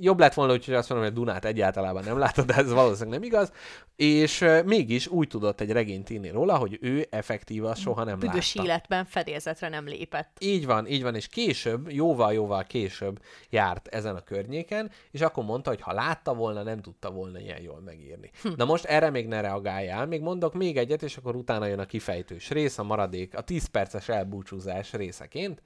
Jobb 0.00 0.18
lett 0.18 0.34
volna, 0.34 0.52
hogy 0.52 0.74
azt 0.74 0.88
mondom, 0.88 1.08
hogy 1.08 1.16
Dunát 1.16 1.44
egyáltalában 1.44 2.04
nem 2.04 2.18
látta, 2.18 2.42
de 2.42 2.54
ez 2.54 2.72
valószínűleg 2.72 3.20
nem 3.20 3.28
igaz, 3.28 3.52
és 3.96 4.44
mégis 4.64 5.06
úgy 5.06 5.28
tudott 5.28 5.60
egy 5.60 5.70
regényt 5.70 6.10
írni 6.10 6.28
róla, 6.28 6.56
hogy 6.56 6.78
ő 6.80 7.06
effektíva 7.10 7.74
soha 7.74 8.04
nem 8.04 8.18
Büdös 8.18 8.54
látta. 8.54 8.68
életben 8.68 9.04
fedélzetre 9.04 9.68
nem 9.68 9.86
lépett. 9.86 10.36
Így 10.40 10.66
van, 10.66 10.86
így 10.86 11.02
van, 11.02 11.14
és 11.14 11.26
később, 11.26 11.90
jóval-jóval 11.90 12.64
később 12.64 13.22
járt 13.50 13.88
ezen 13.88 14.16
a 14.16 14.20
környéken, 14.20 14.90
és 15.10 15.20
akkor 15.20 15.44
mondta, 15.44 15.70
hogy 15.70 15.80
ha 15.80 15.92
látta 15.92 16.34
volna, 16.34 16.62
nem 16.62 16.80
tudta 16.80 17.10
volna 17.10 17.38
ilyen 17.38 17.62
jól 17.62 17.80
megírni. 17.80 18.30
Hm. 18.42 18.48
Na 18.56 18.64
most 18.64 18.84
erre 18.84 19.10
még 19.10 19.26
ne 19.26 19.40
reagáljál, 19.40 20.06
még 20.06 20.20
mondok 20.20 20.54
még 20.54 20.76
egyet, 20.76 21.02
és 21.02 21.16
akkor 21.16 21.36
utána 21.36 21.66
jön 21.66 21.78
a 21.78 21.86
kifejtős 21.86 22.50
rész, 22.50 22.78
a 22.78 22.82
maradék, 22.82 23.36
a 23.36 23.40
10 23.40 23.66
perces 23.66 24.08
elbúcsúzás 24.08 24.92
részeként, 24.92 25.62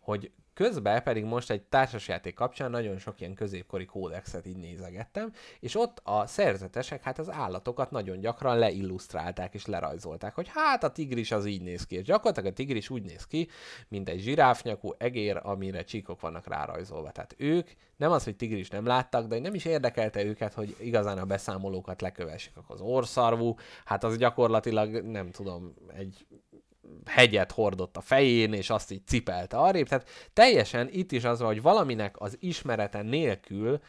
hogy 0.00 0.30
Közben 0.60 1.02
pedig 1.02 1.24
most 1.24 1.50
egy 1.50 1.62
társasjáték 1.62 2.34
kapcsán 2.34 2.70
nagyon 2.70 2.98
sok 2.98 3.20
ilyen 3.20 3.34
középkori 3.34 3.84
kódexet 3.84 4.46
így 4.46 4.56
nézegettem, 4.56 5.32
és 5.60 5.74
ott 5.74 6.00
a 6.04 6.26
szerzetesek 6.26 7.02
hát 7.02 7.18
az 7.18 7.30
állatokat 7.30 7.90
nagyon 7.90 8.20
gyakran 8.20 8.58
leillusztrálták 8.58 9.54
és 9.54 9.66
lerajzolták, 9.66 10.34
hogy 10.34 10.48
hát 10.54 10.84
a 10.84 10.90
tigris 10.90 11.32
az 11.32 11.46
így 11.46 11.62
néz 11.62 11.86
ki, 11.86 11.96
és 11.96 12.04
gyakorlatilag 12.04 12.50
a 12.50 12.54
tigris 12.54 12.90
úgy 12.90 13.02
néz 13.02 13.26
ki, 13.26 13.48
mint 13.88 14.08
egy 14.08 14.20
zsiráfnyakú 14.20 14.94
egér, 14.98 15.40
amire 15.42 15.84
csíkok 15.84 16.20
vannak 16.20 16.46
rárajzolva. 16.46 17.10
Tehát 17.10 17.34
ők 17.38 17.70
nem 17.96 18.10
az, 18.10 18.24
hogy 18.24 18.36
tigris 18.36 18.68
nem 18.68 18.86
láttak, 18.86 19.26
de 19.26 19.38
nem 19.38 19.54
is 19.54 19.64
érdekelte 19.64 20.24
őket, 20.24 20.54
hogy 20.54 20.76
igazán 20.80 21.18
a 21.18 21.24
beszámolókat 21.24 22.00
lekövessék. 22.00 22.52
Az 22.66 22.80
orszarvú, 22.80 23.54
hát 23.84 24.04
az 24.04 24.16
gyakorlatilag 24.16 25.02
nem 25.02 25.30
tudom, 25.30 25.74
egy 25.96 26.26
hegyet 27.06 27.52
hordott 27.52 27.96
a 27.96 28.00
fején, 28.00 28.52
és 28.52 28.70
azt 28.70 28.90
így 28.90 29.06
cipelte 29.06 29.56
arrébb. 29.56 29.88
Tehát 29.88 30.08
teljesen 30.32 30.88
itt 30.92 31.12
is 31.12 31.24
az, 31.24 31.38
van, 31.38 31.48
hogy 31.48 31.62
valaminek 31.62 32.20
az 32.20 32.36
ismerete 32.40 33.02
nélkül 33.02 33.80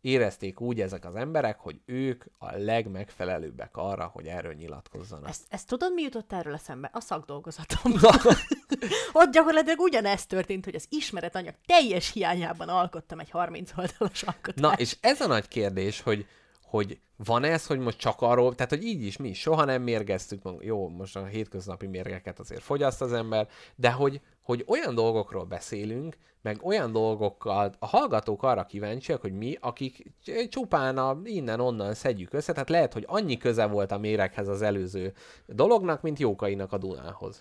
érezték 0.00 0.60
úgy 0.60 0.80
ezek 0.80 1.04
az 1.04 1.14
emberek, 1.14 1.58
hogy 1.58 1.80
ők 1.84 2.24
a 2.38 2.56
legmegfelelőbbek 2.56 3.76
arra, 3.76 4.10
hogy 4.12 4.26
erről 4.26 4.52
nyilatkozzanak. 4.52 5.28
Ezt, 5.28 5.42
ezt 5.48 5.66
tudod, 5.66 5.92
mi 5.94 6.02
jutott 6.02 6.32
erről 6.32 6.54
eszembe? 6.54 6.90
A 6.92 7.00
szakdolgozatom. 7.00 7.92
Ott 9.12 9.32
gyakorlatilag 9.32 9.80
ugyanezt 9.80 10.28
történt, 10.28 10.64
hogy 10.64 10.74
az 10.74 10.86
ismeretanyag 10.88 11.54
teljes 11.66 12.12
hiányában 12.12 12.68
alkottam 12.68 13.18
egy 13.18 13.30
30 13.30 13.70
oldalas 13.76 14.22
alkotást. 14.22 14.60
Na, 14.60 14.72
és 14.72 14.96
ez 15.00 15.20
a 15.20 15.26
nagy 15.26 15.48
kérdés, 15.48 16.00
hogy 16.00 16.26
hogy 16.68 17.00
van 17.24 17.44
ez, 17.44 17.66
hogy 17.66 17.78
most 17.78 17.98
csak 17.98 18.22
arról, 18.22 18.54
tehát 18.54 18.70
hogy 18.70 18.84
így 18.84 19.02
is 19.02 19.16
mi 19.16 19.32
soha 19.32 19.64
nem 19.64 19.82
mérgeztük, 19.82 20.40
jó, 20.60 20.88
most 20.88 21.16
a 21.16 21.24
hétköznapi 21.24 21.86
mérgeket 21.86 22.38
azért 22.38 22.62
fogyaszt 22.62 23.02
az 23.02 23.12
ember, 23.12 23.48
de 23.76 23.90
hogy, 23.90 24.20
hogy 24.42 24.64
olyan 24.66 24.94
dolgokról 24.94 25.44
beszélünk, 25.44 26.16
meg 26.42 26.60
olyan 26.62 26.92
dolgokkal, 26.92 27.72
a 27.78 27.86
hallgatók 27.86 28.42
arra 28.42 28.66
kíváncsiak, 28.66 29.20
hogy 29.20 29.32
mi, 29.32 29.56
akik 29.60 30.12
csupán 30.48 30.98
a 30.98 31.20
innen-onnan 31.24 31.94
szedjük 31.94 32.32
össze, 32.32 32.52
tehát 32.52 32.68
lehet, 32.68 32.92
hogy 32.92 33.04
annyi 33.06 33.36
köze 33.36 33.66
volt 33.66 33.92
a 33.92 33.98
méreghez 33.98 34.48
az 34.48 34.62
előző 34.62 35.12
dolognak, 35.46 36.02
mint 36.02 36.18
Jókainak 36.18 36.72
a 36.72 36.78
Dunához. 36.78 37.40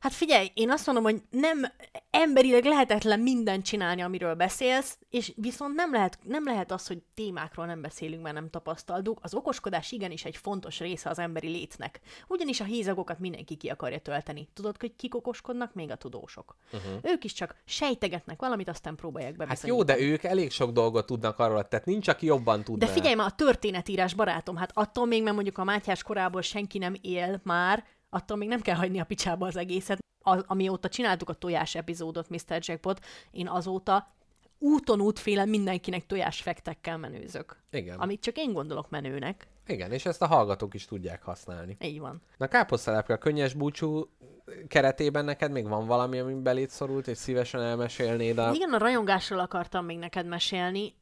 Hát 0.00 0.12
figyelj, 0.12 0.50
én 0.54 0.70
azt 0.70 0.86
mondom, 0.86 1.04
hogy 1.04 1.22
nem 1.30 1.72
emberileg 2.10 2.64
lehetetlen 2.64 3.20
mindent 3.20 3.64
csinálni, 3.64 4.02
amiről 4.02 4.34
beszélsz, 4.34 4.98
és 5.10 5.32
viszont 5.36 5.74
nem 5.74 5.92
lehet, 5.92 6.18
nem 6.22 6.44
lehet 6.44 6.72
az, 6.72 6.86
hogy 6.86 7.02
témákról 7.14 7.66
nem 7.66 7.80
beszélünk, 7.80 8.22
mert 8.22 8.34
nem 8.34 8.50
tapasztaltuk. 8.50 9.18
Az 9.22 9.34
okoskodás 9.34 9.92
igenis 9.92 10.24
egy 10.24 10.36
fontos 10.36 10.78
része 10.78 11.10
az 11.10 11.18
emberi 11.18 11.48
létnek. 11.48 12.00
Ugyanis 12.28 12.60
a 12.60 12.64
hézagokat 12.64 13.18
mindenki 13.18 13.56
ki 13.56 13.68
akarja 13.68 13.98
tölteni. 13.98 14.48
Tudod, 14.54 14.80
hogy 14.80 14.96
kik 14.96 15.14
okoskodnak? 15.14 15.74
Még 15.74 15.90
a 15.90 15.96
tudósok. 15.96 16.56
Uh-huh. 16.72 17.12
Ők 17.12 17.24
is 17.24 17.32
csak 17.32 17.56
sejtegetnek 17.64 18.40
valamit, 18.40 18.68
aztán 18.68 18.94
próbálják 18.94 19.34
Hát 19.38 19.38
bebizonyítani. 19.38 19.78
jó, 19.78 20.04
de 20.06 20.12
ők 20.12 20.22
elég 20.22 20.50
sok 20.50 20.70
dolgot 20.70 21.06
tudnak 21.06 21.38
arról, 21.38 21.68
tehát 21.68 21.86
nincs, 21.86 22.08
aki 22.08 22.26
jobban 22.26 22.64
tudná. 22.64 22.86
De 22.86 22.92
figyelj 22.92 23.14
már, 23.14 23.26
a 23.26 23.34
történetírás 23.34 24.14
barátom, 24.14 24.56
hát 24.56 24.70
attól 24.74 25.06
még, 25.06 25.22
mert 25.22 25.34
mondjuk 25.34 25.58
a 25.58 25.64
Mátyás 25.64 26.02
korából 26.02 26.42
senki 26.42 26.78
nem 26.78 26.94
él 27.00 27.40
már, 27.44 27.84
attól 28.10 28.36
még 28.36 28.48
nem 28.48 28.60
kell 28.60 28.74
hagyni 28.74 29.00
a 29.00 29.04
picsába 29.04 29.46
az 29.46 29.56
egészet. 29.56 29.98
A, 30.24 30.42
amióta 30.46 30.88
csináltuk 30.88 31.28
a 31.28 31.32
tojás 31.32 31.74
epizódot, 31.74 32.28
Mr. 32.28 32.58
Jackpot, 32.60 33.04
én 33.30 33.48
azóta 33.48 34.14
úton 34.58 35.00
útféle 35.00 35.44
mindenkinek 35.44 36.06
tojásfektekkel 36.06 36.96
menőzök. 36.96 37.56
Igen. 37.70 37.98
Amit 37.98 38.20
csak 38.20 38.36
én 38.36 38.52
gondolok 38.52 38.90
menőnek. 38.90 39.46
Igen, 39.66 39.92
és 39.92 40.06
ezt 40.06 40.22
a 40.22 40.26
hallgatók 40.26 40.74
is 40.74 40.84
tudják 40.84 41.22
használni. 41.22 41.76
Így 41.80 42.00
van. 42.00 42.22
Na 42.36 42.46
káposztelepke, 42.46 43.12
a 43.12 43.18
könnyes 43.18 43.54
búcsú 43.54 44.10
keretében 44.68 45.24
neked 45.24 45.50
még 45.50 45.68
van 45.68 45.86
valami, 45.86 46.18
ami 46.18 46.34
beléd 46.34 46.70
szorult, 46.70 47.08
és 47.08 47.18
szívesen 47.18 47.62
elmesélnéd 47.62 48.38
a... 48.38 48.52
Igen, 48.54 48.72
a 48.72 48.78
rajongásról 48.78 49.38
akartam 49.38 49.84
még 49.84 49.98
neked 49.98 50.26
mesélni, 50.26 50.94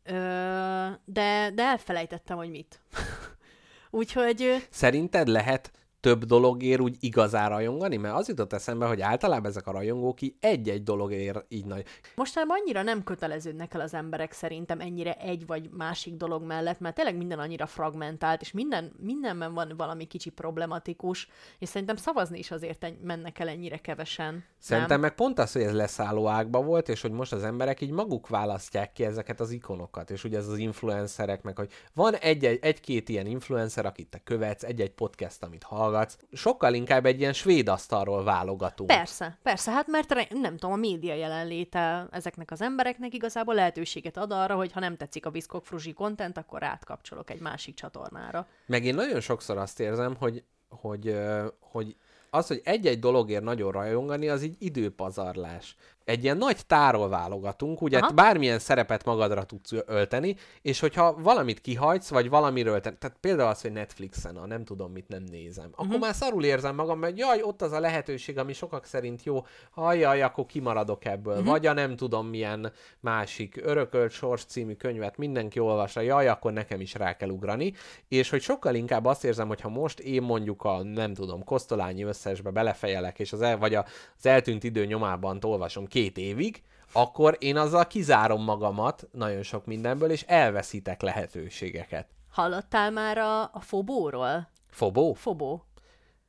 de, 1.05 1.51
de 1.55 1.62
elfelejtettem, 1.62 2.36
hogy 2.36 2.51
mit. 2.51 2.80
Úgyhogy 3.90 4.66
Szerinted 4.70 5.28
lehet 5.28 5.70
több 6.01 6.25
dologért 6.25 6.81
úgy 6.81 6.97
igazán 7.01 7.49
rajongani? 7.49 7.97
Mert 7.97 8.15
az 8.15 8.29
jutott 8.29 8.53
eszembe, 8.53 8.87
hogy 8.87 9.01
általában 9.01 9.51
ezek 9.51 9.66
a 9.66 9.70
rajongók 9.70 10.20
így 10.20 10.35
egy-egy 10.41 10.83
dologért 10.83 11.45
így 11.49 11.65
nagy. 11.65 11.85
Mostanában 12.15 12.57
annyira 12.61 12.83
nem 12.83 13.03
köteleződnek 13.03 13.75
el 13.75 13.81
az 13.81 13.95
emberek 13.95 14.33
szerintem 14.33 14.81
ennyire 14.81 15.15
egy 15.15 15.47
vagy 15.47 15.70
másik 15.70 16.15
dolog 16.15 16.43
mellett, 16.43 16.81
mert 16.81 16.95
tényleg 16.95 17.16
minden 17.16 17.39
annyira 17.39 17.66
fragmentált, 17.66 18.41
és 18.41 18.53
minden, 18.53 18.93
mindenben 18.99 19.55
van 19.55 19.73
valami 19.77 20.05
kicsi 20.05 20.31
problematikus, 20.31 21.29
és 21.59 21.69
szerintem 21.69 21.97
szavazni 21.97 22.39
is 22.39 22.51
azért 22.51 22.85
en- 22.85 22.99
mennek 23.03 23.39
el 23.39 23.49
ennyire 23.49 23.77
kevesen. 23.77 24.45
Szerintem 24.59 25.01
nem? 25.01 25.01
meg 25.01 25.15
pont 25.15 25.39
az, 25.39 25.53
hogy 25.53 25.62
ez 25.62 25.73
leszálló 25.73 26.29
ágba 26.29 26.62
volt, 26.62 26.89
és 26.89 27.01
hogy 27.01 27.12
most 27.12 27.33
az 27.33 27.43
emberek 27.43 27.81
így 27.81 27.91
maguk 27.91 28.29
választják 28.29 28.93
ki 28.93 29.05
ezeket 29.05 29.41
az 29.41 29.51
ikonokat, 29.51 30.11
és 30.11 30.25
ugye 30.25 30.39
ez 30.39 30.49
az 30.49 30.59
influencerek, 30.59 31.43
meg 31.43 31.57
hogy 31.57 31.70
van 31.95 32.15
egy-két 32.15 33.09
ilyen 33.09 33.27
influencer, 33.27 33.87
akit 33.87 34.09
te 34.09 34.20
követsz, 34.25 34.62
egy-egy 34.62 34.91
podcast, 34.91 35.43
amit 35.43 35.62
hallgatsz, 35.89 36.16
sokkal 36.32 36.74
inkább 36.74 37.06
egy 37.06 37.20
ilyen 37.20 37.32
svéd 37.32 37.69
asztalról 37.69 38.24
válogatunk. 38.24 38.90
Persze, 38.90 39.39
persze, 39.43 39.70
hát 39.70 39.86
mert 39.86 40.15
nem 40.31 40.56
tudom, 40.56 40.73
a 40.73 40.77
média 40.77 41.15
jelenléte 41.15 42.06
ezeknek 42.10 42.51
az 42.51 42.62
embereknek 42.62 43.15
igazából 43.15 43.55
lehetőséget 43.55 44.16
ad 44.16 44.32
arra, 44.32 44.55
hogy 44.55 44.73
ha 44.73 44.81
nem 44.81 44.97
tetszik 44.97 45.27
a 45.27 45.31
Viszkok 45.31 45.66
Fruzsi 45.66 45.93
content, 45.93 46.39
akkor 46.39 46.62
átkapcsolok 46.62 47.31
egy 47.31 47.40
másik 47.40 47.74
csatornára. 47.74 48.47
Meg 48.66 48.85
én 48.85 48.94
nagyon 48.94 49.20
sokszor 49.20 49.56
azt 49.56 49.81
érzem, 49.81 50.16
hogy, 50.19 50.44
hogy, 50.69 51.16
hogy 51.60 51.97
az, 52.31 52.47
hogy 52.47 52.60
egy-egy 52.65 52.98
dologért 52.98 53.43
nagyon 53.43 53.73
rajongani, 53.73 54.28
az 54.28 54.43
így 54.43 54.56
időpazarlás. 54.59 55.77
Egy 56.09 56.22
ilyen 56.24 56.36
nagy 56.36 56.66
táról 56.66 57.09
válogatunk, 57.09 57.82
ugye 57.82 57.98
Aha. 57.98 58.12
bármilyen 58.12 58.59
szerepet 58.59 59.05
magadra 59.05 59.44
tudsz 59.44 59.72
ölteni, 59.86 60.36
és 60.62 60.80
hogyha 60.80 61.16
valamit 61.22 61.60
kihagysz, 61.60 62.09
vagy 62.09 62.28
valamiről, 62.28 62.80
te, 62.80 62.93
tehát 62.93 63.16
például 63.20 63.48
az, 63.48 63.60
hogy 63.60 63.72
Netflixen, 63.72 64.36
a 64.36 64.47
nem 64.47 64.64
tudom 64.64 64.93
mit 64.93 65.09
nem 65.09 65.22
nézem, 65.22 65.68
akkor 65.72 65.86
Mhm. 65.86 65.98
már 66.01 66.14
szarul 66.14 66.44
érzem 66.44 66.74
magam, 66.74 66.98
mert 66.98 67.18
jaj, 67.18 67.43
ott 67.43 67.62
az 67.62 67.72
a 67.72 67.80
lehetőség, 67.80 68.39
ami 68.39 68.52
sokak 68.52 68.85
szerint 68.85 69.24
jó, 69.24 69.47
hajjaj, 69.70 70.22
akkor 70.22 70.47
kimaradok 70.47 71.05
ebből, 71.05 71.36
Mhm. 71.39 71.47
vagy 71.48 71.66
a 71.66 71.72
nem 71.72 71.97
tudom 71.97 72.26
milyen 72.26 72.72
másik 73.01 73.60
örökölt 73.62 74.10
sors 74.10 74.44
című 74.44 74.74
könyvet 74.74 75.16
mindenki 75.16 75.59
olvassa, 75.59 76.01
jaj, 76.01 76.28
akkor 76.28 76.52
nekem 76.52 76.80
is 76.80 76.94
rá 76.94 77.16
kell 77.16 77.28
ugrani, 77.28 77.72
és 78.09 78.30
hogy 78.30 78.40
sokkal 78.43 78.74
inkább 78.74 79.05
azt 79.05 79.24
érzem, 79.24 79.48
hogy 79.48 79.60
ha 79.60 79.68
most 79.68 79.98
én 80.01 80.22
mondjuk 80.22 80.64
a, 80.64 80.82
nem 80.82 81.14
tudom, 81.14 81.44
Kosztolányi 81.44 82.02
összesbe 82.02 82.51
belefejelek, 82.51 83.18
és 83.18 83.32
az, 83.32 83.40
el, 83.43 83.59
vagy 83.59 83.74
a, 83.74 83.85
az 84.18 84.26
eltűnt 84.26 84.64
idő 84.64 84.85
nyomában 84.85 85.39
olvasom 85.43 85.86
két 85.99 86.19
évig, 86.19 86.62
akkor 86.93 87.37
én 87.39 87.57
azzal 87.57 87.87
kizárom 87.87 88.45
magamat 88.45 89.09
nagyon 89.12 89.43
sok 89.43 89.66
mindenből, 89.66 90.11
és 90.11 90.23
elveszítek 90.23 91.03
lehetőségeket. 91.03 92.07
Hallottál 92.31 92.91
már 92.91 93.19
a, 93.19 93.43
a 93.43 93.61
Fobóról? 93.61 94.49
Fobó? 94.70 95.12
Fobó. 95.12 95.62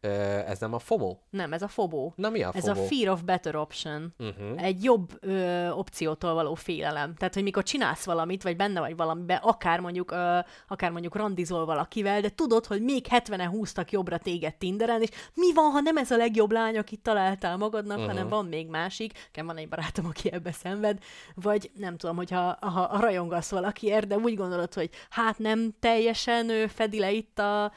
Ez 0.02 0.60
nem 0.60 0.74
a 0.74 0.80
FOMO? 0.80 1.18
Nem, 1.30 1.54
ez 1.54 1.62
a 1.62 1.68
Fobó. 1.68 2.14
Na 2.16 2.30
mi 2.30 2.44
a 2.44 2.52
Ez 2.54 2.68
FOMO? 2.68 2.82
a 2.82 2.86
Fear 2.86 3.10
of 3.10 3.22
Better 3.22 3.56
Option. 3.56 4.14
Uh-huh. 4.20 4.64
Egy 4.64 4.84
jobb 4.84 5.18
ö, 5.20 5.70
opciótól 5.70 6.34
való 6.34 6.54
félelem. 6.54 7.16
Tehát, 7.16 7.34
hogy 7.34 7.44
mikor 7.44 7.64
csinálsz 7.64 8.06
valamit, 8.06 8.44
vagy 8.44 8.56
benne 8.56 8.80
vagy 8.80 8.96
valamiben, 8.96 9.40
akár 9.42 9.80
mondjuk, 9.80 10.12
ö, 10.12 10.40
akár 10.68 10.92
mondjuk 10.92 11.16
randizol 11.16 11.66
valakivel, 11.66 12.22
de 12.22 12.30
tudod, 12.30 12.66
hogy 12.66 12.82
még 12.82 13.06
70-en 13.10 13.48
húztak 13.50 13.92
jobbra 13.92 14.18
téged 14.18 14.56
Tinderen, 14.56 15.02
és 15.02 15.10
mi 15.34 15.54
van, 15.54 15.72
ha 15.72 15.80
nem 15.80 15.98
ez 15.98 16.12
a 16.12 16.18
legjobb 16.18 16.52
lány, 16.52 16.78
akit 16.78 17.00
találtál 17.00 17.58
magadnak, 17.58 17.98
uh-huh. 17.98 18.12
hanem 18.12 18.28
van 18.30 18.46
még 18.46 18.68
másik, 18.68 19.14
nekem 19.26 19.46
van 19.46 19.58
egy 19.58 19.70
barátom, 19.70 20.06
aki 20.06 20.32
ebbe 20.32 20.52
szenved, 20.52 20.98
vagy 21.36 21.72
nem 21.76 21.98
tudom, 21.98 22.16
hogyha 22.16 22.58
ha 22.62 23.00
rajongasz 23.00 23.52
valakiért, 23.52 24.08
de 24.08 24.18
úgy 24.18 24.36
gondolod, 24.36 24.74
hogy 24.74 24.90
hát 25.10 25.38
nem 25.38 25.74
teljesen 25.80 26.50
ő 26.50 26.68
fedi 26.68 27.00
le 27.00 27.12
itt 27.12 27.40
a 27.40 27.72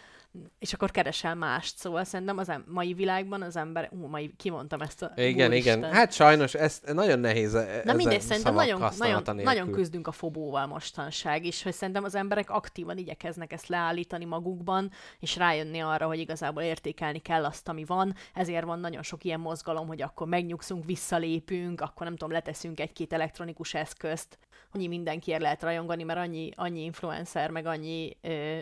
és 0.58 0.72
akkor 0.72 0.90
keresel 0.90 1.34
mást. 1.34 1.78
Szóval 1.78 2.04
szerintem 2.04 2.38
az 2.38 2.48
em- 2.48 2.64
mai 2.68 2.92
világban 2.92 3.42
az 3.42 3.56
ember... 3.56 3.88
Ú, 3.92 4.06
mai 4.06 4.34
kimondtam 4.36 4.80
ezt 4.80 5.02
a... 5.02 5.12
Igen, 5.16 5.48
Úristen. 5.50 5.78
igen. 5.78 5.92
Hát 5.92 6.12
sajnos 6.12 6.54
ezt 6.54 6.92
nagyon 6.92 7.18
nehéz 7.18 7.54
e- 7.54 7.80
Na 7.84 7.92
mindegy, 7.92 8.20
szerintem 8.20 8.54
nagyon, 8.54 8.80
nagyon, 8.98 9.22
nélkül. 9.24 9.42
nagyon 9.42 9.70
küzdünk 9.70 10.06
a 10.06 10.12
fobóval 10.12 10.66
mostanság 10.66 11.44
is, 11.44 11.62
hogy 11.62 11.72
szerintem 11.72 12.04
az 12.04 12.14
emberek 12.14 12.50
aktívan 12.50 12.96
igyekeznek 12.98 13.52
ezt 13.52 13.66
leállítani 13.68 14.24
magukban, 14.24 14.90
és 15.18 15.36
rájönni 15.36 15.80
arra, 15.80 16.06
hogy 16.06 16.18
igazából 16.18 16.62
értékelni 16.62 17.18
kell 17.18 17.44
azt, 17.44 17.68
ami 17.68 17.84
van. 17.84 18.14
Ezért 18.34 18.64
van 18.64 18.80
nagyon 18.80 19.02
sok 19.02 19.24
ilyen 19.24 19.40
mozgalom, 19.40 19.86
hogy 19.86 20.02
akkor 20.02 20.26
megnyugszunk, 20.26 20.84
visszalépünk, 20.84 21.80
akkor 21.80 22.06
nem 22.06 22.16
tudom, 22.16 22.32
leteszünk 22.34 22.80
egy-két 22.80 23.12
elektronikus 23.12 23.74
eszközt. 23.74 24.38
Annyi 24.72 24.86
mindenkiért 24.86 25.40
lehet 25.40 25.62
rajongani, 25.62 26.02
mert 26.02 26.18
annyi, 26.18 26.50
annyi 26.54 26.82
influencer, 26.84 27.50
meg 27.50 27.66
annyi 27.66 28.16
ö, 28.20 28.58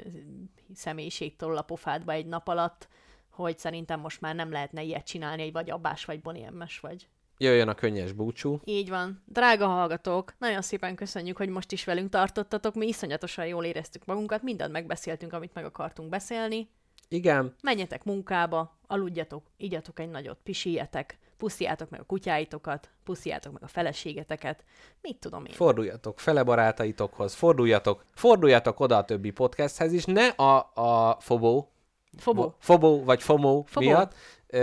személyiség 0.74 1.36
tol 1.36 1.56
a 1.56 1.62
pofádba 1.62 2.12
egy 2.12 2.26
nap 2.26 2.48
alatt, 2.48 2.88
hogy 3.30 3.58
szerintem 3.58 4.00
most 4.00 4.20
már 4.20 4.34
nem 4.34 4.50
lehetne 4.50 4.82
ilyet 4.82 5.06
csinálni, 5.06 5.42
egy 5.42 5.52
vagy 5.52 5.70
Abbás, 5.70 6.04
vagy 6.04 6.20
Boni 6.20 6.46
MS, 6.52 6.80
vagy 6.80 7.08
Jöjjön 7.38 7.68
a 7.68 7.74
könnyes 7.74 8.12
búcsú. 8.12 8.60
így 8.64 8.88
van. 8.88 9.22
Drága 9.26 9.66
hallgatók, 9.66 10.34
nagyon 10.38 10.62
szépen 10.62 10.94
köszönjük, 10.94 11.36
hogy 11.36 11.48
most 11.48 11.72
is 11.72 11.84
velünk 11.84 12.10
tartottatok. 12.10 12.74
Mi 12.74 12.86
iszonyatosan 12.86 13.46
jól 13.46 13.64
éreztük 13.64 14.04
magunkat, 14.04 14.42
mindent 14.42 14.72
megbeszéltünk, 14.72 15.32
amit 15.32 15.54
meg 15.54 15.64
akartunk 15.64 16.08
beszélni. 16.08 16.68
Igen, 17.08 17.54
Menjetek 17.62 18.04
munkába, 18.04 18.78
aludjatok, 18.86 19.46
igyatok 19.56 19.98
egy 20.00 20.10
nagyot, 20.10 20.38
pisiljetek, 20.42 21.18
puszjátok 21.40 21.90
meg 21.90 22.00
a 22.00 22.04
kutyáitokat, 22.04 22.90
puszjátok 23.04 23.52
meg 23.52 23.62
a 23.62 23.66
feleségeteket, 23.66 24.64
mit 25.02 25.16
tudom 25.16 25.44
én. 25.44 25.52
forduljatok 25.52 26.20
fele 26.20 26.42
barátaitokhoz, 26.42 27.34
forduljatok, 27.34 28.04
forduljatok 28.14 28.80
oda 28.80 28.96
a 28.96 29.04
többi 29.04 29.30
podcasthez 29.30 29.92
is, 29.92 30.04
ne 30.04 30.26
a, 30.26 30.72
a 30.74 31.16
Fobó, 31.20 31.72
Fobó. 32.18 32.54
Fobó 32.58 33.04
vagy 33.04 33.22
FOMO 33.22 33.62
Fobó. 33.66 33.86
miatt 33.86 34.14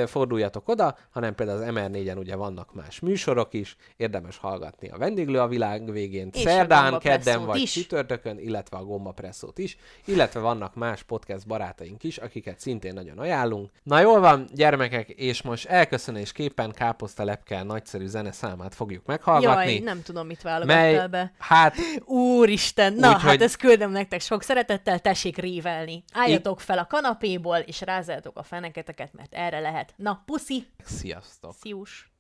forduljatok 0.06 0.68
oda, 0.68 0.98
hanem 1.12 1.36
például 1.36 1.62
az 1.62 1.68
MR4-en 1.76 2.18
ugye 2.18 2.36
vannak 2.36 2.74
más 2.74 3.00
műsorok 3.00 3.54
is, 3.54 3.76
érdemes 3.98 4.38
hallgatni 4.38 4.90
a 4.90 4.98
vendéglő 4.98 5.40
a 5.40 5.48
világ 5.48 5.92
végén, 5.92 6.30
És 6.34 6.42
szerdán, 6.42 7.00
kedden 7.00 7.46
vagy 7.46 7.62
is. 7.62 7.72
csütörtökön, 7.72 8.38
illetve 8.40 8.78
a 8.78 8.84
Gomba 8.84 9.12
Presszót 9.12 9.58
is, 9.58 9.78
illetve 10.06 10.40
vannak 10.40 10.76
más 10.76 11.04
podcast 11.04 11.48
barátaink 11.48 12.04
is, 12.04 12.18
akiket 12.18 12.60
szintén 12.60 12.94
nagyon 12.94 13.20
ajánlunk. 13.20 13.70
Na 13.84 14.00
jól 14.00 14.20
van, 14.20 14.48
gyermekek, 14.54 15.10
és 15.10 15.42
most 15.42 15.66
elköszönésképpen 15.66 16.72
Káposzta 16.72 17.24
Lepkel 17.24 17.64
nagyszerű 17.64 18.06
zeneszámát 18.06 18.76
fogjuk 18.76 19.06
meghallgatni. 19.06 19.72
Jaj, 19.74 19.80
nem 19.80 20.02
tudom, 20.02 20.28
mit 20.28 20.42
válogattál 20.42 21.08
be. 21.08 21.32
hát 21.40 21.76
Úristen, 22.06 22.94
na 22.94 23.08
Úgyhogy- 23.08 23.24
hát 23.30 23.42
ezt 23.42 23.58
küldöm 23.58 23.92
nektek 23.92 24.22
sok 24.22 24.44
szeretettel, 24.44 25.00
tessék 25.00 25.38
révelni. 25.38 26.04
Álljatok 26.14 26.60
fel 26.62 26.78
a 26.78 26.86
kanapéból, 26.86 27.58
és 27.58 27.82
rázzátok 27.82 28.38
a 28.38 28.44
feneketeket, 28.44 29.14
mert 29.14 29.34
erre 29.34 29.60
lehet. 29.78 29.94
Na, 29.98 30.24
puszi, 30.26 30.68
sziasztok! 30.84 31.54
szius! 31.62 32.12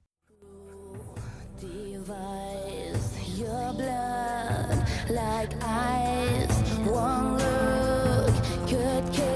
device 1.59 3.39
your 3.39 3.73
blood 3.73 4.87
like 5.09 5.53
ice. 5.63 6.61
One 6.85 7.37
look 7.37 8.35
could 8.67 9.11
kill 9.11 9.26